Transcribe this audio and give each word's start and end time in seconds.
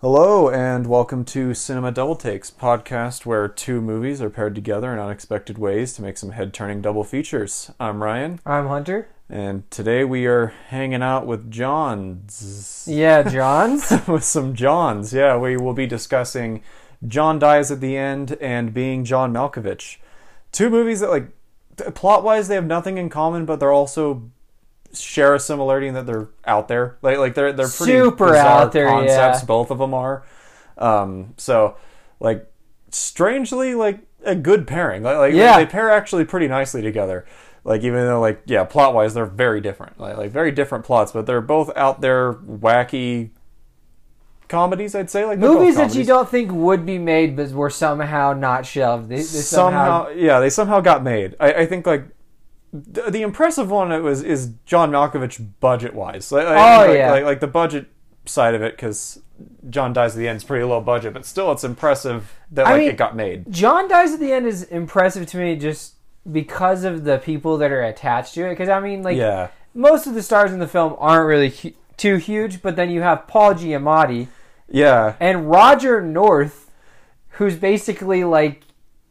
Hello 0.00 0.50
and 0.50 0.86
welcome 0.86 1.24
to 1.24 1.54
Cinema 1.54 1.90
Double 1.90 2.16
Takes, 2.16 2.50
podcast 2.50 3.24
where 3.24 3.48
two 3.48 3.80
movies 3.80 4.20
are 4.20 4.28
paired 4.28 4.54
together 4.54 4.92
in 4.92 4.98
unexpected 4.98 5.56
ways 5.56 5.94
to 5.94 6.02
make 6.02 6.18
some 6.18 6.32
head-turning 6.32 6.82
double 6.82 7.02
features. 7.02 7.70
I'm 7.80 8.02
Ryan, 8.02 8.38
I'm 8.44 8.66
Hunter. 8.66 9.08
and 9.30 9.68
today 9.70 10.04
we 10.04 10.26
are 10.26 10.48
hanging 10.68 11.02
out 11.02 11.26
with 11.26 11.50
Johns. 11.50 12.86
Yeah, 12.90 13.22
Johns. 13.22 13.90
with 14.06 14.22
some 14.24 14.54
Johns. 14.54 15.14
Yeah, 15.14 15.38
we 15.38 15.56
will 15.56 15.72
be 15.74 15.86
discussing 15.86 16.62
John 17.06 17.38
Dies 17.38 17.70
at 17.70 17.80
the 17.80 17.96
End 17.96 18.36
and 18.40 18.74
Being 18.74 19.04
John 19.04 19.32
Malkovich. 19.32 19.96
Two 20.52 20.68
movies 20.68 21.00
that 21.00 21.10
like 21.10 21.28
plot-wise 21.94 22.48
they 22.48 22.54
have 22.54 22.66
nothing 22.66 22.98
in 22.98 23.08
common, 23.08 23.46
but 23.46 23.60
they're 23.60 23.72
also 23.72 24.30
share 24.94 25.34
a 25.34 25.40
similarity 25.40 25.86
in 25.88 25.94
that 25.94 26.06
they're 26.06 26.28
out 26.44 26.68
there. 26.68 26.96
Like 27.02 27.18
like 27.18 27.34
they're 27.34 27.52
they're 27.52 27.68
pretty 27.68 27.92
Super 27.92 28.34
out 28.34 28.72
there, 28.72 28.88
concepts. 28.88 29.40
yeah. 29.40 29.44
Both 29.46 29.70
of 29.70 29.78
them 29.78 29.94
are. 29.94 30.24
Um, 30.78 31.34
so 31.36 31.76
like 32.20 32.50
strangely 32.90 33.74
like 33.74 34.00
a 34.24 34.34
good 34.34 34.66
pairing. 34.66 35.02
Like, 35.02 35.16
like 35.18 35.34
Yeah. 35.34 35.56
they 35.58 35.66
pair 35.66 35.90
actually 35.90 36.24
pretty 36.24 36.48
nicely 36.48 36.82
together. 36.82 37.24
Like 37.64 37.82
even 37.82 38.06
though 38.06 38.20
like 38.20 38.42
yeah, 38.46 38.64
plot 38.64 38.94
wise 38.94 39.14
they're 39.14 39.26
very 39.26 39.60
different. 39.60 39.98
Like 40.00 40.16
like 40.16 40.30
very 40.30 40.52
different 40.52 40.84
plots, 40.84 41.12
but 41.12 41.26
they're 41.26 41.40
both 41.40 41.70
out 41.76 42.00
there 42.00 42.34
wacky 42.34 43.30
comedies. 44.48 44.94
I'd 44.94 45.10
say 45.10 45.24
like 45.24 45.38
Movies 45.40 45.76
that 45.76 45.94
you 45.94 46.04
don't 46.04 46.28
think 46.28 46.52
would 46.52 46.86
be 46.86 46.98
made, 46.98 47.34
but 47.36 47.50
were 47.50 47.70
somehow 47.70 48.32
not 48.32 48.64
shelved. 48.66 49.08
They, 49.08 49.16
they 49.16 49.22
somehow, 49.22 50.04
somehow, 50.04 50.20
yeah 50.20 50.38
they 50.38 50.50
somehow 50.50 50.80
got 50.80 51.02
made 51.02 51.34
i, 51.40 51.52
I 51.52 51.66
think 51.66 51.86
like 51.86 52.04
the, 52.72 53.02
the 53.10 53.22
impressive 53.22 53.70
one 53.70 53.92
it 53.92 54.00
was 54.00 54.22
is 54.22 54.52
john 54.66 54.90
malkovich 54.90 55.44
budget 55.60 55.94
wise 55.94 56.30
like, 56.32 56.46
like- 56.46 56.56
Oh, 56.58 56.86
like, 56.88 56.96
yeah. 56.98 57.10
like, 57.10 57.24
like 57.24 57.40
the 57.40 57.46
budget 57.46 57.86
side 58.26 58.54
of 58.54 58.62
it 58.62 58.74
because 58.76 59.20
john 59.70 59.92
dies 59.92 60.14
at 60.14 60.18
the 60.18 60.26
end 60.28 60.36
is 60.38 60.44
pretty 60.44 60.64
low 60.64 60.80
budget 60.80 61.12
but 61.14 61.24
still 61.24 61.52
it's 61.52 61.62
impressive 61.64 62.32
that 62.50 62.66
I 62.66 62.72
like 62.72 62.80
mean- 62.80 62.90
it 62.90 62.96
got 62.96 63.14
made 63.16 63.50
John 63.52 63.88
dies 63.88 64.12
at 64.12 64.20
the 64.20 64.32
end 64.32 64.46
is 64.46 64.62
impressive 64.64 65.26
to 65.28 65.36
me 65.36 65.56
just 65.56 65.94
because 66.30 66.82
of 66.84 67.04
the 67.04 67.18
people 67.18 67.56
that 67.58 67.70
are 67.70 67.82
attached 67.82 68.34
to 68.34 68.46
it. 68.46 68.50
Because 68.50 68.68
I 68.68 68.80
mean, 68.80 69.02
like 69.02 69.16
yeah 69.16 69.48
most 69.74 70.06
of 70.08 70.14
the 70.14 70.22
stars 70.22 70.52
in 70.52 70.58
the 70.58 70.66
film 70.66 70.96
aren't 70.98 71.26
really 71.28 71.50
hu- 71.50 71.72
too 71.96 72.16
huge, 72.16 72.62
but 72.62 72.74
then 72.76 72.90
you 72.90 73.02
have 73.02 73.28
Paul 73.28 73.54
Giamatti 73.54 74.26
yeah 74.68 75.14
and 75.20 75.48
Roger 75.50 76.00
North, 76.00 76.70
who's 77.30 77.54
basically 77.56 78.24
like 78.24 78.62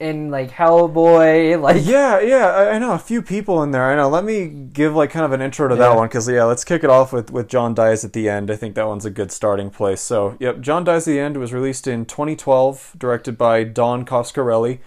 in 0.05 0.29
like 0.31 0.51
Hellboy, 0.51 1.59
like 1.67 1.81
yeah 1.85 2.19
yeah 2.19 2.47
I, 2.47 2.69
I 2.71 2.79
know 2.79 2.93
a 2.93 2.99
few 2.99 3.21
people 3.21 3.61
in 3.63 3.71
there 3.71 3.89
i 3.91 3.95
know 3.95 4.07
let 4.09 4.23
me 4.23 4.47
give 4.47 4.95
like 4.95 5.09
kind 5.09 5.25
of 5.25 5.31
an 5.31 5.41
intro 5.41 5.67
to 5.67 5.75
that 5.75 5.95
one 5.95 6.07
because 6.07 6.27
yeah 6.29 6.43
let's 6.43 6.63
kick 6.63 6.83
it 6.83 6.89
off 6.89 7.11
with 7.11 7.31
with 7.31 7.47
john 7.47 7.73
dies 7.73 8.05
at 8.05 8.13
the 8.13 8.29
end 8.29 8.49
i 8.51 8.55
think 8.55 8.75
that 8.75 8.87
one's 8.87 9.05
a 9.05 9.09
good 9.09 9.31
starting 9.31 9.69
place 9.69 10.01
so 10.01 10.37
yep 10.39 10.59
john 10.61 10.83
dies 10.83 11.07
at 11.07 11.11
the 11.11 11.19
end 11.19 11.37
was 11.37 11.51
released 11.53 11.87
in 11.87 12.05
2012 12.05 12.93
directed 12.97 13.37
by 13.37 13.63
don 13.63 14.05
coscarelli 14.05 14.79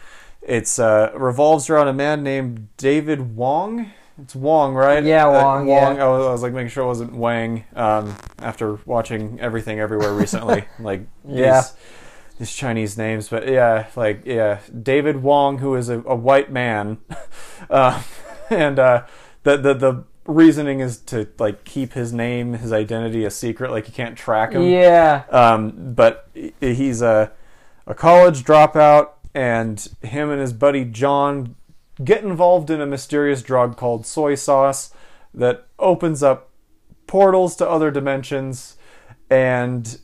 it's 0.43 0.79
uh 0.79 1.11
revolves 1.15 1.69
around 1.69 1.89
a 1.89 1.93
man 1.93 2.23
named 2.23 2.69
david 2.77 3.35
wong 3.37 3.91
it's 4.21 4.35
wong 4.35 4.75
right 4.75 5.05
Yeah, 5.05 5.27
Uh, 5.29 5.33
Wong, 5.45 5.67
wong 5.67 5.97
yeah. 5.97 6.05
I, 6.05 6.09
was, 6.09 6.27
I 6.27 6.31
was 6.33 6.43
like 6.43 6.53
making 6.53 6.71
sure 6.71 6.85
it 6.85 6.89
wasn't 6.89 7.15
wang 7.15 7.65
um 7.77 8.15
after 8.39 8.75
watching 8.87 9.39
everything 9.41 9.79
everywhere 9.81 10.13
recently 10.13 10.65
like 10.81 11.03
Yeah. 11.27 11.61
these, 11.61 11.73
these 12.39 12.55
Chinese 12.55 12.97
names, 12.97 13.29
but 13.29 13.49
yeah, 13.49 13.87
like 13.97 14.23
yeah, 14.25 14.61
David 14.83 15.23
Wong, 15.23 15.59
who 15.59 15.75
is 15.75 15.89
a, 15.89 16.01
a 16.01 16.15
white 16.15 16.51
man, 16.51 16.99
uh, 17.69 18.03
and 18.51 18.79
uh, 18.79 19.05
the 19.43 19.57
the 19.57 19.75
the 19.75 20.05
reasoning 20.27 20.81
is 20.81 20.99
to 20.99 21.29
like 21.39 21.65
keep 21.65 21.95
his 21.95 22.13
name, 22.13 22.55
his 22.55 22.73
identity 22.73 23.25
a 23.25 23.31
secret, 23.31 23.71
like 23.71 23.87
you 23.87 23.93
can't 23.93 24.17
track 24.17 24.53
him. 24.53 24.63
yeah, 24.63 25.25
Um, 25.31 25.95
but 25.95 26.29
he's 26.61 27.03
a 27.03 27.33
a 27.87 27.95
college 27.95 28.45
dropout, 28.45 29.11
and 29.35 29.87
him 30.03 30.31
and 30.31 30.41
his 30.41 30.53
buddy 30.53 30.85
John 30.85 31.57
get 32.05 32.23
involved 32.23 32.71
in 32.71 32.81
a 32.81 32.87
mysterious 32.87 33.43
drug 33.43 33.77
called 33.77 34.07
soy 34.07 34.35
sauce 34.35 34.93
that 35.35 35.67
opens 35.79 36.23
up 36.23 36.51
portals 37.07 37.57
to 37.57 37.69
other 37.69 37.91
dimensions, 37.91 38.77
and 39.31 39.99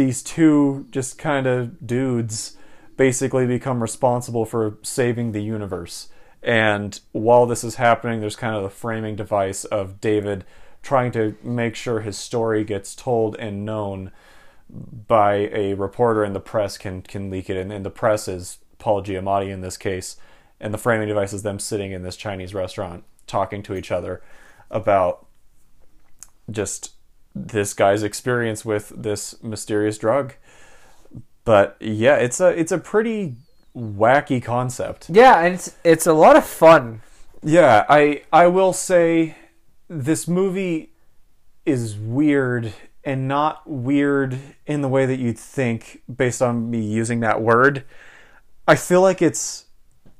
these 0.00 0.22
two 0.22 0.86
just 0.90 1.18
kind 1.18 1.46
of 1.46 1.86
dudes 1.86 2.56
basically 2.96 3.46
become 3.46 3.82
responsible 3.82 4.46
for 4.46 4.78
saving 4.80 5.32
the 5.32 5.42
universe. 5.42 6.08
And 6.42 6.98
while 7.12 7.44
this 7.44 7.62
is 7.62 7.74
happening, 7.74 8.20
there's 8.20 8.34
kind 8.34 8.56
of 8.56 8.62
the 8.62 8.70
framing 8.70 9.14
device 9.14 9.66
of 9.66 10.00
David 10.00 10.46
trying 10.82 11.12
to 11.12 11.36
make 11.42 11.74
sure 11.74 12.00
his 12.00 12.16
story 12.16 12.64
gets 12.64 12.94
told 12.94 13.36
and 13.36 13.66
known 13.66 14.10
by 14.70 15.50
a 15.52 15.74
reporter 15.74 16.24
and 16.24 16.34
the 16.34 16.40
press 16.40 16.78
can 16.78 17.02
can 17.02 17.28
leak 17.28 17.50
it 17.50 17.56
and, 17.58 17.70
and 17.70 17.84
the 17.84 17.90
press 17.90 18.26
is 18.26 18.58
Paul 18.78 19.02
Giamatti 19.02 19.50
in 19.50 19.60
this 19.60 19.76
case 19.76 20.16
and 20.60 20.72
the 20.72 20.78
framing 20.78 21.08
device 21.08 21.34
is 21.34 21.42
them 21.42 21.58
sitting 21.58 21.92
in 21.92 22.02
this 22.02 22.16
Chinese 22.16 22.54
restaurant 22.54 23.04
talking 23.26 23.62
to 23.64 23.74
each 23.74 23.90
other 23.90 24.22
about 24.70 25.26
just 26.50 26.92
this 27.34 27.74
guy's 27.74 28.02
experience 28.02 28.64
with 28.64 28.92
this 28.96 29.40
mysterious 29.42 29.98
drug 29.98 30.34
but 31.44 31.76
yeah 31.80 32.16
it's 32.16 32.40
a 32.40 32.48
it's 32.48 32.72
a 32.72 32.78
pretty 32.78 33.34
wacky 33.76 34.42
concept 34.42 35.08
yeah, 35.10 35.44
and 35.44 35.54
it's 35.54 35.74
it's 35.84 36.06
a 36.06 36.12
lot 36.12 36.36
of 36.36 36.44
fun. 36.44 37.02
yeah, 37.42 37.84
I 37.88 38.22
I 38.32 38.48
will 38.48 38.72
say 38.72 39.36
this 39.88 40.26
movie 40.26 40.90
is 41.64 41.96
weird 41.96 42.72
and 43.04 43.28
not 43.28 43.62
weird 43.70 44.36
in 44.66 44.82
the 44.82 44.88
way 44.88 45.06
that 45.06 45.18
you'd 45.20 45.38
think 45.38 46.02
based 46.14 46.42
on 46.42 46.68
me 46.68 46.80
using 46.80 47.20
that 47.20 47.40
word. 47.40 47.84
I 48.66 48.74
feel 48.74 49.02
like 49.02 49.22
it's 49.22 49.66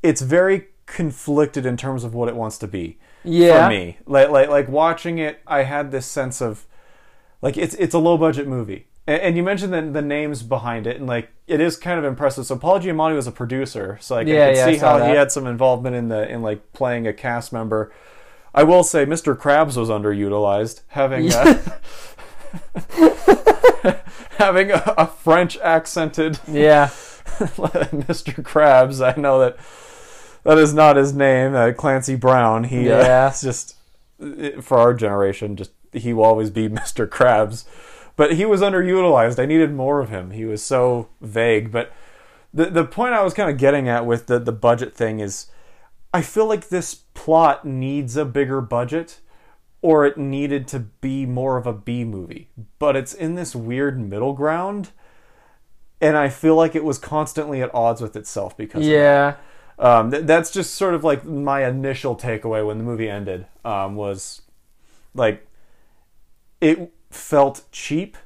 it's 0.02 0.20
very 0.22 0.68
conflicted 0.86 1.66
in 1.66 1.76
terms 1.76 2.04
of 2.04 2.14
what 2.14 2.28
it 2.28 2.36
wants 2.36 2.56
to 2.58 2.68
be 2.68 2.98
Yeah. 3.24 3.64
for 3.64 3.70
me. 3.70 3.98
Like 4.06 4.30
like 4.30 4.48
like 4.48 4.68
watching 4.68 5.18
it, 5.18 5.40
I 5.46 5.64
had 5.64 5.90
this 5.90 6.06
sense 6.06 6.40
of 6.40 6.66
like 7.42 7.56
it's 7.56 7.74
it's 7.74 7.94
a 7.94 7.98
low 7.98 8.16
budget 8.16 8.46
movie. 8.46 8.86
And, 9.06 9.20
and 9.22 9.36
you 9.36 9.42
mentioned 9.42 9.72
the, 9.72 9.82
the 9.82 10.02
names 10.02 10.42
behind 10.42 10.86
it, 10.86 10.96
and 10.96 11.06
like 11.06 11.30
it 11.46 11.60
is 11.60 11.76
kind 11.76 11.98
of 11.98 12.04
impressive. 12.04 12.46
So 12.46 12.56
Paul 12.56 12.80
Giamatti 12.80 13.14
was 13.14 13.26
a 13.26 13.32
producer, 13.32 13.98
so 14.00 14.16
like 14.16 14.26
Yeah, 14.28 14.44
I 14.44 14.46
could 14.48 14.56
yeah, 14.56 14.64
see 14.66 14.78
saw 14.78 14.98
how 14.98 15.04
he 15.06 15.14
had 15.16 15.32
some 15.32 15.46
involvement 15.46 15.96
in 15.96 16.08
the 16.08 16.28
in 16.28 16.42
like 16.42 16.72
playing 16.72 17.06
a 17.06 17.12
cast 17.12 17.52
member. 17.52 17.92
I 18.54 18.64
will 18.64 18.82
say 18.82 19.06
Mr. 19.06 19.36
Krabs 19.36 19.76
was 19.76 19.88
underutilized, 19.88 20.80
having 20.88 21.32
uh, 21.32 21.60
having 24.38 24.70
a, 24.70 24.94
a 24.98 25.06
French 25.06 25.56
accented 25.58 26.38
Yeah, 26.48 26.88
Mr. 26.88 28.34
Krabs. 28.42 29.00
I 29.16 29.18
know 29.20 29.38
that 29.40 29.56
that 30.42 30.58
is 30.58 30.72
not 30.74 30.96
his 30.96 31.12
name, 31.14 31.54
uh, 31.54 31.72
Clancy 31.72 32.16
Brown. 32.16 32.64
He 32.64 32.86
Yeah. 32.88 33.26
uh, 33.32 33.32
just 33.40 33.76
uh, 34.22 34.60
for 34.60 34.78
our 34.78 34.94
generation, 34.94 35.56
just 35.56 35.70
he 35.92 36.12
will 36.12 36.24
always 36.24 36.50
be 36.50 36.68
Mr. 36.80 37.06
Krabs. 37.08 37.64
But 38.16 38.34
he 38.34 38.44
was 38.44 38.60
underutilized. 38.60 39.38
I 39.38 39.46
needed 39.46 39.72
more 39.72 40.00
of 40.00 40.10
him. 40.10 40.30
He 40.32 40.44
was 40.44 40.62
so 40.62 41.08
vague. 41.20 41.72
But 41.72 41.92
the 42.52 42.66
the 42.66 42.84
point 42.84 43.14
I 43.14 43.22
was 43.22 43.34
kind 43.34 43.50
of 43.50 43.56
getting 43.56 43.88
at 43.88 44.04
with 44.06 44.26
the 44.26 44.38
the 44.38 44.52
budget 44.52 44.94
thing 44.94 45.20
is, 45.20 45.46
I 46.12 46.20
feel 46.22 46.46
like 46.46 46.68
this 46.68 46.94
plot 46.94 47.64
needs 47.64 48.16
a 48.16 48.24
bigger 48.24 48.60
budget. 48.60 49.20
Or 49.82 50.04
it 50.04 50.18
needed 50.18 50.68
to 50.68 50.80
be 50.80 51.24
more 51.24 51.56
of 51.56 51.66
a 51.66 51.72
B 51.72 52.04
movie, 52.04 52.50
but 52.78 52.96
it's 52.96 53.14
in 53.14 53.34
this 53.34 53.56
weird 53.56 53.98
middle 53.98 54.34
ground 54.34 54.90
and 56.02 56.16
I 56.16 56.28
feel 56.28 56.54
like 56.56 56.74
it 56.74 56.84
was 56.84 56.98
constantly 56.98 57.62
at 57.62 57.74
odds 57.74 58.00
with 58.00 58.16
itself 58.16 58.56
because 58.56 58.84
of 58.84 58.90
that. 58.90 58.98
yeah, 58.98 59.34
Um, 59.78 60.10
th- 60.10 60.24
that's 60.24 60.50
just 60.50 60.74
sort 60.74 60.94
of 60.94 61.04
like 61.04 61.24
my 61.24 61.66
initial 61.66 62.16
takeaway 62.16 62.66
when 62.66 62.78
the 62.78 62.84
movie 62.84 63.08
ended 63.08 63.46
um, 63.64 63.96
was 63.96 64.42
like 65.14 65.46
it 66.60 66.92
felt 67.10 67.62
cheap 67.72 68.16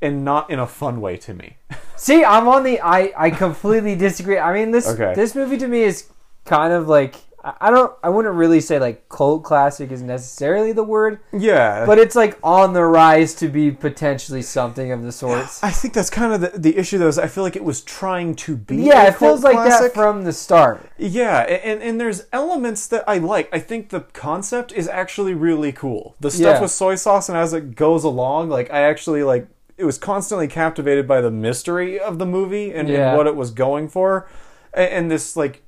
and 0.00 0.24
not 0.24 0.50
in 0.50 0.58
a 0.58 0.66
fun 0.66 1.00
way 1.00 1.16
to 1.16 1.34
me. 1.34 1.56
See, 1.96 2.24
I'm 2.24 2.48
on 2.48 2.64
the. 2.64 2.80
I 2.80 3.12
I 3.16 3.30
completely 3.30 3.94
disagree. 3.94 4.38
I 4.38 4.52
mean, 4.52 4.70
this 4.70 4.88
Okay. 4.88 5.14
this 5.14 5.34
movie 5.34 5.56
to 5.58 5.68
me 5.68 5.82
is 5.82 6.08
kind 6.44 6.72
of 6.72 6.88
like 6.88 7.14
I 7.60 7.70
don't. 7.70 7.92
I 8.02 8.08
wouldn't 8.08 8.34
really 8.34 8.60
say 8.60 8.78
like 8.78 9.08
cult 9.10 9.44
classic 9.44 9.92
is 9.92 10.00
necessarily 10.00 10.72
the 10.72 10.82
word, 10.82 11.20
yeah, 11.30 11.84
but 11.84 11.98
it's 11.98 12.16
like 12.16 12.38
on 12.42 12.72
the 12.72 12.82
rise 12.84 13.34
to 13.34 13.48
be 13.48 13.70
potentially 13.70 14.40
something 14.40 14.90
of 14.90 15.02
the 15.02 15.12
sorts. 15.12 15.62
I 15.62 15.70
think 15.70 15.92
that's 15.92 16.08
kind 16.08 16.32
of 16.32 16.40
the, 16.40 16.58
the 16.58 16.78
issue 16.78 16.96
though. 16.96 17.08
Is 17.08 17.18
I 17.18 17.26
feel 17.26 17.44
like 17.44 17.54
it 17.56 17.64
was 17.64 17.82
trying 17.82 18.34
to 18.36 18.56
be. 18.56 18.76
Yeah, 18.76 19.08
it 19.08 19.16
feels 19.16 19.42
like 19.42 19.56
classic. 19.56 19.92
that 19.92 19.94
from 19.94 20.24
the 20.24 20.32
start. 20.32 20.88
Yeah, 20.96 21.40
and, 21.40 21.82
and 21.82 22.00
there's 22.00 22.24
elements 22.32 22.86
that 22.86 23.04
I 23.06 23.18
like. 23.18 23.50
I 23.52 23.58
think 23.58 23.90
the 23.90 24.00
concept 24.00 24.72
is 24.72 24.88
actually 24.88 25.34
really 25.34 25.72
cool. 25.72 26.16
The 26.20 26.30
stuff 26.30 26.56
Yeah. 26.56 26.62
with 26.62 26.70
soy 26.70 26.94
sauce 26.94 27.28
and 27.28 27.36
as 27.36 27.52
it 27.52 27.74
goes 27.74 28.04
along, 28.04 28.48
like 28.48 28.70
I 28.70 28.80
actually 28.80 29.22
like 29.22 29.48
it 29.76 29.84
was 29.84 29.98
constantly 29.98 30.48
captivated 30.48 31.06
by 31.06 31.20
the 31.20 31.30
mystery 31.30 31.98
of 32.00 32.18
the 32.18 32.26
movie 32.26 32.72
and, 32.72 32.88
and 32.88 33.16
what 33.16 33.26
it 33.26 33.36
was 33.36 33.50
going 33.50 33.88
for. 33.88 34.28
And, 34.72 34.90
and 34.90 35.10
this 35.10 35.36
like 35.36 35.62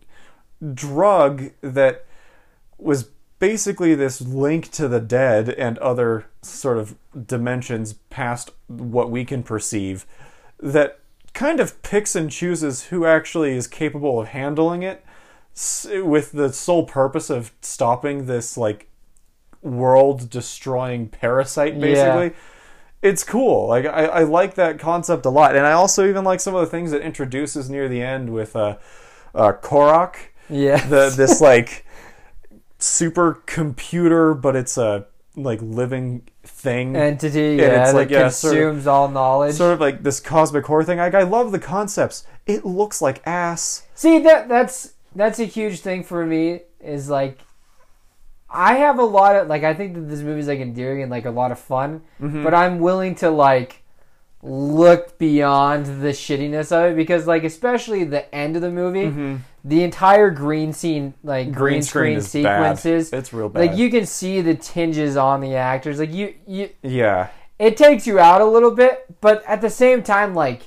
drug 0.75 1.51
that 1.61 2.05
was 2.79 3.11
basically 3.39 3.95
this 3.95 4.21
link 4.21 4.71
to 4.71 4.89
the 4.89 5.01
dead 5.01 5.49
and 5.51 5.79
other 5.79 6.27
sort 6.43 6.79
of 6.79 6.97
dimensions 7.27 7.95
past 8.11 8.51
what 8.67 9.11
we 9.11 9.25
can 9.25 9.43
perceive 9.43 10.07
that 10.59 11.01
kind 11.35 11.61
of 11.61 11.83
picks 11.83 12.17
and 12.17 12.31
chooses 12.31 12.85
who 12.85 13.05
actually 13.05 13.53
is 13.53 13.67
capable 13.67 14.21
of 14.21 14.29
handling 14.29 14.83
it 14.83 15.05
with 16.03 16.33
the 16.33 16.53
sole 16.53 16.85
purpose 16.85 17.29
of 17.29 17.53
stopping 17.61 18.27
this 18.27 18.57
like 18.57 18.89
world 19.63 20.31
destroying 20.31 21.09
parasite 21.09 21.79
basically. 21.79 22.33
It's 23.03 23.23
cool. 23.23 23.69
Like 23.69 23.85
I, 23.85 24.07
I 24.07 24.23
like 24.23 24.55
that 24.55 24.79
concept 24.79 25.27
a 25.27 25.31
lot. 25.31 25.55
And 25.55 25.67
i 25.67 25.73
also 25.73 26.09
even 26.09 26.25
like 26.25 26.41
some 26.41 26.55
of 26.55 26.63
the 26.63 26.71
things 26.71 26.93
it 26.93 27.03
introduces 27.03 27.69
near 27.69 27.89
the 27.89 28.03
end 28.03 28.33
with 28.33 28.57
uh, 28.57 28.79
uh 29.35 29.53
korrok 29.53 30.17
Yeah. 30.49 30.77
the 30.87 31.11
this 31.17 31.41
like 31.41 31.85
super 32.79 33.43
computer 33.47 34.35
but 34.35 34.55
it's 34.57 34.77
a 34.79 35.07
like 35.35 35.61
living 35.63 36.23
thing 36.45 36.97
entity, 36.97 37.51
And 37.53 37.61
yeah, 37.61 37.85
it's 37.85 37.93
like, 37.95 38.09
yeah, 38.11 38.29
sort 38.29 38.55
of- 38.55 38.59
consumes 38.61 38.87
all 38.87 39.09
knowledge. 39.09 39.55
sort 39.55 39.73
of 39.75 39.81
like 39.81 40.03
this 40.03 40.21
cosmic 40.21 40.65
horror 40.67 40.85
thing 40.85 40.99
like 40.99 41.15
i 41.15 41.23
love 41.23 41.53
the 41.53 41.59
concepts 41.59 42.25
it 42.47 42.65
looks 42.65 43.03
like 43.03 43.21
ass 43.27 43.83
See 43.95 44.19
that 44.21 44.49
that's 44.49 44.93
that's 45.15 45.39
a 45.39 45.45
huge 45.45 45.81
thing 45.81 46.03
for 46.05 46.25
me 46.27 46.61
is 46.81 47.09
like 47.09 47.41
I 48.49 48.75
have 48.75 48.99
a 49.01 49.05
lot 49.05 49.35
of 49.35 49.49
like 49.49 49.65
I 49.65 49.75
think 49.75 49.95
that 49.95 50.03
this 50.09 50.21
movie's 50.21 50.47
like 50.47 50.61
endearing 50.61 51.03
and 51.03 51.11
like 51.11 51.25
a 51.27 51.31
lot 51.31 51.51
of 51.51 51.59
fun, 51.59 52.03
Mm-hmm. 52.21 52.45
but 52.45 52.55
I'm 52.55 52.79
willing 52.79 53.17
to 53.17 53.29
like 53.31 53.83
look 54.43 55.19
beyond 55.19 55.87
the 56.03 56.09
shittiness 56.09 56.71
of 56.71 56.93
it 56.93 56.97
because 56.97 57.27
like 57.27 57.43
especially 57.45 58.05
the 58.05 58.33
end 58.35 58.55
of 58.57 58.63
the 58.63 58.71
movie, 58.71 59.39
the 59.65 59.83
entire 59.83 60.31
green 60.31 60.73
scene 60.73 61.15
like 61.25 61.47
green, 61.53 61.53
Mm-hmm. 61.53 61.59
green 61.59 61.83
screen, 61.83 62.21
screen, 62.21 62.41
is 62.43 62.45
bad 62.45 62.79
sequences 62.79 63.13
it's 63.13 63.33
real 63.33 63.49
bad 63.49 63.61
like 63.71 63.77
you 63.79 63.91
can 63.91 64.07
see 64.07 64.41
the 64.41 64.55
tinges 64.55 65.17
on 65.17 65.41
the 65.41 65.57
actors 65.57 65.99
like 65.99 66.13
you 66.13 66.35
you 66.47 66.71
yeah 66.83 67.29
it 67.59 67.77
takes 67.77 68.07
you 68.07 68.19
out 68.19 68.43
a 68.43 68.45
little 68.45 68.71
bit, 68.71 69.07
but 69.23 69.43
at 69.47 69.63
the 69.63 69.71
same 69.71 70.03
time, 70.03 70.35
like 70.35 70.65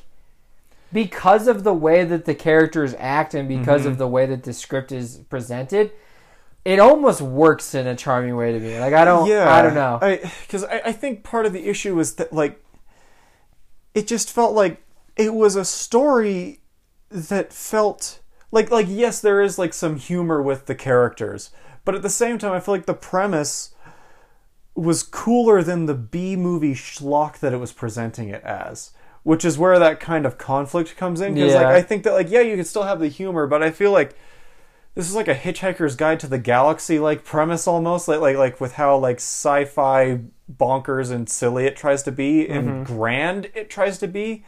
because 0.92 1.48
of 1.48 1.64
the 1.64 1.72
way 1.74 2.04
that 2.04 2.26
the 2.26 2.34
characters 2.34 2.96
act 2.98 3.36
and 3.36 3.48
because 3.48 3.82
Mm-hmm. 3.82 3.92
of 3.92 3.98
the 4.00 4.08
way 4.08 4.26
that 4.26 4.42
the 4.42 4.54
script 4.54 4.92
is 4.92 5.18
presented, 5.30 5.92
it 6.66 6.80
almost 6.80 7.22
works 7.22 7.76
in 7.76 7.86
a 7.86 7.96
charming 7.96 8.36
way 8.36 8.52
to 8.54 8.60
me. 8.60 8.80
Like 8.80 8.94
I 8.94 9.06
don't, 9.06 9.30
yeah, 9.30 9.54
I 9.54 9.62
don't 9.62 9.76
know. 9.76 10.00
because 10.42 10.64
I, 10.64 10.82
I 10.86 10.92
think 10.92 11.24
part 11.24 11.46
of 11.46 11.54
the 11.54 11.68
issue 11.70 12.00
is 12.00 12.16
that 12.16 12.34
like 12.34 12.60
it 14.00 14.08
just 14.08 14.32
felt 14.32 14.56
like 14.56 14.82
it 15.18 15.34
was 15.34 15.58
a 15.58 15.66
story 15.66 16.62
that 17.10 17.52
felt 17.52 18.22
like 18.50 18.72
like 18.72 18.86
yes 18.88 19.20
there 19.20 19.42
is 19.42 19.60
like 19.60 19.74
some 19.74 19.98
humor 19.98 20.42
with 20.42 20.68
the 20.68 20.76
characters 20.76 21.50
but 21.84 21.96
at 21.96 22.02
the 22.02 22.10
same 22.10 22.38
time 22.38 22.54
i 22.54 22.60
feel 22.62 22.74
like 22.74 22.86
the 22.86 22.94
premise 22.94 23.76
was 24.74 25.04
cooler 25.04 25.62
than 25.62 25.86
the 25.86 25.94
b 25.94 26.38
movie 26.38 26.74
schlock 26.74 27.40
that 27.40 27.52
it 27.52 27.58
was 27.58 27.74
presenting 27.74 28.30
it 28.30 28.42
as 28.44 28.92
which 29.24 29.44
is 29.44 29.58
where 29.58 29.78
that 29.78 30.00
kind 30.00 30.26
of 30.26 30.38
conflict 30.38 30.96
comes 30.96 31.20
in 31.20 31.34
because 31.34 31.54
like 31.54 31.66
i 31.66 31.82
think 31.82 32.04
that 32.04 32.14
like 32.14 32.30
yeah 32.30 32.40
you 32.40 32.56
can 32.56 32.64
still 32.64 32.84
have 32.84 33.02
the 33.02 33.10
humor 33.10 33.48
but 33.48 33.62
i 33.62 33.70
feel 33.70 33.92
like 33.92 34.16
this 34.96 35.10
is 35.10 35.16
like 35.16 35.28
a 35.28 35.36
hitchhiker's 35.36 35.98
guide 35.98 36.22
to 36.22 36.28
the 36.28 36.38
galaxy 36.38 37.00
like 37.00 37.26
premise 37.26 37.68
almost 37.68 38.08
like 38.08 38.22
like 38.22 38.38
like 38.38 38.62
with 38.62 38.74
how 38.74 38.96
like 38.98 39.18
sci-fi 39.18 40.22
bonkers 40.58 41.12
and 41.12 41.30
silly 41.30 41.66
it 41.66 41.76
tries 41.76 42.04
to 42.04 42.12
be 42.12 42.48
and 42.48 42.68
mm-hmm. 42.68 42.84
grand 42.84 43.50
it 43.54 43.70
tries 43.70 43.98
to 43.98 44.08
be 44.08 44.44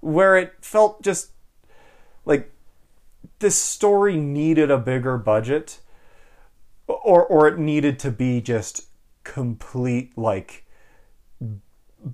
where 0.00 0.36
it 0.36 0.52
felt 0.60 1.02
just 1.02 1.30
like 2.24 2.52
this 3.38 3.56
story 3.56 4.16
needed 4.16 4.70
a 4.70 4.78
bigger 4.78 5.16
budget 5.16 5.80
or 6.86 7.24
or 7.24 7.48
it 7.48 7.58
needed 7.58 7.98
to 7.98 8.10
be 8.10 8.40
just 8.40 8.86
complete 9.24 10.16
like 10.16 10.64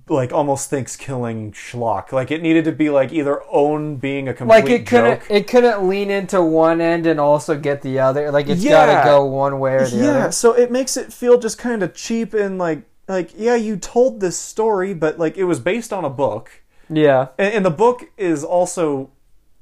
like 0.09 0.33
almost 0.33 0.69
thinks 0.69 0.95
killing 0.95 1.51
schlock 1.51 2.11
like 2.11 2.31
it 2.31 2.41
needed 2.41 2.65
to 2.65 2.71
be 2.71 2.89
like 2.89 3.13
either 3.13 3.41
own 3.51 3.97
being 3.97 4.27
a 4.27 4.33
complete 4.33 4.55
Like 4.63 4.69
it 4.69 4.87
couldn't, 4.87 5.19
joke. 5.19 5.27
it 5.29 5.47
couldn't 5.47 5.87
lean 5.87 6.09
into 6.09 6.41
one 6.41 6.81
end 6.81 7.05
and 7.05 7.19
also 7.19 7.57
get 7.57 7.81
the 7.83 7.99
other. 7.99 8.31
Like 8.31 8.47
it's 8.47 8.63
Yeah. 8.63 8.85
got 8.87 9.03
to 9.03 9.09
go 9.09 9.25
one 9.25 9.59
way 9.59 9.75
or 9.75 9.85
the 9.85 9.97
yeah 9.97 10.09
other. 10.09 10.19
Yeah, 10.19 10.29
so 10.31 10.53
it 10.53 10.71
makes 10.71 10.97
it 10.97 11.13
feel 11.13 11.39
just 11.39 11.57
kind 11.57 11.83
of 11.83 11.93
cheap 11.93 12.33
and 12.33 12.57
like 12.57 12.83
like 13.07 13.31
yeah 13.37 13.55
you 13.55 13.77
told 13.77 14.19
this 14.19 14.37
story 14.37 14.93
but 14.93 15.19
like 15.19 15.37
it 15.37 15.45
was 15.45 15.59
based 15.59 15.93
on 15.93 16.05
a 16.05 16.09
book. 16.09 16.63
Yeah, 16.89 17.29
and, 17.39 17.53
and 17.55 17.65
the 17.65 17.71
book 17.71 18.09
is 18.17 18.43
also 18.43 19.09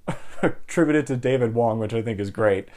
attributed 0.42 1.08
to 1.08 1.16
david 1.16 1.54
wong 1.54 1.80
which 1.80 1.94
i 1.94 2.02
think 2.02 2.20
is 2.20 2.30
great. 2.30 2.68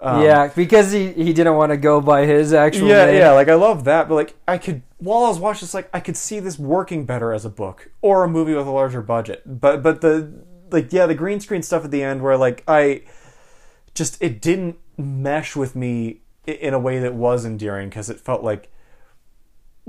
Um, 0.00 0.22
yeah, 0.22 0.46
because 0.54 0.92
he 0.92 1.12
he 1.12 1.32
didn't 1.32 1.56
want 1.56 1.70
to 1.72 1.76
go 1.76 2.00
by 2.00 2.24
his 2.24 2.52
actual 2.52 2.86
yeah 2.86 3.06
name. 3.06 3.16
yeah 3.16 3.32
like 3.32 3.48
i 3.48 3.54
love 3.54 3.82
that 3.84 4.08
but 4.08 4.14
like 4.14 4.34
i 4.46 4.56
could 4.56 4.82
while 4.98 5.24
i 5.24 5.28
was 5.28 5.40
watching 5.40 5.62
this 5.62 5.74
like 5.74 5.90
i 5.92 5.98
could 5.98 6.16
see 6.16 6.38
this 6.38 6.56
working 6.56 7.04
better 7.04 7.32
as 7.32 7.44
a 7.44 7.50
book 7.50 7.90
or 8.00 8.22
a 8.22 8.28
movie 8.28 8.54
with 8.54 8.66
a 8.66 8.70
larger 8.70 9.02
budget. 9.02 9.42
But 9.44 9.82
but 9.82 10.00
the 10.00 10.32
like 10.70 10.92
yeah 10.92 11.06
the 11.06 11.16
green 11.16 11.40
screen 11.40 11.62
stuff 11.62 11.84
at 11.84 11.90
the 11.90 12.02
end 12.04 12.22
where 12.22 12.36
like 12.36 12.62
i 12.68 13.02
just 13.94 14.22
it 14.22 14.40
didn't 14.40 14.78
mesh 14.96 15.56
with 15.56 15.74
me 15.74 16.20
in 16.46 16.74
a 16.74 16.78
way 16.78 17.00
that 17.00 17.14
was 17.14 17.44
endearing 17.44 17.88
because 17.88 18.08
it 18.08 18.20
felt 18.20 18.44
like 18.44 18.70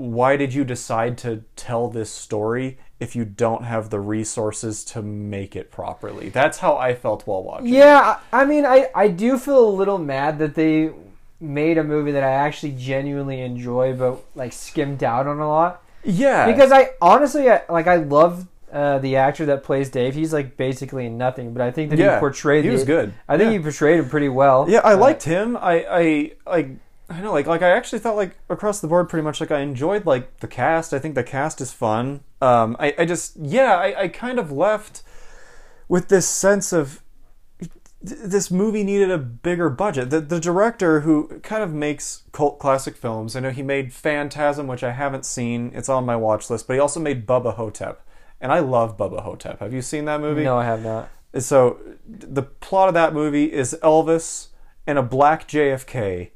why 0.00 0.34
did 0.34 0.54
you 0.54 0.64
decide 0.64 1.18
to 1.18 1.42
tell 1.56 1.88
this 1.88 2.08
story 2.10 2.78
if 3.00 3.14
you 3.14 3.22
don't 3.26 3.64
have 3.64 3.90
the 3.90 4.00
resources 4.00 4.82
to 4.82 5.02
make 5.02 5.54
it 5.54 5.70
properly 5.70 6.30
that's 6.30 6.56
how 6.58 6.74
i 6.78 6.94
felt 6.94 7.26
while 7.26 7.42
watching 7.42 7.66
Yeah, 7.68 8.18
I 8.32 8.46
mean, 8.46 8.64
I, 8.64 8.88
I 8.94 9.08
do 9.08 9.36
feel 9.36 9.62
a 9.68 9.76
little 9.80 9.98
mad 9.98 10.38
that 10.38 10.54
they 10.54 10.90
made 11.38 11.76
a 11.76 11.84
movie 11.84 12.12
that 12.12 12.22
I 12.22 12.30
actually 12.32 12.72
genuinely 12.72 13.40
enjoy, 13.42 13.94
but 13.94 14.22
like 14.34 14.52
skimmed 14.54 15.02
out 15.04 15.26
on 15.26 15.38
a 15.38 15.48
lot. 15.48 15.82
yeah 16.04 16.46
Because 16.46 16.70
I 16.72 16.90
honestly, 17.02 17.50
I, 17.50 17.62
like, 17.68 17.86
I 17.86 17.96
love 17.96 18.46
uh, 18.72 18.98
the 19.00 19.16
actor 19.16 19.44
that 19.46 19.64
plays 19.64 19.90
Dave. 19.90 20.14
He's 20.14 20.32
like 20.32 20.56
basically 20.56 21.08
nothing, 21.08 21.52
but 21.54 21.60
I 21.62 21.70
think 21.70 21.90
that 21.90 21.98
yeah 21.98 22.14
he 22.16 22.20
portrayed. 22.20 22.64
he 22.64 22.70
was 22.70 22.82
the- 22.82 22.86
good 22.86 23.12
I 23.28 23.36
think 23.36 23.48
Yeah. 23.52 23.58
he 23.58 23.62
portrayed 23.64 23.98
him 24.00 24.08
pretty 24.08 24.28
well. 24.30 24.64
Yeah, 24.68 24.80
I 24.84 24.92
Uh, 24.94 24.98
liked 24.98 25.24
him. 25.24 25.56
I, 25.56 25.74
I, 25.90 26.32
like, 26.46 26.68
I 27.10 27.20
know, 27.20 27.32
like, 27.32 27.46
like 27.46 27.62
I 27.62 27.70
actually 27.70 27.98
thought, 27.98 28.14
like, 28.14 28.38
across 28.48 28.80
the 28.80 28.86
board, 28.86 29.08
pretty 29.08 29.24
much, 29.24 29.40
like, 29.40 29.50
I 29.50 29.60
enjoyed, 29.60 30.06
like, 30.06 30.38
the 30.38 30.46
cast. 30.46 30.94
I 30.94 31.00
think 31.00 31.16
the 31.16 31.24
cast 31.24 31.60
is 31.60 31.72
fun. 31.72 32.20
Um, 32.40 32.76
I, 32.78 32.94
I 32.98 33.04
just, 33.04 33.36
yeah, 33.36 33.74
I, 33.74 34.02
I 34.02 34.08
kind 34.08 34.38
of 34.38 34.52
left 34.52 35.02
with 35.88 36.08
this 36.08 36.28
sense 36.28 36.72
of 36.72 37.02
th- 37.58 37.72
this 38.00 38.48
movie 38.52 38.84
needed 38.84 39.10
a 39.10 39.18
bigger 39.18 39.68
budget. 39.68 40.10
The, 40.10 40.20
the 40.20 40.38
director 40.38 41.00
who 41.00 41.40
kind 41.40 41.64
of 41.64 41.74
makes 41.74 42.22
cult 42.30 42.60
classic 42.60 42.96
films, 42.96 43.34
I 43.34 43.40
know 43.40 43.50
he 43.50 43.62
made 43.64 43.92
Phantasm, 43.92 44.68
which 44.68 44.84
I 44.84 44.92
haven't 44.92 45.26
seen. 45.26 45.72
It's 45.74 45.88
on 45.88 46.06
my 46.06 46.14
watch 46.14 46.48
list, 46.48 46.68
but 46.68 46.74
he 46.74 46.80
also 46.80 47.00
made 47.00 47.26
Bubba 47.26 47.56
Hotep. 47.56 48.06
And 48.40 48.52
I 48.52 48.60
love 48.60 48.96
Bubba 48.96 49.22
Hotep. 49.24 49.58
Have 49.58 49.72
you 49.72 49.82
seen 49.82 50.04
that 50.04 50.20
movie? 50.20 50.44
No, 50.44 50.56
I 50.56 50.64
have 50.64 50.84
not. 50.84 51.10
So 51.38 51.80
the 52.08 52.42
plot 52.42 52.86
of 52.86 52.94
that 52.94 53.12
movie 53.12 53.52
is 53.52 53.76
Elvis 53.82 54.48
and 54.86 54.96
a 54.96 55.02
black 55.02 55.48
JFK 55.48 56.30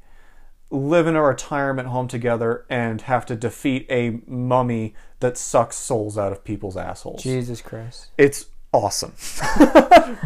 live 0.75 1.07
in 1.07 1.15
a 1.15 1.23
retirement 1.23 1.87
home 1.87 2.07
together 2.07 2.65
and 2.69 3.01
have 3.01 3.25
to 3.27 3.35
defeat 3.35 3.85
a 3.89 4.19
mummy 4.27 4.93
that 5.19 5.37
sucks 5.37 5.75
souls 5.75 6.17
out 6.17 6.31
of 6.31 6.43
people's 6.43 6.77
assholes. 6.77 7.23
Jesus 7.23 7.61
Christ. 7.61 8.09
It's 8.17 8.47
awesome. 8.71 9.11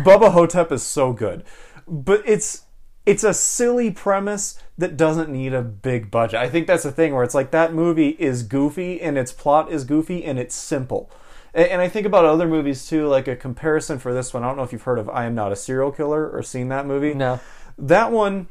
Bubba 0.03 0.31
Hotep 0.31 0.71
is 0.71 0.83
so 0.83 1.13
good. 1.13 1.43
But 1.87 2.23
it's 2.25 2.65
it's 3.05 3.23
a 3.23 3.33
silly 3.33 3.89
premise 3.89 4.61
that 4.77 4.95
doesn't 4.95 5.29
need 5.29 5.53
a 5.53 5.63
big 5.63 6.11
budget. 6.11 6.39
I 6.39 6.49
think 6.49 6.67
that's 6.67 6.83
the 6.83 6.91
thing 6.91 7.13
where 7.13 7.23
it's 7.23 7.33
like 7.33 7.51
that 7.51 7.73
movie 7.73 8.09
is 8.09 8.43
goofy 8.43 9.01
and 9.01 9.17
its 9.17 9.31
plot 9.31 9.71
is 9.71 9.83
goofy 9.83 10.23
and 10.23 10.37
it's 10.37 10.53
simple. 10.53 11.09
And 11.53 11.81
I 11.81 11.89
think 11.89 12.05
about 12.05 12.25
other 12.25 12.47
movies 12.47 12.87
too, 12.87 13.07
like 13.07 13.27
a 13.27 13.35
comparison 13.35 13.97
for 13.97 14.13
this 14.13 14.33
one. 14.33 14.43
I 14.43 14.47
don't 14.47 14.57
know 14.57 14.63
if 14.63 14.71
you've 14.71 14.83
heard 14.83 14.99
of 14.99 15.09
I 15.09 15.25
Am 15.25 15.33
Not 15.33 15.51
a 15.51 15.55
Serial 15.55 15.91
Killer 15.91 16.29
or 16.29 16.43
seen 16.43 16.69
that 16.69 16.85
movie. 16.85 17.15
No. 17.15 17.39
That 17.79 18.11
one 18.11 18.47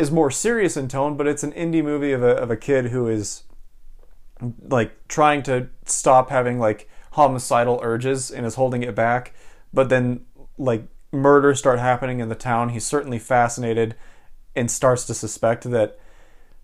is 0.00 0.10
more 0.10 0.30
serious 0.30 0.76
in 0.76 0.88
tone, 0.88 1.16
but 1.16 1.26
it's 1.26 1.42
an 1.42 1.52
indie 1.52 1.84
movie 1.84 2.12
of 2.12 2.22
a 2.22 2.30
of 2.36 2.50
a 2.50 2.56
kid 2.56 2.86
who 2.86 3.06
is 3.06 3.44
like 4.66 5.06
trying 5.08 5.42
to 5.42 5.68
stop 5.84 6.30
having 6.30 6.58
like 6.58 6.88
homicidal 7.12 7.78
urges 7.82 8.30
and 8.30 8.46
is 8.46 8.54
holding 8.54 8.82
it 8.82 8.94
back, 8.94 9.34
but 9.72 9.88
then 9.88 10.24
like 10.56 10.84
murders 11.12 11.58
start 11.58 11.78
happening 11.78 12.20
in 12.20 12.28
the 12.28 12.34
town. 12.34 12.70
He's 12.70 12.86
certainly 12.86 13.18
fascinated 13.18 13.94
and 14.56 14.70
starts 14.70 15.04
to 15.06 15.14
suspect 15.14 15.70
that 15.70 15.98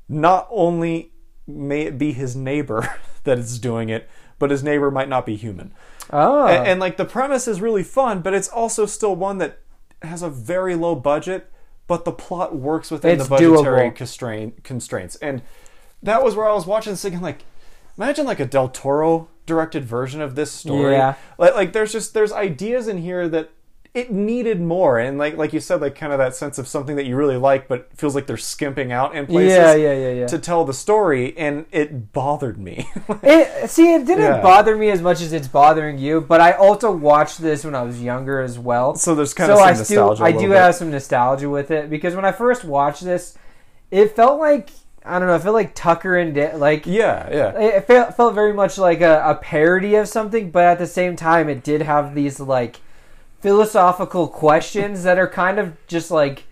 not 0.09 0.49
only 0.50 1.12
may 1.47 1.83
it 1.83 1.99
be 1.99 2.12
his 2.12 2.35
neighbor 2.35 2.99
that 3.25 3.38
is 3.38 3.59
doing 3.59 3.88
it, 3.88 4.09
but 4.38 4.50
his 4.50 4.62
neighbor 4.62 4.90
might 4.90 5.09
not 5.09 5.26
be 5.26 5.37
human. 5.37 5.73
Ah. 6.11 6.45
Oh. 6.45 6.47
And, 6.47 6.66
and 6.66 6.81
like 6.81 6.97
the 6.97 7.05
premise 7.05 7.47
is 7.47 7.61
really 7.61 7.83
fun, 7.83 8.23
but 8.23 8.35
it's 8.35 8.49
also 8.49 8.87
still 8.87 9.16
one 9.16 9.38
that 9.38 9.61
has 10.02 10.23
a 10.23 10.31
very 10.31 10.75
low 10.75 10.95
budget, 10.95 11.50
but 11.87 12.05
the 12.05 12.12
plot 12.12 12.55
works 12.55 12.90
within 12.90 13.12
It's 13.12 13.25
the 13.25 13.31
budgetary 13.31 13.90
constraint, 13.90 14.64
constraints. 14.64 15.16
And 15.16 15.43
that 16.02 16.23
was 16.23 16.35
where 16.35 16.49
I 16.49 16.55
was 16.55 16.66
watching 16.66 16.93
this 16.93 17.02
thinking 17.02 17.21
like, 17.21 17.45
imagine 17.97 18.26
like 18.26 18.40
a 18.40 18.47
Del 18.47 18.69
Toro 18.69 19.28
directed 19.47 19.85
version 19.85 20.21
of 20.21 20.35
this 20.35 20.50
story. 20.50 20.95
Yeah. 20.95 21.14
Like, 21.38 21.55
like 21.55 21.73
there's 21.73 21.93
just 21.93 22.14
there's 22.14 22.33
ideas 22.33 22.88
in 22.88 22.99
here 22.99 23.28
that 23.28 23.50
it 23.97 24.12
needed 24.12 24.61
more, 24.61 24.99
and 24.99 25.19
like 25.19 25.37
like 25.37 25.53
you 25.53 25.61
said, 25.61 25.81
like 25.81 25.95
kind 25.97 26.12
of 26.12 26.19
that 26.19 26.35
sense 26.35 26.59
of 26.59 26.69
something 26.69 26.97
that 26.97 27.07
you 27.07 27.17
really 27.17 27.37
like, 27.38 27.67
but 27.67 27.88
feels 27.97 28.15
like 28.15 28.26
they're 28.26 28.37
skimping 28.37 28.93
out 28.93 29.17
in 29.17 29.26
places 29.26 29.57
yeah, 29.57 29.75
yeah, 29.75 29.93
yeah, 29.95 30.11
yeah. 30.12 30.26
to 30.26 30.38
tell 30.38 30.65
the 30.65 30.75
story, 30.75 31.37
and 31.38 31.65
it 31.73 32.12
bothered 32.12 32.59
me. 32.59 32.88
It, 33.23 33.69
see, 33.71 33.95
it 33.95 34.07
didn't 34.07 34.25
Yeah. 34.25 34.43
bother 34.43 34.76
me 34.76 34.91
as 34.91 35.00
much 35.03 35.21
as 35.21 35.33
it's 35.33 35.49
bothering 35.49 35.99
you, 35.99 36.21
but 36.21 36.41
I 36.41 36.53
also 36.53 36.93
watched 36.95 37.38
this 37.41 37.65
when 37.65 37.75
I 37.75 37.83
was 37.83 38.00
younger 38.03 38.41
as 38.41 38.59
well. 38.59 38.95
so 38.95 39.15
there's 39.15 39.35
kind 39.35 39.49
so 39.49 39.55
of 39.55 39.59
some 39.59 39.69
I 39.69 39.73
do, 39.73 39.79
nostalgia. 39.79 40.23
a 40.23 40.26
I 40.26 40.33
do 40.33 40.49
bit. 40.49 40.57
have 40.57 40.75
some 40.75 40.91
nostalgia 40.91 41.49
with 41.50 41.71
it 41.71 41.88
because 41.91 42.15
when 42.15 42.25
I 42.25 42.33
first 42.33 42.62
watched 42.65 43.03
this, 43.03 43.37
it 43.91 44.15
felt 44.15 44.38
like 44.38 44.71
I 45.05 45.19
don't 45.21 45.29
know, 45.29 45.37
it 45.37 45.43
felt 45.43 45.55
like 45.55 45.75
Tucker 45.75 46.17
and 46.17 46.35
Da- 46.35 46.57
like 46.57 46.85
Yeah, 46.85 47.29
yeah. 47.31 47.59
it 47.61 47.87
felt, 47.87 48.17
felt 48.17 48.35
very 48.35 48.53
much 48.53 48.76
like 48.76 49.00
a, 49.00 49.23
a 49.25 49.37
parody 49.37 49.95
of 49.95 50.09
something, 50.09 50.50
but 50.50 50.65
at 50.65 50.79
the 50.79 50.87
same 50.87 51.15
time, 51.17 51.49
it 51.49 51.62
did 51.65 51.83
have 51.83 52.15
these 52.15 52.41
like 52.41 52.81
philosophical 53.47 54.26
questions 54.26 55.05
that 55.05 55.19
are 55.19 55.29
kind 55.29 55.61
of 55.61 55.76
just 55.87 56.11
like 56.11 56.43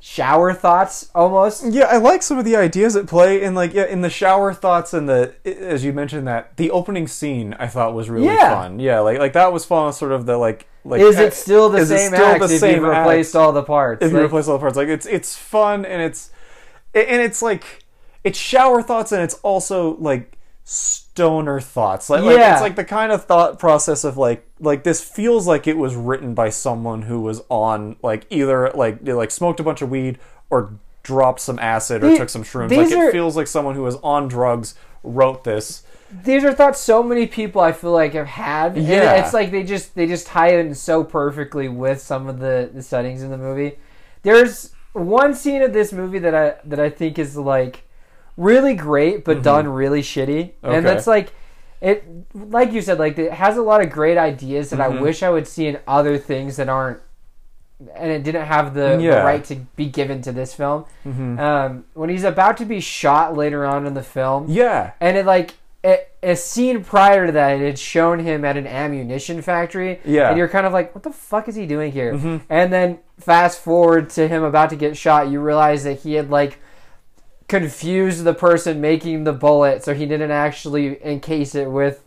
shower 0.00 0.52
thoughts 0.52 1.08
almost. 1.14 1.64
Yeah, 1.72 1.84
I 1.84 1.98
like 1.98 2.20
some 2.24 2.36
of 2.36 2.44
the 2.44 2.56
ideas 2.56 2.96
at 2.96 3.06
play, 3.06 3.44
and 3.44 3.54
like 3.54 3.72
yeah, 3.72 3.86
in 3.86 4.00
the 4.00 4.10
shower 4.10 4.52
thoughts 4.52 4.92
and 4.92 5.08
the 5.08 5.34
as 5.44 5.84
you 5.84 5.92
mentioned 5.92 6.26
that 6.26 6.56
the 6.56 6.72
opening 6.72 7.06
scene 7.06 7.54
I 7.60 7.68
thought 7.68 7.94
was 7.94 8.10
really 8.10 8.26
Yeah. 8.26 8.60
fun. 8.60 8.80
Yeah, 8.80 8.98
like 8.98 9.20
like 9.20 9.34
that 9.34 9.52
was 9.52 9.64
fun. 9.64 9.92
Sort 9.92 10.10
of 10.10 10.26
the 10.26 10.36
like 10.36 10.66
like 10.84 11.00
Is 11.00 11.16
eh, 11.16 11.26
it 11.26 11.34
still 11.34 11.68
the 11.70 11.86
same 11.86 12.12
still 12.12 12.26
act 12.26 12.40
the 12.40 12.52
if 12.52 12.58
same 12.58 12.82
you 12.82 12.90
replaced 12.90 13.36
all 13.36 13.52
the 13.52 13.62
parts? 13.62 14.04
if 14.04 14.10
you 14.10 14.18
replace 14.20 14.48
all 14.48 14.54
the 14.54 14.60
parts? 14.60 14.76
Like 14.76 14.88
it's 14.88 15.06
it's 15.06 15.36
fun 15.36 15.84
and 15.84 16.02
it's 16.02 16.30
and 16.92 17.22
it's 17.22 17.40
like 17.40 17.84
it's 18.24 18.36
shower 18.36 18.82
thoughts 18.82 19.12
and 19.12 19.22
it's 19.22 19.34
also 19.44 19.94
like 19.98 20.36
stoner 20.64 21.60
thoughts. 21.60 22.10
Like, 22.10 22.22
like 22.24 22.36
Yeah. 22.36 22.54
it's 22.54 22.62
like 22.62 22.74
the 22.74 22.84
kind 22.84 23.12
of 23.12 23.26
thought 23.26 23.60
process 23.60 24.02
of 24.02 24.16
like 24.16 24.44
like 24.62 24.84
this 24.84 25.02
feels 25.02 25.46
like 25.46 25.66
it 25.66 25.76
was 25.76 25.94
written 25.96 26.32
by 26.34 26.48
someone 26.48 27.02
who 27.02 27.20
was 27.20 27.42
on 27.50 27.96
like 28.02 28.24
either 28.30 28.70
like 28.70 29.04
they, 29.04 29.12
like 29.12 29.30
smoked 29.30 29.60
a 29.60 29.62
bunch 29.62 29.82
of 29.82 29.90
weed 29.90 30.18
or 30.50 30.72
dropped 31.02 31.40
some 31.40 31.58
acid 31.58 32.02
or 32.04 32.10
The- 32.10 32.16
took 32.18 32.28
some 32.30 32.44
shrooms. 32.44 32.74
Like 32.74 32.90
are- 32.92 33.08
it 33.08 33.12
feels 33.12 33.36
like 33.36 33.46
someone 33.48 33.74
who 33.74 33.82
was 33.82 33.96
on 33.96 34.28
drugs 34.28 34.74
wrote 35.02 35.42
this. 35.44 35.82
these 36.24 36.44
are 36.44 36.52
thoughts 36.52 36.78
so 36.78 37.02
many 37.02 37.26
people 37.26 37.60
I 37.60 37.72
feel 37.72 37.90
like 37.92 38.12
have 38.14 38.26
had. 38.28 38.76
And 38.76 38.86
Yeah. 38.86 39.14
it's 39.24 39.34
like 39.34 39.50
they 39.50 39.64
just 39.64 39.94
they 39.96 40.06
just 40.06 40.26
tie 40.26 40.50
in 40.56 40.74
so 40.74 41.02
perfectly 41.02 41.68
with 41.68 42.00
some 42.00 42.28
of 42.28 42.38
the, 42.38 42.70
the 42.72 42.82
settings 42.82 43.22
in 43.22 43.30
the 43.30 43.38
movie. 43.38 43.78
There's 44.22 44.72
one 44.92 45.34
scene 45.34 45.62
of 45.62 45.72
this 45.72 45.92
movie 45.92 46.18
that 46.20 46.34
I 46.34 46.54
that 46.64 46.78
I 46.78 46.90
think 46.90 47.18
is 47.18 47.36
like 47.36 47.82
really 48.36 48.74
great 48.74 49.24
but 49.24 49.42
done 49.42 49.66
really 49.68 50.02
shitty. 50.02 50.26
Mm-hmm. 50.52 50.66
Okay. 50.66 50.76
And 50.76 50.86
that's 50.86 51.06
like 51.06 51.32
it 51.82 52.04
like 52.34 52.72
you 52.72 52.80
said, 52.80 52.98
like 52.98 53.18
it 53.18 53.32
has 53.32 53.56
a 53.58 53.62
lot 53.62 53.82
of 53.82 53.90
great 53.90 54.16
ideas 54.16 54.70
that 54.70 54.78
Mm-hmm. 54.78 54.98
I 54.98 55.02
wish 55.02 55.22
I 55.22 55.28
would 55.30 55.46
see 55.48 55.66
in 55.66 55.78
other 55.86 56.16
things 56.16 56.56
that 56.56 56.68
aren't 56.68 57.00
and 57.96 58.12
it 58.12 58.22
didn't 58.22 58.46
have 58.46 58.74
the, 58.74 58.96
the 58.96 59.02
Yeah. 59.02 59.14
Mm-hmm. 59.16 59.26
right 59.26 59.44
to 59.46 59.56
be 59.74 59.86
given 59.86 60.22
to 60.22 60.30
this 60.32 60.54
film. 60.54 60.84
Um, 61.04 61.84
when 61.94 62.10
he's 62.10 62.22
about 62.24 62.56
to 62.58 62.64
be 62.64 62.78
shot 62.80 63.36
later 63.36 63.66
on 63.66 63.86
in 63.86 63.94
the 63.94 64.02
film, 64.04 64.46
Yeah. 64.48 64.92
and 65.00 65.16
it 65.16 65.26
like 65.26 65.54
a, 65.84 65.98
a 66.22 66.36
scene 66.36 66.84
prior 66.84 67.26
to 67.26 67.32
that, 67.32 67.60
it 67.60 67.66
had 67.66 67.78
shown 67.80 68.20
him 68.20 68.44
at 68.44 68.56
an 68.56 68.68
ammunition 68.68 69.42
factory. 69.42 69.98
Yeah. 70.04 70.28
and 70.28 70.38
you're 70.38 70.48
kind 70.48 70.64
of 70.64 70.72
like, 70.72 70.94
what 70.94 71.02
the 71.02 71.10
fuck 71.10 71.48
is 71.48 71.56
he 71.56 71.66
doing 71.66 71.90
here? 71.90 72.40
And 72.48 72.72
then 72.72 73.00
fast 73.18 73.58
forward 73.60 74.08
to 74.10 74.28
him 74.28 74.44
about 74.44 74.70
to 74.70 74.76
get 74.76 74.96
shot, 74.96 75.28
you 75.28 75.40
realize 75.40 75.82
that 75.82 75.98
he 76.02 76.14
had 76.14 76.30
like 76.30 76.60
confused 77.60 78.24
the 78.24 78.32
person 78.32 78.80
making 78.80 79.24
the 79.24 79.32
bullet, 79.32 79.84
so 79.84 79.92
he 79.92 80.06
didn't 80.06 80.30
actually 80.30 81.02
encase 81.04 81.54
it 81.54 81.70
with 81.70 82.02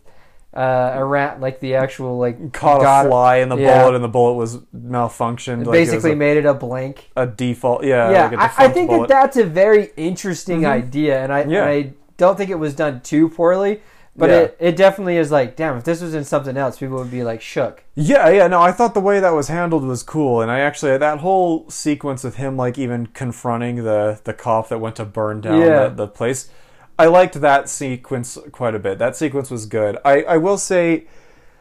uh, 0.55 0.93
a 0.95 1.05
rat, 1.05 1.39
like 1.39 1.59
the 1.59 1.75
actual 1.75 2.17
like 2.17 2.51
Caught 2.51 2.81
got- 2.81 3.05
a 3.05 3.09
fly 3.09 3.35
in 3.37 3.49
the 3.49 3.57
yeah. 3.57 3.81
bullet 3.81 3.93
and 3.95 4.03
the 4.03 4.07
bullet 4.07 4.33
was 4.33 4.57
malfunctioned. 4.75 5.65
like 5.65 5.77
it 5.77 5.79
was 5.81 5.89
Basically, 5.89 6.11
a, 6.13 6.15
made 6.15 6.37
it 6.37 6.45
a 6.45 6.53
blank. 6.53 7.11
a 7.15 7.27
default. 7.27 7.83
Yeah. 7.83 8.09
yeah, 8.09 8.23
like 8.37 8.51
a 8.51 8.61
I, 8.63 8.67
think 8.69 8.89
bullet. 8.89 9.07
that 9.09 9.21
that's 9.21 9.37
a 9.37 9.45
very 9.45 9.91
interesting 9.97 10.65
idea, 10.65 11.21
and 11.23 11.31
I, 11.31 11.43
Yeah. 11.43 11.65
and 11.65 11.69
I 11.69 11.93
don't 12.17 12.37
think 12.37 12.49
it 12.49 12.55
was 12.59 12.73
done 12.73 13.01
too 13.01 13.29
poorly. 13.29 13.81
But 14.17 14.29
Yeah. 14.29 14.35
it, 14.37 14.57
it 14.59 14.75
definitely 14.77 15.17
is 15.17 15.29
like, 15.29 15.57
damn, 15.57 15.75
if 15.77 15.83
this 15.83 16.01
was 16.01 16.13
in 16.13 16.23
something 16.23 16.55
else, 16.55 16.77
people 16.79 16.97
would 16.97 17.11
be 17.11 17.23
like 17.23 17.41
shook. 17.41 17.83
Yeah, 17.95 18.29
yeah, 18.29 18.47
no, 18.47 18.61
I 18.61 18.71
thought 18.71 18.93
the 18.93 19.01
way 19.01 19.19
that 19.19 19.31
was 19.33 19.49
handled 19.49 19.83
was 19.83 20.03
cool, 20.03 20.39
and 20.41 20.49
I 20.49 20.59
actually 20.59 20.97
that 20.97 21.19
whole 21.19 21.69
sequence 21.69 22.23
of 22.23 22.35
him 22.35 22.55
like 22.55 22.77
even 22.77 23.07
confronting 23.07 23.83
the 23.83 24.19
the 24.23 24.33
cop 24.33 24.69
that 24.69 24.79
went 24.79 24.95
to 24.97 25.05
burn 25.05 25.41
down 25.41 25.59
Yeah. 25.59 25.87
the, 25.89 25.95
the 25.95 26.07
place, 26.07 26.49
I 26.97 27.07
liked 27.07 27.41
that 27.41 27.67
sequence 27.67 28.37
quite 28.53 28.73
a 28.73 28.79
bit. 28.79 28.99
That 28.99 29.17
sequence 29.17 29.51
was 29.51 29.65
good. 29.65 29.97
I 30.05 30.21
I 30.23 30.37
will 30.37 30.57
say, 30.57 31.07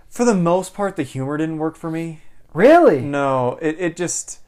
for 0.08 0.24
the 0.24 0.34
most 0.34 0.74
part, 0.74 0.94
the 0.94 1.02
humor 1.02 1.36
didn't 1.36 1.58
work 1.58 1.76
for 1.76 1.90
me. 1.90 2.20
Really? 2.52 3.00
No, 3.00 3.58
it 3.60 3.76
it 3.80 3.96
just, 3.96 4.38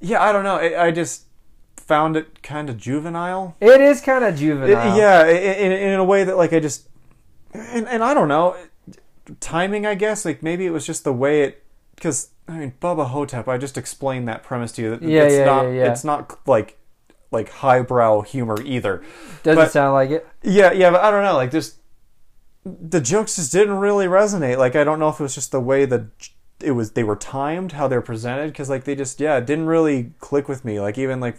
yeah, 0.00 0.22
I 0.22 0.32
don't 0.32 0.44
know. 0.44 0.56
It, 0.56 0.74
I 0.78 0.90
just 0.92 1.24
found 1.76 2.16
it 2.16 2.42
kind 2.42 2.70
of 2.70 2.78
juvenile. 2.78 3.54
It 3.60 3.82
is 3.82 4.00
kind 4.00 4.24
of 4.24 4.32
It- 4.32 4.38
juvenile. 4.38 4.96
yeah, 4.96 5.18
i- 5.26 5.28
in, 5.28 5.72
in 5.72 6.00
a 6.00 6.04
way 6.04 6.24
that 6.24 6.38
like 6.38 6.54
I 6.54 6.60
just, 6.60 6.88
and, 7.54 7.88
and 7.88 8.04
I 8.04 8.12
don't 8.14 8.28
know, 8.28 8.56
timing 9.40 9.86
I 9.86 9.94
guess 9.94 10.24
like 10.24 10.42
maybe 10.42 10.66
it 10.66 10.70
was 10.70 10.84
just 10.86 11.04
the 11.04 11.12
way 11.12 11.42
it, 11.42 11.62
because 11.94 12.30
I 12.48 12.58
mean 12.58 12.74
Bubba 12.80 13.06
Hotep, 13.06 13.48
I 13.48 13.56
just 13.58 13.78
explained 13.78 14.28
that 14.28 14.42
premise 14.42 14.72
to 14.72 14.82
you 14.82 14.90
that 14.90 15.02
Yeah, 15.02 15.22
it's 15.22 15.34
yeah, 15.34 15.44
not 15.44 15.62
yeah, 15.64 15.70
yeah. 15.72 15.92
it's 15.92 16.04
not 16.04 16.38
like 16.46 16.78
like 17.30 17.48
highbrow 17.50 18.20
humor 18.22 18.60
either. 18.62 19.02
Doesn't 19.42 19.64
but- 19.64 19.72
sound 19.72 19.94
like 19.94 20.10
it. 20.10 20.26
Yeah, 20.42 20.72
yeah, 20.72 20.90
but 20.90 21.00
I 21.02 21.10
don't 21.10 21.24
know, 21.24 21.34
like 21.34 21.50
just 21.50 21.78
the 22.64 23.00
jokes 23.00 23.36
just 23.36 23.52
didn't 23.52 23.74
really 23.78 24.06
resonate. 24.06 24.58
Like 24.58 24.74
I 24.76 24.84
don't 24.84 24.98
know 24.98 25.08
if 25.08 25.20
it 25.20 25.22
was 25.22 25.34
just 25.34 25.52
the 25.52 25.60
way 25.60 25.84
that 25.84 26.04
it 26.60 26.70
was 26.72 26.92
they 26.92 27.04
were 27.04 27.16
timed, 27.16 27.72
how 27.72 27.88
they're 27.88 28.00
presented, 28.00 28.48
because 28.48 28.70
like 28.70 28.84
they 28.84 28.94
just 28.94 29.20
yeah, 29.20 29.36
it 29.36 29.46
didn't 29.46 29.66
really 29.66 30.12
click 30.18 30.48
with 30.48 30.64
me. 30.64 30.80
Like 30.80 30.96
even 30.98 31.20
like 31.20 31.36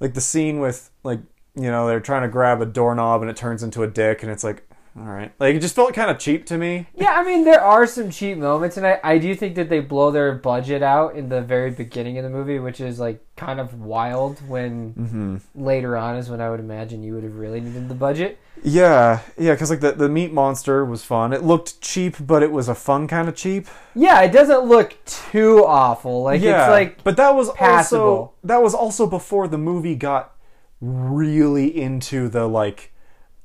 like 0.00 0.14
the 0.14 0.20
scene 0.20 0.60
with 0.60 0.90
like 1.04 1.20
you 1.54 1.70
know 1.70 1.86
they're 1.86 2.00
trying 2.00 2.22
to 2.22 2.28
grab 2.28 2.60
a 2.60 2.66
doorknob 2.66 3.22
and 3.22 3.30
it 3.30 3.36
turns 3.36 3.62
into 3.62 3.82
a 3.82 3.86
dick, 3.86 4.22
and 4.22 4.30
it's 4.32 4.44
like 4.44 4.68
all 4.98 5.04
right, 5.04 5.30
like 5.38 5.54
it 5.54 5.60
just 5.60 5.74
felt 5.74 5.92
kind 5.92 6.10
of 6.10 6.18
cheap 6.18 6.46
to 6.46 6.56
me. 6.56 6.86
Yeah, 6.94 7.12
I 7.12 7.22
mean, 7.22 7.44
there 7.44 7.60
are 7.60 7.86
some 7.86 8.10
cheap 8.10 8.38
moments, 8.38 8.76
and 8.78 8.86
I, 8.86 8.98
I 9.04 9.18
do 9.18 9.34
think 9.34 9.54
that 9.56 9.68
they 9.68 9.80
blow 9.80 10.10
their 10.10 10.32
budget 10.34 10.82
out 10.82 11.14
in 11.16 11.28
the 11.28 11.42
very 11.42 11.70
beginning 11.70 12.16
of 12.16 12.24
the 12.24 12.30
movie, 12.30 12.58
which 12.58 12.80
is 12.80 12.98
like 12.98 13.22
kind 13.36 13.60
of 13.60 13.74
wild 13.80 14.38
when 14.48 14.94
Mm-hmm. 14.94 15.36
later 15.54 15.96
on 15.98 16.16
is 16.16 16.30
when 16.30 16.40
I 16.40 16.48
would 16.48 16.60
imagine 16.60 17.02
you 17.02 17.12
would 17.14 17.24
have 17.24 17.36
really 17.36 17.60
needed 17.60 17.88
the 17.90 17.94
budget. 17.94 18.38
Yeah, 18.64 19.20
yeah, 19.36 19.52
because 19.52 19.68
like 19.68 19.80
the 19.80 19.92
the 19.92 20.08
meat 20.08 20.32
monster 20.32 20.82
was 20.82 21.04
fun. 21.04 21.34
It 21.34 21.42
looked 21.42 21.78
cheap, 21.82 22.16
but 22.18 22.42
it 22.42 22.50
was 22.50 22.68
a 22.68 22.74
fun 22.74 23.06
kind 23.06 23.28
of 23.28 23.34
cheap. 23.36 23.66
Yeah, 23.94 24.22
it 24.22 24.32
doesn't 24.32 24.60
look 24.60 24.96
too 25.04 25.62
awful. 25.66 26.22
Like, 26.22 26.40
yeah, 26.40 26.64
it's 26.64 26.70
like, 26.70 27.04
but 27.04 27.18
that 27.18 27.34
was 27.34 27.50
also 27.60 28.32
that 28.44 28.62
was 28.62 28.72
also 28.74 29.06
before 29.06 29.46
the 29.46 29.58
movie 29.58 29.94
got 29.94 30.34
really 30.80 31.66
into 31.80 32.28
the 32.28 32.46
like 32.46 32.92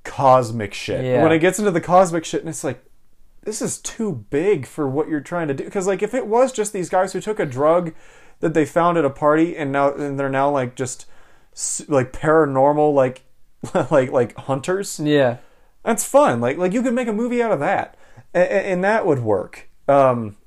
cosmic 0.03 0.73
shit. 0.73 1.05
Yeah. 1.05 1.23
When 1.23 1.31
it 1.31 1.39
gets 1.39 1.59
into 1.59 1.71
the 1.71 1.81
cosmic 1.81 2.25
shit, 2.25 2.41
and 2.41 2.49
it's 2.49 2.63
like 2.63 2.83
this 3.43 3.61
is 3.61 3.79
too 3.79 4.25
big 4.29 4.65
for 4.65 4.87
what 4.87 5.07
you're 5.07 5.19
trying 5.19 5.47
to 5.47 5.53
do. 5.53 5.63
Because 5.63 5.87
like 5.87 6.03
if 6.03 6.13
it 6.13 6.27
was 6.27 6.51
just 6.51 6.73
these 6.73 6.89
guys 6.89 7.13
who 7.13 7.21
took 7.21 7.39
a 7.39 7.45
drug 7.45 7.93
that 8.39 8.53
they 8.53 8.65
found 8.65 8.97
at 8.97 9.05
a 9.05 9.09
party 9.09 9.55
and 9.55 9.71
now 9.71 9.93
and 9.93 10.19
they're 10.19 10.29
now 10.29 10.49
like 10.49 10.75
just 10.75 11.05
like 11.87 12.11
paranormal 12.11 12.93
like 12.93 13.23
like 13.91 14.11
like 14.11 14.35
hunters 14.35 14.99
yeah. 14.99 15.37
that's 15.83 16.05
fun. 16.05 16.41
Like 16.41 16.57
like 16.57 16.73
you 16.73 16.81
could 16.81 16.93
make 16.93 17.07
a 17.07 17.13
movie 17.13 17.41
out 17.41 17.51
of 17.51 17.59
that, 17.59 17.97
and, 18.33 18.49
and 18.49 18.83
that 18.83 19.05
would 19.05 19.19
work. 19.19 19.69
Um, 19.87 20.37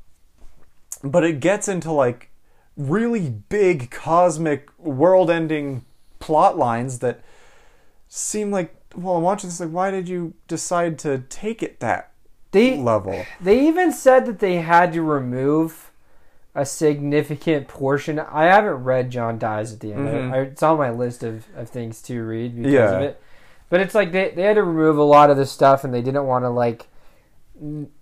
but 1.02 1.24
it 1.24 1.40
gets 1.40 1.68
into 1.68 1.92
like 1.92 2.30
really 2.76 3.30
big 3.30 3.90
cosmic 3.90 4.68
world-ending 4.78 5.84
plot 6.18 6.56
lines 6.56 7.00
that 7.00 7.22
seem 8.08 8.50
like. 8.50 8.74
Well, 8.96 9.16
I'm 9.16 9.22
watching 9.22 9.48
this. 9.50 9.60
Like, 9.60 9.70
why 9.70 9.90
did 9.90 10.08
you 10.08 10.34
decide 10.48 10.98
to 11.00 11.18
take 11.28 11.62
it 11.62 11.80
that 11.80 12.10
They, 12.52 12.76
level? 12.78 13.24
They 13.40 13.66
even 13.66 13.92
said 13.92 14.26
that 14.26 14.38
they 14.38 14.56
had 14.56 14.92
to 14.92 15.02
remove 15.02 15.90
a 16.54 16.64
significant 16.64 17.66
portion. 17.66 18.18
I 18.20 18.44
haven't 18.44 18.84
read 18.84 19.10
John 19.10 19.38
Dies 19.38 19.72
at 19.72 19.80
the 19.80 19.92
end. 19.92 20.08
Mhm. 20.08 20.32
I, 20.32 20.38
it's 20.42 20.62
on 20.62 20.78
my 20.78 20.90
list 20.90 21.24
of, 21.24 21.46
of 21.56 21.68
things 21.68 22.00
to 22.02 22.22
read 22.22 22.54
because 22.56 22.72
Yeah. 22.72 22.90
of 22.92 23.02
it. 23.02 23.20
But 23.70 23.80
it's 23.80 23.94
like 23.94 24.12
they, 24.12 24.30
they 24.30 24.42
had 24.42 24.54
to 24.54 24.62
remove 24.62 24.96
a 24.96 25.02
lot 25.02 25.30
of 25.30 25.36
the 25.36 25.46
stuff 25.46 25.82
and 25.82 25.92
they 25.92 26.02
didn't 26.02 26.26
want 26.26 26.44
to 26.44 26.50
like 26.50 26.86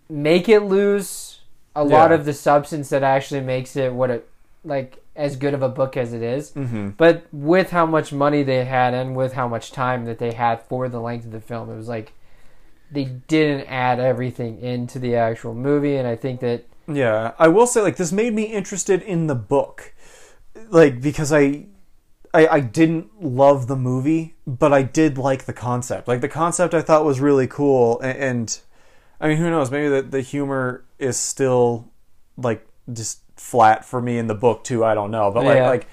make 0.09 0.49
it 0.49 0.61
lose 0.61 1.41
a 1.75 1.85
lot 1.85 2.13
of 2.13 2.25
the 2.27 2.33
substance 2.35 2.91
that 2.91 3.03
actually 3.03 3.41
makes 3.41 3.77
it 3.77 3.93
what 3.93 4.11
it 4.11 4.29
like 4.65 5.02
as 5.15 5.37
good 5.37 5.55
of 5.55 5.63
a 5.63 5.69
book 5.69 5.97
as 5.97 6.13
it 6.13 6.23
is. 6.23 6.53
Mm-hmm. 6.53 6.91
But 6.91 7.27
with 7.33 7.71
how 7.71 7.87
much 7.87 8.13
money 8.13 8.43
they 8.43 8.65
had 8.65 8.95
and 8.95 9.15
with 9.15 9.35
how 9.35 9.47
much 9.47 9.73
time 9.73 10.05
that 10.07 10.19
they 10.19 10.33
had 10.33 10.63
for 10.63 10.89
the 10.89 11.01
length 11.01 11.27
of 11.27 11.33
the 11.33 11.41
film, 11.41 11.71
it 11.71 11.77
was 11.77 11.89
like 11.89 12.13
they 12.91 13.05
didn't 13.05 13.67
add 13.67 14.01
everything 14.01 14.61
into 14.61 14.99
the 14.99 15.17
actual 15.17 15.55
movie. 15.55 15.97
And 15.97 16.07
I 16.07 16.17
think 16.17 16.41
that 16.41 16.65
Yeah, 16.87 17.33
I 17.39 17.49
will 17.49 17.67
say 17.67 17.83
like 17.83 17.97
this 17.97 18.13
made 18.13 18.35
me 18.35 18.45
interested 18.45 19.03
in 19.03 19.27
the 19.27 19.35
book, 19.35 19.95
like 20.69 21.01
because 21.01 21.33
I, 21.33 21.67
I, 22.35 22.47
I 22.47 22.61
didn't 22.61 23.23
love 23.23 23.67
the 23.67 23.77
movie, 23.77 24.37
but 24.47 24.73
I 24.73 24.83
did 24.83 25.19
like 25.19 25.45
the 25.45 25.53
concept. 25.53 26.09
Like 26.09 26.23
the 26.23 26.29
concept, 26.29 26.73
I 26.73 26.81
thought 26.81 27.05
was 27.05 27.21
really 27.21 27.47
cool, 27.47 28.01
and, 28.01 28.19
and 28.19 28.61
I 29.21 29.29
mean, 29.29 29.37
who 29.37 29.51
knows? 29.51 29.71
Maybe 29.71 29.89
the 29.89 30.03
the 30.03 30.23
humor 30.23 30.85
is 30.99 31.19
still 31.19 31.91
like 32.39 32.67
just 32.91 33.21
flat 33.43 33.85
for 33.85 34.01
me 34.01 34.17
in 34.19 34.27
the 34.29 34.35
book 34.35 34.63
too. 34.65 34.85
I 34.85 34.95
don't 34.95 35.11
know, 35.11 35.31
but 35.31 35.45
like 35.45 35.57
Yeah. 35.57 35.69
like 35.69 35.87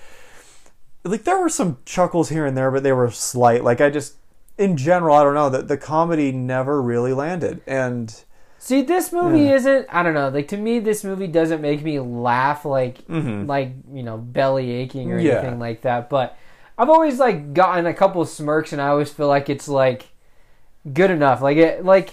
like 1.03 1.23
there 1.23 1.39
were 1.39 1.49
some 1.49 1.77
chuckles 1.85 2.29
here 2.29 2.45
and 2.45 2.55
there, 2.57 2.69
but 2.71 2.83
they 2.83 2.91
were 2.93 3.09
slight. 3.11 3.63
Like 3.63 3.81
I 3.81 3.89
just 3.89 4.15
in 4.57 4.77
general, 4.77 5.15
I 5.15 5.23
don't 5.23 5.33
know 5.33 5.49
that 5.49 5.67
the 5.67 5.77
comedy 5.77 6.31
never 6.31 6.81
really 6.81 7.13
landed, 7.13 7.61
and 7.67 8.13
See, 8.61 8.81
this 8.81 9.13
movie 9.13 9.43
Yeah. 9.43 9.55
isn't. 9.55 9.87
I 9.89 10.03
don't 10.03 10.13
know. 10.13 10.27
Like 10.27 10.49
to 10.49 10.57
me, 10.57 10.79
this 10.79 11.05
movie 11.05 11.27
doesn't 11.27 11.61
make 11.61 11.81
me 11.81 11.99
laugh 11.99 12.65
like 12.65 12.97
like 13.07 13.71
you 13.91 14.03
know 14.03 14.17
belly 14.17 14.71
aching 14.71 15.11
or 15.11 15.17
Mm-hmm. 15.17 15.25
Yeah. 15.27 15.33
anything 15.39 15.59
like 15.59 15.81
that. 15.83 16.09
But 16.09 16.37
I've 16.77 16.89
always 16.89 17.19
like 17.19 17.53
gotten 17.53 17.85
a 17.85 17.93
couple 17.93 18.23
smirks, 18.25 18.73
and 18.73 18.81
I 18.81 18.89
always 18.89 19.11
feel 19.11 19.27
like 19.27 19.49
it's 19.49 19.67
like 19.69 20.09
good 20.93 21.09
enough. 21.11 21.41
Like 21.41 21.57
it 21.57 21.85
like 21.85 22.11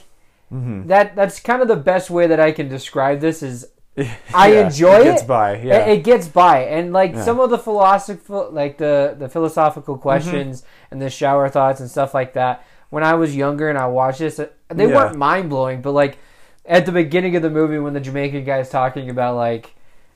Mm-hmm. 0.55 0.87
that. 0.87 1.16
That's 1.16 1.40
kind 1.40 1.61
of 1.61 1.66
the 1.66 1.75
best 1.75 2.09
way 2.11 2.28
that 2.28 2.38
I 2.38 2.52
can 2.52 2.69
describe 2.69 3.19
this. 3.19 3.43
Is 3.43 3.66
I 4.35 4.53
Yeah, 4.53 4.67
enjoy 4.67 4.95
it. 4.97 5.00
It 5.00 5.05
gets 5.05 5.23
it. 5.23 5.29
by, 5.29 5.57
yeah. 5.62 5.87
It, 5.87 5.99
it 5.99 6.05
gets 6.05 6.29
by, 6.29 6.65
and 6.65 6.93
like 6.93 7.12
Yeah. 7.15 7.25
some 7.25 7.41
of 7.41 7.50
the 7.50 7.59
philosophical, 7.59 8.50
like 8.53 8.79
the 8.79 9.15
the 9.19 9.29
philosophical 9.29 9.97
questions 9.99 10.62
Mm-hmm. 10.62 10.93
and 10.93 11.03
the 11.03 11.11
shower 11.11 11.49
thoughts 11.49 11.81
and 11.81 11.91
stuff 11.91 12.12
like 12.15 12.35
that. 12.35 12.65
When 12.91 13.03
I 13.03 13.15
was 13.15 13.35
younger 13.35 13.69
and 13.69 13.79
I 13.79 13.87
watched 13.87 14.19
this, 14.21 14.37
they 14.37 14.87
Yeah. 14.88 14.95
weren't 14.95 15.17
mind 15.17 15.49
blowing, 15.50 15.81
but 15.83 15.93
like 15.93 16.19
at 16.65 16.85
the 16.87 16.93
beginning 16.93 17.37
of 17.37 17.43
the 17.43 17.50
movie 17.50 17.79
when 17.79 17.95
the 17.95 18.00
Jamaican 18.00 18.45
guy's 18.45 18.69
talking 18.71 19.09
about 19.11 19.37
like 19.37 19.75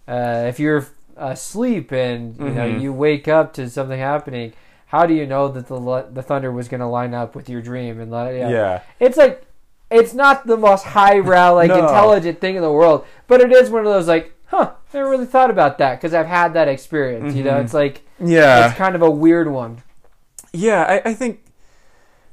uh, 0.08 0.44
if 0.48 0.58
you're 0.60 0.84
asleep 1.16 1.92
and 1.92 2.36
you 2.38 2.50
know 2.50 2.66
Mhm. 2.68 2.80
you 2.80 2.92
wake 2.92 3.28
up 3.28 3.52
to 3.54 3.68
something 3.70 3.98
happening, 3.98 4.52
how 4.86 5.06
do 5.06 5.14
you 5.14 5.26
know 5.26 5.48
that 5.48 5.66
the 5.68 6.06
the 6.12 6.22
thunder 6.22 6.50
was 6.50 6.68
going 6.68 6.80
to 6.80 6.86
line 6.86 7.14
up 7.14 7.34
with 7.34 7.48
your 7.48 7.62
dream? 7.62 8.00
And 8.00 8.10
like, 8.10 8.34
yeah. 8.36 8.48
yeah. 8.48 8.80
it's 8.98 9.16
like 9.16 9.44
it's 9.90 10.14
not 10.14 10.46
the 10.46 10.56
most 10.56 10.84
highbrow 10.84 11.54
like 11.54 11.68
No. 11.76 11.80
intelligent 11.80 12.40
thing 12.40 12.56
in 12.56 12.62
the 12.62 12.72
world, 12.72 13.04
but 13.26 13.40
it 13.40 13.52
is 13.52 13.70
one 13.70 13.86
of 13.86 13.92
those 13.92 14.08
like, 14.08 14.32
huh, 14.46 14.72
never 14.94 15.08
really 15.10 15.26
thought 15.26 15.50
about 15.50 15.78
that 15.78 15.96
because 15.96 16.14
I've 16.14 16.26
had 16.26 16.54
that 16.54 16.68
experience. 16.68 17.34
You 17.34 17.44
know, 17.44 17.54
Mhm. 17.54 17.64
it's 17.64 17.74
like 17.74 18.02
Yeah. 18.18 18.68
it's 18.68 18.76
kind 18.78 18.94
of 18.94 19.02
a 19.02 19.10
weird 19.10 19.48
one. 19.50 19.82
Yeah, 20.52 20.82
I, 21.04 21.10
I 21.10 21.14
think. 21.14 21.40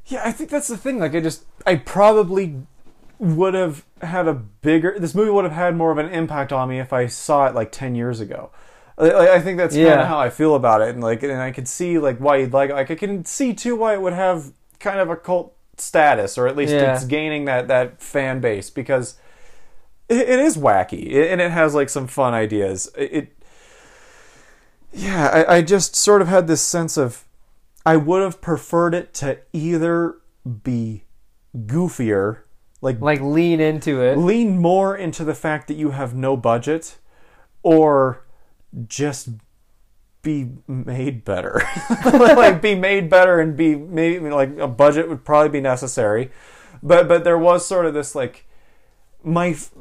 Yeah, 0.07 0.21
I 0.23 0.31
think 0.31 0.49
that's 0.49 0.67
the 0.69 0.77
thing. 0.77 0.99
Like, 0.99 1.13
I 1.13 1.19
just, 1.19 1.43
I 1.65 1.75
probably 1.75 2.55
would 3.19 3.53
have 3.53 3.83
had 4.01 4.27
a 4.27 4.33
bigger. 4.33 4.95
This 4.97 5.13
movie 5.13 5.29
would 5.31 5.43
have 5.43 5.53
had 5.53 5.75
more 5.75 5.91
of 5.91 5.97
an 5.97 6.07
impact 6.09 6.53
on 6.53 6.69
me 6.69 6.79
if 6.79 6.93
I 6.93 7.07
saw 7.07 7.45
it 7.47 7.53
like 7.55 7.71
ten 7.71 7.93
years 7.93 8.19
ago. 8.19 8.49
I, 8.99 9.39
think 9.41 9.57
that's 9.59 9.75
kind 9.75 9.85
Yeah. 9.87 10.01
of 10.01 10.07
how 10.07 10.17
I 10.17 10.29
feel 10.31 10.55
about 10.55 10.81
it, 10.81 10.89
and 10.89 11.03
like, 11.03 11.21
and 11.21 11.39
I 11.39 11.51
could 11.51 11.67
see 11.67 11.99
like 11.99 12.17
why 12.19 12.37
you'd 12.37 12.53
like. 12.53 12.71
Like, 12.71 12.89
I 12.89 12.95
can 12.95 13.25
see 13.25 13.53
too 13.53 13.75
why 13.75 13.93
it 13.93 14.01
would 14.01 14.13
have 14.13 14.53
kind 14.79 14.99
of 14.99 15.09
a 15.09 15.15
cult 15.15 15.53
status, 15.77 16.38
or 16.38 16.48
at 16.48 16.55
least 16.55 16.74
Yeah. 16.74 16.96
it's 16.96 17.05
gaining 17.05 17.46
that 17.46 17.67
that 17.67 18.01
fan 18.01 18.39
base 18.39 18.69
because 18.69 19.15
it, 20.10 20.29
it 20.29 20.39
is 20.39 20.57
wacky 20.57 21.31
and 21.31 21.39
it 21.41 21.51
has 21.51 21.74
like 21.75 21.89
some 21.89 22.07
fun 22.07 22.34
ideas. 22.34 22.91
It, 22.98 23.34
yeah, 24.93 25.27
I, 25.48 25.57
I 25.57 25.62
just 25.62 25.96
sort 25.96 26.22
of 26.22 26.27
had 26.27 26.48
this 26.48 26.62
sense 26.62 26.98
of 26.98 27.25
I 27.86 27.98
would 27.98 28.22
have 28.22 28.41
preferred 28.41 28.93
it 28.93 29.13
to 29.15 29.39
either 29.53 30.15
be 30.63 31.03
goofier, 31.55 32.39
like, 32.81 33.00
Like 33.01 33.22
lean 33.22 33.60
into 33.60 34.01
it. 34.01 34.17
lean 34.17 34.57
more 34.60 34.96
into 34.96 35.24
the 35.24 35.34
fact 35.36 35.67
that 35.67 35.75
you 35.75 35.91
have 35.91 36.13
no 36.15 36.36
budget, 36.38 36.98
or 37.63 38.25
just 38.88 39.29
be 40.27 40.50
made 40.67 41.24
better. 41.24 41.62
like 42.05 42.62
be 42.62 42.75
made 42.75 43.10
better 43.10 43.39
and 43.39 43.55
be 43.55 43.75
made 43.75 44.22
like 44.24 44.57
a 44.57 44.67
budget 44.67 45.07
would 45.07 45.24
probably 45.24 45.48
be 45.48 45.62
necessary, 45.62 46.31
but 46.84 47.07
but 47.07 47.24
there 47.24 47.38
was 47.38 47.65
sort 47.65 47.86
of 47.86 47.93
this 47.93 48.13
like 48.13 48.46
my 49.24 49.51
f- 49.51 49.72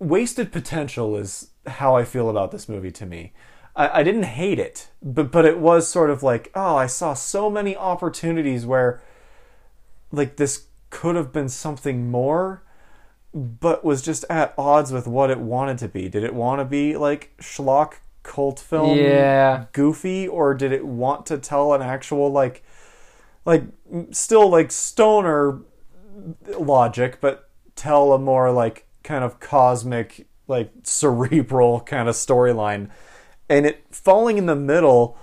wasted 0.00 0.50
potential 0.50 1.16
is 1.16 1.50
how 1.68 1.94
I 1.94 2.04
feel 2.04 2.28
about 2.28 2.50
this 2.50 2.68
movie 2.68 2.90
to 2.90 3.06
me. 3.06 3.32
I, 3.76 4.00
I 4.00 4.02
didn't 4.02 4.24
hate 4.24 4.58
it, 4.58 4.88
but 5.00 5.30
but 5.30 5.44
it 5.44 5.60
was 5.60 5.86
sort 5.86 6.10
of 6.10 6.24
like, 6.24 6.50
oh, 6.56 6.74
I 6.74 6.88
saw 6.88 7.14
so 7.14 7.48
many 7.48 7.76
opportunities 7.76 8.66
where 8.66 9.00
like 10.10 10.34
this 10.36 10.66
could 10.90 11.14
have 11.14 11.32
been 11.32 11.48
something 11.48 12.10
more, 12.10 12.64
but 13.32 13.84
was 13.84 14.02
just 14.02 14.24
at 14.28 14.52
odds 14.58 14.90
with 14.90 15.06
what 15.06 15.30
it 15.30 15.38
wanted 15.38 15.78
to 15.78 15.86
be. 15.86 16.08
Did 16.08 16.24
it 16.24 16.34
want 16.34 16.58
to 16.58 16.64
be 16.64 16.96
like 16.96 17.36
schlock 17.40 17.98
cult 18.22 18.60
film 18.60 18.98
Yeah. 18.98 19.66
goofy 19.72 20.28
or 20.28 20.54
did 20.54 20.72
it 20.72 20.84
want 20.86 21.26
to 21.26 21.38
tell 21.38 21.72
an 21.74 21.82
actual 21.82 22.30
like 22.30 22.62
like 23.44 23.64
still 24.10 24.48
like 24.48 24.70
stoner 24.70 25.60
logic 26.58 27.18
but 27.20 27.48
tell 27.76 28.12
a 28.12 28.18
more 28.18 28.50
like 28.52 28.86
kind 29.02 29.24
of 29.24 29.40
cosmic 29.40 30.26
like 30.48 30.70
cerebral 30.82 31.80
kind 31.80 32.08
of 32.08 32.14
storyline 32.14 32.90
and 33.48 33.64
it 33.66 33.84
falling 33.90 34.36
in 34.38 34.46
the 34.46 34.56
middle 34.56 35.16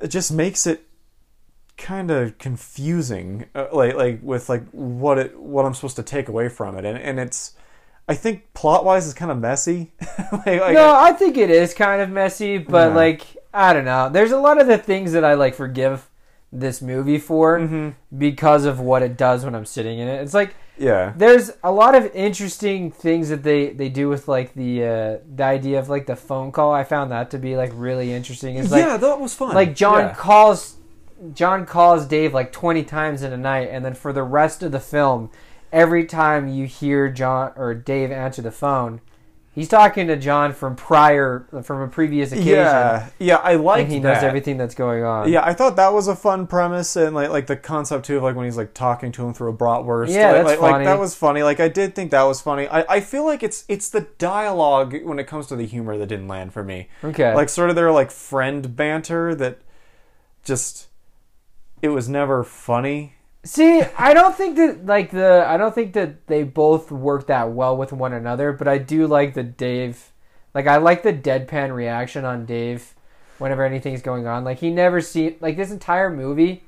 it 0.00 0.08
just 0.08 0.30
makes 0.32 0.66
it 0.66 0.84
kind 1.76 2.10
of 2.10 2.38
confusing 2.38 3.46
uh, 3.54 3.66
like 3.72 3.94
like 3.94 4.20
with 4.22 4.48
like 4.48 4.68
what 4.70 5.18
it 5.18 5.38
what 5.38 5.64
I'm 5.64 5.74
supposed 5.74 5.96
to 5.96 6.02
take 6.02 6.28
away 6.28 6.48
from 6.48 6.76
it 6.76 6.84
and 6.84 6.98
and 6.98 7.18
it's 7.20 7.54
I 8.08 8.14
think 8.14 8.54
plot 8.54 8.84
wise 8.84 9.06
is 9.06 9.14
kind 9.14 9.30
of 9.30 9.38
messy 9.38 9.92
like, 10.32 10.46
like 10.46 10.74
no, 10.74 10.94
I 10.96 11.12
think 11.12 11.36
it 11.36 11.50
is 11.50 11.74
kind 11.74 12.00
of 12.00 12.08
messy, 12.10 12.58
but 12.58 12.88
Yeah. 12.90 12.94
like 12.94 13.22
I 13.52 13.72
don't 13.72 13.84
know. 13.84 14.08
There's 14.10 14.32
a 14.32 14.38
lot 14.38 14.60
of 14.60 14.66
the 14.66 14.78
things 14.78 15.12
that 15.12 15.24
I 15.24 15.34
like 15.34 15.54
forgive 15.54 16.08
this 16.52 16.80
movie 16.80 17.18
for 17.18 17.58
Mhm. 17.58 17.94
because 18.16 18.64
of 18.64 18.80
what 18.80 19.02
it 19.02 19.16
does 19.18 19.44
when 19.44 19.54
I'm 19.54 19.66
sitting 19.66 19.98
in 19.98 20.08
it. 20.08 20.22
It's 20.22 20.32
like 20.34 20.54
yeah 20.80 21.12
there's 21.16 21.50
a 21.64 21.72
lot 21.72 21.96
of 21.96 22.08
interesting 22.14 22.90
things 22.92 23.28
that 23.30 23.42
they 23.42 23.70
they 23.70 23.88
do 23.88 24.08
with 24.08 24.28
like 24.28 24.54
the 24.54 24.84
uh 24.84 25.16
the 25.34 25.42
idea 25.44 25.78
of 25.78 25.88
like 25.90 26.06
the 26.06 26.16
phone 26.16 26.50
call. 26.52 26.72
I 26.72 26.84
found 26.84 27.10
that 27.12 27.30
to 27.32 27.38
be 27.38 27.56
like 27.56 27.72
really 27.74 28.12
interesting. 28.14 28.56
It's 28.56 28.70
like 28.70 28.84
yeah 28.84 28.96
that 28.96 29.20
was 29.20 29.34
fun 29.34 29.54
like 29.54 29.74
John 29.74 30.00
Yeah. 30.04 30.14
calls 30.14 30.76
John 31.34 31.66
calls 31.66 32.06
Dave 32.06 32.32
like 32.32 32.52
20 32.52 32.84
times 32.84 33.22
in 33.22 33.32
a 33.32 33.36
night 33.36 33.68
and 33.72 33.84
then 33.84 33.94
for 33.94 34.12
the 34.12 34.22
rest 34.22 34.62
of 34.62 34.70
the 34.72 34.80
film 34.80 35.30
every 35.72 36.04
time 36.04 36.48
you 36.48 36.66
hear 36.66 37.08
John 37.08 37.52
or 37.56 37.74
Dave 37.74 38.10
answer 38.10 38.42
the 38.42 38.50
phone 38.50 39.00
he's 39.58 39.68
talking 39.68 40.06
to 40.06 40.16
John 40.16 40.52
from 40.52 40.76
prior 40.76 41.46
from 41.64 41.80
a 41.80 41.88
previous 41.88 42.30
occasion 42.30 42.54
Yeah, 42.54 43.08
yeah, 43.18 43.36
I 43.36 43.56
like 43.56 43.84
and 43.84 43.92
he 43.92 43.98
that. 43.98 44.14
knows 44.14 44.22
everything 44.22 44.56
that's 44.56 44.74
going 44.74 45.02
on. 45.02 45.30
Yeah, 45.30 45.44
I 45.44 45.52
thought 45.52 45.76
that 45.76 45.92
was 45.92 46.06
a 46.06 46.14
fun 46.14 46.46
premise, 46.46 46.94
and 46.94 47.14
like 47.14 47.30
like 47.30 47.48
the 47.48 47.56
concept 47.56 48.06
too 48.06 48.18
of 48.18 48.22
like 48.22 48.36
when 48.36 48.44
he's 48.44 48.56
like 48.56 48.72
talking 48.72 49.10
to 49.12 49.26
him 49.26 49.34
through 49.34 49.50
a 49.50 49.56
bratwurst. 49.56 50.10
Yeah, 50.10 50.26
like, 50.26 50.34
that's 50.34 50.46
like, 50.46 50.60
like, 50.60 50.72
funny. 50.72 50.84
that 50.84 50.98
was 50.98 51.14
funny. 51.14 51.42
Like 51.42 51.58
I 51.60 51.68
did 51.68 51.94
think 51.94 52.12
that 52.12 52.22
was 52.22 52.40
funny. 52.40 52.68
I, 52.68 52.84
I 52.88 53.00
feel 53.00 53.24
like 53.24 53.42
it's 53.42 53.64
it's 53.68 53.90
the 53.90 54.02
dialogue 54.18 54.94
when 55.04 55.18
it 55.18 55.26
comes 55.26 55.48
to 55.48 55.56
the 55.56 55.66
humor 55.66 55.98
that 55.98 56.06
didn't 56.06 56.28
land 56.28 56.52
for 56.52 56.62
me. 56.62 56.88
Okay. 57.02 57.34
Like 57.34 57.48
sort 57.48 57.68
of 57.70 57.76
their 57.76 57.90
like 57.90 58.12
friend 58.12 58.76
banter 58.76 59.34
that 59.34 59.58
just 60.44 60.86
it 61.82 61.88
was 61.88 62.08
never 62.08 62.44
funny. 62.44 63.14
See, 63.44 63.82
I 63.96 64.14
don't 64.14 64.34
think 64.34 64.56
that 64.56 64.84
like 64.84 65.10
the 65.10 65.44
I 65.46 65.56
don't 65.56 65.74
think 65.74 65.92
that 65.94 66.26
they 66.26 66.42
both 66.42 66.90
work 66.90 67.28
that 67.28 67.52
well 67.52 67.76
with 67.76 67.92
one 67.92 68.12
another, 68.12 68.52
but 68.52 68.68
I 68.68 68.78
do 68.78 69.06
like 69.06 69.34
the 69.34 69.42
Dave 69.44 70.12
like 70.54 70.66
I 70.66 70.78
like 70.78 71.02
the 71.02 71.12
deadpan 71.12 71.74
reaction 71.74 72.24
on 72.24 72.46
Dave 72.46 72.94
whenever 73.38 73.64
anything's 73.64 74.02
going 74.02 74.26
on. 74.26 74.44
Like 74.44 74.58
he 74.58 74.70
never 74.70 75.00
see 75.00 75.36
like 75.40 75.56
this 75.56 75.70
entire 75.70 76.10
movie, 76.10 76.64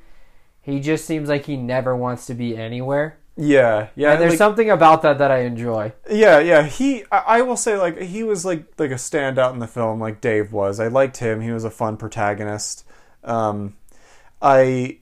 he 0.61 0.81
just 0.81 1.05
seems 1.05 1.29
like 1.29 1.47
he 1.47 1.57
never 1.57 1.97
wants 1.97 2.27
to 2.27 2.35
be 2.35 2.57
anywhere. 2.57 3.19
Yeah, 3.37 3.89
yeah. 3.97 4.13
and 4.13 4.21
there's 4.21 4.33
like- 4.33 4.39
something 4.39 4.71
about 4.71 5.03
that 5.03 5.19
that 5.19 5.31
I 5.31 5.41
enjoy. 5.41 5.93
Yeah, 6.11 6.41
yeah. 6.41 6.65
He, 6.65 7.05
I, 7.11 7.19
I 7.19 7.43
will 7.43 7.57
say, 7.57 7.77
like 7.77 7.99
he 8.01 8.23
was 8.23 8.45
like 8.45 8.65
like 8.79 8.91
a 8.91 8.95
standout 8.95 9.53
in 9.55 9.61
the 9.61 9.67
film, 9.67 9.99
like 9.99 10.21
Dave 10.21 10.53
was. 10.53 10.79
I 10.79 10.89
liked 10.89 11.17
him. 11.17 11.41
He 11.41 11.51
was 11.51 11.65
a 11.65 11.71
fun 11.71 11.97
protagonist. 11.97 12.85
Um, 13.25 13.77
I 14.43 14.99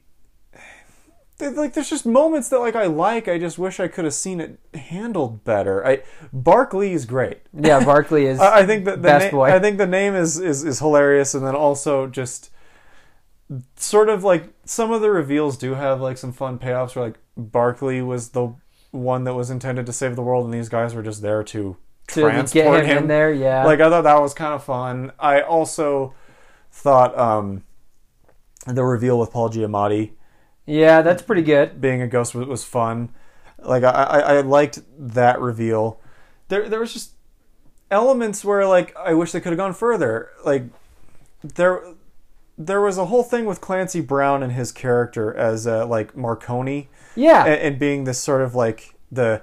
like. 1.41 1.75
There's 1.75 1.91
just 1.91 2.07
moments 2.07 2.49
that 2.49 2.59
like 2.59 2.75
I 2.77 2.87
like. 2.87 3.29
I 3.29 3.39
just 3.39 3.59
wish 3.59 3.81
I 3.81 3.89
could 3.89 4.05
have 4.05 4.15
seen 4.15 4.41
it 4.41 4.59
handled 4.75 5.45
better. 5.45 5.87
I 5.87 6.03
Bark 6.33 6.75
Lee 6.75 6.93
is 6.93 7.05
great. 7.05 7.39
Yeah, 7.53 7.85
Bark 7.85 8.11
Lee 8.11 8.27
is 8.27 8.41
I, 8.41 8.61
I 8.61 8.67
think 8.67 8.85
that 8.85 9.03
the 9.03 9.09
best 9.09 9.27
na- 9.27 9.39
boy. 9.39 9.53
I 9.53 9.59
think 9.59 9.79
the 9.79 9.87
name 9.87 10.15
is, 10.15 10.39
is 10.39 10.65
is 10.65 10.79
hilarious, 10.79 11.35
and 11.35 11.47
then 11.47 11.55
also 11.55 12.07
just 12.07 12.51
sort 13.77 14.09
of 14.09 14.25
like 14.25 14.49
some 14.65 14.91
of 14.93 15.01
the 15.01 15.11
reveals 15.11 15.57
do 15.57 15.75
have 15.75 16.01
like 16.01 16.19
some 16.19 16.33
fun 16.33 16.59
payoffs. 16.59 16.95
Where 16.97 17.07
like 17.07 17.19
Bark 17.37 17.83
Lee 17.83 18.03
was 18.03 18.31
the 18.31 18.55
one 18.91 19.25
that 19.25 19.35
was 19.35 19.51
intended 19.51 19.87
to 19.87 19.93
save 19.93 20.17
the 20.17 20.23
world, 20.23 20.45
and 20.45 20.55
these 20.55 20.69
guys 20.69 20.95
were 20.95 21.03
just 21.03 21.23
there 21.23 21.43
to 21.45 21.77
to 22.09 22.21
transport 22.23 22.83
get 22.83 22.87
him, 22.87 22.99
in 22.99 23.07
there. 23.09 23.33
Yeah, 23.33 23.65
Like 23.65 23.81
I 23.81 23.91
thought 23.91 24.03
that 24.03 24.21
was 24.21 24.35
kind 24.35 24.55
of 24.55 24.65
fun. 24.65 25.13
I 25.19 25.43
also 25.43 26.15
thought 26.71 27.19
um, 27.19 27.65
the 28.67 28.85
reveal 28.85 29.19
with 29.19 29.31
Paul 29.31 29.51
Giamatti 29.51 30.13
yeah, 30.69 31.01
that's 31.03 31.23
pretty 31.23 31.43
good. 31.43 31.81
being 31.81 32.03
a 32.03 32.07
ghost 32.07 32.35
was, 32.35 32.47
was 32.47 32.65
fun. 32.65 33.09
Like 33.59 33.83
I, 33.83 33.91
I, 33.91 34.19
I 34.19 34.41
liked 34.43 34.81
that 34.99 35.41
reveal. 35.41 35.99
There 36.49 36.69
there 36.69 36.79
was 36.79 36.93
just 36.93 37.13
elements 37.91 38.45
where 38.45 38.67
like 38.67 38.95
I 38.97 39.15
wish 39.15 39.33
they 39.33 39.41
could 39.41 39.53
have 39.53 39.59
gone 39.59 39.73
further. 39.73 40.31
Like 40.45 40.65
there 41.43 41.83
there 42.59 42.81
was 42.81 42.99
a 42.99 43.07
whole 43.07 43.23
thing 43.23 43.47
with 43.47 43.61
Clancy 43.61 44.01
Brown 44.01 44.43
and 44.43 44.53
his 44.53 44.71
character 44.71 45.35
as 45.35 45.67
uh, 45.67 45.87
like 45.87 46.17
Marconi 46.17 46.89
Yeah, 47.17 47.45
and, 47.45 47.61
and 47.61 47.79
being 47.79 48.05
this 48.05 48.19
sort 48.19 48.43
of 48.43 48.55
like 48.55 48.95
the 49.11 49.43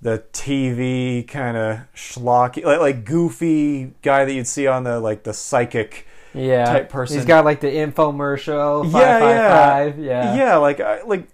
the 0.00 0.24
TV 0.32 1.26
kind 1.26 1.56
of 1.56 1.78
schlocky, 1.94 2.64
like, 2.64 2.80
like 2.80 3.04
goofy 3.04 3.94
guy 4.02 4.24
that 4.24 4.32
you'd 4.32 4.48
see 4.48 4.66
on 4.66 4.84
the 4.84 5.00
like 5.00 5.24
the 5.24 5.32
psychic. 5.32 6.06
Yeah. 6.34 6.64
type 6.64 6.88
person. 6.88 7.16
He's 7.16 7.26
got 7.26 7.44
like 7.44 7.60
the 7.60 7.68
infomercial. 7.68 8.84
Yeah, 8.84 8.90
Five, 8.90 9.22
yeah. 9.22 9.48
five, 9.48 9.94
five. 9.94 10.04
yeah, 10.04 10.34
yeah, 10.34 10.56
like 10.56 10.80
I, 10.80 11.02
like 11.02 11.28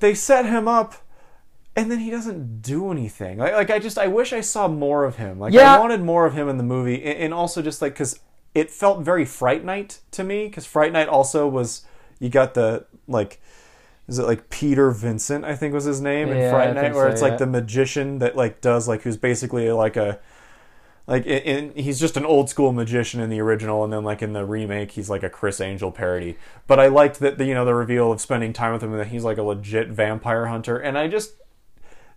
they 0.00 0.14
set 0.14 0.46
him 0.46 0.68
up, 0.68 0.94
and 1.76 1.90
then 1.90 1.98
he 2.00 2.10
doesn't 2.10 2.62
do 2.62 2.90
anything. 2.90 3.38
Like, 3.38 3.52
like 3.54 3.70
I 3.70 3.78
just 3.78 3.98
I 3.98 4.06
wish 4.08 4.32
I 4.32 4.40
saw 4.40 4.68
more 4.68 5.04
of 5.04 5.16
him. 5.16 5.38
Like 5.38 5.52
Yeah. 5.52 5.74
I 5.74 5.78
wanted 5.78 6.00
more 6.02 6.26
of 6.26 6.34
him 6.34 6.48
in 6.48 6.56
the 6.58 6.64
movie, 6.64 7.02
and, 7.02 7.18
and 7.18 7.34
also 7.34 7.62
just 7.62 7.80
like 7.82 7.94
because 7.94 8.18
it 8.54 8.70
felt 8.70 9.02
very 9.02 9.24
Fright 9.24 9.64
Night 9.64 10.00
to 10.12 10.24
me. 10.24 10.46
Because 10.46 10.66
Fright 10.66 10.92
Night 10.92 11.08
also 11.08 11.46
was 11.48 11.82
you 12.18 12.28
got 12.28 12.54
the 12.54 12.86
like. 13.08 13.40
Is 14.08 14.18
it 14.18 14.26
like 14.26 14.50
Peter 14.50 14.90
Vincent? 14.90 15.44
I 15.44 15.54
think 15.54 15.72
was 15.72 15.84
his 15.84 16.00
name 16.00 16.28
in 16.28 16.36
Yeah, 16.36 16.50
Fright 16.50 16.74
Night, 16.74 16.92
where 16.92 17.06
so, 17.06 17.12
it's 17.12 17.22
yeah. 17.22 17.28
like 17.28 17.38
the 17.38 17.46
magician 17.46 18.18
that 18.18 18.36
like 18.36 18.60
does 18.60 18.88
like 18.88 19.02
who's 19.02 19.16
basically 19.16 19.70
like 19.70 19.96
a 19.96 20.18
like 21.06 21.26
in, 21.26 21.70
in, 21.70 21.84
he's 21.84 21.98
just 21.98 22.16
an 22.16 22.24
old 22.24 22.48
school 22.48 22.72
magician 22.72 23.20
in 23.20 23.30
the 23.30 23.40
original 23.40 23.84
and 23.84 23.92
then 23.92 24.04
like 24.04 24.22
in 24.22 24.32
the 24.32 24.44
remake 24.44 24.92
he's 24.92 25.10
like 25.10 25.22
a 25.22 25.30
criss 25.30 25.60
angel 25.60 25.90
parody 25.90 26.36
but 26.66 26.78
i 26.78 26.86
liked 26.86 27.18
that 27.18 27.38
the 27.38 27.44
you 27.44 27.54
know 27.54 27.64
the 27.64 27.74
reveal 27.74 28.12
of 28.12 28.20
spending 28.20 28.52
time 28.52 28.72
with 28.72 28.82
him 28.82 28.92
and 28.92 29.00
that 29.00 29.08
he's 29.08 29.24
like 29.24 29.38
a 29.38 29.42
legit 29.42 29.88
vampire 29.88 30.46
hunter 30.46 30.76
and 30.76 30.96
i 30.96 31.08
just 31.08 31.34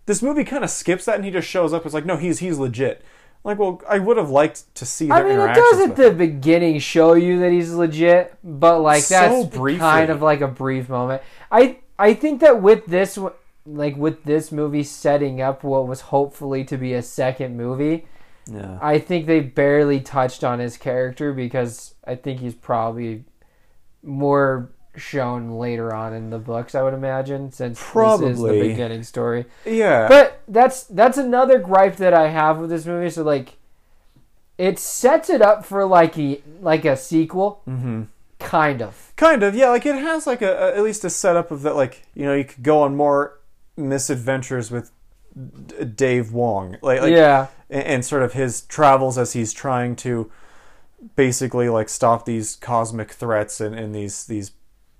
this 0.06 0.22
movie 0.22 0.44
kind 0.44 0.62
of 0.62 0.70
skips 0.70 1.04
that 1.04 1.16
and 1.16 1.24
he 1.24 1.30
just 1.30 1.48
shows 1.48 1.72
up 1.72 1.84
it's 1.84 1.94
like 1.94 2.06
no 2.06 2.16
he's 2.16 2.38
he's 2.38 2.58
legit 2.58 3.02
like 3.44 3.58
well 3.58 3.80
i 3.88 3.98
would 3.98 4.16
have 4.16 4.30
liked 4.30 4.72
to 4.74 4.84
see 4.84 5.10
I 5.10 5.22
mean, 5.22 5.38
it 5.38 5.54
does 5.54 5.88
at 5.88 5.96
the 5.96 6.10
beginning 6.10 6.78
show 6.80 7.14
you 7.14 7.38
that 7.40 7.52
he's 7.52 7.72
legit, 7.72 8.36
but 8.42 8.80
like 8.80 9.02
So 9.02 9.14
that's 9.14 9.56
briefly. 9.56 9.78
kind 9.78 10.10
of 10.10 10.20
like 10.20 10.40
a 10.40 10.48
brief 10.48 10.88
moment. 10.88 11.22
I 11.50 11.78
I 11.98 12.12
think 12.14 12.40
that 12.40 12.60
with 12.60 12.86
this, 12.86 13.18
like 13.64 13.96
with 13.96 14.24
this 14.24 14.52
movie 14.52 14.82
setting 14.82 15.40
up 15.40 15.64
what 15.64 15.86
was 15.86 16.02
hopefully 16.02 16.64
to 16.64 16.76
be 16.76 16.92
a 16.92 17.02
second 17.02 17.56
movie, 17.56 18.06
yeah 18.50 18.78
I 18.80 18.98
think 18.98 19.26
they 19.26 19.40
barely 19.40 20.00
touched 20.00 20.44
on 20.44 20.58
his 20.58 20.76
character 20.76 21.32
because 21.32 21.94
I 22.04 22.14
think 22.14 22.40
he's 22.40 22.54
probably 22.54 23.24
more 24.02 24.70
shown 24.96 25.58
later 25.58 25.92
on 25.92 26.14
in 26.14 26.30
the 26.30 26.38
books. 26.38 26.74
I 26.74 26.82
would 26.82 26.94
imagine 26.94 27.52
since 27.52 27.78
this 27.78 28.20
is 28.20 28.38
the 28.38 28.52
beginning 28.68 29.02
story. 29.02 29.44
yeah 29.64 30.08
But 30.08 30.40
that's 30.48 30.84
that's 30.84 31.18
another 31.18 31.58
gripe 31.58 31.96
that 31.96 32.14
I 32.14 32.28
have 32.28 32.58
with 32.58 32.70
this 32.70 32.86
movie. 32.86 33.10
So 33.10 33.22
like, 33.22 33.56
it 34.58 34.78
sets 34.78 35.28
it 35.28 35.42
up 35.42 35.66
for 35.66 35.84
like 35.84 36.16
a 36.18 36.40
like 36.60 36.84
a 36.84 36.96
sequel, 36.96 37.62
hmm 37.64 38.04
kind 38.38 38.82
of. 38.82 39.12
kind 39.16 39.42
of 39.42 39.54
yeah 39.54 39.70
like 39.70 39.86
it 39.86 39.94
has 39.94 40.26
like 40.26 40.42
a, 40.42 40.52
a 40.52 40.76
at 40.76 40.82
least 40.82 41.04
a 41.04 41.10
setup 41.10 41.50
of 41.50 41.62
that 41.62 41.74
like 41.74 42.06
you 42.14 42.24
know 42.24 42.34
you 42.34 42.44
could 42.44 42.62
go 42.62 42.82
on 42.82 42.94
more 42.94 43.38
misadventures 43.78 44.70
with 44.70 44.90
dave 45.94 46.32
wong 46.32 46.76
like, 46.82 47.00
like 47.00 47.12
yeah, 47.12 47.48
and, 47.68 47.84
and 47.84 48.04
sort 48.04 48.22
of 48.22 48.32
his 48.32 48.62
travels 48.62 49.18
as 49.18 49.32
he's 49.34 49.52
trying 49.52 49.94
to 49.96 50.30
basically 51.14 51.68
like 51.68 51.88
stop 51.88 52.24
these 52.24 52.56
cosmic 52.56 53.10
threats 53.10 53.60
and, 53.60 53.74
and 53.74 53.94
these 53.94 54.26
these 54.26 54.52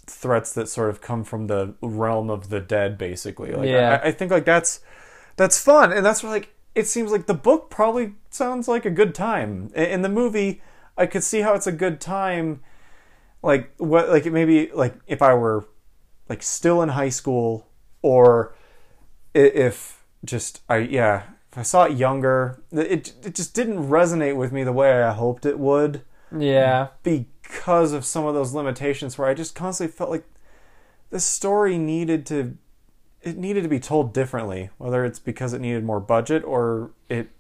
threats 0.07 0.53
that 0.53 0.69
sort 0.69 0.91
of 0.91 1.01
come 1.01 1.25
from 1.25 1.47
the 1.49 1.75
realm 1.81 2.31
of 2.31 2.49
the 2.49 2.61
dead 2.61 2.97
basically. 2.97 3.53
Like 3.53 3.69
Yeah. 3.69 4.01
I, 4.03 4.09
I 4.09 4.13
think 4.13 4.31
like 4.31 4.45
that's 4.45 4.81
that's 5.37 5.61
fun. 5.61 5.93
And 5.93 6.05
that's 6.05 6.23
where 6.23 6.31
like 6.31 6.55
it 6.75 6.87
seems 6.87 7.11
like 7.11 7.27
the 7.27 7.35
book 7.35 7.71
probably 7.71 8.15
sounds 8.31 8.69
like 8.69 8.85
a 8.85 8.91
good 8.91 9.15
time. 9.15 9.73
In, 9.75 9.85
in 9.85 10.03
the 10.03 10.09
movie 10.09 10.61
i 10.97 11.07
could 11.07 11.23
see 11.23 11.41
how 11.41 11.55
it's 11.55 11.67
a 11.67 11.73
good 11.73 12.01
time 12.01 12.61
like 13.43 13.73
what 13.79 14.09
like 14.09 14.25
maybe 14.27 14.71
like 14.75 14.95
if 15.07 15.23
i 15.23 15.35
were 15.35 15.67
like 16.29 16.43
still 16.43 16.83
in 16.83 16.91
high 16.91 17.09
school 17.09 17.67
or 18.03 18.55
if 19.35 19.96
just 20.27 20.61
I 20.69 20.79
yeah 20.79 21.23
if 21.51 21.59
I 21.59 21.63
saw 21.63 21.85
it 21.85 21.97
younger 21.97 22.63
it 22.73 23.15
it 23.25 23.35
just 23.35 23.55
didn't 23.55 23.89
resonate 23.89 24.37
with 24.37 24.53
me 24.53 24.65
the 24.65 24.73
way 24.73 25.03
I 25.03 25.13
hoped 25.13 25.47
it 25.47 25.59
would. 25.59 26.03
Yeah, 26.37 26.89
because 27.03 27.93
of 27.93 28.05
some 28.05 28.25
of 28.25 28.35
those 28.35 28.53
limitations 28.53 29.17
where 29.17 29.29
I 29.29 29.35
just 29.35 29.55
constantly 29.55 29.97
felt 29.97 30.11
like 30.11 30.25
the 31.11 31.21
story 31.21 31.79
needed 31.79 32.27
to 32.27 32.57
it 33.23 33.37
needed 33.37 33.63
to 33.63 33.69
be 33.69 33.81
told 33.81 34.13
differently 34.13 34.71
whether 34.79 35.05
it's 35.05 35.19
because 35.19 35.53
it 35.53 35.61
needed 35.61 35.85
more 35.85 36.01
budget 36.01 36.45
or 36.45 36.91
it 37.09 37.31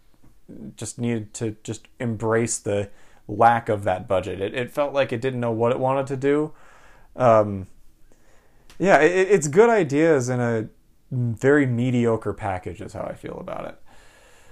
just 0.76 0.98
needed 0.98 1.34
to 1.34 1.56
just 1.62 1.88
embrace 1.98 2.58
the 2.58 2.88
lack 3.28 3.68
of 3.68 3.82
that 3.84 4.06
budget. 4.06 4.40
It, 4.40 4.54
it 4.54 4.70
felt 4.70 4.94
like 4.94 5.12
it 5.12 5.20
didn't 5.20 5.40
know 5.40 5.50
what 5.50 5.72
it 5.72 5.78
wanted 5.80 6.06
to 6.08 6.16
do. 6.16 6.52
Um, 7.16 7.66
yeah 8.78 8.98
it, 8.98 9.28
it's 9.30 9.48
good 9.48 9.70
ideas 9.70 10.28
in 10.28 10.40
a 10.40 10.68
very 11.10 11.66
mediocre 11.66 12.32
package 12.32 12.80
is 12.80 12.92
how 12.92 13.02
I 13.02 13.14
feel 13.14 13.38
about 13.40 13.66
it 13.66 13.80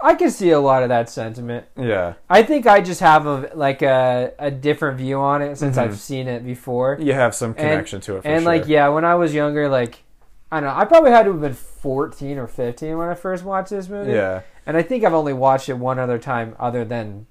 I 0.01 0.17
can 0.17 0.31
see 0.31 0.51
a 0.51 0.61
lot 0.61 0.83
of 0.83 0.89
that 0.91 1.09
sentiment. 1.09 1.67
yeah 1.79 2.15
I 2.29 2.43
think 2.43 2.67
I 2.67 2.81
just 2.81 3.01
have 3.01 3.27
a 3.27 3.51
like 3.55 3.83
a 3.83 4.33
a 4.39 4.51
different 4.51 4.99
view 4.99 5.19
on 5.19 5.41
it 5.43 5.57
since 5.57 5.77
Mhm. 5.77 5.83
I've 5.83 5.99
seen 5.99 6.29
it 6.29 6.45
before. 6.45 6.99
you 7.01 7.13
have 7.15 7.35
some 7.35 7.55
connection 7.55 8.01
to 8.03 8.17
it 8.17 8.23
for 8.23 8.29
and 8.29 8.43
sure. 8.43 8.53
like 8.53 8.67
yeah, 8.69 8.89
when 8.89 9.05
I 9.05 9.15
was 9.15 9.33
younger, 9.35 9.69
like 9.69 10.03
I 10.53 10.61
don't 10.61 10.69
know, 10.69 10.77
I 10.79 10.85
probably 10.85 11.11
had 11.11 11.25
to 11.25 11.33
have 11.33 11.41
been 11.41 11.55
fourteen 11.55 12.39
or 12.39 12.47
fifteen 12.47 12.97
when 12.99 13.09
I 13.09 13.15
first 13.15 13.45
watched 13.45 13.71
this 13.71 13.89
movie. 13.89 14.13
yeah 14.13 14.43
And 14.67 14.77
I 14.77 14.83
think 14.83 15.05
I've 15.05 15.15
only 15.15 15.33
watched 15.33 15.69
it 15.69 15.75
one 15.79 15.99
other 15.99 16.19
time 16.19 16.55
other 16.61 16.85
than 16.85 17.27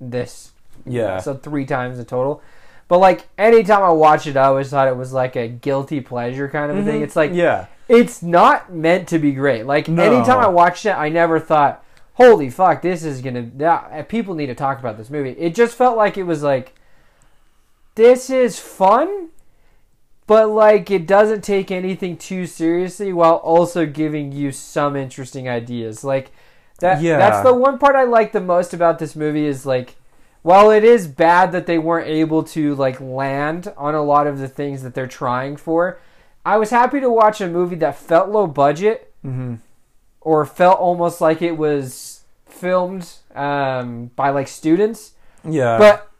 this. 0.00 0.52
yeah 0.86 1.18
So 1.18 1.34
three 1.34 1.64
times 1.66 1.98
in 1.98 2.04
total. 2.04 2.42
But 2.88 2.98
like 2.98 3.28
anytime 3.36 3.82
I 3.82 3.90
watch 3.90 4.26
it, 4.26 4.36
I 4.36 4.44
always 4.46 4.70
thought 4.70 4.88
it 4.88 4.96
was 4.96 5.12
like 5.12 5.36
a 5.36 5.46
guilty 5.46 6.00
pleasure 6.00 6.48
kind 6.48 6.70
of 6.72 6.78
a 6.78 6.82
thing. 6.82 7.00
Mhm. 7.00 7.04
It's 7.04 7.16
like 7.16 7.30
yeah 7.34 7.66
it's 7.88 8.22
not 8.22 8.72
meant 8.72 9.08
to 9.08 9.18
be 9.18 9.32
great. 9.32 9.64
Like 9.66 9.88
No. 9.88 10.02
anytime 10.02 10.38
I 10.38 10.48
watched 10.48 10.84
it, 10.86 10.90
I 10.92 11.08
never 11.08 11.38
thought, 11.40 11.82
"Holy 12.14 12.50
fuck, 12.50 12.82
this 12.82 13.02
is 13.04 13.20
gonna." 13.22 13.48
That, 13.56 14.08
people 14.08 14.34
need 14.34 14.46
to 14.46 14.54
talk 14.54 14.78
about 14.78 14.96
this 14.98 15.08
movie. 15.10 15.30
It 15.38 15.54
just 15.54 15.74
felt 15.76 15.96
like 15.96 16.18
it 16.18 16.24
was 16.24 16.42
like, 16.42 16.74
this 17.94 18.28
is 18.30 18.58
fun, 18.58 19.28
but 20.26 20.48
like 20.50 20.90
it 20.90 21.06
doesn't 21.06 21.42
take 21.42 21.70
anything 21.70 22.16
too 22.16 22.46
seriously 22.46 23.12
while 23.12 23.36
also 23.36 23.86
giving 23.86 24.32
you 24.32 24.52
some 24.52 24.94
interesting 24.96 25.48
ideas. 25.48 26.04
Like 26.04 26.30
that. 26.80 27.00
Yeah. 27.02 27.18
That's 27.18 27.42
the 27.42 27.54
one 27.54 27.78
part 27.78 27.96
I 27.96 28.04
like 28.04 28.32
the 28.32 28.40
most 28.40 28.72
about 28.74 28.98
this 28.98 29.14
movie 29.16 29.46
is 29.46 29.64
like. 29.66 29.96
While 30.42 30.70
it 30.70 30.84
is 30.84 31.06
bad 31.06 31.52
that 31.52 31.66
they 31.66 31.78
weren't 31.78 32.08
able 32.08 32.42
to 32.44 32.74
like 32.74 33.00
land 33.00 33.72
on 33.76 33.94
a 33.94 34.02
lot 34.02 34.26
of 34.26 34.38
the 34.38 34.48
things 34.48 34.82
that 34.82 34.94
they're 34.94 35.06
trying 35.06 35.56
for, 35.56 35.98
I 36.44 36.56
was 36.56 36.70
happy 36.70 37.00
to 37.00 37.10
watch 37.10 37.40
a 37.40 37.48
movie 37.48 37.76
that 37.76 37.96
felt 37.96 38.30
low 38.30 38.46
budget 38.46 39.12
hmm 39.22 39.56
or 40.20 40.44
felt 40.44 40.78
almost 40.78 41.20
like 41.20 41.40
it 41.40 41.56
was 41.56 42.22
filmed 42.44 43.10
um, 43.34 44.10
by 44.16 44.30
like 44.30 44.48
students, 44.48 45.12
yeah. 45.42 45.78
but 45.78 46.10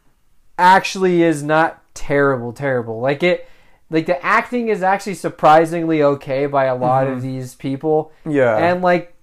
actually 0.57 1.23
is 1.23 1.43
not 1.43 1.83
terrible, 1.95 2.53
terrible. 2.53 3.01
Like 3.01 3.23
it, 3.23 3.49
like 3.91 4.07
the 4.07 4.25
acting 4.25 4.69
is 4.69 4.83
actually 4.83 5.15
surprisingly 5.15 6.03
okay 6.03 6.47
by 6.47 6.65
a 6.65 6.75
lot 6.75 7.07
of 7.07 7.23
these 7.23 7.55
people, 7.55 8.13
yeah. 8.25 8.57
And 8.57 8.83
like 8.83 9.15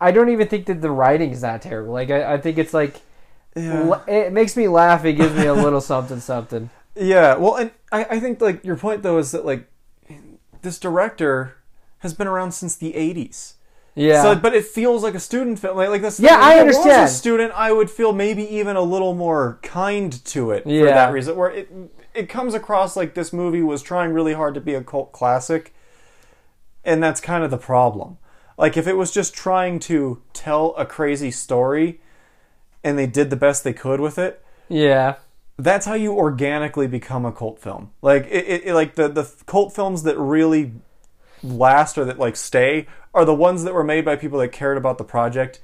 I 0.00 0.10
don't 0.10 0.30
even 0.30 0.48
think 0.48 0.66
that 0.66 0.80
the 0.80 0.90
writing 0.90 1.30
is 1.30 1.42
that 1.42 1.62
terrible. 1.62 1.92
Like 1.92 2.10
I, 2.10 2.34
I 2.34 2.38
think 2.38 2.58
it's 2.58 2.74
like 2.74 3.00
yeah. 3.56 4.00
it 4.06 4.32
makes 4.32 4.56
me 4.56 4.68
laugh. 4.68 5.04
It 5.04 5.14
gives 5.14 5.34
me 5.34 5.46
a 5.46 5.54
little 5.54 5.80
something, 5.80 6.20
something. 6.20 6.70
Yeah, 6.94 7.36
well, 7.36 7.56
and 7.56 7.70
I, 7.90 8.04
I 8.04 8.20
think 8.20 8.42
like 8.42 8.66
your 8.66 8.76
point 8.76 9.02
though 9.02 9.16
is 9.16 9.30
that 9.30 9.46
like 9.46 9.66
this 10.60 10.78
director 10.78 11.56
has 12.00 12.12
been 12.12 12.26
around 12.26 12.52
since 12.52 12.76
the 12.76 12.92
'80s. 12.92 13.54
Yeah. 13.94 14.22
So, 14.22 14.34
but 14.34 14.54
it 14.54 14.66
feels 14.66 15.02
like 15.02 15.14
a 15.14 15.20
student 15.20 15.58
film. 15.58 15.78
Like, 15.78 15.88
like 15.88 16.02
this. 16.02 16.20
Yeah, 16.20 16.36
I 16.38 16.56
if 16.56 16.60
understand. 16.60 16.92
I 16.92 17.02
was 17.04 17.12
a 17.12 17.14
student, 17.14 17.52
I 17.54 17.72
would 17.72 17.90
feel 17.90 18.12
maybe 18.12 18.42
even 18.56 18.76
a 18.76 18.82
little 18.82 19.14
more 19.14 19.58
kind 19.62 20.22
to 20.26 20.50
it 20.50 20.64
for 20.64 20.84
that 20.84 21.14
reason. 21.14 21.34
Where 21.34 21.50
it 21.50 21.70
it 22.14 22.28
comes 22.28 22.52
across 22.52 22.94
like 22.94 23.14
this 23.14 23.32
movie 23.32 23.62
was 23.62 23.80
trying 23.80 24.12
really 24.12 24.34
hard 24.34 24.52
to 24.54 24.60
be 24.60 24.74
a 24.74 24.84
cult 24.84 25.12
classic, 25.12 25.74
and 26.84 27.02
that's 27.02 27.22
kind 27.22 27.42
of 27.42 27.50
the 27.50 27.56
problem. 27.56 28.18
Like 28.58 28.76
if 28.76 28.86
it 28.86 28.98
was 28.98 29.10
just 29.10 29.32
trying 29.32 29.78
to 29.80 30.22
tell 30.34 30.74
a 30.76 30.84
crazy 30.84 31.30
story, 31.30 32.01
and 32.84 32.98
they 32.98 33.06
did 33.06 33.30
the 33.30 33.36
best 33.36 33.64
they 33.64 33.72
could 33.72 34.00
with 34.00 34.18
it, 34.18 34.42
yeah. 34.68 35.16
that's 35.58 35.86
how 35.86 35.94
you 35.94 36.12
organically 36.14 36.86
become 36.86 37.24
a 37.24 37.32
cult 37.32 37.58
film. 37.60 37.90
Like 38.02 38.24
it, 38.26 38.46
it, 38.46 38.62
it- 38.66 38.74
like 38.74 38.94
the 38.94 39.08
the 39.08 39.30
cult 39.46 39.74
films 39.74 40.02
that 40.04 40.18
really 40.18 40.72
last 41.42 41.98
or 41.98 42.04
that 42.04 42.18
like 42.18 42.36
stay 42.36 42.86
are 43.14 43.24
the 43.24 43.34
ones 43.34 43.64
that 43.64 43.74
were 43.74 43.84
made 43.84 44.04
by 44.04 44.16
people 44.16 44.38
that 44.38 44.48
cared 44.48 44.76
about 44.78 44.98
the 44.98 45.04
project, 45.04 45.60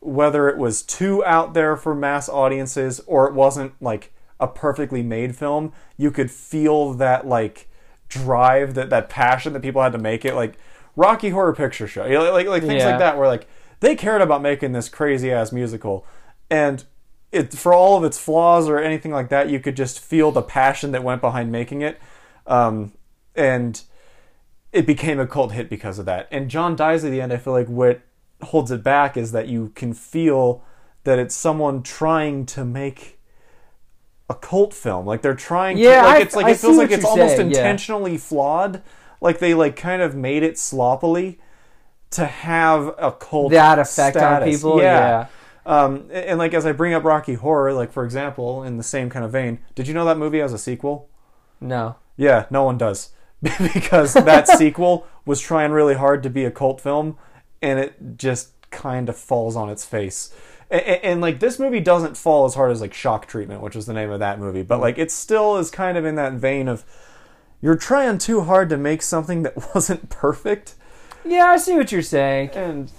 whether 0.00 0.48
it 0.48 0.58
was 0.58 0.82
too 0.82 1.24
out 1.24 1.54
there 1.54 1.76
for 1.76 1.94
mass 1.94 2.28
audiences 2.28 3.00
or 3.06 3.26
it 3.28 3.34
wasn't 3.34 3.72
like 3.80 4.12
a 4.38 4.46
perfectly 4.48 5.02
made 5.02 5.36
film. 5.36 5.72
You 5.96 6.10
could 6.10 6.30
feel 6.30 6.94
that 6.94 7.26
like 7.26 7.68
drive, 8.08 8.74
that 8.74 8.90
that 8.90 9.08
passion 9.08 9.52
that 9.52 9.60
people 9.62 9.82
had 9.82 9.92
to 9.92 9.98
make 9.98 10.24
it. 10.24 10.34
Like 10.34 10.54
Rocky 10.96 11.30
Horror 11.30 11.54
Picture 11.54 11.86
Show, 11.86 12.04
you 12.06 12.14
know, 12.14 12.32
like 12.32 12.46
like 12.46 12.62
things 12.62 12.82
Yeah. 12.82 12.90
like 12.90 12.98
that, 12.98 13.16
where 13.18 13.28
like 13.28 13.46
they 13.80 13.94
cared 13.94 14.20
about 14.22 14.42
making 14.42 14.72
this 14.72 14.88
crazy 14.88 15.30
ass 15.30 15.52
musical, 15.52 16.04
and 16.50 16.84
it 17.32 17.52
for 17.54 17.72
all 17.72 17.96
of 17.96 18.04
its 18.04 18.18
flaws 18.18 18.68
or 18.68 18.78
anything 18.78 19.12
like 19.12 19.28
that, 19.28 19.48
you 19.48 19.60
could 19.60 19.76
just 19.76 20.00
feel 20.00 20.32
the 20.32 20.42
passion 20.42 20.90
that 20.92 21.04
went 21.04 21.20
behind 21.20 21.52
making 21.52 21.82
it, 21.82 22.00
um, 22.46 22.92
and 23.34 23.82
it 24.72 24.86
became 24.86 25.18
a 25.20 25.26
cult 25.26 25.52
hit 25.52 25.68
because 25.70 25.98
of 25.98 26.06
that. 26.06 26.28
And 26.30 26.48
John 26.50 26.76
dies 26.76 27.04
at 27.04 27.10
the 27.10 27.20
end. 27.20 27.32
I 27.32 27.36
feel 27.36 27.52
like 27.52 27.68
what 27.68 28.00
holds 28.42 28.70
it 28.70 28.82
back 28.82 29.16
is 29.16 29.32
that 29.32 29.48
you 29.48 29.70
can 29.74 29.92
feel 29.94 30.62
that 31.04 31.18
it's 31.18 31.34
someone 31.34 31.82
trying 31.82 32.46
to 32.46 32.64
make 32.64 33.18
a 34.28 34.34
cult 34.34 34.72
film. 34.74 35.06
Like 35.06 35.22
they're 35.22 35.34
trying 35.34 35.76
Yeah, 35.78 36.02
to 36.02 36.06
like 36.08 36.16
I- 36.16 36.20
it's 36.20 36.36
like 36.36 36.46
I 36.46 36.50
it 36.50 36.58
feels 36.58 36.76
like 36.76 36.90
it's 36.90 37.04
almost 37.04 37.36
saying, 37.36 37.50
yeah. 37.50 37.58
intentionally 37.58 38.16
flawed. 38.16 38.82
Like 39.20 39.38
they 39.38 39.54
like 39.54 39.76
kind 39.76 40.00
of 40.02 40.14
made 40.14 40.42
it 40.42 40.58
sloppily 40.58 41.38
to 42.10 42.26
have 42.26 42.94
a 42.98 43.12
cult 43.12 43.52
that 43.52 43.78
effect 43.78 44.16
on 44.16 44.40
status. 44.42 44.56
people. 44.56 44.80
Yeah. 44.80 45.26
Um, 45.70 46.08
and, 46.10 46.12
and, 46.12 46.38
like 46.38 46.52
as 46.52 46.66
I 46.66 46.72
bring 46.72 46.94
up 46.94 47.04
Rocky 47.04 47.34
Horror, 47.34 47.72
like 47.72 47.92
for 47.92 48.04
example, 48.04 48.64
in 48.64 48.76
the 48.76 48.82
same 48.82 49.08
kind 49.08 49.24
of 49.24 49.30
vein, 49.30 49.60
did 49.76 49.86
you 49.86 49.94
know 49.94 50.04
that 50.04 50.18
movie 50.18 50.40
has 50.40 50.52
a 50.52 50.58
sequel? 50.58 51.08
No. 51.60 51.94
Yeah, 52.16 52.46
no 52.50 52.64
one 52.64 52.76
does. 52.76 53.10
because 53.40 54.14
that 54.14 54.48
sequel 54.58 55.06
was 55.24 55.40
trying 55.40 55.70
really 55.70 55.94
hard 55.94 56.24
to 56.24 56.30
be 56.30 56.44
a 56.44 56.50
cult 56.50 56.80
film 56.80 57.16
and 57.62 57.78
it 57.78 58.16
just 58.16 58.50
kind 58.70 59.08
of 59.08 59.16
falls 59.16 59.54
on 59.54 59.70
its 59.70 59.84
face. 59.84 60.34
And, 60.70 60.82
and, 60.82 61.20
like 61.20 61.38
this 61.40 61.58
movie 61.58 61.80
doesn't 61.80 62.16
fall 62.16 62.44
as 62.46 62.54
hard 62.54 62.72
as 62.72 62.80
like 62.80 62.92
Shock 62.92 63.26
Treatment, 63.26 63.62
which 63.62 63.76
was 63.76 63.86
the 63.86 63.92
name 63.92 64.10
of 64.10 64.18
that 64.18 64.38
movie, 64.40 64.62
but 64.62 64.80
like 64.80 64.98
it 64.98 65.10
still 65.10 65.56
is 65.56 65.70
kind 65.70 65.96
of 65.96 66.04
in 66.04 66.16
that 66.16 66.32
vein 66.32 66.66
of 66.66 66.84
you're 67.62 67.76
trying 67.76 68.18
too 68.18 68.40
hard 68.42 68.68
to 68.70 68.76
make 68.76 69.02
something 69.02 69.42
that 69.44 69.56
wasn't 69.74 70.08
perfect 70.08 70.74
Yeah, 71.24 71.46
I 71.46 71.58
see 71.58 71.76
what 71.76 71.92
you're 71.92 72.02
saying. 72.02 72.50
and 72.54 72.90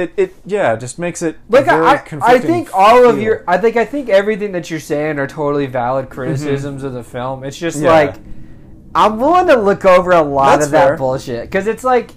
it, 0.00 0.12
it 0.16 0.34
yeah, 0.44 0.76
just 0.76 0.98
makes 0.98 1.22
it 1.22 1.36
Like 1.48 1.68
I, 1.68 2.02
I, 2.22 2.38
think 2.38 2.70
all 2.74 3.08
of 3.08 3.20
your, 3.20 3.44
I 3.46 3.58
think 3.58 3.76
I 3.76 3.84
think 3.84 4.08
everything 4.08 4.52
that 4.52 4.70
you're 4.70 4.80
saying 4.80 5.18
are 5.18 5.26
totally 5.26 5.66
valid 5.66 6.08
criticisms 6.10 6.82
of 6.82 6.92
the 6.92 7.04
film. 7.04 7.44
It's 7.44 7.56
just 7.58 7.76
Mm-hmm. 7.76 7.86
Yeah. 7.86 7.92
like 7.92 8.14
I'm 8.94 9.18
willing 9.18 9.46
to 9.46 9.56
look 9.56 9.84
over 9.84 10.10
a 10.10 10.22
lot 10.22 10.56
That's 10.56 10.66
of 10.66 10.72
that 10.72 10.86
fair. 10.88 10.96
bullshit 10.96 11.42
because 11.44 11.66
it's 11.68 11.84
like 11.84 12.10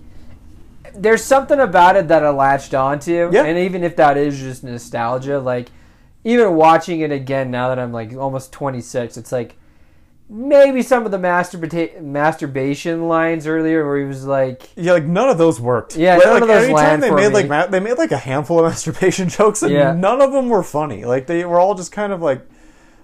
there's 0.96 1.24
something 1.24 1.60
about 1.60 1.96
it 1.96 2.08
that 2.08 2.24
I 2.24 2.30
latched 2.30 2.74
onto, 2.74 3.30
Yeah. 3.32 3.43
and 3.46 3.58
even 3.58 3.84
if 3.84 3.96
that 3.98 4.17
is 4.17 4.39
just 4.39 4.63
nostalgia, 4.63 5.39
like 5.39 5.69
even 6.24 6.56
watching 6.56 7.02
it 7.02 7.12
again 7.12 7.52
now 7.52 7.69
that 7.69 7.80
I'm 7.80 7.91
like 7.91 8.13
almost 8.15 8.52
26, 8.52 9.17
it's 9.17 9.32
like 9.32 9.56
maybe 10.34 10.82
some 10.82 11.06
of 11.06 11.12
the 11.12 11.19
masturbation 11.19 13.08
lines 13.08 13.46
earlier 13.46 13.86
where 13.86 14.00
he 14.00 14.06
was 14.06 14.26
like. 14.26 14.69
Yeah, 14.76 14.93
like 14.93 15.06
none 15.06 15.30
of 15.30 15.38
those 15.38 15.62
worked. 15.62 15.96
Yeah, 15.96 16.15
like, 16.17 16.26
none 16.26 16.36
of 16.43 16.50
like, 16.50 16.50
those 16.50 16.63
anytime 16.69 17.00
they 17.00 17.12
made 17.12 17.28
me. 17.30 17.34
like 17.34 17.48
ma- 17.48 17.67
they 17.67 17.80
made 17.80 17.98
like 17.98 18.12
a 18.12 18.17
handful 18.17 18.60
of 18.60 18.65
masturbation 18.72 19.30
jokes, 19.30 19.62
and 19.62 19.72
Yeah. 19.72 19.93
none 19.93 20.22
of 20.22 20.32
them 20.32 20.50
were 20.50 20.63
funny. 20.63 21.06
Like 21.06 21.28
they 21.28 21.46
were 21.46 21.60
all 21.60 21.76
just 21.76 21.91
kind 21.91 22.12
of 22.12 22.22
like, 22.22 22.46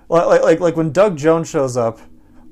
like 0.10 0.26
like 0.28 0.42
like, 0.42 0.60
like 0.60 0.76
when 0.76 0.92
Doug 0.92 1.18
Jones 1.18 1.50
shows 1.50 1.78
up, 1.78 2.00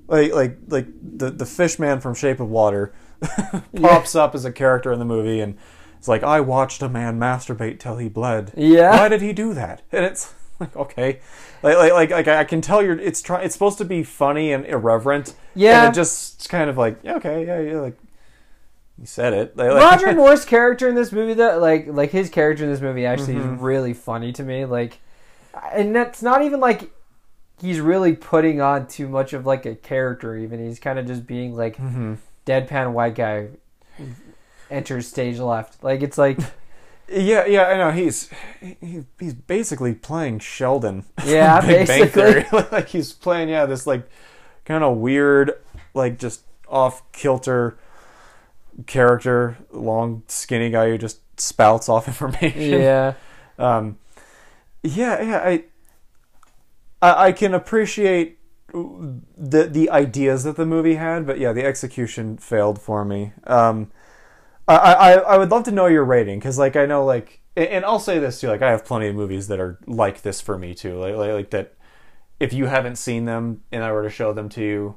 like 0.07 0.31
like 0.33 0.57
like 0.67 0.87
the 1.01 1.31
the 1.31 1.45
fish 1.45 1.79
man 1.79 1.99
from 1.99 2.13
Shape 2.13 2.39
of 2.39 2.49
Water 2.49 2.93
pops 3.75 4.15
up 4.15 4.35
as 4.35 4.45
a 4.45 4.51
character 4.51 4.91
in 4.93 4.99
the 4.99 5.05
movie, 5.05 5.39
and 5.39 5.57
it's 5.97 6.07
like 6.07 6.21
I 6.23 6.39
watched 6.41 6.81
a 6.83 6.89
man 6.89 7.19
masturbate 7.19 7.79
till 7.79 7.97
he 7.97 8.09
bled. 8.09 8.53
Yeah. 8.55 8.91
Why 8.91 9.09
did 9.09 9.21
he 9.21 9.33
do 9.33 9.53
that? 9.55 9.81
And 9.91 10.05
it's 10.05 10.33
like 10.59 10.75
okay, 10.75 11.19
like 11.63 11.77
like 11.77 11.91
like, 11.93 12.09
like 12.09 12.27
I 12.27 12.43
can 12.43 12.61
tell 12.61 12.81
you're 12.83 12.99
it's 12.99 13.21
try 13.21 13.41
it's 13.41 13.53
supposed 13.53 13.77
to 13.79 13.85
be 13.85 14.03
funny 14.03 14.51
and 14.53 14.65
irreverent. 14.65 15.33
Yeah. 15.55 15.85
And 15.87 15.93
it 15.93 15.95
just 15.99 16.47
kind 16.49 16.69
of 16.69 16.77
like 16.77 16.99
yeah, 17.03 17.15
okay 17.15 17.45
yeah 17.45 17.59
yeah 17.59 17.79
like. 17.79 17.97
You 18.99 19.05
said 19.05 19.31
it. 19.33 19.55
Like, 19.55 19.71
like- 19.73 19.81
Roger 19.83 20.13
Moore's 20.15 20.43
character 20.43 20.89
in 20.89 20.95
this 20.95 21.11
movie, 21.11 21.35
though, 21.35 21.59
like 21.59 21.85
like 21.87 22.09
his 22.09 22.29
character 22.31 22.63
in 22.63 22.71
this 22.71 22.81
movie, 22.81 23.05
actually 23.05 23.35
Mm-hmm. 23.35 23.53
is 23.55 23.61
really 23.61 23.93
funny 23.93 24.31
to 24.33 24.41
me. 24.43 24.65
Like, 24.65 24.99
and 25.71 25.95
that's 25.95 26.23
not 26.23 26.41
even 26.41 26.59
like 26.59 26.89
he's 27.61 27.79
really 27.79 28.15
putting 28.15 28.59
on 28.59 28.87
too 28.87 29.07
much 29.07 29.33
of 29.33 29.45
like 29.45 29.67
a 29.67 29.75
character. 29.75 30.35
Even 30.35 30.65
he's 30.65 30.79
kind 30.79 30.97
of 30.97 31.05
just 31.05 31.27
being 31.27 31.55
like 31.55 31.77
Mm-hmm. 31.77 32.15
deadpan 32.47 32.91
white 32.93 33.13
guy 33.13 33.49
enters 34.69 35.07
stage 35.07 35.37
left. 35.39 35.83
Like 35.83 36.01
it's 36.01 36.17
like 36.17 36.39
Yeah, 37.09 37.45
yeah, 37.45 37.63
I 37.65 37.77
know. 37.77 37.91
He's 37.91 38.29
he, 38.59 39.05
he's 39.19 39.33
basically 39.33 39.93
playing 39.93 40.39
Sheldon. 40.39 41.05
Yeah, 41.25 41.61
basically. 41.65 42.45
Like 42.71 42.89
he's 42.89 43.13
playing 43.13 43.49
yeah 43.49 43.65
this 43.65 43.87
like 43.87 44.09
kind 44.65 44.83
of 44.83 44.97
weird, 44.97 45.53
like 45.93 46.19
just 46.19 46.41
off 46.67 47.09
kilter 47.13 47.77
character, 48.85 49.57
long 49.71 50.23
skinny 50.27 50.69
guy 50.69 50.89
who 50.89 50.97
just 50.97 51.19
spouts 51.39 51.87
off 51.89 52.07
information. 52.09 52.81
yeah, 52.81 53.13
Um, 53.57 53.97
yeah, 54.83 55.21
yeah. 55.21 55.37
I, 55.39 55.63
I 57.01 57.25
I 57.27 57.31
can 57.31 57.53
appreciate 57.53 58.39
the 58.73 59.63
the 59.71 59.89
ideas 59.89 60.43
that 60.43 60.57
the 60.57 60.65
movie 60.65 60.95
had, 60.95 61.25
but 61.25 61.39
yeah, 61.39 61.53
the 61.53 61.63
execution 61.65 62.37
failed 62.37 62.81
for 62.81 63.05
me. 63.05 63.31
Um, 63.45 63.91
I 64.67 64.75
I, 64.75 65.11
I 65.13 65.37
would 65.37 65.51
love 65.51 65.63
to 65.65 65.71
know 65.71 65.87
your 65.87 66.03
rating 66.03 66.39
because 66.39 66.57
like 66.57 66.75
I 66.75 66.85
know 66.85 67.05
like 67.05 67.41
and- 67.55 67.67
and 67.67 67.85
I'll 67.85 67.99
say 67.99 68.19
this 68.19 68.41
too 68.41 68.47
like 68.49 68.61
I 68.61 68.71
have 68.71 68.85
plenty 68.85 69.07
of 69.07 69.15
movies 69.15 69.47
that 69.47 69.59
are 69.59 69.79
like 69.87 70.21
this 70.21 70.41
for 70.41 70.57
me 70.57 70.73
too 70.73 70.99
like 70.99 71.15
like, 71.15 71.31
like 71.31 71.49
that 71.51 71.73
if 72.39 72.53
you 72.53 72.65
haven't 72.65 72.97
seen 72.97 73.25
them 73.25 73.63
and 73.71 73.83
I 73.83 73.91
were 73.91 74.03
to 74.03 74.09
show 74.09 74.33
them 74.33 74.49
to 74.49 74.61
you 74.61 74.95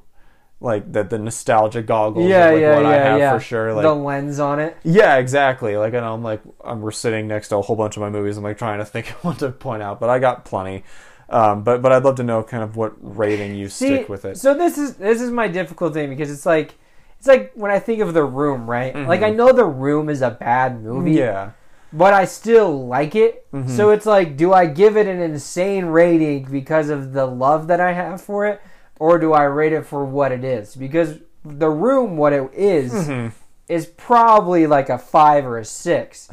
like 0.60 0.92
that 0.92 1.08
the 1.08 1.18
nostalgia 1.18 1.82
goggles 1.82 2.28
yeah, 2.28 2.48
of, 2.48 2.52
like, 2.54 2.60
yeah, 2.60 2.76
what 2.76 2.86
I 2.86 2.94
yeah, 2.94 3.04
have 3.04 3.18
yeah. 3.18 3.34
for 3.34 3.40
sure 3.40 3.72
like 3.72 3.82
the 3.82 3.94
lens 3.94 4.38
on 4.38 4.60
it. 4.60 4.76
yeah, 4.82 5.16
exactly. 5.16 5.76
Like, 5.76 5.94
I 5.94 6.00
know 6.00 6.12
I'm 6.12 6.22
like, 6.22 6.42
I'm, 6.62 6.82
we're 6.82 6.90
sitting 6.90 7.26
next 7.26 7.48
to 7.48 7.56
a 7.56 7.62
whole 7.62 7.76
bunch 7.76 7.96
of 7.96 8.02
my 8.02 8.10
movies. 8.10 8.36
I'm 8.36 8.44
like 8.44 8.58
trying 8.58 8.78
to 8.78 8.84
think 8.84 9.10
of 9.10 9.24
one 9.24 9.36
to 9.36 9.50
point 9.50 9.82
out, 9.82 10.00
but 10.00 10.10
I 10.10 10.18
got 10.18 10.44
plenty. 10.44 10.84
Um, 11.30 11.62
but 11.62 11.80
but 11.80 11.92
I'd 11.92 12.02
love 12.04 12.16
to 12.16 12.24
know 12.24 12.42
kind 12.42 12.62
of 12.62 12.76
what 12.76 12.92
rating 13.00 13.54
you 13.54 13.68
See, 13.68 13.86
stick 13.86 14.08
with 14.08 14.24
it. 14.24 14.36
So 14.36 14.52
this 14.52 14.76
is 14.76 14.96
this 14.96 15.22
is 15.22 15.30
my 15.30 15.48
difficult 15.48 15.94
thing 15.94 16.10
because 16.10 16.30
it's 16.30 16.44
like 16.44 16.74
it's 17.20 17.28
like 17.28 17.52
when 17.54 17.70
I 17.70 17.78
think 17.78 18.00
of 18.00 18.12
the 18.14 18.24
room, 18.24 18.68
right? 18.68 18.92
Mm-hmm. 18.92 19.06
Like 19.08 19.22
I 19.22 19.30
know 19.30 19.52
the 19.52 19.64
room 19.64 20.08
is 20.08 20.22
a 20.22 20.30
bad 20.30 20.82
movie. 20.82 21.12
yeah, 21.12 21.50
but 21.92 22.12
I 22.14 22.24
still 22.24 22.86
like 22.86 23.14
it. 23.14 23.46
Mm-hmm. 23.52 23.76
So 23.76 23.90
it's 23.90 24.06
like, 24.06 24.36
do 24.36 24.52
I 24.52 24.64
give 24.66 24.96
it 24.96 25.06
an 25.06 25.20
insane 25.20 25.84
rating 25.86 26.44
because 26.50 26.88
of 26.88 27.12
the 27.12 27.26
love 27.26 27.66
that 27.68 27.78
I 27.80 27.92
have 27.92 28.20
for 28.22 28.46
it, 28.46 28.60
or 28.98 29.18
do 29.18 29.32
I 29.34 29.42
rate 29.44 29.72
it 29.74 29.84
for 29.86 30.04
what 30.04 30.32
it 30.32 30.42
is? 30.44 30.74
Because 30.74 31.18
the 31.44 31.68
room, 31.70 32.16
what 32.16 32.32
it 32.32 32.50
is, 32.54 32.92
Mm-hmm. 32.92 33.28
is 33.68 33.86
probably 33.86 34.66
like 34.66 34.88
a 34.88 34.98
five 34.98 35.44
or 35.46 35.58
a 35.58 35.64
six, 35.64 36.28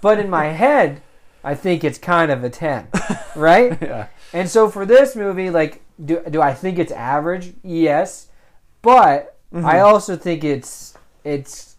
but 0.00 0.18
in 0.18 0.28
my 0.30 0.46
head, 0.64 1.02
I 1.44 1.54
think 1.54 1.84
it's 1.84 1.98
kind 1.98 2.30
of 2.32 2.42
a 2.44 2.50
ten, 2.50 2.88
right? 3.36 3.76
yeah, 3.82 4.06
And 4.32 4.48
so 4.48 4.68
for 4.70 4.84
this 4.86 5.14
movie, 5.16 5.50
like, 5.50 5.82
do 6.02 6.20
do 6.30 6.40
I 6.40 6.54
think 6.54 6.78
it's 6.78 6.92
average? 6.92 7.52
Yes, 7.62 8.28
but 8.82 9.36
Mm-hmm. 9.54 9.66
I 9.66 9.80
also 9.80 10.16
think 10.16 10.44
it's 10.44 10.94
it's 11.24 11.76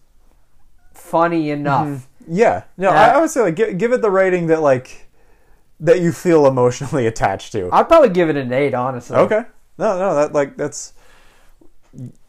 funny 0.92 1.50
enough. 1.50 2.06
yeah. 2.28 2.64
No, 2.76 2.90
I, 2.90 3.08
I 3.08 3.20
would 3.20 3.30
say 3.30 3.40
like 3.42 3.56
give, 3.56 3.78
give 3.78 3.92
it 3.92 4.02
the 4.02 4.10
rating 4.10 4.46
that 4.48 4.60
like 4.60 5.08
that 5.80 6.00
you 6.00 6.12
feel 6.12 6.46
emotionally 6.46 7.06
attached 7.12 7.52
to. 7.52 7.68
I'd 7.72 7.88
probably 7.88 8.10
give 8.10 8.28
it 8.28 8.36
an 8.36 8.52
eight, 8.52 8.74
honestly. 8.74 9.16
Okay. 9.16 9.44
No, 9.78 9.98
no, 9.98 10.14
that 10.14 10.32
like 10.32 10.56
that's 10.56 10.92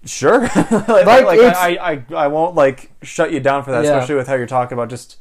sure. 0.06 0.41
like 0.56 0.88
like, 0.88 1.25
like, 1.25 1.39
I, 1.56 1.77
I 1.77 2.06
I 2.15 2.27
won't 2.27 2.56
like 2.56 2.91
shut 3.03 3.32
you 3.32 3.39
down 3.39 3.63
for 3.63 3.71
that, 3.71 3.84
Yeah. 3.84 3.91
especially 3.91 4.15
with 4.15 4.27
how 4.27 4.36
you're 4.36 4.47
talking 4.47 4.77
about 4.77 4.89
just 4.89 5.17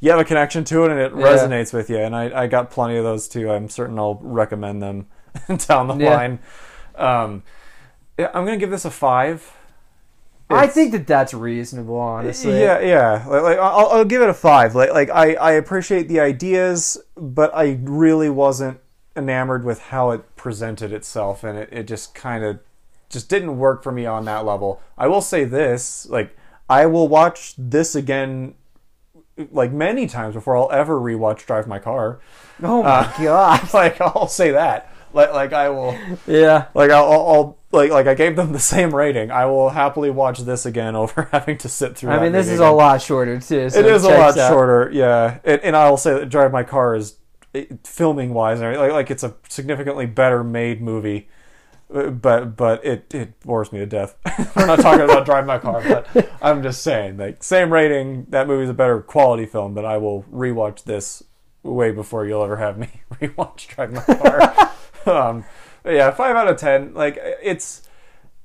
you 0.00 0.10
have 0.10 0.20
a 0.20 0.24
connection 0.24 0.64
to 0.64 0.84
it 0.84 0.90
and 0.90 1.00
it 1.00 1.12
Yeah. 1.16 1.24
resonates 1.24 1.72
with 1.72 1.90
you. 1.90 1.98
And 1.98 2.14
I, 2.14 2.42
I 2.42 2.46
got 2.46 2.70
plenty 2.70 2.96
of 2.96 3.04
those 3.04 3.26
too. 3.28 3.50
I'm 3.50 3.68
certain 3.68 3.98
I'll 3.98 4.18
recommend 4.22 4.82
them 4.82 5.06
down 5.66 5.88
the 5.88 5.96
Yeah. 5.96 6.14
line. 6.16 6.38
Um, 6.96 7.42
I'm 8.18 8.44
gonna 8.44 8.56
give 8.56 8.70
this 8.70 8.84
a 8.84 8.90
five. 8.90 9.52
I 10.54 10.66
think 10.66 10.92
that 10.92 11.06
that's 11.06 11.34
reasonable, 11.34 11.96
honestly. 11.96 12.58
yeah, 12.60 12.80
yeah. 12.80 13.24
Like, 13.28 13.42
like 13.42 13.58
I'll, 13.58 13.88
I'll 13.88 14.04
give 14.04 14.22
it 14.22 14.28
a 14.28 14.34
five. 14.34 14.74
Like, 14.74 14.90
like 14.92 15.10
I, 15.10 15.34
I 15.34 15.52
appreciate 15.52 16.08
the 16.08 16.20
ideas, 16.20 16.98
but 17.16 17.54
I 17.54 17.78
really 17.82 18.30
wasn't 18.30 18.78
enamored 19.16 19.64
with 19.64 19.80
how 19.80 20.10
it 20.10 20.36
presented 20.36 20.92
itself, 20.92 21.44
and 21.44 21.58
it, 21.58 21.68
it 21.72 21.82
just 21.86 22.14
kind 22.14 22.44
of 22.44 22.58
just 23.10 23.28
didn't 23.28 23.58
work 23.58 23.82
for 23.82 23.92
me 23.92 24.06
on 24.06 24.24
that 24.24 24.44
level. 24.44 24.80
I 24.98 25.06
will 25.08 25.20
say 25.22 25.44
this: 25.44 26.06
like, 26.08 26.36
I 26.68 26.86
will 26.86 27.08
watch 27.08 27.54
this 27.58 27.94
again, 27.94 28.54
like 29.52 29.72
many 29.72 30.06
times 30.06 30.34
before 30.34 30.56
I'll 30.56 30.70
ever 30.72 30.98
rewatch 31.00 31.46
Drive 31.46 31.66
My 31.66 31.78
Car. 31.78 32.20
Oh 32.62 32.82
my 32.82 32.88
Uh, 32.90 33.18
god. 33.22 33.74
like, 33.74 34.00
I'll 34.00 34.28
say 34.28 34.50
that. 34.52 34.90
Like, 35.14 35.32
like 35.32 35.52
I 35.52 35.68
will. 35.70 35.96
Yeah. 36.26 36.66
Like 36.74 36.90
I'll, 36.90 37.04
I'll, 37.10 37.58
like 37.72 37.90
like 37.90 38.06
I 38.06 38.14
gave 38.14 38.36
them 38.36 38.52
the 38.52 38.58
same 38.58 38.94
rating. 38.94 39.30
I 39.30 39.46
will 39.46 39.70
happily 39.70 40.10
watch 40.10 40.40
this 40.40 40.66
again 40.66 40.94
over 41.02 41.28
having 41.32 41.56
to 41.58 41.68
sit 41.68 41.96
through. 41.96 42.10
I 42.10 42.20
mean, 42.20 42.32
this 42.32 42.48
is 42.48 42.58
again. 42.60 42.72
a 42.72 42.74
lot 42.74 43.00
shorter 43.00 43.38
too. 43.40 43.70
So 43.70 43.78
It 43.78 43.86
is 43.86 44.04
a 44.04 44.10
lot 44.10 44.36
out. 44.36 44.48
shorter, 44.50 44.90
yeah. 44.92 45.38
And, 45.44 45.60
and 45.62 45.76
I 45.76 45.88
will 45.88 45.96
say 45.96 46.14
that 46.14 46.28
Drive 46.28 46.52
My 46.52 46.62
Car 46.64 46.94
is 46.96 47.16
filming 47.84 48.34
wise, 48.34 48.60
like 48.60 48.76
like 48.92 49.10
it's 49.10 49.22
a 49.22 49.34
significantly 49.48 50.06
better 50.06 50.42
made 50.44 50.82
movie. 50.82 51.28
Uh, 51.94 52.10
But 52.10 52.56
but 52.56 52.84
it, 52.84 53.14
it 53.14 53.38
bores 53.40 53.70
me 53.72 53.78
to 53.80 53.86
death. 53.86 54.16
We're 54.56 54.66
not 54.66 54.80
talking 54.80 55.04
about 55.04 55.24
Drive 55.24 55.46
My 55.46 55.58
Car, 55.58 55.82
but 55.86 56.28
I'm 56.42 56.62
just 56.62 56.82
saying, 56.82 57.18
like 57.18 57.42
same 57.44 57.72
rating. 57.72 58.26
That 58.30 58.46
movie's 58.48 58.70
a 58.70 58.74
better 58.74 59.00
quality 59.00 59.46
film, 59.46 59.74
but 59.74 59.84
I 59.84 59.98
will 59.98 60.24
rewatch 60.32 60.84
this 60.84 61.22
way 61.64 61.90
before 61.90 62.26
you'll 62.26 62.44
ever 62.44 62.56
have 62.56 62.78
me 62.78 62.88
rewatch 63.14 63.66
Drive 63.68 63.92
My 63.92 64.02
Car. 64.02 64.70
um, 65.30 65.44
yeah, 65.84 66.10
five 66.12 66.36
out 66.36 66.46
of 66.48 66.56
ten. 66.56 66.94
Like 66.94 67.18
it's 67.20 67.82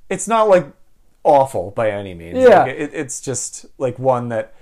it's 0.08 0.26
not 0.26 0.48
like 0.48 0.66
awful 1.22 1.70
by 1.70 1.90
any 1.90 2.14
means. 2.14 2.38
Yeah. 2.38 2.62
Like, 2.64 2.76
it, 2.76 2.90
it's 2.94 3.20
just 3.20 3.66
like 3.78 3.98
one 3.98 4.28
that 4.30 4.54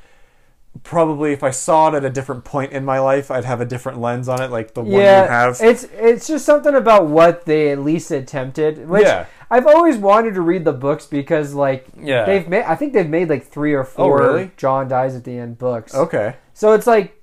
probably 0.84 1.32
if 1.32 1.42
I 1.42 1.50
saw 1.50 1.88
it 1.88 1.94
at 1.94 2.04
a 2.04 2.10
different 2.10 2.44
point 2.44 2.72
in 2.72 2.84
my 2.84 2.98
life, 2.98 3.30
I'd 3.30 3.44
have 3.44 3.60
a 3.60 3.64
different 3.64 4.00
lens 4.00 4.28
on 4.28 4.42
it, 4.42 4.50
like 4.50 4.74
the 4.74 4.82
one 4.82 4.92
you 4.92 5.00
have. 5.00 5.58
it's 5.60 5.84
it's 5.94 6.26
just 6.26 6.44
something 6.44 6.74
about 6.74 7.06
what 7.06 7.46
they 7.46 7.70
at 7.70 7.80
least 7.80 8.10
attempted. 8.10 8.88
Which 8.88 9.04
Yeah. 9.04 9.26
I've 9.50 9.66
always 9.66 9.96
wanted 9.96 10.34
to 10.34 10.42
read 10.42 10.64
the 10.64 10.72
books 10.74 11.06
because 11.06 11.54
like 11.54 11.86
Yeah. 11.98 12.24
they've 12.26 12.46
made. 12.48 12.64
I 12.64 12.74
think 12.76 12.92
they've 12.92 13.08
made 13.08 13.28
like 13.28 13.46
three 13.46 13.72
or 13.74 13.84
four. 13.84 14.18
really? 14.18 14.50
John 14.56 14.88
dies 14.88 15.14
at 15.16 15.24
the 15.24 15.36
end 15.38 15.58
books. 15.58 15.94
okay. 15.94 16.36
So 16.54 16.72
it's 16.74 16.86
like 16.86 17.17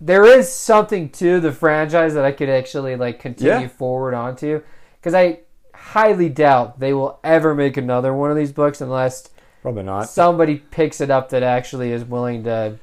there 0.00 0.24
is 0.24 0.52
something 0.52 1.08
to 1.10 1.40
the 1.40 1.52
franchise 1.52 2.14
that 2.14 2.24
I 2.24 2.32
could 2.32 2.48
actually 2.48 2.96
like 2.96 3.18
continue 3.18 3.60
Yeah. 3.66 3.68
forward 3.68 4.14
onto 4.14 4.62
because 5.00 5.14
I 5.14 5.40
highly 5.74 6.28
doubt 6.28 6.80
they 6.80 6.92
will 6.92 7.18
ever 7.24 7.54
make 7.54 7.76
another 7.76 8.12
one 8.12 8.30
of 8.30 8.36
these 8.36 8.52
books 8.52 8.80
unless 8.80 9.28
Probably 9.62 9.82
not. 9.84 10.08
somebody 10.08 10.56
picks 10.56 11.00
it 11.00 11.10
up 11.10 11.28
that 11.30 11.42
actually 11.42 11.92
is 11.92 12.04
willing 12.04 12.44
to 12.44 12.76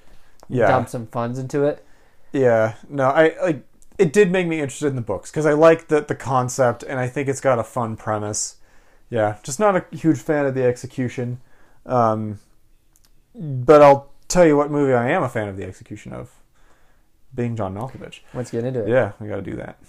Yeah. 0.49 0.67
dump 0.67 0.89
some 0.89 1.07
funds 1.07 1.37
into 1.39 1.63
it. 1.63 1.85
Yeah, 2.31 2.73
no, 2.89 3.09
I 3.09 3.35
like 3.41 3.63
it 3.99 4.11
did 4.11 4.31
make 4.31 4.47
me 4.47 4.59
interested 4.59 4.87
in 4.87 4.95
the 4.95 5.01
books 5.01 5.29
because 5.29 5.45
I 5.45 5.53
like 5.53 5.87
the 5.87 6.01
the 6.01 6.15
concept 6.15 6.81
and 6.83 6.99
I 6.99 7.07
think 7.07 7.29
it's 7.29 7.41
got 7.41 7.59
a 7.59 7.63
fun 7.63 7.95
premise. 7.95 8.55
Yeah, 9.09 9.35
just 9.43 9.59
not 9.59 9.75
a 9.75 9.85
huge 9.95 10.17
fan 10.19 10.47
of 10.47 10.55
the 10.55 10.63
execution, 10.63 11.39
um, 11.85 12.39
but 13.35 13.81
I'll 13.83 14.09
tell 14.27 14.45
you 14.47 14.57
what 14.57 14.71
movie 14.71 14.93
I 14.93 15.09
am 15.09 15.21
a 15.21 15.29
fan 15.29 15.47
of 15.47 15.57
the 15.57 15.63
execution 15.65 16.11
of, 16.13 16.31
being 17.33 17.55
John 17.55 17.73
Malkovich. 17.73 18.19
Let's 18.33 18.51
get 18.51 18.63
into 18.63 18.83
it. 18.83 18.89
Yeah, 18.89 19.13
we 19.19 19.27
got 19.27 19.37
to 19.37 19.41
do 19.41 19.55
that. 19.57 19.79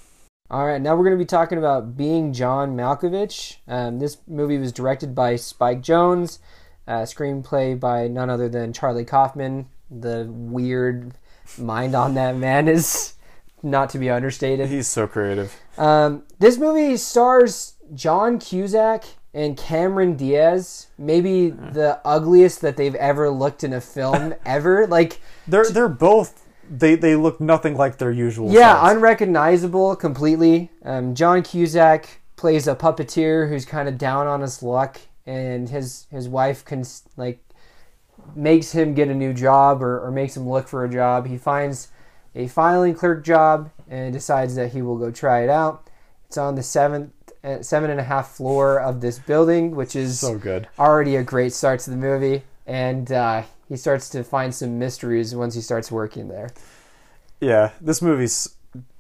All 0.51 0.67
right, 0.67 0.81
now 0.81 0.95
we're 0.95 1.05
going 1.05 1.17
to 1.17 1.23
be 1.23 1.27
talking 1.27 1.59
about 1.59 1.97
Being 1.97 2.33
John 2.33 2.77
Malkovich. 2.77 3.57
Um, 3.67 3.99
this 3.99 4.19
movie 4.29 4.59
was 4.59 4.73
directed 4.73 5.15
by 5.15 5.37
Spike 5.37 5.81
Jonze, 5.81 6.39
uh, 6.87 7.03
screenplay 7.03 7.79
by 7.79 8.09
none 8.09 8.29
other 8.29 8.49
than 8.49 8.73
Charlie 8.73 9.07
Kaufman. 9.07 9.67
The 9.91 10.27
weird 10.29 11.15
mind 11.59 11.95
on 11.95 12.15
that 12.15 12.37
man 12.37 12.69
is 12.69 13.15
not 13.63 13.89
to 13.91 13.99
be 13.99 14.11
understated. 14.11 14.69
He's 14.69 14.87
so 14.87 15.07
creative. 15.07 15.59
Um, 15.79 16.25
this 16.39 16.59
movie 16.59 16.99
stars 16.99 17.75
John 17.95 18.39
Cusack 18.39 19.05
and 19.33 19.57
Cameron 19.57 20.15
Diaz, 20.15 20.89
maybe 20.99 21.51
the 21.51 22.01
ugliest 22.05 22.61
that 22.61 22.77
they've 22.77 22.95
ever 22.95 23.31
looked 23.31 23.65
in 23.65 23.73
a 23.73 23.81
film 23.81 24.35
ever. 24.47 24.87
Like, 24.87 25.21
They're 25.49 25.69
they're 25.69 25.89
both 25.89 26.44
they 26.71 26.95
they 26.95 27.17
look 27.17 27.41
nothing 27.41 27.77
like 27.77 27.99
their 27.99 28.13
usual. 28.13 28.53
yeah, 28.53 28.75
selves. 28.75 28.97
unrecognizable 28.97 29.97
completely. 29.97 30.71
Um, 30.85 31.15
John 31.15 31.43
Cusack 31.43 32.21
plays 32.37 32.67
a 32.67 32.75
puppeteer 32.75 33.49
who's 33.49 33.65
kind 33.65 33.89
of 33.89 33.99
down 33.99 34.27
on 34.27 34.41
his 34.41 34.63
luck, 34.63 35.01
and 35.27 35.69
his 35.69 36.07
his 36.11 36.29
wife 36.29 36.65
can 36.65 36.85
like 37.17 37.41
makes 38.35 38.73
him 38.73 38.95
get 38.95 39.09
a 39.09 39.15
new 39.15 39.33
job 39.33 39.83
or, 39.83 40.01
or 40.01 40.11
makes 40.11 40.37
him 40.37 40.49
look 40.49 40.69
for 40.69 40.85
a 40.85 40.91
job. 40.91 41.27
He 41.27 41.37
finds 41.37 41.89
a 42.35 42.49
filing 42.49 42.95
clerk 42.95 43.25
job 43.25 43.71
and 43.89 44.13
decides 44.13 44.55
that 44.57 44.73
he 44.73 44.83
will 44.83 44.99
go 44.99 45.11
try 45.11 45.43
it 45.43 45.51
out. 45.51 45.89
It's 46.27 46.39
on 46.39 46.55
the 46.55 46.63
seventh 46.63 47.13
uh, 47.45 47.63
seven 47.63 47.91
and 47.91 48.01
a 48.01 48.05
half 48.05 48.31
floor 48.31 48.81
of 48.81 49.01
this 49.01 49.19
building, 49.19 49.77
which 49.77 49.95
is 49.95 50.21
so 50.21 50.39
good. 50.39 50.67
already 50.79 51.17
a 51.17 51.23
great 51.23 51.53
start 51.53 51.81
to 51.81 51.91
the 51.91 51.97
movie, 51.97 52.43
and 52.67 53.13
uh, 53.13 53.43
he 53.69 53.77
starts 53.77 54.09
to 54.11 54.23
find 54.25 54.55
some 54.55 54.79
mysteries 54.79 55.35
once 55.35 55.55
he 55.55 55.61
starts 55.61 55.91
working 55.91 56.29
there. 56.29 56.51
Yeah, 57.41 57.71
this 57.81 58.01
movie's 58.03 58.55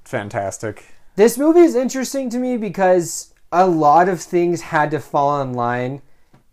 fantastic. 0.04 0.86
This 1.16 1.38
movie 1.38 1.60
is 1.60 1.74
interesting 1.74 2.28
to 2.30 2.38
me 2.38 2.56
because 2.56 3.32
a 3.52 3.66
lot 3.66 4.08
of 4.08 4.20
things 4.20 4.62
had 4.62 4.90
to 4.90 5.00
fall 5.00 5.40
in 5.40 5.52
line 5.52 6.02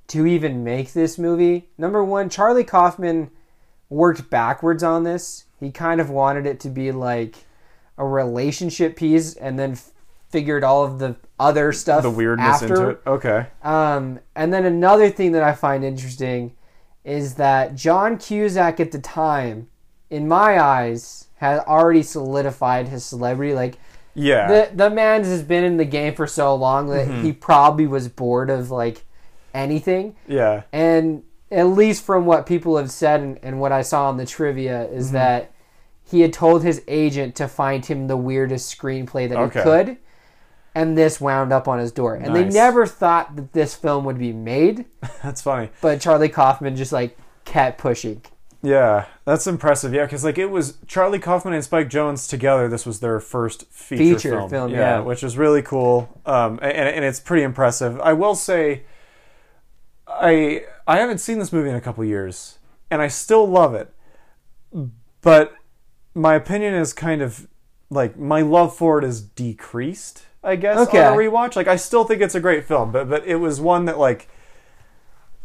to 0.07 0.25
even 0.27 0.63
make 0.63 0.93
this 0.93 1.17
movie. 1.17 1.69
Number 1.77 2.03
one, 2.03 2.29
Charlie 2.29 2.63
Kaufman 2.63 3.31
worked 3.89 4.29
backwards 4.29 4.83
on 4.83 5.03
this. 5.03 5.45
He 5.59 5.71
kind 5.71 5.99
of 6.01 6.09
wanted 6.09 6.45
it 6.45 6.59
to 6.61 6.69
be 6.69 6.91
like 6.91 7.35
a 7.97 8.05
relationship 8.05 8.95
piece 8.95 9.35
and 9.35 9.57
then 9.57 9.73
f- 9.73 9.91
figured 10.29 10.63
all 10.63 10.83
of 10.83 10.99
the 10.99 11.15
other 11.39 11.71
stuff 11.73 12.03
The 12.03 12.09
weirdness 12.09 12.61
after. 12.61 12.65
into 12.67 12.89
it. 12.89 13.01
Okay. 13.07 13.47
Um, 13.63 14.19
and 14.35 14.53
then 14.53 14.65
another 14.65 15.09
thing 15.09 15.31
that 15.33 15.43
I 15.43 15.53
find 15.53 15.83
interesting 15.83 16.55
is 17.03 17.35
that 17.35 17.75
John 17.75 18.17
Cusack 18.17 18.79
at 18.79 18.91
the 18.91 18.99
time, 18.99 19.67
in 20.09 20.27
my 20.27 20.59
eyes, 20.61 21.27
had 21.37 21.59
already 21.61 22.03
solidified 22.03 22.87
his 22.89 23.03
celebrity. 23.05 23.53
Like 23.53 23.75
Yeah. 24.13 24.47
the 24.47 24.75
the 24.75 24.89
man 24.89 25.23
has 25.23 25.41
been 25.43 25.63
in 25.63 25.77
the 25.77 25.85
game 25.85 26.13
for 26.15 26.27
so 26.27 26.53
long 26.55 26.87
that 26.89 27.07
Mm-hmm. 27.07 27.23
he 27.23 27.33
probably 27.33 27.87
was 27.87 28.07
bored 28.07 28.49
of 28.49 28.69
like 28.71 29.03
anything. 29.53 30.15
yeah. 30.27 30.63
And 30.71 31.23
at 31.49 31.67
least 31.67 32.03
from 32.05 32.25
what 32.25 32.45
people 32.45 32.77
have 32.77 32.91
said 32.91 33.19
and, 33.21 33.39
and 33.43 33.59
what 33.59 33.71
I 33.71 33.81
saw 33.81 34.09
in 34.09 34.17
the 34.17 34.25
trivia 34.25 34.85
is 34.89 35.07
Mm-hmm. 35.07 35.13
that 35.15 35.51
he 36.03 36.21
had 36.21 36.33
told 36.33 36.63
his 36.63 36.81
agent 36.87 37.35
to 37.35 37.47
find 37.47 37.85
him 37.85 38.07
the 38.07 38.17
weirdest 38.17 38.77
screenplay 38.77 39.27
that 39.29 39.37
Okay. 39.37 39.59
he 39.59 39.63
could. 39.63 39.97
And 40.73 40.97
this 40.97 41.19
wound 41.19 41.51
up 41.51 41.67
on 41.67 41.79
his 41.79 41.91
door. 41.91 42.15
And 42.15 42.33
they 42.35 42.45
never 42.45 42.85
thought 42.85 43.35
that 43.35 43.51
this 43.51 43.75
film 43.75 44.05
would 44.05 44.17
be 44.17 44.31
made, 44.31 44.85
That's 45.23 45.41
funny. 45.41 45.69
but 45.81 45.99
Charlie 45.99 46.29
Kaufman 46.29 46.75
just 46.77 46.93
like 46.93 47.17
kept 47.43 47.77
pushing. 47.77 48.21
Yeah, 48.63 49.07
that's 49.25 49.47
impressive. 49.47 49.91
Yeah, 49.91 50.05
because 50.05 50.23
like 50.23 50.37
it 50.37 50.45
was 50.51 50.77
Charlie 50.85 51.17
Kaufman 51.17 51.55
and 51.55 51.63
Spike 51.63 51.89
Jonze 51.89 52.29
together. 52.29 52.67
This 52.69 52.85
was 52.85 52.99
their 52.99 53.19
first 53.19 53.65
feature, 53.71 54.13
Feature 54.13 54.29
film. 54.37 54.49
film, 54.51 54.71
yeah. 54.71 54.99
which 54.99 55.23
is 55.23 55.35
really 55.35 55.63
cool. 55.63 56.21
Um, 56.27 56.59
and, 56.61 56.71
and 56.71 57.03
it's 57.03 57.19
pretty 57.19 57.41
impressive. 57.41 57.99
I 58.01 58.13
will 58.13 58.35
say, 58.35 58.83
I 60.07 60.65
I 60.87 60.99
haven't 60.99 61.17
seen 61.17 61.39
this 61.39 61.51
movie 61.51 61.69
in 61.69 61.75
a 61.75 61.81
couple 61.81 62.03
years, 62.05 62.59
and 62.91 63.01
I 63.01 63.07
still 63.07 63.47
love 63.47 63.73
it. 63.73 63.91
But 65.21 65.53
my 66.13 66.35
opinion 66.35 66.75
is 66.75 66.93
kind 66.93 67.21
of 67.23 67.47
like 67.89 68.17
my 68.17 68.41
love 68.41 68.75
for 68.75 68.99
it 68.99 69.03
is 69.03 69.21
decreased. 69.21 70.25
I 70.43 70.55
guess 70.55 70.77
Okay. 70.87 71.03
on 71.03 71.13
a 71.13 71.15
rewatch. 71.17 71.55
Like 71.55 71.67
I 71.67 71.75
still 71.75 72.03
think 72.03 72.21
it's 72.21 72.35
a 72.35 72.39
great 72.39 72.65
film, 72.65 72.91
but 72.91 73.09
but 73.09 73.25
it 73.25 73.35
was 73.37 73.61
one 73.61 73.85
that 73.85 73.99
like 73.99 74.27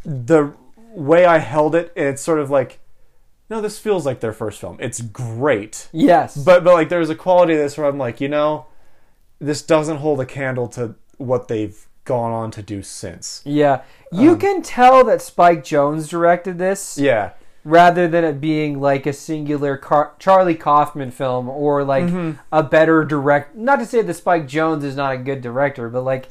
the 0.04 0.52
way 0.94 1.24
I 1.26 1.38
held 1.38 1.74
it, 1.74 1.92
it's 1.96 2.22
sort 2.22 2.38
of 2.38 2.50
like, 2.50 2.78
no, 3.50 3.60
this 3.60 3.78
feels 3.78 4.06
like 4.06 4.20
their 4.20 4.32
first 4.32 4.60
film. 4.60 4.76
It's 4.80 5.00
great, 5.00 5.88
Yes. 5.92 6.36
but 6.36 6.64
but 6.64 6.74
like 6.74 6.88
there's 6.88 7.10
a 7.10 7.14
quality 7.14 7.54
to 7.54 7.58
this 7.58 7.76
where 7.76 7.86
I'm 7.86 7.98
like, 7.98 8.20
you 8.20 8.28
know, 8.28 8.66
this 9.38 9.62
doesn't 9.62 9.98
hold 9.98 10.20
a 10.20 10.26
candle 10.26 10.68
to 10.68 10.94
what 11.18 11.48
they've 11.48 11.86
gone 12.04 12.32
on 12.32 12.50
to 12.52 12.62
do 12.62 12.82
since. 12.82 13.42
yeah. 13.44 13.82
You 14.12 14.32
Um, 14.32 14.38
can 14.38 14.62
tell 14.62 15.02
that 15.04 15.20
Spike 15.20 15.64
Jonze 15.64 16.08
directed 16.08 16.58
this. 16.58 16.96
Yeah, 16.96 17.32
rather 17.66 18.06
than 18.06 18.22
it 18.22 18.40
being 18.40 18.80
like 18.80 19.06
a 19.06 19.12
singular 19.12 19.76
Car- 19.76 20.12
Charlie 20.20 20.54
Kaufman 20.54 21.10
film 21.10 21.48
or 21.48 21.82
like 21.82 22.04
Mm-hmm. 22.04 22.38
a 22.52 22.62
better 22.62 23.04
direct. 23.04 23.56
Not 23.56 23.80
to 23.80 23.86
say 23.86 24.02
that 24.02 24.14
Spike 24.14 24.46
Jonze 24.46 24.84
is 24.84 24.94
not 24.94 25.12
a 25.12 25.18
good 25.18 25.40
director, 25.40 25.88
but 25.88 26.02
like 26.02 26.28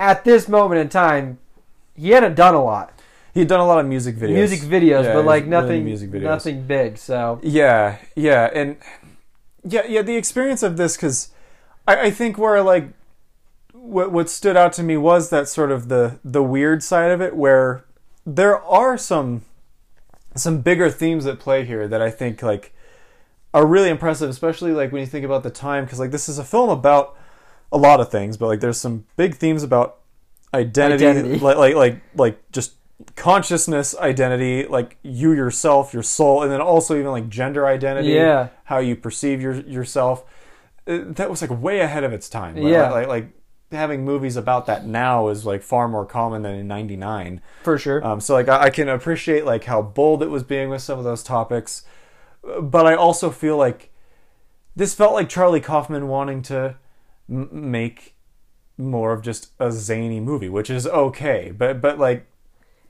at 0.00 0.24
this 0.24 0.48
moment 0.48 0.80
in 0.80 0.88
time, 0.88 1.38
he 1.94 2.10
hadn't 2.10 2.34
done 2.34 2.54
a 2.54 2.62
lot 2.64 2.92
he'd 3.34 3.46
done 3.46 3.60
a 3.60 3.66
lot 3.66 3.78
of 3.78 3.86
music 3.86 4.16
videos. 4.16 4.32
music 4.34 4.60
videos, 4.62 5.04
Yeah, 5.04 5.12
but 5.14 5.24
like 5.24 5.46
nothing, 5.46 5.84
nothing 6.22 6.66
big. 6.66 6.96
So 6.98 7.38
Yeah, 7.42 7.98
yeah, 8.16 8.50
and 8.52 8.78
yeah, 9.62 9.82
yeah. 9.86 10.02
The 10.02 10.16
experience 10.16 10.62
of 10.64 10.76
this, 10.76 10.96
because 10.96 11.28
I, 11.86 12.06
I 12.06 12.10
think 12.10 12.38
where 12.38 12.62
like 12.62 12.88
what 13.72 14.10
what 14.10 14.28
stood 14.30 14.56
out 14.56 14.72
to 14.74 14.82
me 14.82 14.96
was 14.96 15.30
that 15.30 15.48
sort 15.48 15.70
of 15.70 15.88
the 15.88 16.18
the 16.24 16.42
weird 16.42 16.82
side 16.82 17.10
of 17.10 17.20
it, 17.20 17.36
where 17.36 17.84
there 18.26 18.58
are 18.62 18.96
some 18.98 19.42
some 20.40 20.60
bigger 20.60 20.90
themes 20.90 21.26
at 21.26 21.38
play 21.38 21.64
here 21.64 21.86
that 21.88 22.00
I 22.02 22.10
think 22.10 22.42
like 22.42 22.72
are 23.54 23.66
really 23.66 23.88
impressive, 23.88 24.28
especially 24.30 24.72
like 24.72 24.92
when 24.92 25.00
you 25.00 25.06
think 25.06 25.24
about 25.24 25.42
the 25.42 25.50
time, 25.50 25.84
because 25.84 25.98
like 25.98 26.10
this 26.10 26.28
is 26.28 26.38
a 26.38 26.44
film 26.44 26.70
about 26.70 27.16
a 27.72 27.78
lot 27.78 28.00
of 28.00 28.10
things, 28.10 28.36
but 28.36 28.46
like 28.46 28.60
there's 28.60 28.80
some 28.80 29.04
big 29.16 29.34
themes 29.36 29.62
about 29.62 29.98
identity, 30.54 31.06
Identity. 31.06 31.38
like 31.38 31.56
like 31.56 31.74
like 31.74 32.00
like 32.14 32.52
just 32.52 32.72
consciousness 33.14 33.94
identity 33.98 34.66
like 34.66 34.96
you 35.02 35.32
yourself 35.32 35.92
your 35.94 36.02
soul 36.02 36.42
and 36.42 36.50
then 36.50 36.60
also 36.60 36.94
even 36.98 37.10
like 37.12 37.28
gender 37.28 37.66
identity 37.66 38.08
Yeah. 38.08 38.48
how 38.64 38.78
you 38.78 38.96
perceive 38.96 39.40
your 39.40 39.54
yourself 39.54 40.24
Uh, 40.86 41.00
that 41.10 41.28
was 41.30 41.40
like 41.42 41.50
way 41.62 41.80
ahead 41.80 42.02
of 42.02 42.12
its 42.12 42.28
time 42.28 42.56
Like- 42.56 42.72
Yeah. 42.72 42.90
like, 42.90 43.06
like 43.08 43.26
having 43.70 44.04
movies 44.04 44.36
about 44.36 44.66
that 44.66 44.86
now 44.86 45.28
is 45.28 45.44
like 45.44 45.62
far 45.62 45.88
more 45.88 46.06
common 46.06 46.42
than 46.42 46.54
in 46.54 46.66
99 46.66 47.40
for 47.62 47.78
sure, 47.78 48.04
um, 48.04 48.20
so 48.20 48.34
like 48.34 48.48
I, 48.48 48.64
I 48.64 48.70
can 48.70 48.88
appreciate 48.88 49.44
like 49.44 49.64
how 49.64 49.82
bold 49.82 50.22
it 50.22 50.30
was 50.30 50.42
being 50.42 50.70
with 50.70 50.82
some 50.82 50.98
of 50.98 51.04
those 51.04 51.22
topics 51.22 51.84
but 52.60 52.86
i 52.86 52.94
also 52.94 53.30
feel 53.30 53.56
like 53.56 53.90
this 54.74 54.94
felt 54.94 55.12
like 55.12 55.28
charlie 55.28 55.60
kaufman 55.60 56.08
wanting 56.08 56.42
to 56.42 56.76
m- 57.28 57.70
make 57.70 58.14
more 58.78 59.12
of 59.12 59.22
just 59.22 59.50
a 59.58 59.70
zany 59.70 60.20
movie 60.20 60.48
which 60.48 60.70
is 60.70 60.86
okay 60.86 61.50
but 61.50 61.80
but 61.80 61.98
like 61.98 62.26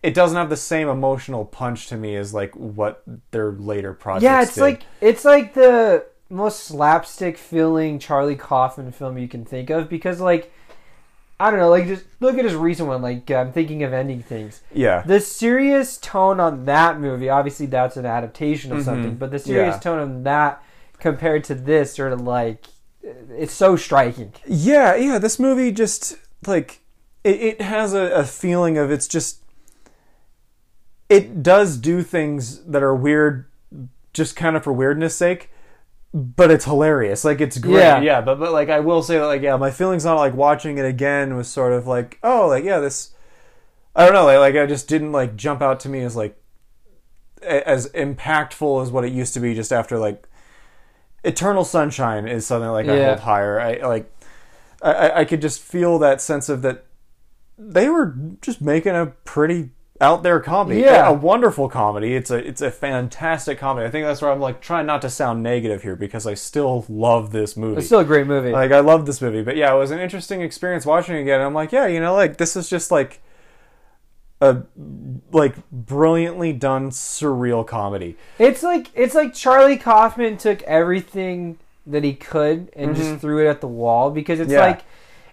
it 0.02 0.14
doesn't 0.14 0.36
have 0.36 0.50
the 0.50 0.56
same 0.56 0.88
emotional 0.88 1.44
punch 1.44 1.88
to 1.88 1.96
me 1.96 2.14
as 2.14 2.32
like 2.32 2.54
what 2.54 3.02
their 3.30 3.52
later 3.52 3.92
projects 3.92 4.22
yeah, 4.22 4.42
it's 4.42 4.54
did. 4.54 4.60
like 4.60 4.82
it's 5.00 5.24
like 5.24 5.54
the 5.54 6.04
most 6.30 6.64
slapstick 6.64 7.38
feeling 7.38 7.98
Charlie 7.98 8.36
Kaufman 8.36 8.92
film 8.92 9.18
you 9.18 9.28
can 9.28 9.44
think 9.44 9.70
of 9.70 9.88
because 9.88 10.20
like 10.20 10.52
I 11.40 11.50
don't 11.50 11.60
know, 11.60 11.70
like 11.70 11.86
just 11.86 12.04
look 12.20 12.36
at 12.36 12.44
his 12.44 12.54
recent 12.54 12.88
one. 12.88 13.00
Like 13.00 13.30
I'm 13.30 13.52
thinking 13.52 13.82
of 13.84 13.92
ending 13.92 14.22
things. 14.22 14.62
Yeah. 14.72 15.02
The 15.06 15.20
serious 15.20 15.96
tone 15.96 16.40
on 16.40 16.64
that 16.64 16.98
movie, 16.98 17.28
obviously 17.28 17.66
that's 17.66 17.96
an 17.96 18.06
adaptation 18.06 18.72
of 18.72 18.78
mm-hmm. 18.78 18.84
something, 18.84 19.16
but 19.16 19.30
the 19.30 19.38
serious 19.38 19.76
Yeah. 19.76 19.80
tone 19.80 19.98
on 20.00 20.22
that 20.24 20.62
compared 20.98 21.44
to 21.44 21.54
this 21.54 21.94
sort 21.94 22.12
of 22.12 22.20
like 22.20 22.66
it's 23.02 23.52
so 23.52 23.76
striking. 23.76 24.32
Yeah, 24.46 24.96
yeah. 24.96 25.18
This 25.18 25.38
movie 25.38 25.70
just 25.70 26.16
like 26.46 26.80
it, 27.22 27.40
it 27.40 27.60
has 27.60 27.94
a, 27.94 28.10
a 28.10 28.24
feeling 28.24 28.76
of 28.76 28.90
it's 28.90 29.06
just 29.06 29.42
it 31.08 31.42
does 31.42 31.76
do 31.76 32.02
things 32.02 32.64
that 32.64 32.82
are 32.82 32.94
weird 32.94 33.46
just 34.12 34.34
kind 34.36 34.56
of 34.56 34.64
for 34.64 34.72
weirdness 34.72 35.14
sake 35.14 35.50
but 36.14 36.50
it's 36.50 36.64
hilarious. 36.64 37.24
Like 37.24 37.40
it's 37.40 37.58
great. 37.58 37.80
Yeah. 37.80 38.00
yeah, 38.00 38.20
but 38.20 38.38
but 38.38 38.52
like 38.52 38.68
i 38.68 38.80
will 38.80 39.02
say 39.02 39.18
that 39.18 39.26
like 39.26 39.42
yeah 39.42 39.56
my 39.56 39.70
feelings 39.70 40.06
on 40.06 40.16
like 40.16 40.34
watching 40.34 40.78
it 40.78 40.84
again 40.84 41.36
was 41.36 41.48
sort 41.48 41.72
of 41.72 41.86
like 41.86 42.18
oh 42.22 42.48
like 42.48 42.64
yeah 42.64 42.78
this 42.78 43.12
i 43.94 44.04
don't 44.04 44.14
know 44.14 44.24
like, 44.24 44.38
like 44.38 44.56
i 44.56 44.66
just 44.66 44.88
didn't 44.88 45.12
like 45.12 45.36
jump 45.36 45.60
out 45.60 45.80
to 45.80 45.88
me 45.88 46.00
as 46.00 46.16
like 46.16 46.40
as 47.42 47.88
impactful 47.90 48.82
as 48.82 48.90
what 48.90 49.04
it 49.04 49.12
used 49.12 49.34
to 49.34 49.40
be 49.40 49.54
just 49.54 49.72
after 49.72 49.98
like 49.98 50.26
eternal 51.24 51.64
sunshine 51.64 52.26
is 52.26 52.46
something 52.46 52.70
like 52.70 52.88
i 52.88 53.04
hold 53.04 53.20
higher. 53.20 53.60
I 53.60 53.86
like 53.86 54.10
I, 54.80 55.10
I 55.20 55.24
could 55.24 55.42
just 55.42 55.60
feel 55.60 55.98
that 55.98 56.20
sense 56.20 56.48
of 56.48 56.62
that 56.62 56.86
they 57.58 57.88
were 57.88 58.16
just 58.40 58.60
making 58.60 58.94
a 58.94 59.06
pretty 59.06 59.70
out 60.00 60.22
there 60.22 60.38
comedy. 60.40 60.80
Yeah. 60.80 61.08
a 61.08 61.12
wonderful 61.12 61.68
comedy. 61.68 62.14
It's 62.14 62.30
a 62.30 62.36
it's 62.36 62.60
a 62.60 62.70
fantastic 62.70 63.58
comedy. 63.58 63.86
I 63.86 63.90
think 63.90 64.06
that's 64.06 64.22
where 64.22 64.30
I'm 64.30 64.40
like 64.40 64.60
trying 64.60 64.86
not 64.86 65.02
to 65.02 65.10
sound 65.10 65.42
negative 65.42 65.82
here 65.82 65.96
because 65.96 66.26
I 66.26 66.34
still 66.34 66.84
love 66.88 67.32
this 67.32 67.56
movie. 67.56 67.78
It's 67.78 67.86
still 67.86 68.00
a 68.00 68.04
great 68.04 68.26
movie. 68.26 68.50
like 68.52 68.70
I 68.72 68.80
love 68.80 69.06
this 69.06 69.20
movie, 69.20 69.42
but 69.42 69.56
yeah, 69.56 69.74
it 69.74 69.78
was 69.78 69.90
an 69.90 69.98
interesting 69.98 70.40
experience 70.42 70.86
watching 70.86 71.16
it 71.16 71.22
again. 71.22 71.40
I'm 71.40 71.54
like, 71.54 71.72
yeah, 71.72 71.86
you 71.86 72.00
know, 72.00 72.14
like 72.14 72.36
this 72.36 72.54
is 72.56 72.68
just 72.70 72.90
like 72.90 73.20
a 74.40 74.62
like 75.32 75.56
brilliantly 75.72 76.52
done 76.52 76.90
surreal 76.90 77.66
comedy. 77.66 78.16
It's 78.38 78.62
like 78.62 78.90
it's 78.94 79.14
like 79.14 79.34
Charlie 79.34 79.76
Kaufman 79.78 80.36
took 80.36 80.62
everything 80.62 81.58
that 81.86 82.04
he 82.04 82.14
could 82.14 82.70
and 82.76 82.94
just 82.94 83.20
threw 83.20 83.44
it 83.44 83.48
at 83.50 83.60
the 83.60 83.66
wall 83.68 84.10
because 84.10 84.38
it's 84.38 84.48
Mm-hmm. 84.52 84.60
Yeah. 84.60 84.66
like 84.66 84.82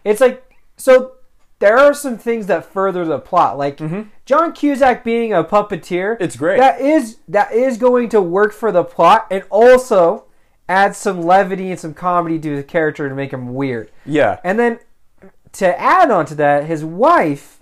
it's 0.04 0.22
like 0.22 0.56
so 0.78 1.14
there 1.60 1.78
are 1.78 1.94
some 1.94 2.18
things 2.18 2.48
that 2.48 2.66
further 2.66 3.06
the 3.06 3.20
plot 3.20 3.58
like 3.58 3.78
John 4.26 4.54
Cusack 4.54 5.04
being 5.04 5.34
a 5.34 5.44
puppeteer 5.44 6.16
Mm-hmm. 6.16 6.24
It's 6.24 6.36
great. 6.36 6.58
that 6.60 6.82
is 6.82 7.18
that 7.28 7.52
is 7.54 7.78
going 7.78 8.10
to 8.10 8.22
work 8.22 8.54
for 8.54 8.72
the 8.72 8.84
plot 8.84 9.28
and 9.32 9.44
also 9.50 10.26
add 10.68 10.96
some 10.96 11.22
levity 11.22 11.70
and 11.72 11.80
some 11.80 11.94
comedy 11.94 12.40
to 12.40 12.56
the 12.56 12.64
character 12.64 13.08
to 13.08 13.16
make 13.16 13.32
him 13.32 13.54
weird 13.54 13.92
Yeah, 14.06 14.40
and 14.44 14.60
then 14.60 14.80
to 15.54 15.80
add 15.80 16.12
on 16.12 16.26
to 16.26 16.36
that 16.36 16.66
his 16.66 16.84
wife 16.84 17.62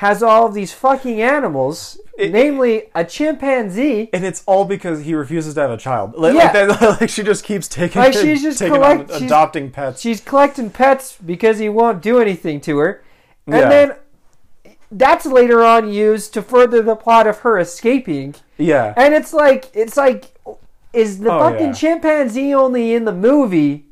has 0.00 0.22
all 0.22 0.46
of 0.46 0.54
these 0.54 0.72
fucking 0.72 1.20
animals 1.20 1.98
It- 2.16 2.32
namely 2.32 2.84
a 2.94 3.04
chimpanzee 3.04 4.08
and 4.14 4.24
it's 4.24 4.42
all 4.46 4.64
because 4.64 5.02
he 5.04 5.14
refuses 5.14 5.52
to 5.54 5.60
have 5.60 5.70
a 5.70 5.76
child. 5.76 6.14
Like, 6.16 6.34
Yeah. 6.34 6.44
like, 6.66 6.78
that, 6.80 7.00
like 7.02 7.10
she 7.10 7.22
just 7.22 7.44
keeps 7.44 7.68
taking, 7.68 8.00
Like, 8.00 8.14
she's 8.14 8.40
just 8.42 8.58
taking 8.58 8.74
collect- 8.76 9.10
on 9.10 9.18
she's- 9.18 9.22
adopting 9.30 9.70
pets. 9.70 10.00
she's 10.00 10.20
collecting 10.20 10.70
pets 10.70 11.18
because 11.24 11.58
he 11.58 11.68
won't 11.68 12.00
do 12.02 12.18
anything 12.18 12.60
to 12.62 12.78
her. 12.78 13.02
And 13.46 13.56
Yeah. 13.56 13.68
then 13.68 13.92
that's 14.90 15.26
later 15.26 15.62
on 15.64 15.92
used 15.92 16.32
to 16.34 16.40
further 16.42 16.82
the 16.82 16.96
plot 16.96 17.26
of 17.26 17.40
her 17.40 17.58
escaping. 17.58 18.34
yeah, 18.56 18.94
And 18.96 19.14
it's 19.14 19.32
like 19.32 19.68
it's 19.74 19.96
like 19.96 20.32
is 20.92 21.18
the 21.20 21.30
Oh, 21.32 21.38
fucking 21.40 21.66
yeah. 21.68 21.72
chimpanzee 21.72 22.52
only 22.54 22.94
in 22.94 23.04
the 23.04 23.12
movie 23.12 23.84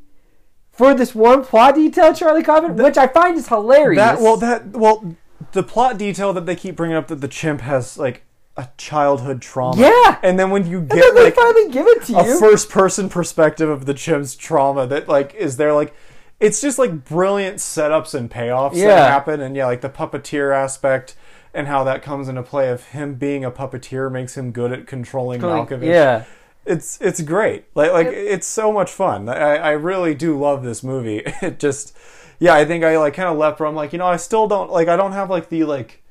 for 0.72 0.94
this 0.94 1.14
one 1.14 1.44
plot 1.44 1.74
detail, 1.76 2.12
Charlie 2.14 2.42
Kaufman, 2.42 2.76
which 2.76 2.96
I 2.98 3.06
find 3.08 3.36
is 3.36 3.48
hilarious. 3.48 3.98
That 4.00 4.20
well, 4.20 4.36
that 4.38 4.66
well, 4.68 5.04
the 5.52 5.62
plot 5.62 5.98
detail 5.98 6.32
that 6.32 6.46
they 6.46 6.56
keep 6.56 6.76
bringing 6.76 6.96
up 6.96 7.08
that 7.08 7.20
the 7.20 7.28
chimp 7.28 7.60
has 7.62 7.96
like 7.98 8.22
a 8.56 8.68
childhood 8.76 9.40
trauma. 9.40 9.80
Yeah. 9.80 10.18
and 10.22 10.38
then 10.38 10.50
when 10.50 10.66
you 10.66 10.78
and 10.78 10.90
get 10.90 11.14
they 11.14 11.24
like 11.24 11.34
finally 11.36 11.70
give 11.70 11.86
it 11.86 12.02
to 12.04 12.12
you, 12.12 12.18
a 12.18 12.26
you. 12.26 12.40
first 12.40 12.68
person 12.70 13.08
perspective 13.08 13.68
of 13.68 13.86
the 13.86 13.94
chimp's 13.94 14.34
trauma, 14.34 14.86
that 14.86 15.08
like 15.08 15.34
is 15.34 15.56
there 15.56 15.72
like. 15.74 15.94
It's 16.40 16.60
just 16.60 16.78
like 16.78 17.04
brilliant 17.04 17.56
setups 17.56 18.14
and 18.14 18.30
payoffs 18.30 18.76
Yeah. 18.76 18.86
that 18.94 19.10
happen, 19.10 19.40
and 19.40 19.56
yeah, 19.56 19.66
like 19.66 19.80
the 19.80 19.88
puppeteer 19.88 20.54
aspect 20.54 21.16
and 21.52 21.66
how 21.66 21.82
that 21.82 22.00
comes 22.00 22.28
into 22.28 22.44
play 22.44 22.68
of 22.68 22.84
him 22.84 23.14
being 23.14 23.44
a 23.44 23.50
puppeteer 23.50 24.08
makes 24.12 24.36
him 24.36 24.52
good 24.52 24.70
at 24.70 24.86
controlling 24.86 25.40
Malkovich. 25.40 25.86
yeah. 25.86 26.24
it's 26.64 27.00
it's 27.00 27.20
great. 27.22 27.64
Like 27.74 27.90
like 27.92 28.06
it's 28.06 28.46
so 28.46 28.70
much 28.72 28.90
fun. 28.92 29.28
I, 29.28 29.56
I 29.56 29.70
really 29.72 30.14
do 30.14 30.38
love 30.38 30.62
this 30.62 30.84
movie. 30.84 31.22
It 31.42 31.58
just 31.58 31.96
yeah, 32.38 32.54
I 32.54 32.64
think 32.64 32.84
I 32.84 32.96
like 32.98 33.14
kind 33.14 33.28
of 33.28 33.36
left 33.36 33.60
where 33.60 33.68
I'm 33.68 33.74
like, 33.74 33.92
you 33.92 33.98
know, 33.98 34.06
I 34.06 34.16
still 34.16 34.46
don't 34.48 34.70
like 34.70 34.88
I 34.88 34.96
don't 34.96 35.12
have 35.12 35.30
like 35.30 35.48
the 35.48 35.64
like 35.64 36.02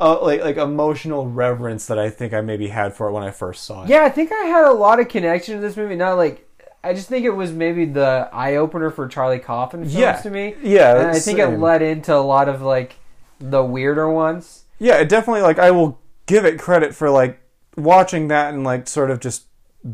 uh, 0.00 0.20
like 0.22 0.40
like 0.42 0.56
emotional 0.56 1.28
reverence 1.28 1.86
that 1.86 1.98
I 1.98 2.10
think 2.10 2.32
I 2.32 2.40
maybe 2.40 2.68
had 2.68 2.94
for 2.94 3.08
it 3.08 3.12
when 3.12 3.22
I 3.22 3.30
first 3.30 3.64
saw 3.64 3.84
it. 3.84 3.88
Yeah, 3.90 4.02
I 4.04 4.08
think 4.08 4.32
I 4.32 4.44
had 4.46 4.64
a 4.64 4.72
lot 4.72 4.98
of 5.00 5.08
connection 5.08 5.54
to 5.56 5.60
this 5.60 5.76
movie. 5.76 5.94
Not 5.96 6.14
like 6.16 6.48
I 6.84 6.94
just 6.94 7.08
think 7.08 7.24
it 7.24 7.30
was 7.30 7.52
maybe 7.52 7.84
the 7.84 8.28
eye 8.32 8.56
opener 8.56 8.90
for 8.90 9.06
Charlie 9.06 9.38
Kaufman 9.38 9.82
films 9.82 9.94
Yeah. 9.94 10.16
to 10.20 10.30
me. 10.30 10.56
Yeah, 10.62 10.98
and 10.98 11.08
I 11.08 11.18
think 11.18 11.38
it 11.38 11.48
led 11.58 11.82
into 11.82 12.14
a 12.14 12.18
lot 12.18 12.48
of 12.48 12.62
like 12.62 12.96
the 13.38 13.62
weirder 13.62 14.10
ones. 14.10 14.64
Yeah, 14.78 14.96
it 14.96 15.08
definitely 15.08 15.42
like 15.42 15.58
I 15.60 15.70
will 15.70 16.00
give 16.26 16.44
it 16.44 16.58
credit 16.58 16.94
for 16.94 17.08
like 17.10 17.40
watching 17.76 18.28
that 18.28 18.52
and 18.52 18.64
like 18.64 18.88
sort 18.88 19.10
of 19.10 19.20
just 19.20 19.44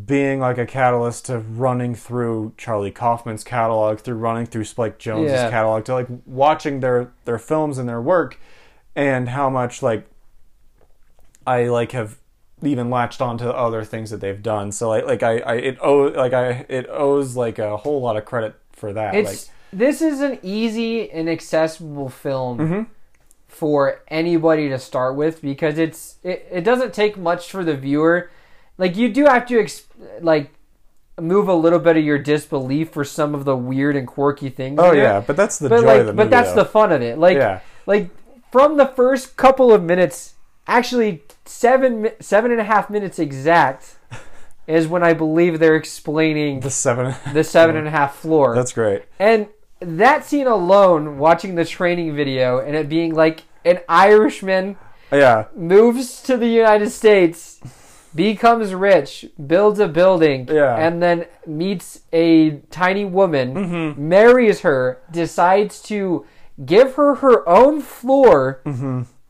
being 0.06 0.38
like 0.40 0.58
a 0.58 0.66
catalyst 0.66 1.26
to 1.26 1.38
running 1.38 1.94
through 1.94 2.52
Charlie 2.58 2.90
Kaufman's 2.90 3.42
catalog, 3.44 4.00
through 4.00 4.16
running 4.16 4.44
through 4.46 4.64
Spike 4.64 4.98
Jonze's 4.98 5.30
Yeah. 5.32 5.50
catalog, 5.50 5.84
to 5.86 5.94
like 5.94 6.08
watching 6.26 6.80
their 6.80 7.12
their 7.24 7.38
films 7.38 7.78
and 7.78 7.88
their 7.88 8.00
work, 8.02 8.38
and 8.94 9.30
how 9.30 9.48
much 9.48 9.82
like 9.82 10.06
I 11.46 11.64
like 11.64 11.92
have 11.92 12.18
even 12.62 12.90
latched 12.90 13.20
onto 13.22 13.48
other 13.48 13.84
things 13.84 14.10
that 14.10 14.20
they've 14.20 14.42
done. 14.42 14.72
So 14.72 14.88
like 14.88 15.06
like 15.06 15.22
I, 15.22 15.38
I 15.38 15.54
it 15.54 15.78
owe 15.80 16.08
like 16.08 16.32
I 16.32 16.66
it 16.68 16.86
owes 16.90 17.36
like 17.36 17.58
a 17.58 17.76
whole 17.78 18.00
lot 18.00 18.16
of 18.16 18.24
credit 18.24 18.54
for 18.72 18.92
that. 18.92 19.14
It's 19.14 19.46
like 19.48 19.54
this 19.72 20.02
is 20.02 20.20
an 20.20 20.38
easy 20.42 21.10
and 21.10 21.28
accessible 21.28 22.08
film 22.08 22.58
Mm-hmm. 22.58 22.82
for 23.46 24.02
anybody 24.08 24.68
to 24.68 24.78
start 24.78 25.16
with 25.16 25.40
because 25.40 25.78
it's 25.78 26.16
it, 26.22 26.46
it 26.50 26.60
doesn't 26.64 26.92
take 26.92 27.16
much 27.16 27.50
for 27.50 27.64
the 27.64 27.76
viewer. 27.76 28.30
Like 28.78 28.96
you 28.96 29.08
do 29.12 29.24
have 29.26 29.46
to 29.46 29.60
ex- 29.60 29.84
like 30.20 30.50
move 31.20 31.48
a 31.48 31.54
little 31.54 31.80
bit 31.80 31.96
of 31.96 32.04
your 32.04 32.18
disbelief 32.18 32.90
for 32.90 33.04
some 33.04 33.34
of 33.34 33.44
the 33.44 33.56
weird 33.56 33.96
and 33.96 34.06
quirky 34.06 34.48
things. 34.50 34.78
oh 34.80 34.92
yeah, 34.92 35.20
but 35.20 35.36
that's 35.36 35.58
the 35.58 35.68
but 35.68 35.80
joy 35.80 35.86
like 35.86 36.00
of 36.00 36.06
the 36.06 36.12
but 36.12 36.30
that's 36.30 36.50
though. 36.52 36.62
the 36.62 36.68
fun 36.68 36.92
of 36.92 37.02
it. 37.02 37.18
Like 37.18 37.36
Yeah. 37.36 37.60
like 37.86 38.10
from 38.52 38.76
the 38.76 38.86
first 38.86 39.36
couple 39.36 39.72
of 39.74 39.82
minutes, 39.82 40.34
actually 40.66 41.22
seven 41.44 42.10
seven 42.20 42.50
and 42.52 42.60
a 42.60 42.64
half 42.64 42.88
minutes 42.88 43.18
exact. 43.18 43.96
Is 44.68 44.86
when 44.86 45.02
I 45.02 45.14
believe 45.14 45.58
they're 45.60 45.76
explaining 45.76 46.60
the 46.60 46.70
seven. 46.70 47.14
the 47.32 47.42
seven 47.42 47.74
and 47.76 47.88
a 47.88 47.90
half 47.90 48.16
floor. 48.16 48.54
that's 48.54 48.72
great. 48.72 49.02
And 49.18 49.48
that 49.80 50.24
scene 50.26 50.46
alone, 50.46 51.16
watching 51.18 51.54
the 51.54 51.64
training 51.64 52.14
video 52.14 52.58
and 52.58 52.76
it 52.76 52.86
being 52.88 53.14
like 53.14 53.44
an 53.64 53.78
Irishman 53.88 54.76
Yeah. 55.10 55.46
moves 55.56 56.20
to 56.24 56.36
the 56.36 56.48
United 56.48 56.90
States, 56.90 57.60
becomes 58.18 58.74
rich, 58.74 59.10
builds 59.46 59.78
a 59.78 59.86
building, 59.88 60.48
Yeah. 60.50 60.74
and 60.76 61.00
then 61.00 61.26
meets 61.46 62.00
a 62.12 62.58
tiny 62.82 63.04
woman, 63.04 63.54
Mm-hmm. 63.54 64.08
marries 64.08 64.60
her, 64.60 64.98
decides 65.10 65.80
to 65.82 66.26
give 66.74 66.96
her 66.96 67.14
her 67.24 67.48
own 67.48 67.80
floor 67.80 68.60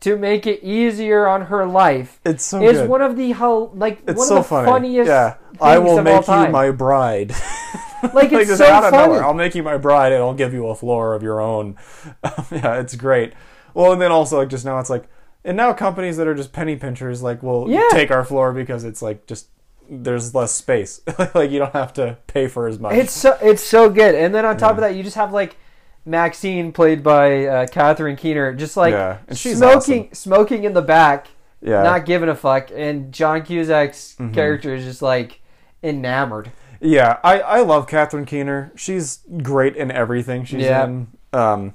to 0.01 0.17
make 0.17 0.47
it 0.47 0.63
easier 0.63 1.27
on 1.29 1.41
her 1.53 1.67
life. 1.67 2.19
It's 2.25 2.45
so 2.45 2.63
is 2.63 2.79
good. 2.79 2.89
one 2.89 3.03
of 3.03 3.17
the 3.17 3.35
like 3.75 3.97
It's 4.07 4.19
one 4.19 4.29
so 4.29 4.37
of 4.39 4.45
the 4.45 4.49
funny. 4.49 4.67
funniest 4.73 5.09
yeah, 5.09 5.35
I 5.61 5.79
will 5.79 6.01
make 6.03 6.27
you 6.27 6.49
my 6.49 6.71
bride. 6.71 7.31
like 8.15 8.33
it's 8.33 8.49
just 8.49 8.59
so 8.59 8.67
out 8.67 8.85
of 8.85 8.91
funny. 8.91 9.05
nowhere, 9.09 9.25
I'll 9.25 9.35
make 9.35 9.55
you 9.55 9.63
my 9.63 9.77
bride, 9.77 10.13
and 10.15 10.23
I'll 10.23 10.35
give 10.45 10.55
you 10.55 10.69
a 10.69 10.75
floor 10.75 11.15
of 11.15 11.23
your 11.23 11.41
own. 11.41 11.77
yeah, 12.51 12.81
it's 12.81 12.95
great. 12.97 13.33
Well, 13.75 13.93
and 13.93 14.01
then 14.01 14.13
also 14.13 14.39
like 14.39 14.49
just 14.49 14.65
now, 14.65 14.79
it's 14.79 14.89
like, 14.91 15.05
and 15.45 15.57
now 15.57 15.73
companies 15.73 16.17
that 16.17 16.27
are 16.27 16.35
just 16.35 16.53
penny 16.53 16.77
pinchers 16.77 17.23
like 17.23 17.43
will 17.43 17.71
Yeah. 17.71 17.89
take 17.93 18.11
our 18.11 18.25
floor 18.25 18.53
because 18.53 18.85
it's 18.85 19.01
like 19.03 19.27
just 19.27 19.49
there's 19.91 20.35
less 20.35 20.53
space. 20.53 21.01
like 21.35 21.51
you 21.51 21.59
don't 21.59 21.73
have 21.73 21.93
to 21.95 22.19
pay 22.27 22.47
for 22.49 22.67
as 22.69 22.79
much. 22.79 22.95
It's 22.95 23.13
so 23.13 23.39
it's 23.41 23.63
so 23.63 23.89
good, 23.89 24.15
and 24.15 24.35
then 24.35 24.45
on 24.45 24.57
top 24.57 24.73
of 24.73 24.79
that, 24.81 24.95
you 24.95 25.03
just 25.03 25.17
have 25.17 25.33
like 25.33 25.57
Maxine, 26.05 26.73
played 26.73 27.03
by 27.03 27.47
uh, 27.47 27.67
Catherine 27.67 28.17
Keener, 28.17 28.55
just 28.55 28.77
like 28.77 28.93
Yeah, 28.93 29.19
and 29.29 29.37
she's 29.37 29.59
smoking, 29.59 30.09
smoking 30.15 30.65
in 30.65 30.73
the 30.73 30.83
back, 30.83 31.29
yeah, 31.61 31.75
Mm-hmm. 31.77 31.85
not 31.85 32.07
giving 32.07 32.29
a 32.29 32.35
fuck, 32.35 32.71
and 32.75 33.13
John 33.13 33.43
Cusack's 33.43 34.17
character 34.33 34.75
is 34.75 34.85
just 34.85 35.03
like 35.03 35.41
enamored. 35.83 36.51
Yeah, 36.81 37.19
I, 37.25 37.41
I 37.41 37.61
love 37.61 37.89
Catherine 37.89 38.25
Keener. 38.25 38.73
She's 38.77 39.19
great 39.43 39.75
in 39.77 39.91
everything 39.91 40.45
she's 40.45 40.63
Yeah. 40.63 40.85
in. 40.85 41.09
Um, 41.33 41.75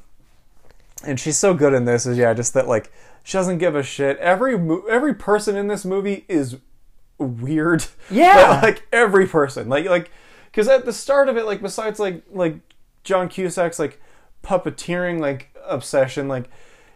and 1.05 1.19
she's 1.19 1.37
so 1.37 1.53
good 1.53 1.73
in 1.73 1.85
this. 1.85 2.05
Is 2.05 2.17
yeah, 2.17 2.33
just 2.33 2.53
that 2.53 2.67
like 2.67 2.91
she 3.23 3.37
doesn't 3.37 3.57
give 3.57 3.75
a 3.75 3.83
shit. 3.83 4.17
Every 4.19 4.57
mo- 4.57 4.83
every 4.89 5.13
person 5.13 5.55
in 5.55 5.67
this 5.67 5.85
movie 5.85 6.25
is 6.27 6.57
weird. 7.17 7.85
Yeah. 8.11 8.59
like 8.61 8.85
every 8.91 9.27
person. 9.27 9.69
Like 9.69 9.85
like 9.85 10.11
because 10.45 10.67
at 10.67 10.85
the 10.85 10.93
start 10.93 11.29
of 11.29 11.37
it, 11.37 11.45
like 11.45 11.61
besides 11.61 11.99
like 11.99 12.23
like 12.31 12.57
John 13.03 13.29
Cusack's 13.29 13.79
like 13.79 14.01
puppeteering, 14.43 15.19
like 15.19 15.55
obsession, 15.65 16.27
like 16.27 16.49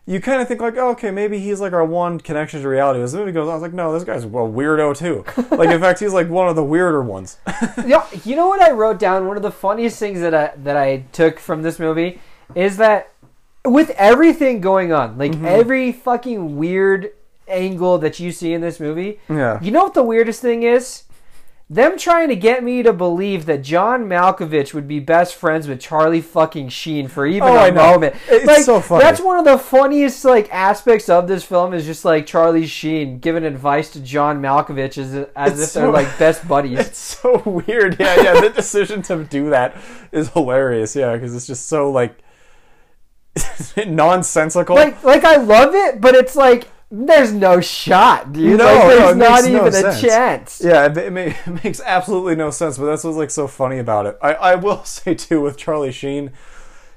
you 0.06 0.22
kind 0.22 0.42
of 0.42 0.48
think 0.48 0.62
like, 0.62 0.78
oh, 0.78 0.92
okay, 0.92 1.12
maybe 1.12 1.38
he's 1.38 1.60
like 1.60 1.74
our 1.74 1.84
one 1.84 2.18
connection 2.18 2.62
to 2.62 2.68
reality. 2.70 3.02
As 3.02 3.12
the 3.12 3.20
movie 3.20 3.34
goes 3.34 3.44
on, 3.48 3.52
I 3.52 3.54
was 3.56 3.62
like, 3.62 3.74
no, 3.74 3.92
this 3.92 4.06
guy's 4.06 4.24
a 4.24 4.28
weirdo 4.28 4.96
too. 4.98 5.26
like, 5.58 5.70
in 5.70 5.82
fact, 5.82 6.00
he's 6.00 6.14
like 6.14 6.30
one 6.30 6.48
of 6.48 6.56
the 6.56 6.64
weirder 6.64 7.02
ones. 7.02 7.38
Yeah, 7.86 8.06
you 8.24 8.36
know 8.36 8.48
what 8.48 8.62
I 8.62 8.72
wrote 8.72 9.00
down? 9.00 9.28
One 9.28 9.38
of 9.38 9.44
the 9.44 9.52
funniest 9.52 10.00
things 10.00 10.20
that 10.22 10.34
I 10.34 10.54
that 10.64 10.76
I 10.78 11.06
took 11.12 11.40
from 11.40 11.62
this 11.62 11.78
movie 11.78 12.20
is 12.56 12.78
that 12.78 13.12
with 13.72 13.90
everything 13.92 14.62
going 14.62 14.92
on, 14.92 15.18
like 15.18 15.32
mm-hmm. 15.34 15.46
every 15.46 15.92
fucking 15.92 16.58
weird 16.58 17.12
angle 17.48 17.98
that 18.00 18.20
you 18.20 18.32
see 18.32 18.54
in 18.54 18.62
this 18.62 18.80
movie, 18.80 19.20
Yeah. 19.30 19.60
you 19.62 19.72
know 19.72 19.84
what 19.84 19.94
the 19.94 20.04
weirdest 20.04 20.42
thing 20.42 20.64
is? 20.64 21.04
Them 21.70 21.98
trying 21.98 22.30
to 22.30 22.36
get 22.38 22.64
me 22.64 22.82
to 22.84 22.94
believe 22.94 23.46
that 23.48 23.62
John 23.62 24.06
Malkovich 24.06 24.74
would 24.74 24.88
be 24.88 25.02
best 25.02 25.36
friends 25.36 25.68
with 25.68 25.82
Charlie 25.82 26.22
fucking 26.22 26.70
Sheen 26.70 27.10
for 27.10 27.26
even 27.26 27.46
Oh, 27.50 27.56
a 27.58 27.60
I 27.60 27.70
know. 27.72 27.92
moment. 27.92 28.16
It's 28.30 28.46
like, 28.46 28.62
so 28.62 28.80
funny. 28.80 29.04
That's 29.04 29.20
one 29.20 29.38
of 29.38 29.44
the 29.44 29.58
funniest 29.58 30.24
like 30.24 30.50
aspects 30.54 31.10
of 31.10 31.28
this 31.28 31.44
film 31.44 31.74
is 31.74 31.86
just 31.86 32.06
like 32.06 32.26
Charlie 32.26 32.68
Sheen 32.68 33.20
giving 33.20 33.44
advice 33.44 33.90
to 33.92 34.00
John 34.00 34.42
Malkovich 34.42 34.98
as, 34.98 35.14
as 35.36 35.54
It's 35.54 35.62
if 35.64 35.70
so- 35.72 35.82
they're 35.82 35.92
like 35.92 36.18
best 36.18 36.48
buddies. 36.48 36.80
It's 36.80 36.98
so 37.00 37.38
weird. 37.68 37.98
Yeah, 38.00 38.16
yeah. 38.22 38.40
The 38.40 38.50
decision 38.50 39.02
to 39.04 39.26
do 39.26 39.50
that 39.50 39.76
is 40.14 40.30
hilarious. 40.30 40.96
Yeah, 40.96 41.16
because 41.16 41.36
it's 41.36 41.48
just 41.48 41.68
so 41.68 41.92
like 41.92 42.18
nonsensical. 43.88 44.76
like 44.76 45.04
like 45.04 45.24
I 45.24 45.38
love 45.38 45.74
it, 45.76 46.02
but 46.02 46.16
it's 46.16 46.36
like 46.36 46.68
there's 46.90 47.34
no 47.34 47.60
shot, 47.60 48.32
dude. 48.32 48.58
No, 48.58 48.66
like, 48.66 48.88
there's 48.88 49.12
it 49.12 49.18
not 49.18 49.32
makes 49.44 49.48
no 49.48 49.56
even 49.56 49.68
a 49.68 49.72
sense. 49.72 50.02
chance. 50.02 50.62
Yeah, 50.64 50.86
it, 50.86 50.98
it, 50.98 51.18
it 51.48 51.64
makes 51.64 51.82
absolutely 51.82 52.36
no 52.36 52.50
sense, 52.50 52.78
but 52.78 52.86
that's 52.86 53.04
what's 53.04 53.18
like 53.18 53.32
so 53.32 53.48
funny 53.48 53.80
about 53.80 54.06
it. 54.06 54.18
I, 54.22 54.34
I 54.34 54.56
will 54.56 54.84
say 54.86 55.14
too 55.14 55.42
with 55.42 55.58
Charlie 55.58 55.92
Sheen, 55.92 56.32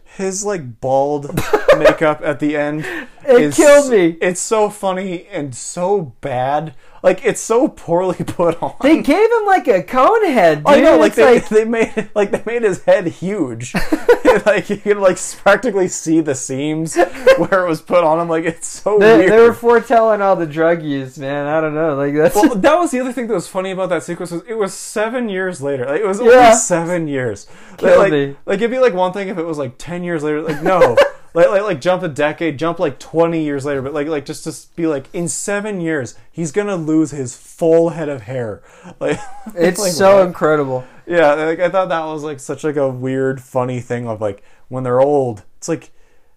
his 0.04 0.44
like 0.44 0.80
bald 0.80 1.34
makeup 1.78 2.20
at 2.22 2.40
the 2.40 2.56
end 2.56 2.84
It 3.24 3.54
killed 3.54 3.90
me. 3.90 4.18
It's 4.20 4.40
so 4.40 4.70
funny 4.70 5.26
and 5.26 5.54
so 5.54 6.14
bad. 6.20 6.74
Like 7.02 7.24
it's 7.24 7.40
so 7.40 7.68
poorly 7.68 8.16
put 8.26 8.62
on. 8.62 8.74
They 8.82 9.00
gave 9.02 9.30
him 9.30 9.46
like 9.46 9.68
a 9.68 9.82
cone 9.82 10.24
head, 10.26 10.58
dude. 10.58 10.66
I 10.66 10.80
know, 10.80 10.98
like 10.98 11.08
It's 11.10 11.16
they, 11.16 11.34
like 11.34 11.48
they 11.48 11.64
made 11.64 12.10
like 12.14 12.30
they 12.30 12.42
made 12.44 12.62
his 12.62 12.82
head 12.84 13.06
huge. 13.06 13.74
like 14.46 14.70
you 14.70 14.76
can 14.76 15.00
like 15.00 15.18
practically 15.38 15.88
see 15.88 16.20
the 16.20 16.34
seams 16.34 16.94
where 17.38 17.64
it 17.64 17.68
was 17.68 17.80
put 17.80 18.04
on 18.04 18.20
him. 18.20 18.28
Like 18.28 18.44
it's 18.44 18.68
so 18.68 18.98
they, 18.98 19.18
weird. 19.18 19.32
they 19.32 19.38
were 19.40 19.54
foretelling 19.54 20.20
all 20.22 20.36
the 20.36 20.46
drug 20.46 20.82
use, 20.82 21.18
man. 21.18 21.46
I 21.46 21.60
don't 21.60 21.74
know, 21.74 21.96
like 21.96 22.14
that's 22.14 22.34
well, 22.36 22.54
that 22.54 22.74
was 22.76 22.90
the 22.90 23.00
other 23.00 23.12
thing 23.12 23.26
that 23.28 23.34
was 23.34 23.48
funny 23.48 23.70
about 23.70 23.88
that 23.88 24.02
sequence 24.02 24.30
was 24.30 24.42
it 24.46 24.54
was 24.54 24.74
seven 24.74 25.28
years 25.28 25.60
later. 25.62 25.86
Like, 25.86 26.00
it 26.00 26.06
was 26.06 26.20
Yeah. 26.20 26.30
only 26.30 26.54
seven 26.56 27.08
years. 27.08 27.46
Killed 27.78 27.98
like, 27.98 28.12
me. 28.12 28.36
like 28.46 28.58
it'd 28.58 28.70
be 28.70 28.78
like 28.78 28.94
one 28.94 29.12
thing 29.12 29.28
if 29.28 29.38
it 29.38 29.44
was 29.44 29.58
like 29.58 29.74
ten 29.78 30.04
years 30.04 30.22
later. 30.22 30.42
Like 30.42 30.62
no, 30.62 30.96
like, 31.34 31.48
like 31.48 31.62
like 31.62 31.80
jump 31.80 32.02
a 32.02 32.08
decade, 32.08 32.58
jump 32.58 32.78
like 32.78 32.98
twenty 32.98 33.42
years 33.44 33.64
later. 33.64 33.82
But 33.82 33.94
like 33.94 34.06
like 34.08 34.24
just 34.24 34.44
to 34.44 34.74
be 34.76 34.86
like 34.86 35.06
in 35.12 35.28
seven 35.28 35.80
years 35.80 36.16
he's 36.30 36.52
gonna 36.52 36.76
lose 36.76 37.10
his 37.10 37.36
full 37.36 37.90
head 37.90 38.08
of 38.08 38.22
hair. 38.22 38.62
Like 39.00 39.18
it's 39.54 39.78
like, 39.78 39.92
so 39.92 40.18
what? 40.18 40.26
incredible. 40.26 40.84
Yeah, 41.06 41.34
like 41.34 41.60
I 41.60 41.68
thought 41.68 41.88
that 41.90 42.04
was 42.04 42.22
like 42.22 42.40
such 42.40 42.64
like 42.64 42.76
a 42.76 42.88
weird, 42.88 43.40
funny 43.40 43.80
thing 43.80 44.06
of 44.08 44.20
like 44.20 44.42
when 44.68 44.84
they're 44.84 45.00
old. 45.00 45.44
It's 45.58 45.68
like 45.68 45.90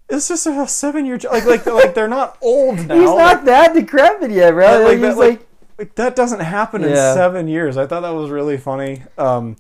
it's 0.09 0.27
just 0.27 0.45
a 0.45 0.67
seven 0.67 1.05
year 1.05 1.17
like 1.31 1.45
like 1.45 1.65
like 1.65 1.93
they're 1.95 2.07
not 2.07 2.37
old 2.41 2.87
now. 2.87 2.99
He's 2.99 3.09
Like, 3.09 3.17
not 3.17 3.45
that 3.45 3.73
decrepit 3.73 4.31
yet, 4.31 4.51
bro. 4.51 4.65
like, 4.79 4.83
Like, 4.83 5.01
that, 5.01 5.17
like, 5.17 5.39
like, 5.39 5.47
like, 5.77 5.95
that 5.95 6.15
doesn't 6.15 6.41
happen 6.41 6.83
in 6.83 6.95
seven 6.95 7.47
years. 7.47 7.77
I 7.77 7.87
thought 7.87 8.01
that 8.01 8.11
was 8.13 8.29
really 8.29 8.57
funny. 8.57 9.03
Um, 9.17 9.55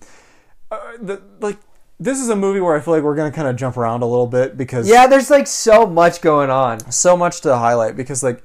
uh, 0.69 0.79
the, 1.01 1.21
like 1.39 1.57
this 2.03 2.19
is 2.19 2.29
a 2.29 2.35
movie 2.35 2.59
where 2.59 2.75
I 2.75 2.79
feel 2.81 2.93
like 2.93 3.03
we're 3.03 3.15
gonna 3.15 3.31
kind 3.31 3.47
of 3.47 3.55
jump 3.55 3.77
around 3.77 4.01
a 4.01 4.05
little 4.05 4.27
bit 4.27 4.57
because 4.57 4.87
yeah, 4.87 5.07
there's 5.07 5.29
like 5.29 5.47
so 5.47 5.85
much 5.85 6.21
going 6.21 6.49
on. 6.49 6.91
so 6.91 7.15
much 7.17 7.41
to 7.41 7.55
highlight 7.57 7.95
because 7.95 8.23
like 8.23 8.43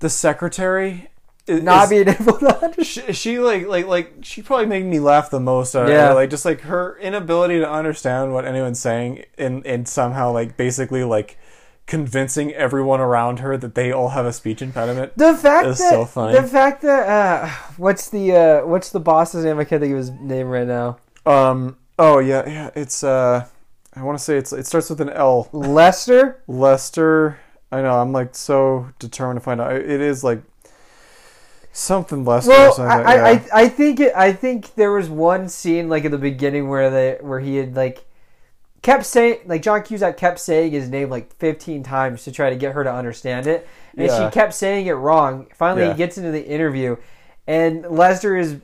the 0.00 0.08
secretary 0.10 1.08
is, 1.46 1.62
Not 1.62 1.90
being 1.90 2.08
able 2.08 2.38
to 2.38 2.64
understand. 2.64 3.06
she, 3.08 3.12
she 3.12 3.38
like 3.38 3.66
like 3.66 3.86
like 3.86 4.12
she 4.22 4.42
probably 4.42 4.66
made 4.66 4.84
me 4.84 5.00
laugh 5.00 5.30
the 5.30 5.40
most. 5.40 5.74
Uh, 5.74 5.86
Yeah. 5.88 6.12
like 6.12 6.30
just 6.30 6.44
like 6.44 6.60
her 6.62 6.96
inability 6.98 7.58
to 7.58 7.68
understand 7.70 8.32
what 8.32 8.44
anyone's 8.46 8.78
saying, 8.80 9.24
and 9.38 9.64
and 9.66 9.88
somehow 9.88 10.32
like 10.32 10.56
basically 10.56 11.02
like 11.04 11.36
convincing 11.86 12.52
everyone 12.52 13.00
around 13.00 13.40
her 13.40 13.56
that 13.56 13.74
they 13.74 13.90
all 13.90 14.10
have 14.10 14.24
a 14.24 14.32
speech 14.32 14.62
impediment. 14.62 15.12
The 15.16 15.34
fact 15.34 15.66
It's 15.66 15.80
that 15.80 15.90
so 15.90 16.04
funny. 16.04 16.34
the 16.40 16.44
fact 16.46 16.82
that 16.82 17.08
uh, 17.08 17.48
what's 17.76 18.08
the 18.10 18.32
uh, 18.36 18.66
what's 18.66 18.90
the 18.90 19.00
boss's 19.00 19.44
name? 19.44 19.58
I 19.58 19.64
can't 19.64 19.80
think 19.82 19.92
of 19.92 19.98
his 19.98 20.10
name 20.10 20.48
right 20.48 20.66
now. 20.66 20.98
Um. 21.26 21.76
Oh 21.98 22.18
yeah, 22.18 22.48
yeah. 22.48 22.70
It's 22.74 23.04
uh, 23.04 23.46
I 23.94 24.02
want 24.02 24.18
to 24.18 24.24
say 24.24 24.36
it's 24.36 24.52
it 24.52 24.66
starts 24.66 24.90
with 24.90 25.00
an 25.00 25.10
L. 25.10 25.48
Lester. 25.52 26.42
Lester. 26.46 27.38
I 27.70 27.82
know. 27.82 28.00
I'm 28.00 28.12
like 28.12 28.34
so 28.34 28.88
determined 28.98 29.40
to 29.40 29.44
find 29.44 29.60
out. 29.60 29.72
It 29.74 29.88
is 30.00 30.22
like 30.24 30.42
something 31.72 32.24
Lester. 32.24 32.50
or 32.50 32.54
Well, 32.54 32.72
something 32.72 32.92
I, 32.92 32.96
like 32.98 33.08
I, 33.08 33.32
yeah. 33.32 33.40
I 33.54 33.62
I 33.62 33.68
think 33.68 34.00
it, 34.00 34.12
I 34.16 34.32
think 34.32 34.74
there 34.74 34.92
was 34.92 35.08
one 35.08 35.48
scene 35.48 35.88
like 35.88 36.04
at 36.04 36.10
the 36.10 36.18
beginning 36.18 36.68
where 36.68 36.90
they 36.90 37.18
where 37.20 37.40
he 37.40 37.56
had 37.56 37.74
like 37.76 38.04
kept 38.82 39.06
saying 39.06 39.38
like 39.46 39.62
John 39.62 39.82
Cusack 39.82 40.16
kept 40.16 40.38
saying 40.40 40.72
his 40.72 40.88
name 40.88 41.08
like 41.08 41.32
15 41.36 41.82
times 41.82 42.24
to 42.24 42.32
try 42.32 42.50
to 42.50 42.56
get 42.56 42.72
her 42.74 42.84
to 42.84 42.92
understand 42.92 43.46
it, 43.46 43.66
and 43.96 44.06
Yeah. 44.06 44.28
she 44.28 44.32
kept 44.34 44.54
saying 44.54 44.86
it 44.86 44.92
wrong. 44.92 45.46
Finally, 45.54 45.82
Yeah. 45.86 45.92
he 45.92 45.98
gets 45.98 46.18
into 46.18 46.30
the 46.30 46.44
interview, 46.46 46.96
and 47.46 47.86
Lester 47.88 48.36
is 48.36 48.56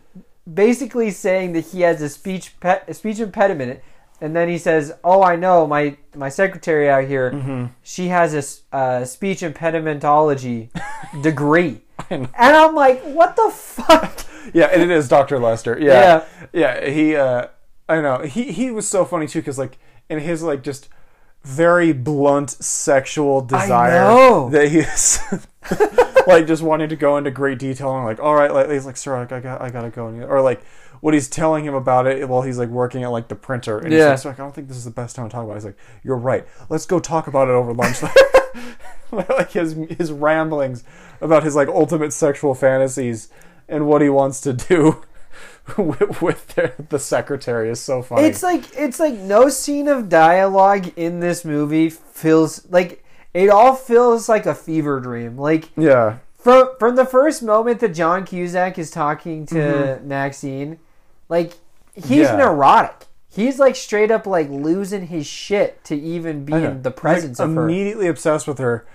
basically 0.55 1.11
saying 1.11 1.53
that 1.53 1.66
he 1.66 1.82
has 1.82 2.01
a 2.03 2.09
speech 2.09 2.59
pe- 2.61 2.82
a 2.86 2.94
speech 2.94 3.20
impediment. 3.20 3.80
And 4.20 4.34
then 4.34 4.49
he 4.49 4.59
says, 4.59 4.92
"Oh, 5.05 5.22
I 5.22 5.36
know 5.36 5.66
my 5.66 5.96
my 6.16 6.28
secretary 6.28 6.90
out 6.90 7.05
here. 7.05 7.30
Mm-hmm. 7.30 7.66
She 7.82 8.09
has 8.09 8.34
a 8.72 8.76
uh, 8.76 9.05
speech 9.05 9.42
impedimentology 9.42 10.70
degree." 11.22 11.82
And 12.11 12.28
I'm 12.36 12.74
like, 12.74 13.01
"What 13.03 13.36
the 13.36 13.51
fuck?" 13.55 14.24
Yeah, 14.55 14.66
and 14.72 14.80
it 14.80 14.90
is 14.90 15.09
Dr. 15.09 15.38
Lester. 15.38 15.78
Yeah. 15.78 16.24
Yeah, 16.55 16.88
he 16.88 17.14
uh 17.14 17.49
I 17.86 18.01
know. 18.01 18.20
He 18.20 18.51
he 18.51 18.70
was 18.70 18.88
so 18.88 19.05
funny 19.05 19.26
too 19.26 19.42
cuz 19.42 19.59
like 19.59 19.76
in 20.09 20.20
his 20.20 20.42
like 20.42 20.62
just 20.62 20.88
very 21.44 21.92
blunt 21.92 22.51
sexual 22.51 23.42
desire 23.42 24.49
that 24.51 24.68
he's 24.68 25.20
like 26.28 26.46
just 26.46 26.62
wanting 26.62 26.88
to 26.88 26.96
go 26.96 27.16
into 27.16 27.30
great 27.30 27.58
detail 27.58 27.94
and 27.96 28.04
like 28.04 28.20
all 28.20 28.34
right 28.34 28.52
like 28.52 28.70
he's 28.70 28.86
like 28.86 28.96
sir 28.96 29.16
I, 29.16 29.22
I 29.36 29.40
got 29.40 29.60
I 29.60 29.70
got 29.70 29.82
to 29.82 29.90
go 29.90 30.06
or 30.06 30.40
like 30.40 30.62
what 31.00 31.14
he's 31.14 31.28
telling 31.28 31.64
him 31.64 31.74
about 31.74 32.06
it 32.06 32.28
while 32.28 32.42
he's 32.42 32.58
like 32.58 32.68
working 32.68 33.04
at 33.04 33.08
like 33.10 33.28
the 33.28 33.34
printer 33.36 33.78
and 33.78 33.92
Yeah. 33.92 34.10
he's 34.10 34.24
like, 34.24 34.38
I 34.40 34.42
don't 34.42 34.54
think 34.54 34.66
this 34.68 34.76
is 34.76 34.84
the 34.84 34.90
best 34.90 35.14
time 35.16 35.28
to 35.28 35.32
talk 35.32 35.44
about 35.44 35.52
it. 35.52 35.56
He's 35.56 35.64
like 35.66 35.78
you're 36.02 36.16
right 36.16 36.46
let's 36.68 36.86
go 36.86 36.98
talk 36.98 37.26
about 37.26 37.48
it 37.48 37.52
over 37.52 37.72
lunch 37.72 38.02
like 39.12 39.52
his 39.52 39.74
his 39.96 40.12
ramblings 40.12 40.84
about 41.20 41.42
his 41.42 41.54
like 41.56 41.68
ultimate 41.68 42.12
sexual 42.12 42.54
fantasies 42.54 43.28
and 43.68 43.86
what 43.86 44.02
he 44.02 44.08
wants 44.08 44.40
to 44.40 44.52
do 44.52 45.02
with, 45.78 46.22
with 46.22 46.48
the, 46.48 46.72
the 46.88 46.98
secretary 46.98 47.68
is 47.68 47.80
so 47.80 48.02
funny. 48.02 48.26
It's 48.26 48.42
like 48.42 48.64
it's 48.76 48.98
like 48.98 49.14
no 49.14 49.48
scene 49.48 49.88
of 49.88 50.08
dialogue 50.08 50.92
in 50.96 51.20
this 51.20 51.44
movie 51.44 51.90
feels 51.90 52.66
like 52.70 53.04
it 53.34 53.48
all 53.50 53.74
feels 53.74 54.28
like 54.28 54.46
a 54.46 54.54
fever 54.54 55.00
dream. 55.00 55.36
Like 55.36 55.70
yeah, 55.76 56.18
from 56.38 56.70
from 56.78 56.96
the 56.96 57.04
first 57.04 57.42
moment 57.42 57.80
that 57.80 57.90
John 57.94 58.24
Cusack 58.24 58.78
is 58.78 58.90
talking 58.90 59.46
to 59.46 60.00
Maxine, 60.04 60.78
like 61.28 61.54
he's 61.94 62.04
Mm-hmm. 62.04 62.12
Yeah. 62.20 62.36
neurotic. 62.36 63.06
He's 63.30 63.58
like 63.58 63.76
straight 63.76 64.10
up 64.10 64.26
like 64.26 64.48
losing 64.48 65.08
his 65.08 65.26
shit 65.26 65.84
to 65.84 65.94
even 65.94 66.44
be 66.44 66.54
in 66.54 66.82
the 66.82 66.90
presence 66.90 67.38
Like, 67.38 67.48
of 67.50 67.54
her. 67.54 67.64
immediately 67.64 68.06
obsessed 68.08 68.48
with 68.48 68.58
her, 68.58 68.86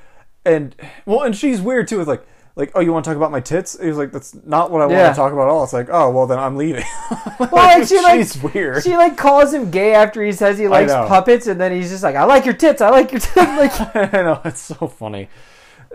and 0.43 0.75
well, 1.05 1.21
and 1.23 1.35
she's 1.35 1.61
weird 1.61 1.87
too. 1.87 1.99
With 1.99 2.07
like, 2.07 2.25
like, 2.55 2.71
oh, 2.75 2.79
you 2.81 2.93
want 2.93 3.03
to 3.05 3.09
talk 3.09 3.17
about 3.17 3.31
my 3.31 3.39
tits? 3.39 3.79
He 3.79 3.87
was 3.87 3.97
like, 3.97 4.11
that's 4.11 4.35
not 4.45 4.69
what 4.69 4.81
I 4.81 4.85
want 4.85 5.13
to 5.13 5.15
talk 5.15 5.33
about 5.33 5.43
at 5.43 5.49
all. 5.49 5.63
It's 5.63 5.73
like, 5.73 5.89
oh, 5.91 6.11
well, 6.11 6.27
then 6.27 6.37
I'm 6.39 6.55
leaving. 6.55 6.83
Well, 7.39 7.49
like, 7.51 7.87
she, 7.87 7.99
like- 8.01 8.19
she's 8.19 8.41
weird. 8.41 8.83
She 8.83 8.95
like 8.95 9.17
calls 9.17 9.53
him 9.53 9.69
gay 9.71 9.93
after 9.95 10.23
he 10.23 10.31
says 10.31 10.57
he 10.57 10.67
likes 10.67 10.91
know. 10.91 11.07
puppets, 11.07 11.47
and 11.47 11.59
then 11.59 11.71
he's 11.71 11.89
just 11.89 12.03
like, 12.03 12.15
"I 12.15 12.23
like 12.25 12.45
your 12.45 12.53
tits. 12.53 12.79
I 12.81 12.89
like 12.89 13.11
your 13.11 13.19
tits." 13.19 13.35
like, 13.35 13.95
I 14.13 14.21
know 14.21 14.39
it's 14.45 14.61
so 14.61 14.87
funny. 14.87 15.29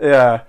Yeah, 0.01 0.41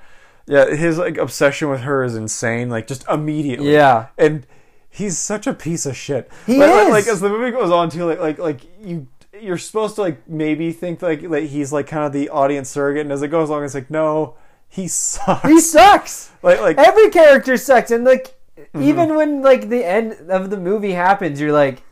yeah. 0.47 0.67
His 0.75 0.99
like 0.99 1.17
obsession 1.17 1.71
with 1.71 1.81
her 1.83 2.03
is 2.05 2.17
insane. 2.17 2.69
Like 2.71 2.87
just 2.87 3.07
immediately. 3.09 3.73
yeah, 3.73 4.09
and 4.19 4.47
he's 4.91 5.17
such 5.17 5.47
a 5.47 5.55
piece 5.55 5.87
of 5.87 5.97
shit. 5.97 6.31
He 6.47 6.59
like, 6.59 6.71
like- 6.71 6.87
is. 6.87 6.91
Like, 6.93 7.07
as 7.07 7.21
the 7.21 7.29
movie 7.29 7.51
goes 7.53 7.71
on 7.71 7.89
too, 7.89 8.05
like 8.05 8.19
like 8.21 8.39
like 8.39 8.61
you 8.81 9.07
you're 9.41 9.59
supposed 9.59 9.95
to 9.95 10.03
like 10.03 10.29
maybe 10.29 10.73
think 10.73 11.01
like 11.03 11.23
like 11.23 11.45
he's 11.45 11.73
like 11.73 11.87
kind 11.87 12.05
of 12.05 12.13
the 12.13 12.29
audience 12.31 12.69
surrogate, 12.69 13.03
and 13.03 13.13
as 13.13 13.23
it 13.23 13.29
goes 13.29 13.49
along, 13.49 13.65
it's 13.65 13.75
like 13.75 13.91
no, 13.91 14.35
he 14.71 14.89
sucks. 14.89 15.49
he 15.49 15.61
sucks. 15.61 16.31
like 16.43 16.61
like 16.61 16.79
every 16.79 17.11
character 17.11 17.57
sucks 17.57 17.91
and 17.91 18.05
like 18.05 18.35
Mm-hmm. 18.61 18.83
even 18.83 19.16
when 19.16 19.43
like 19.43 19.68
the 19.68 19.83
end 19.85 20.31
of 20.31 20.51
the 20.51 20.57
movie 20.57 20.93
happens 20.93 21.41
you're 21.41 21.51
like 21.51 21.83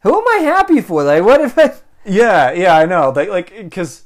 who 0.00 0.16
am 0.18 0.24
i 0.26 0.38
happy 0.42 0.80
for 0.80 1.04
like 1.04 1.22
what 1.22 1.40
if 1.42 1.56
i 1.58 1.72
yeah 2.04 2.50
yeah 2.50 2.76
I 2.76 2.86
know 2.86 3.10
like 3.14 3.28
like 3.28 3.54
because 3.54 4.02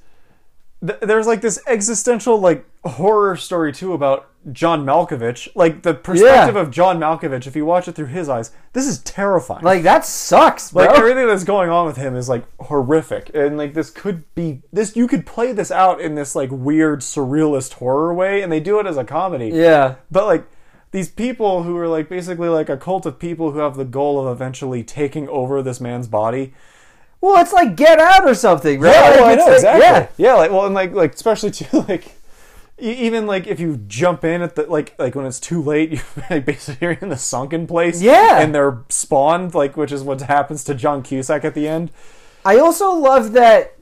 th- 0.86 1.00
there's 1.00 1.26
like 1.26 1.40
this 1.40 1.60
existential 1.66 2.38
like 2.38 2.64
horror 2.84 3.36
story 3.36 3.72
too 3.72 3.92
about 3.92 4.28
John 4.50 4.84
Malkovich, 4.84 5.48
like 5.54 5.82
the 5.82 5.94
perspective 5.94 6.56
of 6.56 6.70
John 6.72 6.98
Malkovich, 6.98 7.46
if 7.46 7.54
you 7.54 7.64
watch 7.64 7.86
it 7.86 7.92
through 7.94 8.06
his 8.06 8.28
eyes, 8.28 8.50
this 8.72 8.86
is 8.88 8.98
terrifying. 8.98 9.62
Like 9.62 9.84
that 9.84 10.04
sucks, 10.04 10.72
bro. 10.72 10.84
Like 10.86 10.98
everything 10.98 11.28
that's 11.28 11.44
going 11.44 11.70
on 11.70 11.86
with 11.86 11.96
him 11.96 12.16
is 12.16 12.28
like 12.28 12.44
horrific, 12.60 13.30
and 13.34 13.56
like 13.56 13.74
this 13.74 13.90
could 13.90 14.24
be 14.34 14.62
this. 14.72 14.96
You 14.96 15.06
could 15.06 15.26
play 15.26 15.52
this 15.52 15.70
out 15.70 16.00
in 16.00 16.16
this 16.16 16.34
like 16.34 16.50
weird 16.50 17.00
surrealist 17.00 17.74
horror 17.74 18.12
way, 18.12 18.42
and 18.42 18.50
they 18.50 18.60
do 18.60 18.80
it 18.80 18.86
as 18.86 18.96
a 18.96 19.04
comedy. 19.04 19.50
yeah. 19.54 19.96
But 20.10 20.26
like 20.26 20.44
these 20.90 21.08
people 21.08 21.62
who 21.62 21.76
are 21.78 21.88
like 21.88 22.08
basically 22.08 22.48
like 22.48 22.68
a 22.68 22.76
cult 22.76 23.06
of 23.06 23.18
people 23.18 23.52
who 23.52 23.60
have 23.60 23.76
the 23.76 23.84
goal 23.84 24.26
of 24.26 24.30
eventually 24.34 24.82
taking 24.82 25.28
over 25.28 25.62
this 25.62 25.80
man's 25.80 26.08
body. 26.08 26.52
Well, 27.22 27.40
it's 27.40 27.52
like 27.54 27.74
Get 27.76 27.98
Out 27.98 28.28
or 28.28 28.34
something, 28.34 28.80
right? 28.80 28.92
Yeah, 28.92 29.00
Like, 29.10 29.14
well, 29.20 29.24
I 29.24 29.34
know 29.36 29.44
like- 29.46 29.54
exactly. 29.54 29.86
Yeah. 29.86 30.06
Yeah. 30.18 30.34
like 30.34 30.50
well, 30.50 30.66
and 30.66 30.74
like 30.74 30.92
like 30.92 31.14
especially 31.14 31.50
too 31.52 31.80
like. 31.88 32.16
Even 32.78 33.28
like 33.28 33.46
if 33.46 33.60
you 33.60 33.76
jump 33.86 34.24
in 34.24 34.42
at 34.42 34.56
the 34.56 34.64
like 34.66 34.98
like 34.98 35.14
when 35.14 35.24
it's 35.24 35.38
too 35.38 35.62
late, 35.62 35.90
you 35.92 36.00
like 36.28 36.44
basically 36.44 36.84
you're 36.84 36.98
in 37.00 37.10
the 37.10 37.16
sunken 37.16 37.66
place. 37.68 38.02
Yeah. 38.02 38.40
and 38.40 38.52
they're 38.52 38.82
spawned 38.88 39.54
like 39.54 39.76
which 39.76 39.92
is 39.92 40.02
what 40.02 40.20
happens 40.22 40.64
to 40.64 40.74
John 40.74 41.02
Cusack 41.04 41.44
at 41.44 41.54
the 41.54 41.68
end. 41.68 41.92
I 42.44 42.56
also 42.58 42.90
love 42.92 43.32
that 43.34 43.74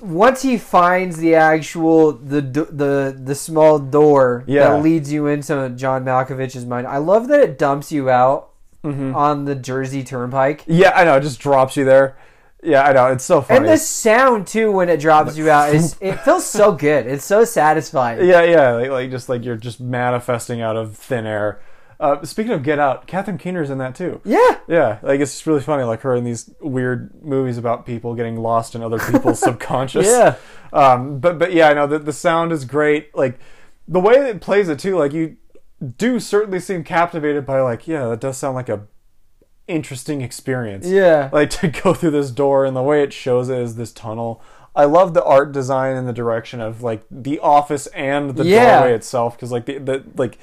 once 0.00 0.42
he 0.42 0.56
finds 0.56 1.16
the 1.16 1.34
actual 1.34 2.12
the 2.12 2.40
the 2.42 3.18
the 3.20 3.34
small 3.34 3.80
door 3.80 4.44
Yeah. 4.46 4.68
that 4.68 4.82
leads 4.84 5.12
you 5.12 5.26
into 5.26 5.70
John 5.70 6.04
Malkovich's 6.04 6.64
mind. 6.64 6.86
I 6.86 6.98
love 6.98 7.26
that 7.28 7.40
it 7.40 7.58
dumps 7.58 7.90
you 7.90 8.08
out 8.08 8.50
Mm-hmm. 8.84 9.16
on 9.16 9.46
the 9.46 9.54
Jersey 9.54 10.04
Turnpike. 10.04 10.62
Yeah, 10.66 10.92
I 10.94 11.04
know. 11.04 11.16
It 11.16 11.22
just 11.22 11.40
drops 11.40 11.74
you 11.76 11.86
there. 11.86 12.16
Yeah, 12.64 12.82
I 12.82 12.92
know. 12.92 13.06
It's 13.12 13.24
so 13.24 13.42
funny. 13.42 13.58
And 13.58 13.68
the 13.68 13.76
sound 13.76 14.46
too 14.46 14.72
when 14.72 14.88
it 14.88 15.00
drops 15.00 15.36
you 15.36 15.50
out 15.50 15.74
is 15.74 15.96
it 16.00 16.16
feels 16.20 16.46
so 16.46 16.72
good. 16.72 17.06
It's 17.06 17.24
so 17.24 17.44
satisfying. 17.44 18.26
yeah, 18.26 18.42
yeah. 18.42 18.70
Like, 18.72 18.90
like 18.90 19.10
just 19.10 19.28
like 19.28 19.44
you're 19.44 19.56
just 19.56 19.80
manifesting 19.80 20.60
out 20.62 20.76
of 20.76 20.96
thin 20.96 21.26
air. 21.26 21.60
Uh, 22.00 22.24
speaking 22.24 22.52
of 22.52 22.62
Get 22.62 22.78
Out, 22.78 23.06
Catherine 23.06 23.38
Keener's 23.38 23.70
in 23.70 23.78
that 23.78 23.94
too. 23.94 24.20
Yeah. 24.24 24.58
Yeah, 24.66 24.98
like 25.02 25.20
it's 25.20 25.32
just 25.32 25.46
really 25.46 25.60
funny, 25.60 25.84
like 25.84 26.00
her 26.00 26.14
in 26.16 26.24
these 26.24 26.50
weird 26.60 27.10
movies 27.22 27.56
about 27.56 27.86
people 27.86 28.14
getting 28.14 28.36
lost 28.36 28.74
in 28.74 28.82
other 28.82 28.98
people's 28.98 29.38
subconscious. 29.40 30.06
Yeah. 30.06 30.36
Um, 30.72 31.20
but 31.20 31.38
but 31.38 31.52
yeah, 31.52 31.68
I 31.68 31.74
know 31.74 31.86
that 31.86 32.04
the 32.04 32.12
sound 32.12 32.50
is 32.50 32.64
great. 32.64 33.14
Like 33.14 33.38
the 33.86 34.00
way 34.00 34.18
that 34.18 34.28
it 34.28 34.40
plays 34.40 34.68
it 34.68 34.78
too. 34.78 34.98
Like 34.98 35.12
you 35.12 35.36
do 35.96 36.18
certainly 36.18 36.60
seem 36.60 36.82
captivated 36.82 37.46
by 37.46 37.60
like 37.60 37.86
yeah, 37.86 38.08
that 38.08 38.20
does 38.20 38.38
sound 38.38 38.56
like 38.56 38.68
a 38.68 38.86
interesting 39.68 40.20
experience. 40.20 40.86
Yeah. 40.86 41.30
like 41.32 41.50
to 41.50 41.68
go 41.68 41.94
through 41.94 42.10
this 42.12 42.30
door 42.30 42.64
and 42.64 42.76
the 42.76 42.82
way 42.82 43.02
it 43.02 43.12
shows 43.12 43.48
it 43.48 43.58
is 43.58 43.76
this 43.76 43.92
tunnel. 43.92 44.42
I 44.76 44.84
love 44.86 45.14
the 45.14 45.22
art 45.24 45.52
design 45.52 45.96
and 45.96 46.06
the 46.08 46.12
direction 46.12 46.60
of 46.60 46.82
like 46.82 47.04
the 47.10 47.38
office 47.38 47.86
and 47.88 48.30
the 48.36 48.44
Yeah. 48.44 48.80
doorway 48.80 48.94
itself 48.94 49.36
because 49.36 49.52
like 49.52 49.66
the, 49.66 49.78
the 49.78 50.04
like 50.16 50.38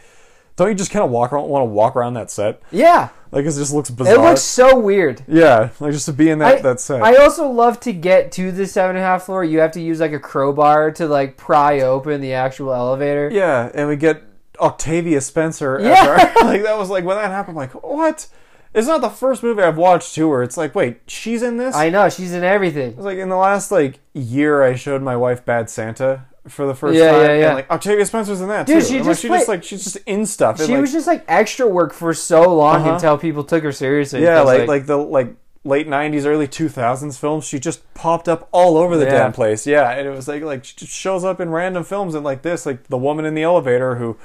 don't 0.56 0.68
you 0.70 0.76
just 0.76 0.92
kind 0.92 1.04
of 1.04 1.12
walk 1.12 1.32
around 1.34 1.50
want 1.50 1.62
to 1.62 1.66
walk 1.66 1.96
around 1.96 2.14
that 2.16 2.30
set 2.32 2.62
Yeah. 2.72 3.10
like 3.32 3.42
it 3.46 3.52
just 3.52 3.74
looks 3.74 3.90
bizarre. 3.90 4.16
It 4.16 4.20
looks 4.22 4.42
so 4.42 4.80
weird. 4.80 5.24
yeah, 5.28 5.70
like 5.80 5.92
just 5.94 6.06
to 6.06 6.14
be 6.14 6.30
in 6.30 6.40
that 6.40 6.60
I, 6.60 6.62
that 6.62 6.80
set. 6.80 7.02
I 7.02 7.16
also 7.16 7.48
love 7.50 7.80
to 7.82 7.94
get 7.94 8.32
to 8.34 8.52
the 8.52 8.66
seven 8.66 8.96
and 8.96 9.04
a 9.04 9.08
half 9.08 9.24
floor. 9.24 9.44
You 9.44 9.60
have 9.60 9.72
to 9.72 9.82
use 9.82 10.00
like 10.00 10.14
a 10.14 10.20
crowbar 10.20 10.92
to 10.92 11.08
like 11.08 11.36
pry 11.38 11.82
open 11.82 12.22
the 12.22 12.34
actual 12.34 12.74
elevator. 12.74 13.30
yeah, 13.32 13.70
and 13.74 13.88
we 13.88 13.96
get 13.98 14.24
Octavia 14.60 15.20
Spencer. 15.22 15.80
Yeah. 15.82 16.08
our- 16.08 16.18
like 16.46 16.64
that 16.64 16.78
was 16.78 16.90
like 16.90 17.04
when 17.06 17.18
that 17.18 17.32
happened. 17.32 17.58
I'm 17.58 17.68
like 17.70 17.84
what? 17.84 18.28
It's 18.74 18.88
not 18.88 19.02
the 19.02 19.10
first 19.10 19.44
movie 19.44 19.62
I've 19.62 19.78
watched 19.78 20.16
to 20.16 20.30
where 20.30 20.44
it's 20.44 20.56
like, 20.58 20.74
wait, 20.76 21.02
she's 21.08 21.44
in 21.44 21.58
this. 21.58 21.76
I 21.76 21.90
know 21.90 22.08
she's 22.10 22.34
in 22.34 22.44
everything. 22.44 22.92
It 22.92 22.96
was 22.98 23.06
like 23.06 23.18
in 23.18 23.30
the 23.30 23.36
last 23.36 23.72
like 23.72 24.00
year, 24.14 24.64
I 24.64 24.76
showed 24.76 25.02
my 25.02 25.16
wife 25.18 25.44
Bad 25.46 25.70
Santa 25.70 26.26
for 26.48 26.66
the 26.66 26.74
first 26.74 26.98
Yeah, 26.98 27.12
time, 27.12 27.22
yeah, 27.22 27.34
yeah. 27.38 27.46
and 27.48 27.56
like 27.56 27.70
Octavia 27.70 28.06
Spencer's 28.06 28.42
in 28.42 28.48
that 28.48 28.66
Dude, 28.66 28.82
too. 28.82 28.88
she 28.88 28.98
And, 28.98 29.06
like, 29.06 29.12
just 29.12 29.22
she 29.22 29.28
just 29.28 29.48
like 29.48 29.64
she's 29.64 29.84
just 29.84 29.98
in 30.08 30.26
stuff. 30.26 30.58
and, 30.60 30.68
She 30.68 30.74
like, 30.74 30.82
was 30.82 30.92
just 30.94 31.06
like 31.06 31.24
extra 31.28 31.68
work 31.68 31.94
for 31.94 32.14
so 32.14 32.56
long 32.56 32.78
Uh-huh. 32.78 32.94
until 32.94 33.18
people 33.18 33.44
took 33.44 33.64
her 33.64 33.72
seriously. 33.74 34.24
yeah, 34.24 34.40
was 34.42 34.46
like 34.58 34.68
like 34.68 34.86
the 34.88 34.98
like 34.98 35.36
late 35.64 35.88
'90s, 35.88 36.26
early 36.26 36.48
2000s 36.48 37.20
films. 37.20 37.46
She 37.46 37.60
just 37.60 37.94
popped 37.94 38.28
up 38.28 38.48
all 38.52 38.78
over 38.78 38.98
the 38.98 39.06
Yeah. 39.06 39.12
damn 39.12 39.34
place. 39.34 39.68
Yeah, 39.68 39.92
and 39.92 40.08
it 40.08 40.12
was 40.12 40.28
like 40.28 40.42
like 40.44 40.64
she 40.66 40.76
just 40.78 40.94
shows 40.94 41.24
up 41.24 41.40
in 41.42 41.50
random 41.52 41.84
films 41.84 42.16
and 42.16 42.24
like 42.24 42.42
this, 42.42 42.66
like 42.66 42.88
the 42.88 42.98
woman 42.98 43.26
in 43.26 43.36
the 43.36 43.44
elevator 43.44 43.96
who 43.96 44.18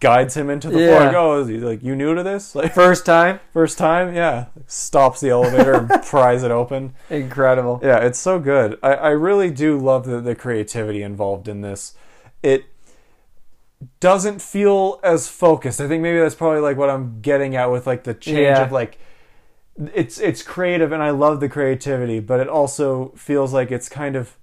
guides 0.00 0.36
him 0.36 0.50
into 0.50 0.68
the 0.68 0.74
floor. 0.78 0.86
Yeah. 0.88 0.98
Like, 1.06 1.14
oh, 1.14 1.40
is 1.40 1.48
he 1.48 1.58
like 1.58 1.82
you 1.82 1.94
new 1.96 2.14
to 2.14 2.22
this? 2.22 2.54
Like 2.54 2.72
first 2.74 3.04
time. 3.06 3.40
first 3.52 3.76
time? 3.78 4.14
Yeah, 4.14 4.46
stops 4.66 5.20
the 5.20 5.30
elevator 5.30 5.74
and 5.74 5.88
pries 6.04 6.42
it 6.42 6.50
open. 6.50 6.94
Incredible. 7.10 7.80
Yeah, 7.82 7.98
it's 7.98 8.18
so 8.18 8.38
good. 8.38 8.78
I, 8.82 8.94
I 8.94 9.08
really 9.10 9.50
do 9.50 9.78
love 9.78 10.06
the, 10.06 10.20
the 10.20 10.34
creativity 10.34 11.02
involved 11.02 11.48
in 11.48 11.60
this. 11.60 11.94
It 12.42 12.64
doesn't 14.00 14.40
feel 14.40 15.00
as 15.02 15.28
focused. 15.28 15.80
I 15.80 15.88
think 15.88 16.02
maybe 16.02 16.18
that's 16.18 16.34
probably 16.34 16.60
like 16.60 16.76
what 16.76 16.90
I'm 16.90 17.20
getting 17.20 17.56
at 17.56 17.70
with 17.70 17.86
like 17.86 18.04
the 18.04 18.14
change 18.14 18.38
Yeah. 18.38 18.62
of 18.62 18.72
like 18.72 18.98
it's 19.94 20.18
it's 20.20 20.42
creative 20.42 20.92
and 20.92 21.02
I 21.02 21.10
love 21.10 21.40
the 21.40 21.48
creativity, 21.48 22.20
but 22.20 22.40
it 22.40 22.48
also 22.48 23.12
feels 23.16 23.52
like 23.52 23.70
it's 23.70 23.88
kind 23.88 24.16
of 24.16 24.36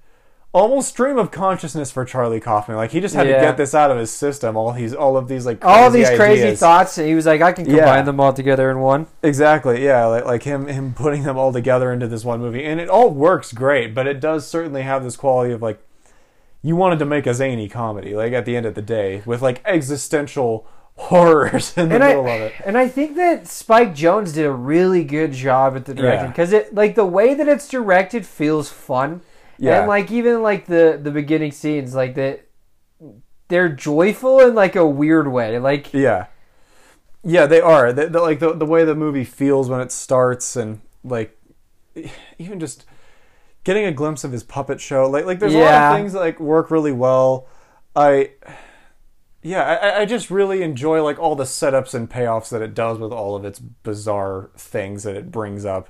almost 0.54 0.90
stream 0.90 1.18
of 1.18 1.32
consciousness 1.32 1.92
for 1.92 2.04
Charlie 2.04 2.40
Kaufman. 2.42 2.76
Like 2.78 2.92
he 2.92 3.00
just 3.00 3.16
had 3.16 3.28
Yeah. 3.28 3.36
to 3.36 3.42
get 3.42 3.58
this 3.58 3.74
out 3.74 3.90
of 3.92 3.98
his 3.98 4.12
system. 4.12 4.58
All 4.58 4.74
he's 4.74 4.94
all 4.94 5.16
of 5.16 5.28
these 5.28 5.46
like 5.46 5.64
All 5.64 5.90
these 5.90 6.10
crazy 6.10 6.44
ideas. 6.44 6.60
thoughts, 6.60 6.96
he 6.98 7.16
was 7.16 7.26
like, 7.26 7.42
"I 7.42 7.54
can 7.54 7.66
combine 7.66 7.84
Yeah. 7.86 8.02
them 8.02 8.20
all 8.20 8.34
together 8.34 8.70
in 8.70 8.80
one." 8.80 9.08
Exactly, 9.24 9.84
yeah, 9.84 10.06
like, 10.06 10.26
like 10.26 10.44
him 10.44 10.68
him 10.68 10.94
putting 10.94 11.24
them 11.24 11.38
all 11.38 11.54
together 11.54 11.92
into 11.94 12.08
this 12.08 12.26
one 12.26 12.42
movie, 12.42 12.66
and 12.66 12.80
it 12.82 12.90
all 12.90 13.10
works 13.10 13.54
great. 13.54 13.96
But 13.96 14.08
it 14.08 14.20
does 14.20 14.46
certainly 14.46 14.82
have 14.82 15.04
this 15.04 15.16
quality 15.16 15.54
of 15.54 15.62
like 15.62 15.80
you 16.62 16.76
wanted 16.76 17.00
to 17.00 17.06
make 17.06 17.26
a 17.26 17.34
zany 17.34 17.68
comedy, 17.70 18.14
like 18.14 18.34
at 18.34 18.46
the 18.46 18.56
end 18.58 18.66
of 18.66 18.76
the 18.76 18.82
day, 18.82 19.22
with 19.26 19.42
like 19.42 19.62
existential 19.66 20.66
horrors 20.96 21.74
in 21.78 21.88
the 21.90 21.96
and 21.96 22.04
I 22.04 22.08
middle 22.10 22.28
of 22.28 22.42
it. 22.42 22.54
and 22.66 22.78
I 22.78 22.88
think 22.90 23.16
that 23.16 23.48
Spike 23.48 23.96
Jonze 23.96 24.34
did 24.34 24.46
a 24.46 24.52
really 24.52 25.04
good 25.06 25.32
job 25.32 25.76
at 25.78 25.86
the 25.86 25.94
directing 25.94 26.26
Yeah. 26.26 26.28
because 26.32 26.52
it 26.54 26.76
like 26.76 26.96
the 26.96 27.06
way 27.06 27.34
that 27.34 27.48
it's 27.48 27.68
directed 27.70 28.26
feels 28.26 28.70
fun. 28.70 29.22
Yeah. 29.62 29.82
And 29.82 29.88
like 29.88 30.12
even 30.12 30.42
like 30.42 30.66
the 30.66 31.00
the 31.02 31.12
beginning 31.12 31.52
scenes, 31.52 31.94
like 31.94 32.16
that 32.16 32.48
they're 33.48 33.70
joyful 33.70 34.40
in 34.40 34.56
like 34.56 34.76
a 34.76 34.86
weird 34.86 35.28
way. 35.28 35.60
Like 35.60 35.94
Yeah, 35.94 36.26
yeah, 37.24 37.46
they 37.46 37.62
are. 37.62 37.94
They, 37.94 38.08
like 38.08 38.40
the 38.40 38.54
the 38.54 38.66
way 38.66 38.84
the 38.86 38.96
movie 38.96 39.24
feels 39.24 39.70
when 39.70 39.80
it 39.80 39.92
starts, 39.92 40.56
and 40.56 40.82
like 41.04 41.40
even 42.40 42.60
just 42.60 42.86
getting 43.64 43.86
a 43.86 43.92
glimpse 43.92 44.24
of 44.24 44.32
his 44.32 44.44
puppet 44.44 44.82
show. 44.82 45.08
Like 45.08 45.26
like 45.26 45.38
there's 45.38 45.54
a 45.54 45.60
lot 45.60 45.92
of 45.92 45.98
things 45.98 46.14
that 46.14 46.22
like 46.22 46.40
work 46.40 46.72
really 46.72 46.92
well. 46.92 47.48
I 47.96 48.32
yeah, 49.44 49.62
I, 49.62 50.02
I 50.02 50.06
just 50.06 50.32
really 50.32 50.64
enjoy 50.64 51.04
like 51.04 51.20
all 51.20 51.36
the 51.36 51.44
setups 51.44 51.94
and 51.94 52.10
payoffs 52.10 52.50
that 52.50 52.64
it 52.64 52.74
does 52.74 52.98
with 52.98 53.12
all 53.12 53.36
of 53.36 53.46
its 53.46 53.60
bizarre 53.60 54.50
things 54.58 55.04
that 55.04 55.16
it 55.16 55.32
brings 55.32 55.66
up. 55.66 55.90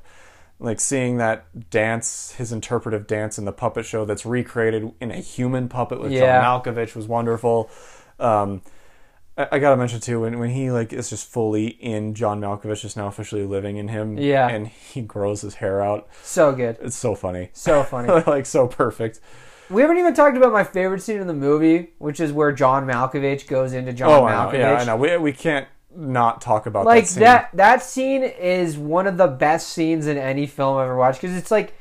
Like 0.63 0.79
seeing 0.79 1.17
that 1.17 1.69
dance, 1.71 2.33
his 2.37 2.51
interpretive 2.51 3.07
dance 3.07 3.37
in 3.39 3.45
the 3.45 3.51
puppet 3.51 3.83
show 3.85 4.05
that's 4.05 4.25
recreated 4.27 4.91
in 5.01 5.09
a 5.09 5.15
human 5.17 5.67
puppet 5.67 5.99
with 5.99 6.11
Yeah. 6.11 6.39
John 6.41 6.61
Malkovich 6.61 6.95
was 6.95 7.07
wonderful. 7.07 7.69
Um, 8.19 8.61
I, 9.37 9.47
I 9.53 9.59
gotta 9.59 9.75
mention 9.75 9.99
too 10.01 10.21
when 10.21 10.37
when 10.37 10.51
he 10.51 10.69
like 10.69 10.93
is 10.93 11.09
just 11.09 11.27
fully 11.27 11.67
in 11.67 12.13
John 12.13 12.39
Malkovich, 12.39 12.81
just 12.81 12.95
now 12.95 13.07
officially 13.07 13.43
living 13.45 13.77
in 13.77 13.87
him. 13.87 14.17
Yeah. 14.19 14.47
and 14.49 14.67
he 14.67 15.01
grows 15.01 15.41
his 15.41 15.55
hair 15.55 15.81
out. 15.81 16.07
so 16.21 16.51
good, 16.53 16.77
It's 16.79 16.95
so 16.95 17.15
funny, 17.15 17.49
so 17.53 17.81
funny. 17.83 18.09
like 18.27 18.45
so 18.45 18.67
perfect. 18.67 19.19
we 19.71 19.81
haven't 19.81 19.97
even 19.97 20.13
talked 20.13 20.37
about 20.37 20.51
my 20.53 20.63
favorite 20.63 21.01
scene 21.01 21.19
in 21.21 21.25
the 21.27 21.33
movie, 21.33 21.93
which 21.97 22.19
is 22.19 22.31
where 22.31 22.51
John 22.51 22.85
Malkovich 22.85 23.47
goes 23.47 23.73
into 23.73 23.93
John 23.93 24.09
Oh, 24.11 24.25
I 24.25 24.31
know. 24.31 24.51
Malkovich. 24.51 24.59
Yeah, 24.59 24.73
I 24.73 24.83
know. 24.83 24.95
We 24.95 25.17
we 25.17 25.31
can't 25.33 25.67
not 25.95 26.41
talk 26.41 26.65
about 26.65 26.85
like 26.85 27.03
that. 27.03 27.09
Scene. 27.09 27.21
that 27.23 27.49
that 27.53 27.83
scene 27.83 28.23
is 28.23 28.77
one 28.77 29.07
of 29.07 29.17
the 29.17 29.27
best 29.27 29.69
scenes 29.69 30.07
in 30.07 30.17
any 30.17 30.45
film 30.47 30.77
I've 30.77 30.85
ever 30.85 30.95
watched 30.95 31.21
because 31.21 31.35
it's 31.35 31.51
like 31.51 31.73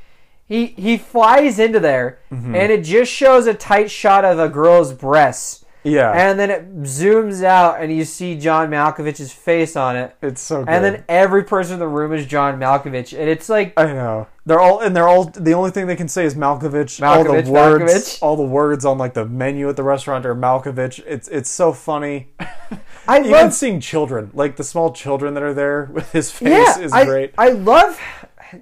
he 0.46 0.66
he 0.66 0.96
flies 0.98 1.58
into 1.58 1.78
there 1.80 2.18
Mm-hmm. 2.32 2.54
and 2.54 2.72
it 2.72 2.82
just 2.84 3.12
shows 3.12 3.46
a 3.46 3.54
tight 3.54 3.90
shot 3.90 4.24
of 4.24 4.38
a 4.38 4.48
girl's 4.48 4.92
breasts 4.92 5.59
Yeah, 5.83 6.12
and 6.12 6.39
then 6.39 6.51
it 6.51 6.83
zooms 6.83 7.43
out 7.43 7.81
and 7.81 7.91
you 7.95 8.05
see 8.05 8.37
John 8.39 8.68
Malkovich's 8.70 9.33
face 9.33 9.76
on 9.76 9.97
it 9.97 10.14
it's 10.20 10.43
so 10.43 10.59
good. 10.64 10.68
and 10.68 10.85
then 10.85 11.05
every 11.09 11.43
person 11.45 11.74
in 11.74 11.81
the 11.81 11.89
room 11.89 12.12
is 12.12 12.26
John 12.26 12.59
Malkovich 12.61 13.18
and 13.18 13.28
it's 13.31 13.49
like 13.49 13.72
I 13.78 13.87
know 13.87 14.26
they're 14.45 14.61
all 14.61 14.81
and 14.81 14.95
they're 14.95 15.09
all 15.09 15.24
the 15.24 15.55
only 15.55 15.70
thing 15.70 15.87
they 15.87 15.97
can 15.97 16.09
say 16.09 16.24
is 16.26 16.35
Malkovich. 16.35 17.03
all 17.03 17.24
Malkovich, 17.24 17.45
the 17.47 17.51
words, 17.51 17.83
Malkovich. 17.95 18.18
all 18.22 18.37
the 18.37 18.43
words 18.43 18.85
on 18.85 18.99
like 18.99 19.14
the 19.14 19.24
menu 19.24 19.68
at 19.70 19.76
the 19.76 19.83
restaurant 19.83 20.26
are 20.26 20.35
Malkovich. 20.35 21.03
It's 21.07 21.28
it's 21.28 21.51
so 21.51 21.72
funny. 21.72 22.28
I 23.09 23.20
Even 23.20 23.31
love 23.33 23.53
seeing 23.55 23.81
children, 23.81 24.31
like 24.35 24.57
the 24.57 24.64
small 24.64 24.93
children 24.93 25.33
that 25.35 25.43
are 25.43 25.55
there 25.55 25.85
with 25.93 26.12
his 26.12 26.31
face, 26.31 26.51
yeah 26.51 26.78
is 26.78 26.93
I, 26.93 27.05
great. 27.07 27.33
I 27.39 27.49
love 27.51 27.99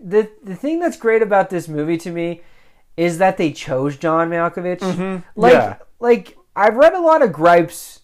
the 0.03 0.31
the 0.45 0.55
thing 0.55 0.79
that's 0.79 0.97
great 0.97 1.23
about 1.23 1.51
this 1.51 1.66
movie 1.69 1.99
to 1.99 2.11
me 2.12 2.43
is 2.97 3.19
that 3.19 3.37
they 3.37 3.53
chose 3.53 3.97
John 3.97 4.31
Malkovich. 4.31 4.81
Like 4.81 4.97
Mm-hmm. 4.97 5.45
Yeah. 5.45 5.77
like 6.01 6.37
I've 6.59 6.77
read 6.77 6.95
a 6.95 7.01
lot 7.01 7.23
of 7.23 7.33
gripes 7.33 8.01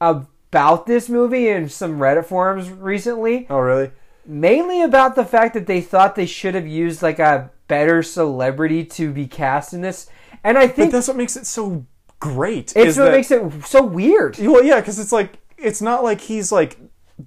about 0.00 0.86
this 0.86 1.08
movie 1.08 1.48
in 1.48 1.68
some 1.68 1.98
Reddit 1.98 2.24
forums 2.26 2.70
recently, 2.70 3.46
oh 3.50 3.58
really? 3.58 3.90
mainly 4.24 4.82
about 4.82 5.16
the 5.16 5.24
fact 5.24 5.54
that 5.54 5.66
they 5.66 5.80
thought 5.80 6.14
they 6.14 6.26
should 6.26 6.54
have 6.54 6.66
used 6.66 7.02
like 7.02 7.18
a 7.18 7.50
better 7.66 8.02
celebrity 8.02 8.84
to 8.84 9.12
be 9.12 9.26
cast 9.26 9.72
in 9.74 9.80
this. 9.80 10.08
And 10.44 10.56
I 10.56 10.66
But 10.68 10.76
think 10.76 10.92
that's 10.92 11.08
what 11.08 11.16
makes 11.16 11.36
it 11.36 11.46
so 11.46 11.84
great. 12.20 12.72
It's 12.76 12.96
what 12.96 13.06
that- 13.06 13.12
makes 13.12 13.30
it 13.32 13.42
so 13.66 13.82
weird. 13.82 14.38
Well, 14.38 14.62
yeah, 14.62 14.80
because 14.80 14.98
it's 15.00 15.12
like 15.12 15.38
it's 15.56 15.82
not 15.82 16.04
like 16.04 16.20
he's 16.20 16.52
like 16.52 16.78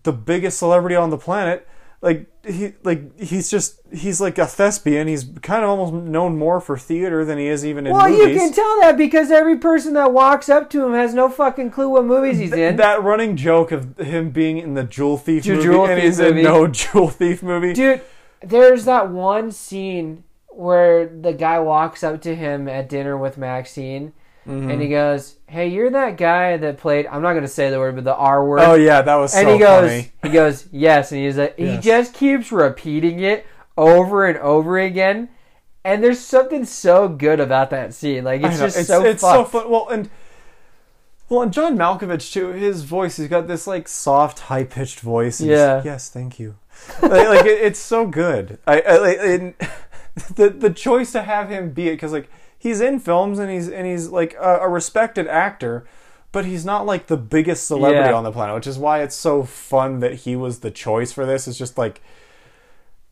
the 0.03 0.13
biggest 0.13 0.57
celebrity 0.57 0.95
on 0.95 1.09
the 1.09 1.17
planet. 1.17 1.67
Like 2.01 2.27
he 2.45 2.73
like 2.83 3.19
he's 3.19 3.51
just 3.51 3.79
he's 3.93 4.19
like 4.19 4.37
a 4.37 4.47
thespian. 4.47 5.07
He's 5.07 5.25
kind 5.41 5.63
of 5.63 5.69
almost 5.69 5.93
known 5.93 6.37
more 6.37 6.59
for 6.59 6.77
theater 6.77 7.23
than 7.23 7.37
he 7.37 7.47
is 7.47 7.63
even 7.65 7.85
in 7.85 7.93
Well, 7.93 8.07
movies. 8.09 8.19
Well, 8.19 8.29
you 8.29 8.37
can 8.39 8.53
tell 8.53 8.79
that 8.81 8.97
because 8.97 9.29
every 9.29 9.57
person 9.57 9.93
that 9.93 10.11
walks 10.11 10.49
up 10.49 10.69
to 10.71 10.85
him 10.85 10.93
has 10.93 11.13
no 11.13 11.29
fucking 11.29 11.69
clue 11.71 11.89
what 11.89 12.05
movies 12.05 12.39
he's 12.39 12.51
in. 12.53 12.77
that 12.77 13.03
running 13.03 13.35
joke 13.37 13.71
of 13.71 13.97
him 13.99 14.31
being 14.31 14.57
in 14.57 14.73
the 14.73 14.83
Jewel 14.83 15.17
Thief 15.17 15.43
Ju- 15.43 15.53
movie 15.55 15.63
Jewel 15.65 15.85
and 15.85 15.95
Thief 15.95 16.03
he's 16.03 16.19
movie. 16.19 16.39
in 16.39 16.43
no 16.45 16.67
Jewel 16.67 17.09
Thief 17.09 17.43
movie. 17.43 17.73
Dude, 17.73 18.01
there's 18.41 18.85
that 18.85 19.09
one 19.09 19.51
scene 19.51 20.23
where 20.47 21.05
the 21.07 21.33
guy 21.33 21.59
walks 21.59 22.03
up 22.03 22.21
to 22.21 22.35
him 22.35 22.67
at 22.67 22.89
dinner 22.89 23.17
with 23.17 23.37
Maxine 23.37 24.13
and 24.51 24.81
he 24.81 24.87
mm-hmm. 24.87 24.93
goes, 24.93 25.35
Hey, 25.47 25.67
you're 25.67 25.89
that 25.89 26.17
guy 26.17 26.57
that 26.57 26.77
played 26.77 27.07
I'm 27.07 27.21
not 27.21 27.33
gonna 27.33 27.47
say 27.47 27.69
the 27.69 27.79
word, 27.79 27.95
but 27.95 28.03
the 28.03 28.15
R 28.15 28.45
word. 28.45 28.59
oh 28.61 28.75
yeah, 28.75 29.01
that 29.01 29.15
was 29.15 29.35
and 29.35 29.47
so 29.47 29.53
he 29.53 29.59
goes 29.59 29.89
funny. 29.89 30.11
he 30.23 30.29
goes, 30.29 30.67
Yes, 30.71 31.11
and 31.11 31.21
he's 31.21 31.37
like 31.37 31.57
he 31.57 31.77
just 31.77 32.13
keeps 32.13 32.51
repeating 32.51 33.19
it 33.19 33.45
over 33.77 34.27
and 34.27 34.37
over 34.37 34.79
again. 34.79 35.29
And 35.83 36.03
there's 36.03 36.19
something 36.19 36.65
so 36.65 37.07
good 37.07 37.39
about 37.39 37.71
that 37.71 37.93
scene. 37.93 38.23
Like 38.23 38.43
it's 38.43 38.59
just 38.59 38.77
it's, 38.77 38.87
so 38.87 39.03
it's 39.03 39.21
so 39.21 39.45
fun. 39.45 39.69
Well, 39.69 39.89
and 39.89 40.09
well, 41.31 41.41
and 41.43 41.53
John 41.53 41.77
Malkovich 41.77 42.33
too. 42.33 42.49
His 42.49 42.83
voice, 42.83 43.17
he's 43.17 43.29
got 43.29 43.47
this 43.47 43.65
like 43.65 43.87
soft, 43.87 44.39
high 44.39 44.65
pitched 44.65 44.99
voice. 44.99 45.39
Yeah. 45.39 45.77
just, 45.77 45.85
yes, 45.85 46.09
thank 46.09 46.39
you. 46.39 46.57
like, 47.01 47.27
like, 47.27 47.45
it, 47.45 47.61
it's 47.61 47.79
so 47.79 48.05
good. 48.05 48.59
I, 48.67 48.81
I 48.81 48.97
like 48.97 49.17
and 49.19 49.53
the 50.35 50.49
the 50.49 50.69
choice 50.69 51.13
to 51.13 51.21
have 51.21 51.49
him 51.49 51.71
be 51.71 51.87
it 51.87 51.93
because 51.93 52.11
like 52.11 52.29
he's 52.61 52.79
in 52.79 52.99
films 52.99 53.39
and 53.39 53.49
he's 53.51 53.67
and 53.67 53.85
he's 53.87 54.09
like 54.09 54.35
a, 54.39 54.59
a 54.61 54.69
respected 54.69 55.27
actor. 55.27 55.83
But 56.33 56.45
he's 56.45 56.63
not 56.63 56.85
like 56.85 57.07
the 57.07 57.17
biggest 57.17 57.67
celebrity 57.67 58.09
Yeah. 58.09 58.15
on 58.15 58.23
the 58.23 58.31
planet, 58.31 58.55
which 58.55 58.67
is 58.67 58.77
why 58.79 59.01
it's 59.01 59.15
so 59.17 59.43
fun 59.43 59.99
that 59.99 60.13
he 60.13 60.37
was 60.37 60.59
the 60.59 60.71
choice 60.71 61.11
for 61.11 61.25
this. 61.25 61.45
It's 61.45 61.57
just 61.57 61.77
like 61.77 62.01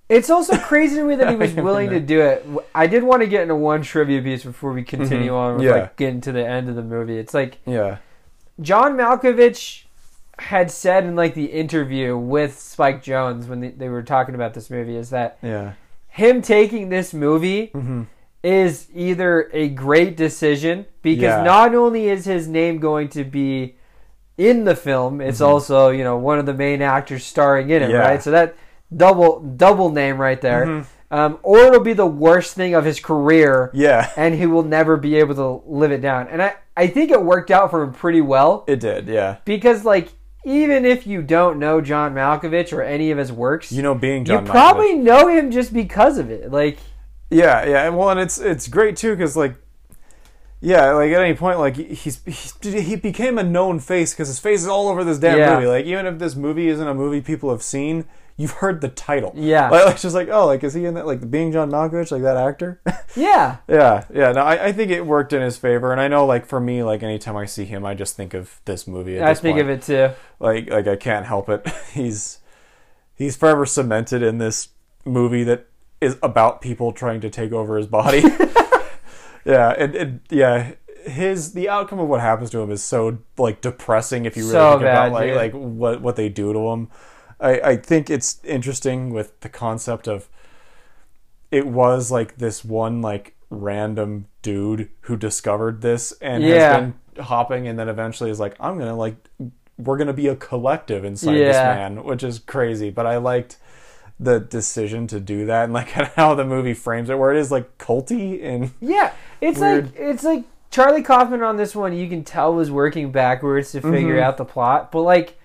It's 0.08 0.30
also 0.30 0.58
crazy 0.58 0.96
to 0.96 1.04
me 1.04 1.16
that 1.16 1.30
he 1.30 1.36
was 1.36 1.54
willing 1.68 1.90
to 1.90 2.00
do 2.00 2.22
it. 2.22 2.46
I 2.74 2.88
did 2.88 3.04
want 3.04 3.22
to 3.22 3.28
get 3.28 3.42
into 3.42 3.56
one 3.56 3.82
trivia 3.82 4.22
piece 4.22 4.44
before 4.46 4.72
we 4.72 4.84
continue 4.84 5.36
on 5.36 5.58
with 5.58 5.66
Yeah. 5.66 5.72
like 5.74 5.98
getting 5.98 6.22
to 6.22 6.32
the 6.32 6.46
end 6.48 6.70
of 6.70 6.76
the 6.76 6.82
movie. 6.82 7.18
It's 7.18 7.34
like 7.34 7.58
yeah, 7.66 7.98
John 8.62 8.96
Malkovich 8.96 9.84
had 10.40 10.72
said 10.72 11.04
in 11.04 11.18
like 11.18 11.34
the 11.34 11.48
interview 11.48 12.18
with 12.18 12.58
Spike 12.58 13.04
Jonze 13.04 13.48
when 13.50 13.60
they, 13.60 13.70
they 13.72 13.90
were 13.90 14.02
talking 14.04 14.34
about 14.34 14.54
this 14.54 14.70
movie 14.70 14.96
is 14.96 15.10
that 15.10 15.38
yeah, 15.42 15.74
him 16.08 16.42
taking 16.42 16.88
this 16.88 17.14
movie 17.14 17.66
hmm 17.68 18.04
is 18.44 18.88
either 18.94 19.50
a 19.54 19.68
great 19.70 20.16
decision 20.16 20.86
because 21.02 21.24
Yeah. 21.24 21.44
not 21.44 21.76
only 21.76 22.08
is 22.08 22.26
his 22.26 22.48
name 22.48 22.80
going 22.80 23.10
to 23.10 23.24
be 23.24 23.76
in 24.38 24.64
the 24.64 24.76
film, 24.76 25.20
it's 25.20 25.42
also 25.42 25.90
you 25.90 26.04
know 26.04 26.18
one 26.18 26.40
of 26.40 26.46
the 26.46 26.54
main 26.54 26.82
actors 26.82 27.26
starring 27.26 27.70
in 27.70 27.82
it, 27.82 27.86
Mm-hmm. 27.86 27.92
Yeah. 27.94 27.98
right? 28.08 28.24
So 28.24 28.32
that 28.32 28.56
double 28.96 29.40
double 29.42 29.90
name 29.92 30.18
right 30.18 30.40
there. 30.42 30.66
Mhm. 30.66 30.86
Um, 31.12 31.40
or 31.42 31.58
it'll 31.60 31.80
be 31.80 31.94
the 31.94 32.06
worst 32.06 32.54
thing 32.54 32.76
of 32.76 32.86
his 32.86 33.00
career, 33.00 33.72
yeah. 33.74 34.12
and 34.16 34.36
he 34.36 34.46
will 34.46 34.62
never 34.62 34.96
be 34.96 35.16
able 35.16 35.34
to 35.36 35.64
live 35.68 35.92
it 35.92 36.02
down. 36.02 36.28
And 36.28 36.40
I, 36.40 36.54
I 36.78 36.86
think 36.86 37.10
it 37.10 37.24
worked 37.24 37.50
out 37.50 37.72
for 37.72 37.82
him 37.82 37.94
pretty 37.94 38.22
well 38.22 38.64
It 38.68 38.80
did, 38.80 39.08
yeah. 39.08 39.38
because 39.44 39.84
like 39.84 40.10
even 40.46 40.86
if 40.86 41.08
you 41.08 41.24
don't 41.24 41.58
know 41.58 41.82
John 41.82 42.14
Malkovich 42.14 42.72
or 42.72 42.84
any 42.84 43.10
of 43.10 43.18
his 43.18 43.32
works, 43.32 43.72
You 43.72 43.82
know, 43.82 43.96
being 43.96 44.24
John, 44.24 44.46
you 44.46 44.52
Malkovich. 44.52 44.54
probably 44.54 44.94
know 44.94 45.28
him 45.28 45.50
just 45.50 45.74
because 45.74 46.20
of 46.20 46.30
it. 46.30 46.52
Like 46.52 46.78
Yeah, 47.30 47.66
yeah, 47.66 47.86
and 47.86 47.98
well, 47.98 48.10
and 48.10 48.20
it's 48.20 48.40
it's 48.40 48.68
great 48.68 48.96
too 48.98 49.16
because 49.16 49.38
like, 49.38 49.56
yeah, 50.62 50.92
like 50.94 51.12
at 51.12 51.22
any 51.22 51.36
point, 51.36 51.60
like 51.60 51.76
he's, 51.76 52.24
he's 52.26 52.54
he 52.62 52.96
became 52.96 53.38
a 53.38 53.44
known 53.44 53.80
face 53.80 54.14
because 54.14 54.28
his 54.28 54.40
face 54.40 54.62
is 54.62 54.68
all 54.68 54.90
over 54.90 55.04
this 55.04 55.20
damn 55.20 55.38
Yeah. 55.38 55.56
movie. 55.56 55.68
Like 55.68 55.86
even 55.86 56.06
if 56.06 56.18
this 56.20 56.36
movie 56.36 56.68
isn't 56.70 56.88
a 56.88 56.94
movie 56.94 57.22
people 57.22 57.52
have 57.52 57.62
seen, 57.62 58.06
you've 58.36 58.52
heard 58.52 58.82
the 58.82 58.90
title. 58.90 59.32
Yeah. 59.36 59.70
like, 59.70 59.94
it's 59.94 60.02
just 60.02 60.16
like 60.16 60.28
oh, 60.30 60.48
like 60.48 60.64
is 60.64 60.74
he 60.74 60.86
in 60.86 60.96
that 60.96 61.06
like 61.06 61.30
being 61.30 61.52
John 61.52 61.70
Malkovich, 61.72 62.12
like 62.12 62.24
that 62.24 62.36
actor? 62.36 62.82
yeah, 63.16 63.58
yeah, 63.68 64.06
yeah. 64.14 64.32
No, 64.32 64.42
I, 64.42 64.66
I 64.66 64.72
think 64.72 64.90
it 64.92 65.06
worked 65.06 65.32
in 65.32 65.42
his 65.42 65.56
favor, 65.56 65.92
and 65.92 66.02
I 66.02 66.08
know 66.08 66.26
like 66.26 66.46
for 66.48 66.60
me, 66.60 66.84
like 66.84 67.04
anytime 67.04 67.38
I 67.38 67.46
see 67.46 67.66
him, 67.66 67.86
I 67.86 67.94
just 67.94 68.16
think 68.18 68.34
of 68.34 68.60
this 68.66 68.88
movie. 68.88 69.18
At 69.18 69.24
I 69.28 69.30
this 69.34 69.40
think 69.40 69.58
point. 69.58 69.70
of 69.70 69.78
it 69.78 69.82
too. 69.84 70.16
like 70.40 70.70
like 70.70 70.88
I 70.88 70.96
can't 70.96 71.26
help 71.28 71.48
it. 71.48 71.66
He's 71.94 72.40
he's 73.14 73.36
forever 73.38 73.66
cemented 73.68 74.24
in 74.24 74.40
this 74.40 74.70
movie 75.06 75.44
that 75.44 75.68
is 76.02 76.18
about 76.24 76.62
people 76.62 76.92
trying 76.92 77.22
to 77.22 77.30
take 77.30 77.52
over 77.52 77.78
his 77.78 77.88
body. 77.88 78.20
yeah, 79.46 79.74
and, 79.78 79.96
and 79.96 80.20
yeah, 80.30 80.74
his 81.06 81.54
the 81.54 81.70
outcome 81.70 82.00
of 82.00 82.08
what 82.08 82.22
happens 82.22 82.50
to 82.52 82.60
him 82.60 82.72
is 82.72 82.84
so 82.84 83.20
like 83.38 83.62
depressing 83.62 84.26
if 84.26 84.36
you 84.38 84.44
really 84.44 84.54
So 84.54 84.70
think 84.72 84.82
bad, 84.84 85.08
about 85.08 85.12
like 85.14 85.28
dude. 85.30 85.36
like 85.38 85.52
what 85.54 86.02
what 86.02 86.16
they 86.16 86.30
do 86.30 86.54
to 86.54 86.60
him. 86.70 86.90
I 87.40 87.60
I 87.62 87.76
think 87.78 88.10
it's 88.10 88.40
interesting 88.44 89.12
with 89.12 89.40
the 89.42 89.50
concept 89.50 90.08
of 90.08 90.30
it 91.52 91.66
was 91.68 92.12
like 92.12 92.38
this 92.38 92.64
one 92.64 93.02
like 93.02 93.36
random 93.50 94.28
dude 94.42 94.90
who 95.02 95.18
discovered 95.18 95.82
this 95.82 96.12
and 96.22 96.44
Yeah. 96.44 96.56
has 96.74 96.80
been 96.82 97.24
hopping 97.24 97.68
and 97.68 97.80
then 97.80 97.90
eventually 97.90 98.30
is 98.30 98.40
like 98.40 98.56
I'm 98.60 98.76
going 98.76 98.90
to 98.90 98.96
like 98.96 99.16
we're 99.78 99.98
going 99.98 100.08
to 100.08 100.14
be 100.14 100.28
a 100.28 100.36
collective 100.36 101.06
inside 101.06 101.38
this 101.38 101.56
man, 101.56 102.04
which 102.04 102.22
is 102.22 102.40
crazy, 102.40 102.90
but 102.90 103.06
I 103.06 103.16
liked 103.18 103.58
the 104.20 104.40
decision 104.40 105.08
to 105.08 105.20
do 105.20 105.46
that 105.46 105.64
and 105.66 105.74
like 105.74 105.88
how 106.16 106.36
the 106.36 106.44
movie 106.46 106.74
frames 106.74 107.10
it 107.10 107.18
where 107.18 107.32
it 107.32 107.38
is 107.38 107.52
like 107.52 107.78
culty 107.78 108.44
and 108.44 108.72
Yeah, 108.82 109.14
it's 109.42 109.60
Weird. 109.60 109.86
like 109.86 109.94
it's 109.98 110.24
like 110.24 110.44
Charlie 110.72 111.02
Kaufman 111.04 111.42
on 111.42 111.58
this 111.58 111.76
one. 111.76 111.94
You 111.94 112.08
can 112.10 112.24
tell 112.24 112.54
was 112.54 112.70
working 112.70 113.12
backwards 113.12 113.72
to 113.72 113.82
figure 113.82 114.18
Mhm. 114.18 114.22
out 114.24 114.38
the 114.38 114.46
plot, 114.46 114.92
but 114.92 115.02
like 115.02 115.38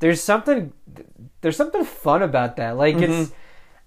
there's 0.00 0.20
something 0.22 0.72
there's 1.40 1.56
something 1.56 1.84
fun 1.84 2.22
about 2.22 2.56
that. 2.56 2.76
Like 2.76 2.96
Mm-hmm. 2.96 3.12
it's 3.22 3.32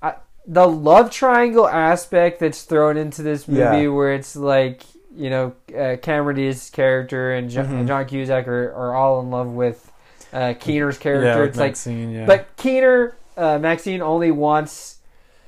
I, 0.02 0.14
the 0.48 0.68
love 0.68 1.12
triangle 1.12 1.68
aspect 1.68 2.40
that's 2.40 2.64
thrown 2.64 2.96
into 2.98 3.22
this 3.22 3.48
movie, 3.48 3.60
Yeah. 3.60 3.88
where 3.90 4.14
it's 4.14 4.36
like 4.36 4.84
you 5.14 5.30
know 5.30 5.54
uh, 5.78 5.98
Cameron 6.02 6.38
Diaz's 6.38 6.70
character 6.70 7.34
and 7.34 7.50
John, 7.50 7.66
Mhm. 7.68 7.88
John 7.88 8.06
Cusack 8.06 8.48
are, 8.48 8.72
are 8.74 8.96
all 8.96 9.20
in 9.20 9.30
love 9.32 9.50
with 9.52 9.92
uh, 10.32 10.54
Keener's 10.60 10.98
character. 10.98 11.26
yeah, 11.28 11.44
it's 11.44 11.58
like 11.58 11.72
Maxine, 11.72 12.12
yeah. 12.12 12.26
But 12.26 12.48
Keener, 12.56 13.16
uh, 13.40 13.60
Maxine 13.60 14.02
only 14.02 14.32
wants 14.32 14.98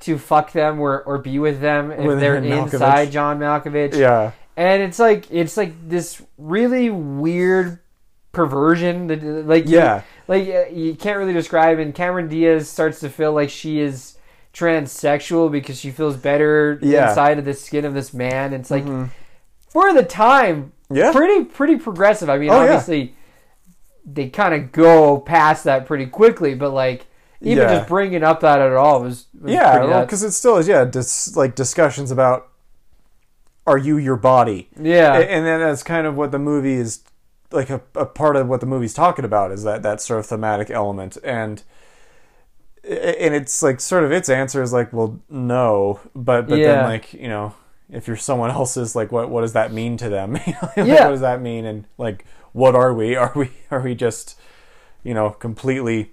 to 0.00 0.18
fuck 0.18 0.52
them 0.52 0.80
or, 0.80 1.02
or 1.02 1.18
be 1.18 1.38
with 1.38 1.60
them 1.60 1.90
if 1.92 2.04
With 2.04 2.18
they're 2.20 2.40
Malkovich. 2.42 2.72
inside 2.72 3.12
John 3.12 3.38
Malkovich. 3.38 3.94
yeah. 3.94 4.32
And 4.56 4.82
it's 4.82 4.98
like 4.98 5.30
it's 5.30 5.56
like 5.56 5.72
this 5.88 6.20
really 6.36 6.90
weird 6.90 7.78
perversion 8.32 9.06
that 9.08 9.22
like 9.46 9.66
you- 9.68 9.76
Yeah. 9.76 10.02
like 10.28 10.48
uh, 10.48 10.64
you 10.72 10.94
can't 10.94 11.18
really 11.18 11.32
describe 11.32 11.78
and 11.78 11.94
Cameron 11.94 12.28
Diaz 12.28 12.68
starts 12.68 13.00
to 13.00 13.08
feel 13.08 13.32
like 13.32 13.48
she 13.50 13.78
is 13.80 14.16
transsexual 14.52 15.50
because 15.50 15.78
she 15.78 15.90
feels 15.90 16.16
better 16.16 16.78
Yeah. 16.82 17.08
inside 17.10 17.38
of 17.38 17.44
the 17.44 17.54
skin 17.54 17.84
of 17.84 17.94
this 17.94 18.12
man. 18.12 18.52
It's 18.52 18.70
like 18.70 18.84
Mhm. 18.84 19.08
for 19.70 19.92
the 19.94 20.02
time 20.02 20.72
Yeah. 20.90 21.12
pretty 21.12 21.44
pretty 21.44 21.76
progressive. 21.76 22.28
I 22.28 22.38
mean, 22.38 22.50
Oh, 22.50 22.56
yeah. 22.64 22.72
obviously 22.72 23.14
they 24.04 24.28
kind 24.28 24.52
of 24.54 24.72
go 24.72 25.18
past 25.18 25.64
that 25.64 25.86
pretty 25.86 26.06
quickly, 26.06 26.54
but 26.54 26.72
like 26.72 27.06
even 27.42 27.64
Yeah. 27.68 27.76
just 27.76 27.88
bringing 27.88 28.22
up 28.22 28.40
that 28.40 28.60
at 28.60 28.72
all 28.72 29.02
was, 29.02 29.26
was 29.40 29.52
yeah, 29.52 29.72
pretty 29.76 29.88
well, 29.88 30.04
because 30.04 30.22
it 30.22 30.32
still 30.32 30.56
is. 30.56 30.66
Yeah, 30.68 30.84
dis- 30.84 31.36
like 31.36 31.54
discussions 31.54 32.10
about 32.10 32.48
are 33.66 33.78
you 33.78 33.96
your 33.98 34.16
body, 34.16 34.68
yeah, 34.80 35.14
A- 35.18 35.24
and 35.24 35.46
then 35.46 35.60
that's 35.60 35.82
kind 35.82 36.06
of 36.06 36.16
what 36.16 36.30
the 36.32 36.38
movie 36.38 36.74
is 36.74 37.00
like. 37.50 37.70
A, 37.70 37.80
a 37.94 38.06
part 38.06 38.36
of 38.36 38.48
what 38.48 38.60
the 38.60 38.66
movie's 38.66 38.94
talking 38.94 39.24
about 39.24 39.52
is 39.52 39.62
that 39.64 39.82
that 39.82 40.00
sort 40.00 40.18
of 40.20 40.26
thematic 40.26 40.70
element, 40.70 41.16
and 41.22 41.62
and 42.84 43.34
it's 43.34 43.62
like 43.62 43.80
sort 43.80 44.02
of 44.04 44.10
its 44.10 44.28
answer 44.28 44.62
is 44.62 44.72
like, 44.72 44.92
well, 44.92 45.20
no, 45.30 46.00
but 46.14 46.48
but 46.48 46.58
Yeah. 46.58 46.74
then 46.76 46.84
like 46.84 47.12
you 47.14 47.28
know. 47.28 47.54
If 47.94 48.06
you're 48.06 48.16
someone 48.16 48.48
else's, 48.58 48.96
like, 48.96 49.12
what 49.12 49.28
what 49.28 49.42
does 49.42 49.52
that 49.52 49.70
mean 49.70 49.98
to 49.98 50.08
them? 50.08 50.32
Like, 50.36 50.76
Yeah. 50.76 51.04
What 51.04 51.10
does 51.10 51.20
that 51.20 51.42
mean? 51.42 51.66
And 51.66 51.84
like, 51.98 52.24
what 52.52 52.74
are 52.74 52.94
we? 52.94 53.16
Are 53.16 53.32
we 53.36 53.50
are 53.70 53.80
we 53.82 53.94
just, 53.94 54.40
you 55.04 55.12
know, 55.12 55.28
completely 55.28 56.12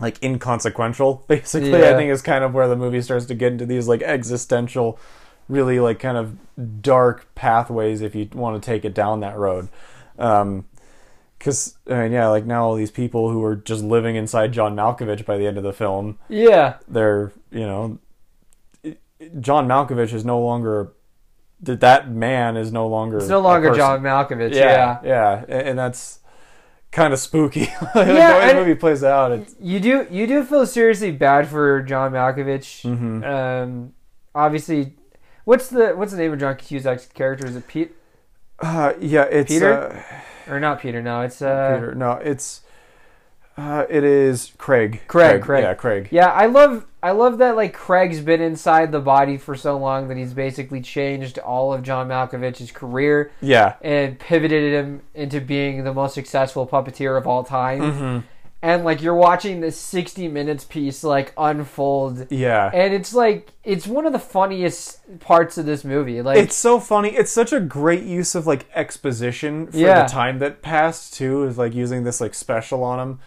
like 0.00 0.22
inconsequential 0.22 1.24
basically 1.28 1.84
i 1.86 1.94
think 1.94 2.10
is 2.10 2.22
kind 2.22 2.44
of 2.44 2.54
where 2.54 2.68
the 2.68 2.76
movie 2.76 3.02
starts 3.02 3.26
to 3.26 3.34
get 3.34 3.52
into 3.52 3.66
these 3.66 3.88
like 3.88 4.02
existential 4.02 4.98
really 5.48 5.80
like 5.80 5.98
kind 5.98 6.16
of 6.16 6.36
dark 6.82 7.34
pathways 7.34 8.00
if 8.00 8.14
you 8.14 8.28
want 8.32 8.60
to 8.60 8.64
take 8.64 8.84
it 8.84 8.94
down 8.94 9.20
that 9.20 9.36
road 9.36 9.68
um 10.18 10.64
because 11.38 11.76
I 11.88 12.02
mean, 12.02 12.12
yeah 12.12 12.28
like 12.28 12.44
now 12.44 12.64
all 12.64 12.74
these 12.74 12.90
people 12.90 13.30
who 13.30 13.42
are 13.44 13.56
just 13.56 13.82
living 13.82 14.16
inside 14.16 14.52
john 14.52 14.76
malkovich 14.76 15.24
by 15.24 15.38
the 15.38 15.46
end 15.46 15.56
of 15.56 15.62
the 15.62 15.72
film 15.72 16.18
yeah, 16.28 16.76
they're 16.86 17.32
you 17.50 17.66
know 17.66 17.98
john 19.40 19.66
malkovich 19.66 20.12
is 20.12 20.24
no 20.24 20.40
longer 20.40 20.92
that 21.60 21.80
that 21.80 22.10
man 22.10 22.56
is 22.56 22.72
no 22.72 22.86
longer 22.86 23.18
it's 23.18 23.28
no 23.28 23.40
longer. 23.40 23.74
John 23.74 24.00
Malkovich. 24.00 24.54
yeah 24.54 25.00
Yeah. 25.02 25.44
yeah 25.48 25.56
and 25.56 25.78
that's 25.78 26.20
kind 26.90 27.12
of 27.12 27.18
spooky 27.18 27.60
like, 27.94 28.06
the 28.06 28.14
Yeah, 28.14 28.38
way 28.38 28.48
the 28.48 28.54
movie 28.60 28.74
plays 28.74 29.04
out 29.04 29.32
it's 29.32 29.54
you 29.60 29.78
do 29.80 30.06
you 30.10 30.26
do 30.26 30.42
feel 30.44 30.66
seriously 30.66 31.10
bad 31.10 31.46
for 31.48 31.82
John 31.82 32.12
Malkovich. 32.12 32.82
Mhm. 32.84 33.24
Um, 33.24 33.92
obviously, 34.34 34.94
what's 35.44 35.68
the 35.68 35.90
what's 35.90 36.12
the 36.12 36.18
name 36.18 36.32
of 36.32 36.38
John 36.40 36.54
Cusack's 36.56 37.06
character? 37.06 37.46
Is 37.46 37.56
it 37.56 37.66
Pete? 37.68 37.94
Uh, 38.60 38.94
yeah, 39.00 39.22
it's 39.24 39.52
Peter? 39.52 39.72
Uh, 40.48 40.52
or 40.52 40.58
not 40.60 40.80
Peter? 40.80 41.00
No, 41.02 41.20
it's 41.20 41.40
uh, 41.42 41.74
Peter. 41.74 41.94
No, 41.94 42.12
it's 42.12 42.62
uh, 43.58 43.84
it 43.90 44.04
is 44.04 44.52
Craig. 44.56 45.00
Craig, 45.08 45.42
Craig. 45.42 45.64
Yeah, 45.64 45.74
Craig. 45.74 46.08
Yeah, 46.12 46.28
I 46.28 46.46
love 46.46 46.86
I 47.02 47.10
love 47.10 47.38
that 47.38 47.56
like 47.56 47.74
Craig's 47.74 48.20
been 48.20 48.40
inside 48.40 48.92
the 48.92 49.00
body 49.00 49.36
for 49.36 49.56
so 49.56 49.76
long 49.76 50.06
that 50.08 50.16
he's 50.16 50.32
basically 50.32 50.80
changed 50.80 51.38
all 51.38 51.72
of 51.72 51.82
John 51.82 52.08
Malkovich's 52.08 52.70
career 52.70 53.32
Yeah. 53.40 53.74
and 53.82 54.18
pivoted 54.18 54.72
him 54.72 55.02
into 55.14 55.40
being 55.40 55.82
the 55.84 55.92
most 55.92 56.14
successful 56.14 56.66
puppeteer 56.68 57.18
of 57.18 57.26
all 57.26 57.42
time. 57.44 57.80
Mm-hmm. 57.80 58.18
And 58.62 58.84
like 58.84 59.00
you're 59.02 59.14
watching 59.14 59.60
this 59.60 59.76
60 59.78 60.26
minutes 60.28 60.64
piece 60.64 61.02
like 61.04 61.32
unfold 61.38 62.26
Yeah. 62.30 62.70
and 62.72 62.92
it's 62.94 63.14
like 63.14 63.52
it's 63.64 63.86
one 63.86 64.06
of 64.06 64.12
the 64.12 64.18
funniest 64.18 65.00
parts 65.20 65.58
of 65.58 65.66
this 65.66 65.84
movie. 65.84 66.22
Like 66.22 66.38
it's 66.38 66.56
so 66.56 66.78
funny. 66.80 67.10
It's 67.10 67.30
such 67.32 67.52
a 67.52 67.60
great 67.60 68.02
use 68.04 68.34
of 68.36 68.46
like 68.46 68.66
exposition 68.74 69.68
for 69.68 69.76
Yeah. 69.76 70.02
the 70.02 70.08
time 70.08 70.38
that 70.40 70.62
passed 70.62 71.14
too. 71.14 71.44
Is 71.44 71.58
like 71.58 71.74
using 71.74 72.02
this 72.04 72.20
like 72.20 72.34
special 72.34 72.82
on 72.84 72.98
him. 73.00 73.20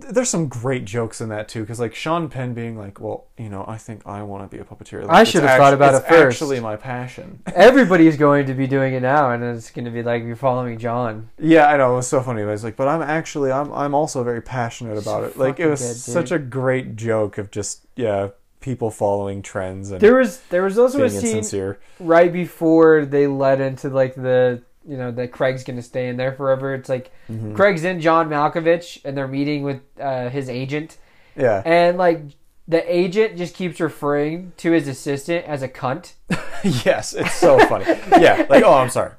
Th- 0.00 0.12
There's 0.12 0.28
some 0.28 0.48
great 0.48 0.84
jokes 0.84 1.20
in 1.20 1.28
that 1.30 1.48
too, 1.48 1.60
because 1.60 1.80
like 1.80 1.94
Sean 1.94 2.28
Penn 2.28 2.52
being 2.54 2.76
like, 2.76 3.00
"Well, 3.00 3.26
you 3.38 3.48
know, 3.48 3.64
I 3.66 3.78
think 3.78 4.02
I 4.06 4.22
want 4.22 4.48
to 4.50 4.54
be 4.56 4.60
a 4.60 4.64
puppeteer." 4.64 5.02
Like, 5.02 5.10
I 5.10 5.24
should 5.24 5.42
have 5.42 5.58
thought 5.58 5.74
about 5.74 5.94
it 5.94 6.06
first. 6.06 6.36
Actually, 6.42 6.60
my 6.60 6.76
passion. 6.76 7.40
everybody's 7.54 8.16
going 8.16 8.46
to 8.46 8.54
be 8.54 8.66
doing 8.66 8.94
it 8.94 9.00
now 9.00 9.30
and 9.30 9.42
it's 9.42 9.70
going 9.70 9.84
to 9.86 9.90
be 9.90 10.02
like 10.02 10.22
you're 10.24 10.36
following 10.36 10.78
John. 10.78 11.30
Yeah, 11.38 11.66
I 11.68 11.76
know 11.76 11.92
it 11.92 11.96
was 11.96 12.08
so 12.08 12.20
funny. 12.20 12.44
But 12.44 12.50
it's 12.50 12.64
like, 12.64 12.76
but 12.76 12.88
I'm 12.88 13.02
actually, 13.02 13.50
I'm, 13.52 13.72
I'm 13.72 13.94
also 13.94 14.22
very 14.22 14.42
passionate 14.42 14.98
about 14.98 15.22
So 15.22 15.24
it. 15.24 15.36
Like, 15.38 15.60
it 15.60 15.66
was 15.68 15.80
dude. 15.80 15.96
such 15.96 16.30
a 16.30 16.38
great 16.38 16.96
joke 16.96 17.38
of 17.38 17.50
just, 17.50 17.86
yeah, 17.96 18.28
people 18.60 18.90
following 18.90 19.42
trends 19.42 19.90
and 19.92 20.00
There 20.00 20.16
was 20.16 20.40
there 20.50 20.62
was 20.64 20.76
also 20.78 21.04
a 21.04 21.08
scene 21.10 21.20
insincere. 21.36 21.78
right 22.00 22.32
before 22.32 23.04
they 23.04 23.26
led 23.28 23.60
into 23.60 23.88
like 23.90 24.14
the 24.16 24.60
you 24.88 24.96
know 24.96 25.10
that 25.12 25.32
Craig's 25.32 25.64
gonna 25.64 25.82
stay 25.82 26.08
in 26.08 26.16
there 26.16 26.32
forever. 26.32 26.74
It's 26.74 26.88
like 26.88 27.10
Mm-hmm. 27.30 27.54
Craig's 27.54 27.84
in 27.84 28.00
John 28.00 28.28
Malkovich 28.28 29.00
and 29.04 29.16
they're 29.16 29.28
meeting 29.28 29.62
with 29.64 29.80
uh, 30.00 30.28
his 30.28 30.48
agent, 30.48 30.96
Yeah, 31.36 31.62
and 31.64 31.98
like 31.98 32.20
the 32.68 32.82
agent 32.92 33.36
just 33.36 33.54
keeps 33.54 33.78
referring 33.80 34.52
to 34.56 34.72
his 34.72 34.88
assistant 34.88 35.44
as 35.46 35.62
a 35.62 35.68
cunt. 35.68 36.14
yes, 36.84 37.14
it's 37.14 37.34
so 37.34 37.58
funny. 37.66 37.84
Yeah, 38.20 38.44
like, 38.50 38.64
oh, 38.64 38.74
I'm 38.74 38.90
sorry. 38.90 39.12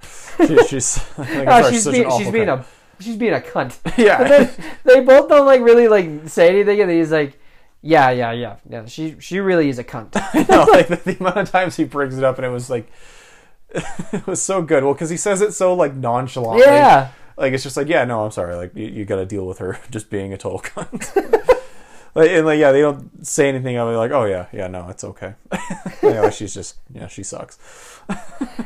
She, 0.45 0.57
she's, 0.68 0.99
like, 1.18 1.30
I'm 1.30 1.47
Oh, 1.47 1.61
sorry, 1.61 1.74
she's 1.74 1.88
being 1.88 2.11
she's 2.18 2.32
being 2.32 2.49
a 2.49 2.65
she's 2.99 3.15
being 3.15 3.34
a 3.34 3.39
cunt. 3.39 3.78
Yeah, 3.97 4.49
they 4.84 4.99
both 5.01 5.30
don't 5.30 5.45
like 5.45 5.61
really 5.61 5.88
like 5.88 6.28
say 6.28 6.49
anything, 6.49 6.82
and 6.82 6.91
he's 6.91 7.11
like, 7.11 7.39
yeah, 7.82 8.09
yeah, 8.09 8.32
yeah, 8.34 8.55
yeah. 8.70 8.86
She 8.86 9.15
she 9.20 9.39
really 9.39 9.70
is 9.70 9.80
a 9.80 9.84
cunt. 9.84 10.09
I 10.15 10.45
know, 10.49 10.63
like 10.72 10.88
the, 10.89 10.95
the 10.97 11.18
amount 11.20 11.38
of 11.38 11.49
times 11.51 11.76
he 11.78 11.84
brings 11.86 12.18
it 12.18 12.24
up, 12.24 12.38
and 12.38 12.45
it 12.45 12.49
was 12.49 12.70
like, 12.70 12.91
it 14.13 14.26
was 14.28 14.41
so 14.41 14.61
good. 14.61 14.84
Well, 14.84 14.93
because 14.93 15.09
he 15.09 15.18
says 15.18 15.41
it 15.41 15.53
so 15.53 15.74
like 15.74 15.93
nonchalantly. 15.95 16.63
yeah. 16.65 17.11
Like 17.38 17.53
it's 17.53 17.63
just 17.63 17.78
like, 17.78 17.88
yeah, 17.88 18.03
no, 18.05 18.24
I'm 18.26 18.32
sorry. 18.32 18.55
Like 18.55 18.76
you, 18.76 18.88
you 18.88 19.05
got 19.05 19.18
to 19.18 19.26
deal 19.26 19.45
with 19.45 19.59
her 19.59 19.80
just 19.91 20.09
being 20.09 20.34
a 20.34 20.38
total 20.38 20.59
cunt. 20.59 21.15
like 22.15 22.32
and 22.32 22.45
like 22.45 22.59
yeah, 22.59 22.72
they 22.72 22.82
don't 22.82 23.26
say 23.26 23.47
anything 23.49 23.78
of 23.78 23.89
it. 23.89 23.97
Like 23.97 24.11
oh 24.11 24.26
yeah, 24.26 24.47
yeah, 24.51 24.68
no, 24.68 24.89
it's 24.89 25.03
okay. 25.03 25.36
you 25.51 25.59
oh, 26.03 26.13
know, 26.13 26.30
she's 26.30 26.53
just 26.53 26.78
yeah, 26.93 27.07
she 27.07 27.24
sucks. 27.24 27.59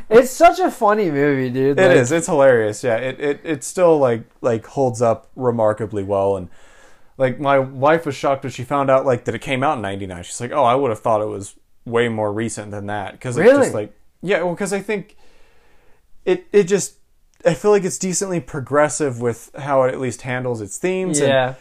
It's 0.09 0.31
such 0.31 0.59
a 0.59 0.69
funny 0.69 1.09
movie, 1.09 1.49
dude. 1.49 1.79
It 1.79 1.87
Like, 1.87 1.97
is. 1.97 2.11
It's 2.11 2.27
hilarious. 2.27 2.83
Yeah, 2.83 2.97
it, 2.97 3.19
it 3.19 3.41
it 3.43 3.63
still 3.63 3.97
like 3.97 4.23
like 4.41 4.65
holds 4.67 5.01
up 5.01 5.29
remarkably 5.35 6.03
well. 6.03 6.37
And 6.37 6.47
like 7.17 7.39
my 7.39 7.59
wife 7.59 8.05
was 8.05 8.15
shocked 8.15 8.43
when 8.43 8.51
she 8.51 8.63
found 8.63 8.89
out 8.89 9.05
like 9.05 9.25
that 9.25 9.35
it 9.35 9.39
came 9.41 9.63
out 9.63 9.77
in 9.77 9.81
'99. 9.81 10.23
She's 10.23 10.39
like, 10.39 10.51
oh, 10.51 10.63
I 10.63 10.75
would 10.75 10.89
have 10.89 10.99
thought 10.99 11.21
it 11.21 11.25
was 11.27 11.55
way 11.85 12.07
more 12.07 12.31
recent 12.31 12.71
than 12.71 12.85
that 12.87 13.13
because 13.13 13.35
it's 13.37 13.43
Really? 13.43 13.63
just 13.63 13.73
like 13.73 13.93
yeah, 14.21 14.41
well, 14.43 14.53
because 14.53 14.73
I 14.73 14.79
think 14.79 15.15
it 16.25 16.45
it 16.51 16.63
just 16.63 16.95
I 17.45 17.53
feel 17.55 17.71
like 17.71 17.83
it's 17.83 17.97
decently 17.97 18.39
progressive 18.39 19.19
with 19.19 19.49
how 19.57 19.83
it 19.83 19.93
at 19.93 19.99
least 19.99 20.21
handles 20.21 20.61
its 20.61 20.77
themes. 20.77 21.19
and- 21.19 21.27
Yeah. 21.29 21.53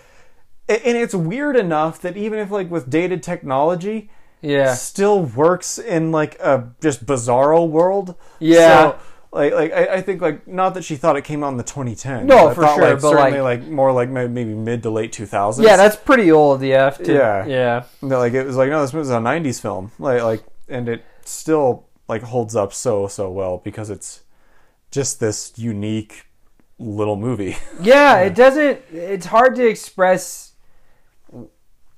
and, 0.68 0.80
and 0.84 0.96
it's 0.98 1.14
weird 1.14 1.56
enough 1.56 2.00
that 2.02 2.16
even 2.16 2.38
if 2.38 2.50
like 2.50 2.70
with 2.70 2.90
dated 2.90 3.22
technology, 3.22 4.10
Yeah. 4.42 4.74
still 4.74 5.22
works 5.22 5.78
in 5.78 6.12
like 6.12 6.38
a 6.40 6.64
just 6.82 7.06
bizarro 7.06 7.66
world. 7.66 8.14
Yeah. 8.40 8.90
So, 8.92 8.96
like, 9.32 9.54
like 9.54 9.72
I, 9.72 9.86
I 9.94 10.00
think 10.02 10.20
like 10.20 10.46
not 10.46 10.74
that 10.74 10.84
she 10.84 10.96
thought 10.96 11.16
it 11.16 11.24
came 11.24 11.42
out 11.42 11.48
in 11.52 11.56
the 11.56 11.62
2010. 11.62 12.26
No, 12.26 12.48
I 12.48 12.54
for 12.54 12.62
thought, 12.62 12.74
sure, 12.74 12.84
Like, 12.84 13.00
but, 13.00 13.10
certainly 13.10 13.40
like- 13.40 13.60
like, 13.60 13.68
more 13.70 13.90
like 13.92 14.10
maybe 14.10 14.52
mid 14.52 14.82
to 14.82 14.90
late 14.90 15.12
2000s. 15.12 15.62
Yeah, 15.64 15.76
that's 15.78 15.96
pretty 15.96 16.30
old. 16.30 16.60
Yeah. 16.60 16.90
to- 16.90 17.12
Yeah. 17.14 17.46
Yeah. 17.46 17.84
No, 18.02 18.18
like 18.18 18.34
it 18.34 18.44
was 18.46 18.56
like 18.56 18.68
no, 18.68 18.82
this 18.82 18.92
was 18.92 19.08
a 19.08 19.14
90s 19.18 19.60
film. 19.62 19.92
Like 19.98 20.22
like 20.22 20.42
and 20.68 20.90
it 20.90 21.04
still 21.24 21.86
like 22.10 22.22
holds 22.22 22.54
up 22.54 22.72
so 22.74 23.06
so 23.08 23.30
well 23.30 23.58
because 23.64 23.88
it's 23.88 24.20
just 24.90 25.18
this 25.20 25.52
unique 25.56 26.26
little 26.78 27.16
movie. 27.16 27.56
Yeah. 27.80 28.18
It 28.20 28.34
doesn't. 28.34 28.80
It's 28.92 29.26
hard 29.26 29.54
to 29.56 29.66
express 29.66 30.52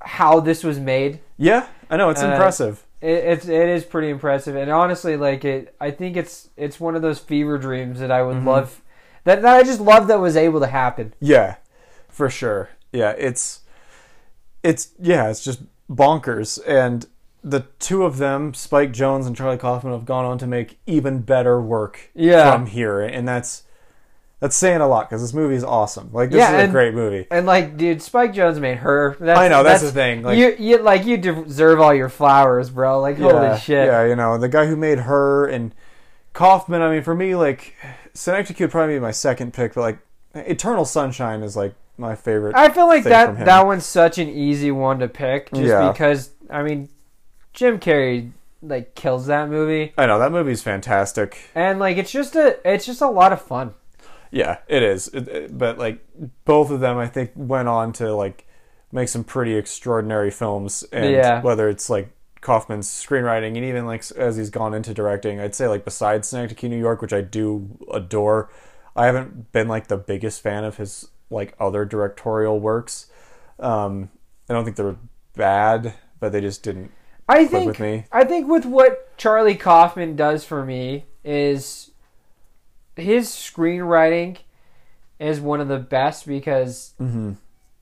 how 0.01 0.41
this 0.41 0.65
was 0.65 0.79
made. 0.81 1.21
yeah, 1.39 1.67
I 1.91 1.97
know 1.97 2.11
it's 2.11 2.23
Uh, 2.23 2.27
impressive. 2.33 2.85
It, 3.01 3.25
it's 3.25 3.47
it 3.49 3.69
is 3.69 3.85
pretty 3.85 4.11
impressive, 4.11 4.55
and 4.57 4.71
honestly, 4.71 5.17
like 5.17 5.45
it, 5.45 5.75
I 5.81 5.91
think 5.91 6.17
it's 6.17 6.51
it's 6.57 6.79
one 6.81 6.95
of 6.95 7.03
those 7.03 7.19
fever 7.19 7.59
dreams 7.59 7.99
that 8.01 8.11
I 8.11 8.23
would 8.23 8.37
Mm-hmm. 8.37 8.49
love. 8.49 8.83
That, 9.25 9.43
that 9.43 9.57
I 9.57 9.63
just 9.63 9.81
love 9.81 10.09
that 10.09 10.19
was 10.21 10.37
able 10.37 10.61
to 10.61 10.67
happen. 10.67 11.15
Yeah, 11.21 11.57
for 12.09 12.29
sure. 12.31 12.71
Yeah, 12.93 13.11
it's 13.17 13.61
it's 14.63 14.91
yeah, 15.01 15.31
it's 15.31 15.45
just 15.45 15.63
bonkers. 15.91 16.61
And 16.67 17.07
the 17.45 17.67
two 17.79 18.05
of 18.05 18.19
them, 18.19 18.55
Spike 18.55 18.93
Jonze 18.93 19.27
and 19.27 19.37
Charlie 19.37 19.59
Kaufman, 19.59 19.93
have 19.93 20.05
gone 20.05 20.25
on 20.25 20.39
to 20.39 20.47
make 20.47 20.79
even 20.87 21.21
better 21.21 21.61
work 21.61 22.11
Yeah. 22.15 22.53
from 22.53 22.67
here, 22.67 23.01
and 23.01 23.27
that's 23.27 23.65
that's 24.41 24.57
saying 24.57 24.81
a 24.81 24.89
lot 24.89 25.09
because 25.09 25.23
this 25.23 25.33
movie 25.33 25.55
is 25.55 25.63
awesome. 25.63 26.11
Like 26.13 26.31
this 26.31 26.39
Yeah, 26.39 26.59
is 26.63 26.69
a 26.69 26.73
great 26.73 26.95
movie. 26.95 27.29
And 27.31 27.47
like, 27.47 27.77
dude, 27.77 28.03
Spike 28.03 28.33
Jonze 28.35 28.59
made 28.61 28.79
her. 28.79 29.17
That's, 29.21 29.39
I 29.39 29.47
know 29.47 29.63
that's, 29.63 29.83
the 29.83 29.93
thing. 29.93 30.23
Like, 30.23 30.37
you, 30.37 30.57
you 30.59 30.79
like 30.79 31.05
you 31.05 31.17
deserve 31.17 31.81
all 31.81 31.95
your 31.95 32.09
flowers, 32.09 32.69
bro. 32.71 33.01
Like 33.01 33.19
yeah, 33.19 33.31
holy 33.31 33.59
shit. 33.61 33.87
yeah, 33.87 34.05
you 34.07 34.17
know 34.17 34.39
the 34.39 34.49
guy 34.49 34.67
who 34.67 34.75
made 34.77 34.99
her 35.01 35.47
and 35.47 35.73
Kaufman. 36.33 36.83
I 36.83 36.91
mean, 36.91 37.03
for 37.03 37.15
me, 37.15 37.35
like 37.37 37.75
Synecdoche 38.15 38.59
would 38.61 38.71
probably 38.71 38.97
be 38.97 39.01
my 39.01 39.11
second 39.13 39.53
pick, 39.55 39.75
but 39.75 39.81
like 39.83 39.99
Eternal 40.35 40.85
Sunshine 40.85 41.43
is 41.43 41.57
like 41.57 41.75
my 41.97 42.15
favorite. 42.17 42.57
I 42.57 42.69
feel 42.71 42.87
like 42.89 43.05
that 43.05 43.45
that 43.45 43.67
one's 43.67 43.87
such 43.87 44.19
an 44.19 44.29
easy 44.29 44.71
one 44.73 44.99
to 45.01 45.09
pick, 45.09 45.51
just 45.53 45.63
Yeah. 45.63 45.93
because 45.93 46.31
I 46.51 46.63
mean, 46.65 46.89
Jim 47.53 47.79
Carrey 47.79 48.33
like 48.63 48.95
kills 48.95 49.27
that 49.27 49.49
movie, 49.49 49.93
I 49.99 50.07
know 50.07 50.19
that 50.19 50.33
movie's 50.33 50.63
fantastic. 50.63 51.51
and 51.55 51.79
like 51.79 51.97
it's 51.97 52.13
just 52.13 52.37
a 52.37 52.59
it's 52.71 52.87
just 52.87 53.01
a 53.01 53.09
lot 53.09 53.33
of 53.33 53.43
fun. 53.43 53.75
Yeah, 54.31 54.59
it 54.69 54.83
is. 54.83 55.09
It, 55.09 55.29
it- 55.29 55.59
but 55.59 55.79
like 55.79 55.99
both 56.45 56.71
of 56.71 56.81
them, 56.81 56.97
I 56.99 57.07
think 57.07 57.33
went 57.35 57.69
on 57.69 57.93
to 57.95 58.15
like 58.15 58.47
make 58.91 59.09
some 59.09 59.25
pretty 59.25 59.55
extraordinary 59.57 60.31
films. 60.31 60.85
And 60.93 61.11
Yeah. 61.11 61.43
whether 61.43 61.69
it's 61.69 61.91
like 61.91 62.11
Kaufman's 62.41 62.89
screenwriting 62.89 63.49
and 63.57 63.65
even 63.65 63.85
like 63.87 64.05
as 64.13 64.37
he's 64.37 64.51
gone 64.51 64.75
into 64.75 64.95
directing, 64.95 65.39
I'd 65.41 65.55
say 65.55 65.67
like 65.69 65.85
besides 65.85 66.29
Synecdoche, 66.29 66.63
New 66.69 66.79
York, 66.79 67.03
which 67.03 67.13
I 67.13 67.21
do 67.21 67.79
adore, 67.93 68.49
I 68.97 69.07
haven't 69.07 69.53
been 69.53 69.69
like 69.69 69.89
the 69.89 69.97
biggest 69.97 70.41
fan 70.43 70.65
of 70.65 70.77
his 70.79 71.09
like 71.31 71.55
other 71.61 71.85
directorial 71.85 72.59
works. 72.61 73.07
Um, 73.59 74.09
I 74.49 74.55
don't 74.55 74.65
think 74.65 74.77
they're 74.77 74.97
bad, 75.37 75.95
but 76.21 76.33
they 76.33 76.41
just 76.41 76.63
didn't 76.63 76.91
I 77.29 77.47
think 77.47 77.67
with 77.67 77.81
me. 77.81 78.05
I 78.13 78.25
think 78.25 78.49
with 78.49 78.65
what 78.67 79.17
Charlie 79.17 79.55
Kaufman 79.55 80.17
does 80.17 80.45
for 80.45 80.65
me 80.65 81.05
is 81.25 81.91
his 82.97 83.29
screenwriting 83.29 84.39
is 85.19 85.41
one 85.41 85.61
of 85.61 85.69
the 85.69 85.79
best 85.79 86.27
because 86.27 86.93
Mm-hmm. 87.01 87.33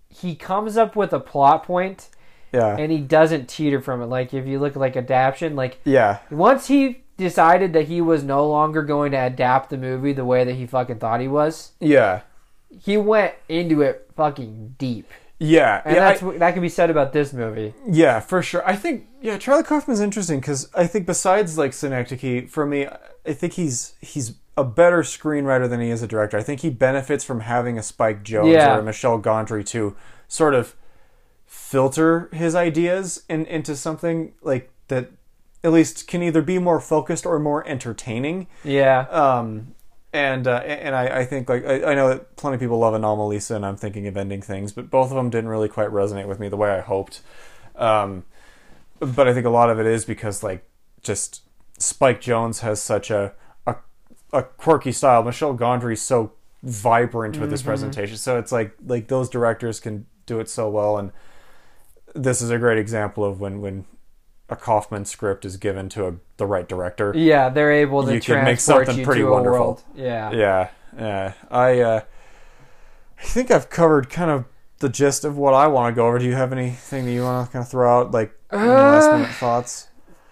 he 0.08 0.34
comes 0.36 0.76
up 0.76 0.94
with 0.94 1.12
a 1.12 1.20
plot 1.20 1.64
point 1.64 2.08
Yeah, 2.52 2.76
and 2.76 2.92
he 2.92 2.98
doesn't 2.98 3.48
teeter 3.48 3.80
from 3.80 4.02
it. 4.02 4.06
Like 4.06 4.34
if 4.34 4.46
you 4.46 4.58
look 4.58 4.72
at 4.72 4.78
like 4.80 4.96
adaptation, 4.96 5.56
like 5.56 5.80
yeah, 5.84 6.18
once 6.30 6.68
he 6.68 7.02
decided 7.16 7.72
that 7.72 7.86
he 7.88 8.00
was 8.00 8.22
no 8.22 8.46
longer 8.46 8.82
going 8.82 9.12
to 9.12 9.18
adapt 9.18 9.70
the 9.70 9.76
movie 9.78 10.12
the 10.12 10.24
way 10.24 10.44
that 10.44 10.54
he 10.54 10.66
fucking 10.66 10.98
thought 10.98 11.20
he 11.20 11.28
was, 11.28 11.72
yeah, 11.80 12.20
he 12.82 12.96
went 12.96 13.34
into 13.48 13.82
it 13.82 14.10
fucking 14.16 14.74
deep. 14.78 15.08
Yeah. 15.42 15.80
And 15.84 15.96
yeah, 15.96 16.00
that's 16.08 16.22
what 16.22 16.38
that 16.38 16.52
can 16.52 16.62
be 16.62 16.68
said 16.68 16.90
about 16.90 17.12
this 17.12 17.32
movie. 17.32 17.74
Yeah, 17.88 18.20
for 18.20 18.42
sure. 18.42 18.62
I 18.68 18.76
think 18.76 19.06
yeah, 19.22 19.38
Charlie 19.38 19.64
Kaufman's 19.64 20.00
interesting 20.00 20.38
because 20.38 20.68
I 20.74 20.86
think 20.86 21.06
besides 21.06 21.56
like 21.58 21.72
Synecdoche, 21.72 22.48
for 22.48 22.66
me, 22.66 22.86
I 23.26 23.32
think 23.32 23.54
he's 23.54 23.94
he's 24.00 24.34
a 24.56 24.64
better 24.64 24.98
screenwriter 25.02 25.68
than 25.68 25.80
he 25.80 25.88
is 25.90 26.02
a 26.02 26.06
director. 26.06 26.36
I 26.36 26.42
think 26.42 26.60
he 26.60 26.68
benefits 26.70 27.24
from 27.24 27.40
having 27.40 27.78
a 27.78 27.82
Spike 27.82 28.22
Jonze 28.22 28.52
Yeah. 28.52 28.76
or 28.76 28.80
a 28.80 28.82
Michel 28.82 29.20
Gondry 29.20 29.64
to 29.66 29.96
sort 30.28 30.54
of 30.54 30.76
filter 31.46 32.28
his 32.32 32.54
ideas 32.54 33.24
in, 33.28 33.46
into 33.46 33.74
something 33.74 34.32
like 34.42 34.70
that 34.88 35.10
at 35.64 35.72
least 35.72 36.06
can 36.06 36.22
either 36.22 36.42
be 36.42 36.58
more 36.58 36.80
focused 36.80 37.26
or 37.26 37.38
more 37.38 37.66
entertaining. 37.66 38.46
Yeah. 38.64 39.00
Um, 39.10 39.74
and 40.12 40.46
uh, 40.48 40.56
and 40.58 40.94
I, 40.94 41.20
I 41.20 41.24
think 41.24 41.48
like 41.48 41.64
I, 41.64 41.92
I 41.92 41.94
know 41.94 42.08
that 42.08 42.36
plenty 42.36 42.54
of 42.54 42.60
people 42.60 42.78
love 42.78 42.94
Anomalisa, 42.94 43.54
and 43.56 43.64
I'm 43.64 43.76
thinking 43.76 44.06
of 44.06 44.16
ending 44.16 44.42
things, 44.42 44.72
but 44.72 44.90
both 44.90 45.10
of 45.10 45.16
them 45.16 45.30
didn't 45.30 45.48
really 45.50 45.68
quite 45.68 45.88
resonate 45.88 46.26
with 46.26 46.40
me 46.40 46.48
the 46.48 46.56
way 46.56 46.70
I 46.70 46.80
hoped. 46.80 47.20
Um, 47.76 48.24
but 48.98 49.28
I 49.28 49.34
think 49.34 49.46
a 49.46 49.50
lot 49.50 49.70
of 49.70 49.78
it 49.78 49.86
is 49.86 50.04
because 50.04 50.42
like 50.42 50.68
just 51.02 51.42
Spike 51.78 52.20
Jonze 52.20 52.60
has 52.60 52.82
such 52.82 53.10
a 53.10 53.32
a 53.66 53.76
a 54.32 54.42
quirky 54.42 54.92
style. 54.92 55.22
Michel 55.22 55.56
Gondry's 55.56 56.02
so 56.02 56.32
vibrant 56.62 57.36
with 57.36 57.44
Mm-hmm. 57.44 57.50
this 57.52 57.62
presentation, 57.62 58.16
so 58.16 58.38
it's 58.38 58.52
like 58.52 58.76
like 58.86 59.08
those 59.08 59.28
directors 59.28 59.80
can 59.80 60.06
do 60.26 60.40
it 60.40 60.48
so 60.48 60.68
well, 60.68 60.98
and 60.98 61.12
this 62.14 62.42
is 62.42 62.50
a 62.50 62.58
great 62.58 62.78
example 62.78 63.24
of 63.24 63.40
when 63.40 63.60
when 63.60 63.84
a 64.50 64.56
Kaufman 64.56 65.04
script 65.04 65.44
is 65.44 65.56
given 65.56 65.88
to 65.90 66.06
a, 66.08 66.14
the 66.36 66.46
right 66.46 66.68
director. 66.68 67.12
Yeah, 67.16 67.48
they're 67.48 67.72
able 67.72 68.04
to 68.04 68.14
You 68.14 68.20
can 68.20 68.36
make 68.36 68.44
transport 68.58 68.86
something 68.86 68.98
you 69.00 69.04
pretty 69.06 69.20
to 69.22 69.28
a 69.28 69.30
wonderful. 69.32 69.58
world. 69.60 69.82
Yeah. 69.94 70.32
Yeah, 70.32 70.68
yeah. 70.98 71.32
I 71.50 71.80
uh, 71.80 72.00
I 73.18 73.22
think 73.22 73.50
I've 73.50 73.70
covered 73.70 74.10
kind 74.10 74.30
of 74.30 74.44
the 74.78 74.88
gist 74.88 75.24
of 75.24 75.36
what 75.36 75.54
I 75.54 75.66
want 75.66 75.92
to 75.92 75.96
go 75.96 76.06
over. 76.06 76.18
Do 76.18 76.24
you 76.24 76.34
have 76.34 76.52
anything 76.52 77.04
that 77.04 77.12
you 77.12 77.22
want 77.22 77.48
to 77.48 77.52
kind 77.52 77.62
of 77.62 77.70
throw 77.70 77.98
out, 78.00 78.10
like 78.12 78.32
any 78.50 78.66
last 78.66 79.08
Uh, 79.08 79.18
minute 79.18 79.34
thoughts? 79.34 79.88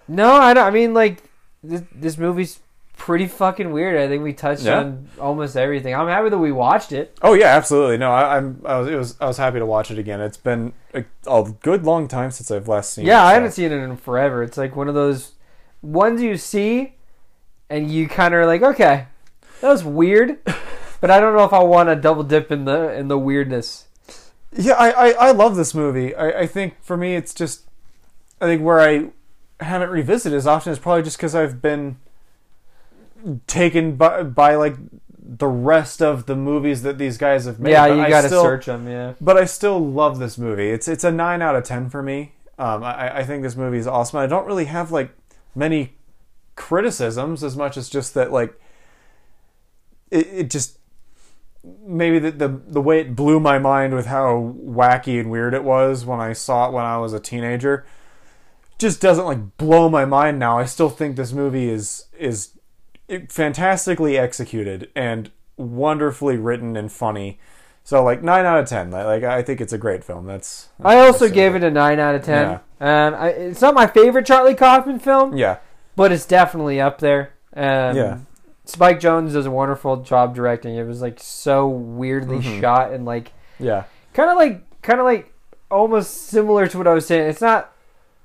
No, 0.07 0.31
I 0.33 0.53
don't. 0.53 0.65
I 0.65 0.71
mean, 0.71 0.93
like 0.93 1.23
this, 1.63 1.83
this 1.93 2.17
movie's 2.17 2.59
pretty 2.99 3.25
fucking 3.27 3.71
weird. 3.71 3.97
I 3.99 4.07
think 4.07 4.21
we 4.23 4.33
touched 4.33 4.61
Yeah. 4.63 4.79
on 4.81 5.07
almost 5.19 5.55
everything. 5.57 5.95
I'm 5.95 6.07
happy 6.07 6.29
that 6.29 6.37
we 6.37 6.51
watched 6.51 6.91
it. 6.91 7.17
Oh 7.23 7.33
yeah, 7.33 7.47
absolutely. 7.55 7.97
No, 7.97 8.11
I, 8.11 8.37
I'm. 8.37 8.61
I 8.65 8.77
was, 8.77 8.87
it 8.87 8.95
was. 8.95 9.15
I 9.19 9.25
was 9.25 9.37
happy 9.37 9.57
to 9.57 9.65
watch 9.65 9.89
it 9.89 9.97
again. 9.97 10.21
It's 10.21 10.37
been 10.37 10.73
a, 10.93 11.03
a 11.25 11.51
good 11.63 11.83
long 11.85 12.07
time 12.07 12.29
since 12.29 12.51
I've 12.51 12.67
last 12.67 12.93
seen. 12.93 13.05
Yeah, 13.07 13.23
it, 13.23 13.27
I 13.29 13.33
haven't 13.33 13.53
seen 13.53 13.71
it 13.71 13.77
in 13.77 13.97
forever. 13.97 14.43
It's 14.43 14.57
like 14.57 14.75
one 14.75 14.87
of 14.87 14.93
those 14.93 15.31
ones 15.81 16.21
you 16.21 16.37
see, 16.37 16.93
and 17.69 17.89
you 17.89 18.07
kind 18.07 18.33
of 18.35 18.41
are 18.41 18.45
like, 18.45 18.61
okay, 18.61 19.07
that 19.61 19.69
was 19.69 19.83
weird, 19.83 20.37
but 21.01 21.09
I 21.09 21.19
don't 21.19 21.35
know 21.35 21.45
if 21.45 21.53
I 21.53 21.63
want 21.63 21.89
to 21.89 21.95
double 21.95 22.23
dip 22.23 22.51
in 22.51 22.65
the 22.65 22.93
in 22.93 23.07
the 23.07 23.17
weirdness. 23.17 23.85
Yeah, 24.55 24.73
I, 24.73 24.89
I, 24.89 25.09
I 25.27 25.31
love 25.31 25.55
this 25.55 25.73
movie. 25.73 26.13
I, 26.15 26.41
I 26.41 26.47
think 26.47 26.75
for 26.83 26.95
me, 26.97 27.15
it's 27.15 27.33
just. 27.33 27.63
I 28.41 28.45
think 28.45 28.61
where 28.61 28.79
I 28.79 29.09
haven't 29.59 29.89
revisited 29.89 30.37
as 30.37 30.47
often 30.47 30.71
is 30.71 30.79
probably 30.79 31.03
just 31.03 31.17
because 31.17 31.35
I've 31.35 31.61
been 31.61 31.97
taken 33.47 33.95
by 33.95 34.23
by 34.23 34.55
like 34.55 34.75
the 35.21 35.47
rest 35.47 36.01
of 36.01 36.25
the 36.25 36.35
movies 36.35 36.81
that 36.81 36.97
these 36.97 37.17
guys 37.17 37.45
have 37.45 37.59
made. 37.59 37.71
yeah, 37.71 37.87
but 37.87 37.95
you 37.95 38.01
I 38.01 38.09
got 38.09 38.21
to 38.21 38.27
still- 38.27 38.43
search 38.43 38.65
them. 38.65 38.87
Yeah. 38.87 39.13
But 39.21 39.37
I 39.37 39.45
still 39.45 39.79
love 39.79 40.19
this 40.19 40.37
movie. 40.37 40.69
It's 40.71 40.87
it's 40.87 41.03
a 41.03 41.11
nine 41.11 41.41
out 41.41 41.55
of 41.55 41.63
ten 41.63 41.89
for 41.89 42.01
me. 42.01 42.33
Um, 42.57 42.83
I, 42.83 43.19
I 43.19 43.23
think 43.23 43.43
this 43.43 43.55
movie 43.55 43.77
is 43.77 43.87
awesome. 43.87 44.19
I 44.19 44.27
don't 44.27 44.45
really 44.45 44.65
have 44.65 44.91
like 44.91 45.11
many 45.55 45.93
criticisms 46.55 47.43
as 47.43 47.55
much 47.55 47.77
as 47.77 47.89
just 47.89 48.13
that 48.15 48.31
like 48.31 48.59
it, 50.11 50.27
it 50.27 50.49
just 50.49 50.77
maybe 51.85 52.19
the, 52.19 52.31
the 52.31 52.47
the 52.67 52.81
way 52.81 52.99
it 52.99 53.15
blew 53.15 53.39
my 53.39 53.59
mind 53.59 53.93
with 53.93 54.07
how 54.07 54.55
wacky 54.61 55.19
and 55.19 55.29
weird 55.29 55.53
it 55.53 55.63
was 55.63 56.05
when 56.05 56.19
I 56.19 56.33
saw 56.33 56.67
it 56.67 56.73
when 56.73 56.85
I 56.85 56.97
was 56.97 57.13
a 57.13 57.19
teenager 57.19 57.85
just 58.77 59.01
doesn't 59.01 59.25
like 59.25 59.57
blow 59.57 59.89
my 59.89 60.05
mind 60.05 60.39
now. 60.39 60.57
I 60.57 60.65
still 60.65 60.89
think 60.89 61.15
this 61.15 61.31
movie 61.33 61.69
is 61.69 62.05
is 62.17 62.58
fantastically 63.29 64.17
executed 64.17 64.89
and 64.95 65.31
wonderfully 65.57 66.37
written 66.37 66.75
and 66.77 66.91
funny. 66.91 67.39
So 67.83 68.03
like 68.03 68.21
nine 68.21 68.45
out 68.45 68.59
of 68.59 68.67
ten. 68.67 68.91
Like, 68.91 69.23
I 69.23 69.41
think 69.41 69.61
it's 69.61 69.73
a 69.73 69.77
great 69.77 70.03
film. 70.03 70.25
That's, 70.25 70.69
I 70.83 70.99
also 70.99 71.29
gave 71.29 71.55
it 71.55 71.63
a 71.63 71.71
nine 71.71 71.99
out 71.99 72.15
of 72.15 72.23
ten. 72.23 72.49
Yeah. 72.49 72.59
And 72.79 73.15
I, 73.15 73.27
it's 73.29 73.61
not 73.61 73.73
my 73.73 73.87
favorite 73.87 74.25
Charlie 74.25 74.55
Kaufman 74.55 74.99
film, 74.99 75.35
yeah 75.37 75.57
but 75.95 76.13
it's 76.13 76.25
definitely 76.25 76.79
up 76.79 76.99
there. 76.99 77.33
Um, 77.53 77.95
Yeah. 77.97 78.17
Spike 78.63 78.99
Jonze 79.01 79.33
does 79.33 79.45
a 79.47 79.51
wonderful 79.51 79.97
job 79.97 80.33
directing. 80.33 80.75
It 80.77 80.85
was 80.85 81.01
like 81.01 81.19
so 81.19 81.67
weirdly 81.67 82.37
Mhm. 82.39 82.61
shot 82.61 82.93
and 82.93 83.03
like 83.05 83.33
yeah 83.59 83.83
kind 84.13 84.29
of 84.29 84.37
like 84.37 84.81
kind 84.81 84.99
of 84.99 85.05
like 85.05 85.33
almost 85.71 86.27
similar 86.27 86.67
to 86.67 86.77
what 86.77 86.87
I 86.87 86.93
was 86.93 87.05
saying. 87.07 87.27
It's 87.29 87.41
not 87.41 87.73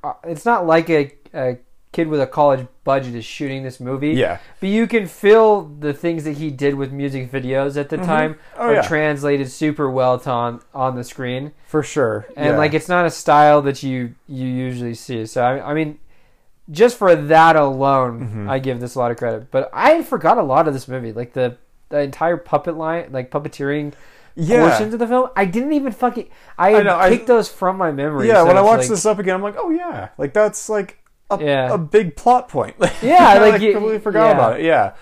uh, 0.04 0.12
it's 0.24 0.44
not 0.44 0.66
like 0.66 0.88
a, 0.90 1.12
a 1.34 1.56
kid 1.94 2.08
with 2.08 2.20
a 2.20 2.26
college 2.26 2.66
budget 2.84 3.14
is 3.14 3.24
shooting 3.24 3.62
this 3.62 3.78
movie. 3.80 4.10
yeah 4.24 4.38
But 4.60 4.68
you 4.68 4.86
can 4.86 5.06
feel 5.06 5.62
the 5.86 5.94
things 5.94 6.24
that 6.24 6.36
he 6.42 6.50
did 6.50 6.74
with 6.74 6.90
music 6.92 7.30
videos 7.32 7.76
at 7.78 7.88
the 7.88 7.96
time 7.96 8.36
Oh, 8.58 8.66
are 8.68 8.74
yeah. 8.74 8.82
translated 8.82 9.48
super 9.50 9.88
well 9.90 10.18
to 10.20 10.30
on, 10.30 10.60
on 10.74 10.96
the 10.96 11.04
screen. 11.04 11.52
for 11.66 11.82
sure. 11.82 12.26
And 12.36 12.46
yeah. 12.52 12.58
like 12.58 12.74
it's 12.74 12.88
not 12.88 13.06
a 13.06 13.10
style 13.10 13.62
that 13.62 13.82
you 13.82 14.14
you 14.28 14.46
usually 14.46 14.94
see. 14.94 15.24
So 15.26 15.42
I, 15.42 15.70
I 15.70 15.74
mean 15.74 15.98
just 16.70 16.96
for 16.98 17.14
that 17.14 17.56
alone, 17.56 18.20
Mm-hmm. 18.20 18.50
I 18.50 18.58
give 18.58 18.80
this 18.80 18.94
a 18.94 18.98
lot 18.98 19.10
of 19.10 19.16
credit. 19.18 19.50
But 19.50 19.70
I 19.72 20.02
forgot 20.02 20.38
a 20.38 20.42
lot 20.42 20.66
of 20.68 20.74
this 20.74 20.88
movie, 20.88 21.12
like 21.12 21.32
the 21.32 21.56
the 21.90 22.00
entire 22.00 22.36
puppet 22.38 22.76
line, 22.76 23.12
like 23.12 23.30
puppeteering 23.30 23.92
yeah. 24.34 24.66
portions 24.68 24.94
of 24.94 24.98
the 25.00 25.06
film. 25.06 25.28
I 25.36 25.44
didn't 25.44 25.74
even 25.74 25.92
fucking. 25.92 26.28
I, 26.58 26.76
I 26.76 26.82
know, 26.82 26.96
I- 26.96 27.16
those 27.18 27.48
from 27.48 27.76
my 27.76 27.92
memory. 27.92 28.26
Yeah, 28.28 28.40
so 28.42 28.46
when 28.46 28.56
I 28.56 28.60
it's 28.60 28.66
watch 28.66 28.78
like- 28.80 28.88
this 28.88 29.06
up 29.06 29.18
again, 29.18 29.34
I'm 29.36 29.42
like, 29.42 29.56
oh 29.58 29.70
yeah, 29.70 30.08
like 30.18 30.32
that's 30.32 30.68
like 30.68 31.03
a, 31.30 31.42
Yeah. 31.42 31.72
a 31.74 31.78
big 31.78 32.16
plot 32.16 32.48
point. 32.48 32.76
Yeah, 33.02 33.28
I 33.28 33.38
like, 33.50 33.60
you- 33.62 33.72
completely 33.72 33.98
forgot 34.00 34.26
yeah. 34.28 34.32
about 34.32 34.60
it. 34.60 34.64
Yeah, 34.66 34.92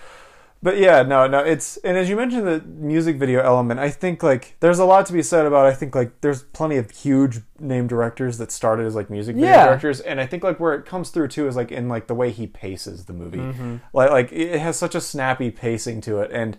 but 0.62 0.78
yeah, 0.78 1.02
no, 1.02 1.26
no, 1.26 1.40
it's 1.40 1.76
and 1.78 1.96
as 1.96 2.08
you 2.08 2.14
mentioned 2.16 2.46
the 2.46 2.60
music 2.60 3.16
video 3.16 3.40
element, 3.42 3.80
I 3.80 3.90
think 3.90 4.22
like 4.22 4.56
there's 4.60 4.78
a 4.78 4.84
lot 4.84 5.06
to 5.06 5.12
be 5.12 5.22
said 5.22 5.44
about. 5.46 5.66
I 5.66 5.72
think 5.74 5.94
like 5.94 6.20
there's 6.20 6.42
plenty 6.44 6.76
of 6.76 6.90
huge 6.90 7.40
name 7.58 7.88
directors 7.88 8.38
that 8.38 8.52
started 8.52 8.86
as 8.86 8.94
like 8.94 9.10
music 9.10 9.34
video 9.34 9.50
Yeah. 9.50 9.66
directors, 9.66 9.98
and 10.00 10.20
I 10.20 10.26
think 10.26 10.44
like 10.44 10.60
where 10.60 10.74
it 10.74 10.86
comes 10.86 11.10
through 11.10 11.28
too 11.28 11.48
is 11.48 11.56
like 11.56 11.72
in 11.72 11.88
like 11.88 12.06
the 12.06 12.14
way 12.14 12.30
he 12.30 12.46
paces 12.46 13.06
the 13.06 13.12
movie. 13.12 13.38
Mm-hmm. 13.38 13.76
Like 13.92 14.10
like 14.10 14.32
it 14.32 14.60
has 14.60 14.76
such 14.76 14.94
a 14.94 15.00
snappy 15.00 15.50
pacing 15.50 16.00
to 16.02 16.20
it, 16.20 16.30
and 16.32 16.56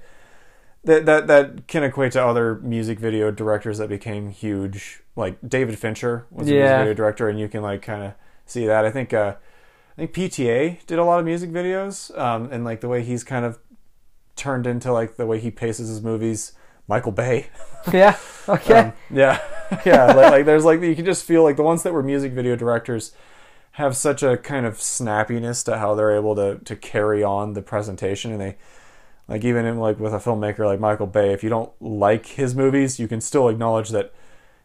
that 0.84 1.06
that 1.06 1.28
that 1.28 1.68
can 1.68 1.84
equate 1.84 2.12
to 2.12 2.26
other 2.26 2.56
music 2.56 3.00
video 3.00 3.32
directors 3.32 3.78
that 3.78 3.88
became 3.88 4.30
huge. 4.32 5.02
Like 5.16 5.38
David 5.48 5.80
Fincher 5.80 6.26
was 6.30 6.50
a 6.50 6.52
music 6.52 6.78
video 6.80 6.94
director, 6.94 7.30
and 7.30 7.40
you 7.40 7.48
can 7.48 7.62
like 7.62 7.82
kind 7.82 8.04
of 8.04 8.14
see 8.46 8.66
that. 8.68 8.84
I 8.84 8.92
think 8.92 9.14
uh, 9.14 9.36
I 9.94 10.02
think 10.02 10.14
PTA 10.14 10.86
did 10.86 10.98
a 10.98 11.04
lot 11.04 11.20
of 11.20 11.26
music 11.26 11.52
videos, 11.52 12.18
um, 12.18 12.50
and 12.52 12.66
like 12.66 12.82
the 12.82 12.88
way 12.88 13.04
he's 13.04 13.24
kind 13.24 13.46
of 13.46 13.60
turned 14.36 14.66
into 14.66 14.92
like 14.92 15.18
the 15.18 15.28
way 15.28 15.40
he 15.40 15.52
paces 15.52 15.90
his 15.90 16.02
movies. 16.02 16.54
Michael 16.88 17.14
Bay, 17.14 17.48
yeah. 17.94 18.18
Okay. 18.50 18.74
um, 18.74 18.94
yeah, 19.10 19.40
yeah. 19.86 20.08
like, 20.08 20.32
like 20.32 20.46
there's 20.46 20.66
like 20.66 20.82
you 20.82 20.96
can 20.96 21.06
just 21.06 21.24
feel 21.24 21.44
like 21.44 21.56
the 21.56 21.64
ones 21.64 21.84
that 21.84 21.94
were 21.94 22.04
music 22.04 22.34
video 22.34 22.56
directors 22.56 23.14
have 23.74 23.96
such 23.96 24.22
a 24.22 24.38
kind 24.38 24.66
of 24.66 24.76
snappiness 24.76 25.64
to 25.66 25.78
how 25.78 25.96
they're 25.96 26.16
able 26.16 26.36
to 26.36 26.60
to 26.66 26.76
carry 26.76 27.24
on 27.24 27.54
the 27.54 27.62
presentation, 27.62 28.32
and 28.32 28.42
they 28.42 28.58
like 29.28 29.46
even 29.46 29.66
in 29.66 29.80
like 29.80 30.00
with 30.00 30.14
a 30.14 30.18
filmmaker 30.18 30.66
like 30.66 30.80
Michael 30.80 31.08
Bay, 31.08 31.32
if 31.32 31.44
you 31.44 31.50
don't 31.50 31.72
like 31.82 32.26
his 32.26 32.54
movies, 32.56 33.00
you 33.00 33.08
can 33.08 33.22
still 33.22 33.48
acknowledge 33.48 33.90
that 33.90 34.12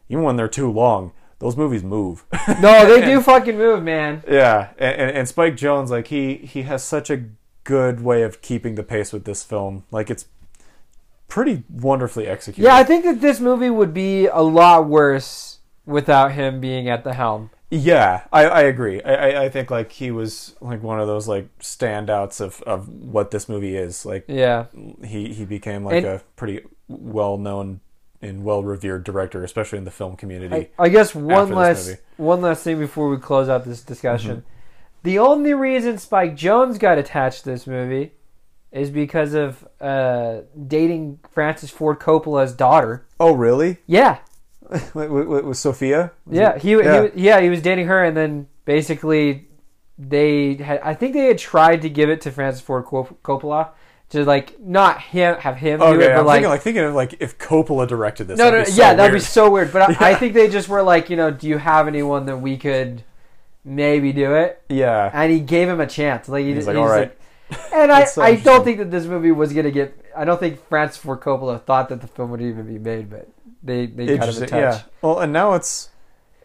even 0.09 0.25
when 0.25 0.37
they're 0.37 0.49
too 0.49 0.71
long, 0.71 1.13
those 1.41 1.57
movies 1.57 1.83
move. 1.85 2.25
no, 2.61 2.87
they 2.87 3.05
do 3.05 3.21
fucking 3.21 3.57
move, 3.57 3.83
man. 3.83 4.23
Yeah, 4.29 4.71
and, 4.79 5.01
and, 5.01 5.17
and 5.19 5.29
Spike 5.29 5.57
Jonze, 5.57 5.89
like 5.91 6.09
he 6.09 6.37
he 6.37 6.63
has 6.63 6.83
such 6.83 7.11
a 7.11 7.25
good 7.65 8.01
way 8.01 8.23
of 8.23 8.41
keeping 8.43 8.75
the 8.75 8.83
pace 8.83 9.13
with 9.13 9.25
this 9.25 9.43
film. 9.45 9.85
Like 9.91 10.11
it's 10.11 10.27
pretty 11.29 11.65
wonderfully 11.69 12.27
executed. 12.27 12.67
Yeah, 12.67 12.77
I 12.77 12.85
think 12.85 13.05
that 13.05 13.21
this 13.21 13.41
movie 13.41 13.71
would 13.71 13.93
be 13.95 14.27
a 14.27 14.41
lot 14.41 14.89
worse 14.89 15.59
without 15.87 16.33
him 16.33 16.61
being 16.61 16.89
at 16.89 17.05
the 17.05 17.15
helm. 17.15 17.51
yeah, 17.71 18.23
I, 18.33 18.45
I 18.47 18.61
agree. 18.63 19.03
I, 19.03 19.15
I 19.15 19.45
I 19.45 19.49
think 19.51 19.71
like 19.71 19.93
he 19.93 20.11
was 20.11 20.55
like 20.61 20.83
one 20.83 21.01
of 21.01 21.07
those 21.07 21.29
like 21.29 21.47
standouts 21.59 22.41
of, 22.41 22.63
of 22.63 22.89
what 22.89 23.31
this 23.31 23.49
movie 23.49 23.77
is. 23.77 24.07
Like 24.07 24.25
Yeah. 24.27 24.67
he 25.05 25.33
he 25.35 25.45
became 25.45 25.85
like 25.85 25.97
And- 25.99 26.07
a 26.07 26.23
pretty 26.37 26.63
well 26.89 27.37
known 27.37 27.81
and 28.21 28.45
well 28.45 28.63
revered 28.63 29.05
director, 29.05 29.45
especially 29.45 29.79
in 29.79 29.85
the 29.85 29.91
film 29.91 30.17
community. 30.17 30.71
I, 30.79 30.85
I 30.85 30.89
guess 30.89 31.15
one 31.15 31.51
last 31.51 31.97
one 32.17 32.41
last 32.41 32.65
thing 32.65 32.79
before 32.79 33.09
we 33.09 33.19
close 33.19 33.49
out 33.49 33.65
this 33.65 33.83
discussion. 33.83 34.39
Mm-hmm. 34.39 34.49
The 35.05 35.19
only 35.21 35.55
reason 35.55 35.99
Spike 35.99 36.37
Jonze 36.37 36.79
got 36.79 36.99
attached 36.99 37.45
to 37.45 37.51
this 37.51 37.67
movie 37.67 38.13
is 38.73 38.91
because 38.91 39.35
of 39.35 39.67
uh, 39.81 40.41
dating 40.67 41.21
Francis 41.31 41.71
Ford 41.71 41.99
Coppola's 41.99 42.53
daughter. 42.53 43.07
oh 43.21 43.33
really? 43.33 43.79
Yeah, 43.87 44.19
with, 44.95 45.11
with, 45.11 45.45
with 45.45 45.57
Sofia? 45.57 46.13
Was 46.27 46.37
yeah, 46.37 46.59
he, 46.59 46.73
yeah. 46.73 47.09
he 47.15 47.23
yeah 47.25 47.41
he 47.41 47.49
was 47.49 47.63
dating 47.63 47.87
her, 47.87 48.05
and 48.05 48.17
then 48.17 48.49
basically 48.65 49.49
they 49.97 50.55
had 50.55 50.81
I 50.81 50.95
think 50.95 51.15
they 51.15 51.27
had 51.27 51.39
tried 51.39 51.83
to 51.83 51.91
give 51.91 52.11
it 52.11 52.21
to 52.23 52.33
Francis 52.33 52.63
Ford 52.63 52.85
Cop- 52.85 53.23
Coppola 53.23 53.71
to 54.11 54.25
like 54.25 54.59
not 54.61 55.01
him 55.01 55.37
have 55.37 55.57
him 55.57 55.81
do 55.81 55.87
Okay, 55.87 56.07
it, 56.07 56.09
but 56.09 56.21
I'm 56.21 56.27
like 56.27 56.35
thinking 56.37 56.51
like 56.51 56.63
thinking 56.63 56.85
of 56.85 56.95
like 56.95 57.15
if 57.21 57.39
Coppola 57.39 57.87
directed 57.87 58.25
this. 58.29 58.39
no, 58.39 58.51
no, 58.51 58.65
so 58.65 58.75
yeah, 58.81 58.95
that'd 58.95 59.13
be 59.13 59.21
so 59.21 59.51
weird. 59.51 59.73
But 59.73 60.01
I, 60.03 60.11
I 60.13 60.15
think 60.15 60.35
they 60.35 60.49
just 60.49 60.69
were 60.69 60.83
like, 60.83 61.11
you 61.11 61.17
know, 61.17 61.31
do 61.31 61.47
you 61.49 61.59
have 61.59 61.87
anyone 61.89 62.27
that 62.27 62.39
we 62.39 62.57
could 62.57 63.05
maybe 63.65 64.13
do 64.13 64.35
it? 64.35 64.63
Yeah. 64.69 65.11
And 65.13 65.31
he 65.31 65.41
gave 65.41 65.69
him 65.69 65.81
a 65.81 65.87
chance. 65.87 66.29
Like 66.29 66.45
he, 66.45 66.55
He's 66.55 66.67
like, 66.67 66.77
he's 66.77 66.83
"All 66.83 66.89
right." 66.89 67.15
and 67.73 67.93
I, 67.93 68.05
so 68.05 68.23
I 68.23 68.37
don't 68.37 68.65
think 68.65 68.79
that 68.79 68.91
this 68.91 69.05
movie 69.05 69.33
was 69.33 69.53
gonna 69.53 69.71
get. 69.71 69.95
I 70.17 70.25
don't 70.25 70.41
think 70.41 70.67
Francis 70.69 70.97
Ford 70.99 71.21
Coppola 71.21 71.63
thought 71.63 71.91
that 71.91 72.01
the 72.01 72.09
film 72.09 72.31
would 72.31 72.41
even 72.43 72.67
be 72.67 72.79
made, 72.79 73.11
but 73.11 73.29
they 73.63 73.87
they 73.87 74.17
got 74.17 74.29
him 74.29 74.43
a 74.43 74.47
touch. 74.47 74.51
Yeah. 74.53 74.83
Well, 75.03 75.21
and 75.21 75.33
now 75.33 75.53
it's 75.55 75.91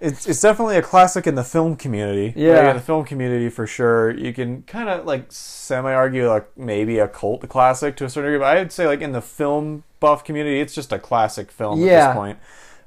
it's 0.04 0.28
it's 0.28 0.42
definitely 0.42 0.78
a 0.78 0.82
classic 0.82 1.26
in 1.26 1.36
the 1.36 1.44
film 1.44 1.76
community. 1.76 2.34
Yeah. 2.36 2.60
Like, 2.60 2.70
in 2.72 2.76
the 2.76 2.82
film 2.82 3.06
community 3.06 3.50
for 3.50 3.66
sure. 3.66 4.12
You 4.12 4.34
can 4.34 4.62
kind 4.64 4.90
of 4.90 5.06
like 5.06 5.26
semi 5.30 5.92
argue 5.94 6.28
like 6.28 6.56
maybe 6.58 7.00
a 7.00 7.08
cult 7.08 7.48
classic 7.50 7.96
to 7.98 8.06
a 8.06 8.10
certain 8.10 8.32
degree, 8.32 8.40
but 8.44 8.58
I'd 8.58 8.72
say 8.72 8.86
like 8.86 9.02
in 9.02 9.14
the 9.14 9.22
film 9.22 9.84
buff 10.00 10.24
community, 10.24 10.60
it's 10.60 10.76
just 10.76 10.92
a 10.92 11.00
classic 11.00 11.52
film 11.52 11.80
at 11.82 11.86
Yeah. 11.86 12.08
this 12.08 12.16
point. 12.16 12.40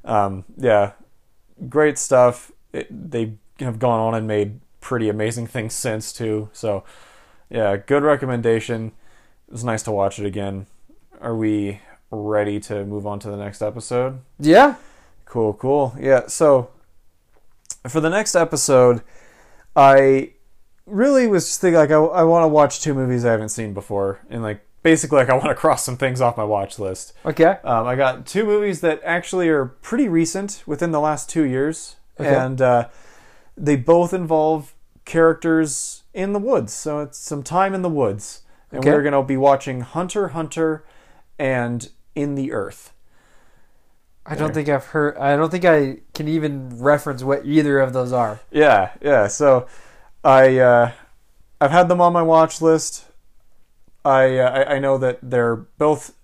Um, 0.04 0.44
yeah, 0.56 0.92
great 1.68 1.98
stuff. 1.98 2.52
It, 2.72 2.86
they 3.10 3.32
have 3.60 3.78
gone 3.78 3.98
on 4.00 4.14
and 4.14 4.26
made 4.28 4.60
pretty 4.80 5.08
amazing 5.08 5.46
things 5.46 5.74
since 5.74 6.12
too. 6.12 6.48
So, 6.52 6.84
yeah, 7.50 7.76
good 7.76 8.02
recommendation. 8.04 8.92
it 9.48 9.52
was 9.52 9.64
nice 9.64 9.82
to 9.84 9.92
watch 9.92 10.18
it 10.18 10.26
again. 10.26 10.66
Are 11.20 11.34
we 11.34 11.80
ready 12.10 12.60
to 12.60 12.84
move 12.84 13.06
on 13.06 13.18
to 13.20 13.30
the 13.30 13.36
next 13.36 13.62
episode? 13.62 14.20
Yeah. 14.38 14.74
Cool, 15.24 15.54
cool. 15.54 15.96
Yeah, 15.98 16.26
so 16.28 16.70
for 17.90 18.00
the 18.00 18.10
next 18.10 18.34
episode, 18.34 19.02
I 19.74 20.32
really 20.86 21.26
was 21.26 21.46
just 21.46 21.60
thinking 21.60 21.78
like 21.78 21.90
I, 21.90 21.96
I 21.96 22.22
want 22.22 22.44
to 22.44 22.48
watch 22.48 22.80
two 22.80 22.94
movies 22.94 23.24
I 23.24 23.30
haven't 23.32 23.48
seen 23.50 23.74
before, 23.74 24.20
and 24.30 24.42
like 24.42 24.60
basically 24.82 25.18
like 25.18 25.30
I 25.30 25.34
want 25.34 25.48
to 25.48 25.54
cross 25.64 25.84
some 25.84 25.96
things 25.96 26.20
off 26.20 26.36
my 26.36 26.44
watch 26.44 26.78
list. 26.78 27.12
Okay. 27.24 27.58
Um, 27.64 27.86
I 27.86 27.96
got 27.96 28.26
two 28.26 28.44
movies 28.44 28.80
that 28.82 29.00
actually 29.04 29.48
are 29.48 29.64
pretty 29.66 30.08
recent, 30.08 30.62
within 30.66 30.92
the 30.92 31.00
last 31.00 31.28
two 31.28 31.42
years, 31.44 31.96
Okay. 32.20 32.34
and 32.34 32.60
uh, 32.62 32.88
they 33.56 33.76
both 33.76 34.12
involve 34.14 34.74
characters 35.04 36.02
in 36.14 36.32
the 36.32 36.38
woods. 36.38 36.72
So 36.72 37.00
it's 37.00 37.18
some 37.18 37.42
time 37.42 37.74
in 37.74 37.82
the 37.82 37.88
woods, 37.90 38.42
and 38.70 38.80
Okay. 38.80 38.90
we're 38.90 39.02
going 39.02 39.12
to 39.14 39.22
be 39.22 39.36
watching 39.36 39.80
Hunter 39.82 40.28
Hunter 40.28 40.84
and 41.38 41.88
In 42.14 42.34
the 42.34 42.52
Earth. 42.52 42.92
I 44.28 44.34
don't 44.34 44.52
think 44.52 44.68
I've 44.68 44.86
heard. 44.86 45.16
I 45.18 45.36
don't 45.36 45.50
think 45.50 45.64
I 45.64 45.98
can 46.14 46.28
even 46.28 46.82
reference 46.82 47.22
what 47.22 47.46
either 47.46 47.78
of 47.78 47.92
those 47.92 48.12
are. 48.12 48.40
Yeah, 48.50 48.90
yeah. 49.00 49.28
So 49.28 49.66
I 50.24 50.58
uh, 50.58 50.92
I've 51.60 51.70
had 51.70 51.88
them 51.88 52.00
on 52.00 52.12
my 52.12 52.22
watch 52.22 52.60
list. 52.60 53.04
I, 54.04 54.38
uh, 54.38 54.50
I 54.50 54.74
I 54.74 54.78
know 54.78 54.98
that 54.98 55.18
they're 55.22 55.56
both 55.56 56.14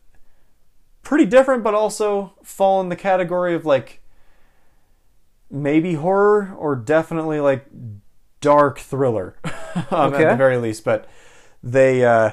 pretty 1.02 1.26
different, 1.26 1.62
but 1.62 1.74
also 1.74 2.32
fall 2.42 2.80
in 2.80 2.88
the 2.88 2.96
category 2.96 3.54
of 3.54 3.64
like 3.64 4.00
maybe 5.50 5.94
horror 5.94 6.54
or 6.56 6.74
definitely 6.74 7.38
like 7.38 7.66
dark 8.40 8.78
thriller 8.78 9.36
um, 9.90 10.14
at 10.14 10.30
the 10.30 10.36
very 10.36 10.56
least. 10.56 10.84
But 10.84 11.08
they, 11.62 12.04
uh, 12.04 12.32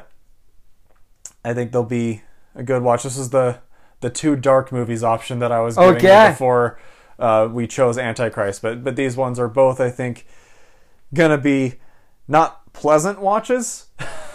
I 1.45 1.53
think 1.53 1.71
they'll 1.71 1.83
be 1.83 2.23
a 2.55 2.63
good 2.63 2.81
watch. 2.81 3.03
This 3.03 3.17
is 3.17 3.29
the 3.29 3.59
the 4.01 4.09
two 4.09 4.35
dark 4.35 4.71
movies 4.71 5.03
option 5.03 5.39
that 5.39 5.51
I 5.51 5.59
was 5.61 5.75
giving 5.75 6.03
you 6.03 6.29
before 6.31 6.79
uh, 7.17 7.49
we 7.51 7.67
chose 7.67 7.97
Antichrist. 7.97 8.61
But 8.61 8.83
but 8.83 8.95
these 8.95 9.17
ones 9.17 9.39
are 9.39 9.47
both, 9.49 9.79
I 9.81 9.89
think, 9.89 10.25
gonna 11.13 11.37
be 11.37 11.75
not 12.27 12.71
pleasant 12.73 13.19
watches. 13.19 13.87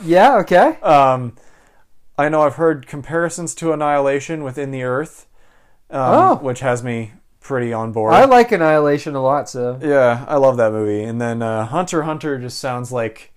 Yeah. 0.03 0.37
Okay. 0.39 0.79
Um, 0.83 1.37
I 2.17 2.29
know 2.29 2.43
I've 2.43 2.55
heard 2.57 2.87
comparisons 2.87 3.55
to 3.57 3.73
Annihilation 3.73 4.45
within 4.45 4.71
the 4.71 4.85
Earth, 4.85 5.27
um, 5.91 6.01
Oh. 6.01 6.35
which 6.37 6.61
has 6.61 6.85
me 6.85 7.13
pretty 7.41 7.73
on 7.73 7.91
board. 7.91 8.13
I 8.15 8.25
like 8.25 8.53
Annihilation 8.53 9.15
a 9.17 9.23
lot. 9.23 9.49
So 9.49 9.79
yeah, 9.83 10.25
I 10.29 10.37
love 10.37 10.57
that 10.59 10.71
movie. 10.73 11.03
And 11.03 11.21
then 11.21 11.43
uh, 11.43 11.67
Hunter 11.67 12.03
Hunter 12.05 12.39
just 12.39 12.59
sounds 12.61 12.93
like 12.93 13.33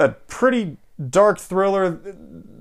a 0.00 0.08
pretty 0.08 0.76
dark 1.10 1.38
thriller 1.38 2.00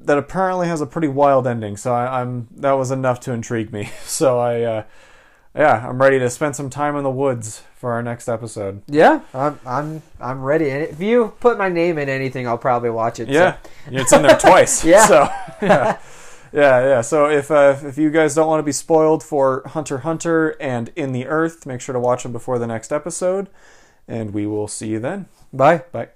that 0.05 0.17
apparently 0.17 0.67
has 0.67 0.81
a 0.81 0.85
pretty 0.85 1.07
wild 1.07 1.47
ending. 1.47 1.77
So 1.77 1.93
I, 1.93 2.21
I'm 2.21 2.47
that 2.57 2.73
was 2.73 2.91
enough 2.91 3.19
to 3.21 3.31
intrigue 3.33 3.71
me. 3.71 3.89
So 4.05 4.39
I, 4.39 4.61
uh, 4.61 4.83
yeah, 5.55 5.87
I'm 5.87 6.01
ready 6.01 6.17
to 6.19 6.29
spend 6.29 6.55
some 6.55 6.69
time 6.69 6.95
in 6.95 7.03
the 7.03 7.09
woods 7.11 7.61
for 7.75 7.91
our 7.93 8.01
next 8.03 8.27
episode. 8.27 8.81
yeah, 8.87 9.21
I'm 9.33 9.59
I'm 9.65 10.01
I'm 10.19 10.41
ready. 10.41 10.69
And 10.71 10.83
if 10.83 10.99
you 10.99 11.33
put 11.39 11.57
my 11.57 11.69
name 11.69 11.97
in 11.97 12.09
anything, 12.09 12.47
I'll 12.47 12.57
probably 12.57 12.89
watch 12.89 13.19
it. 13.19 13.27
so- 13.27 13.33
Yeah, 13.33 13.57
it's 13.91 14.11
in 14.13 14.21
there 14.23 14.37
twice. 14.37 14.83
Yeah. 14.93 15.05
So 15.05 15.23
yeah, 15.61 15.97
yeah, 16.53 16.79
yeah. 16.81 17.01
So 17.01 17.29
if 17.29 17.51
uh, 17.51 17.75
if 17.83 17.97
you 17.97 18.09
guys 18.09 18.33
don't 18.35 18.47
want 18.47 18.59
to 18.59 18.63
be 18.63 18.71
spoiled 18.71 19.21
for 19.23 19.61
Hunter 19.67 19.99
Hunter 19.99 20.55
and 20.61 20.89
In 20.95 21.11
the 21.11 21.27
Earth, 21.27 21.65
make 21.65 21.81
sure 21.81 21.93
to 21.93 21.99
watch 21.99 22.23
them 22.23 22.31
before 22.31 22.57
the 22.59 22.67
next 22.67 22.91
episode, 22.91 23.47
and 24.07 24.33
we 24.33 24.47
will 24.47 24.67
see 24.67 24.87
you 24.87 24.99
then. 24.99 25.27
Bye. 25.51 25.83
Bye. 25.91 26.09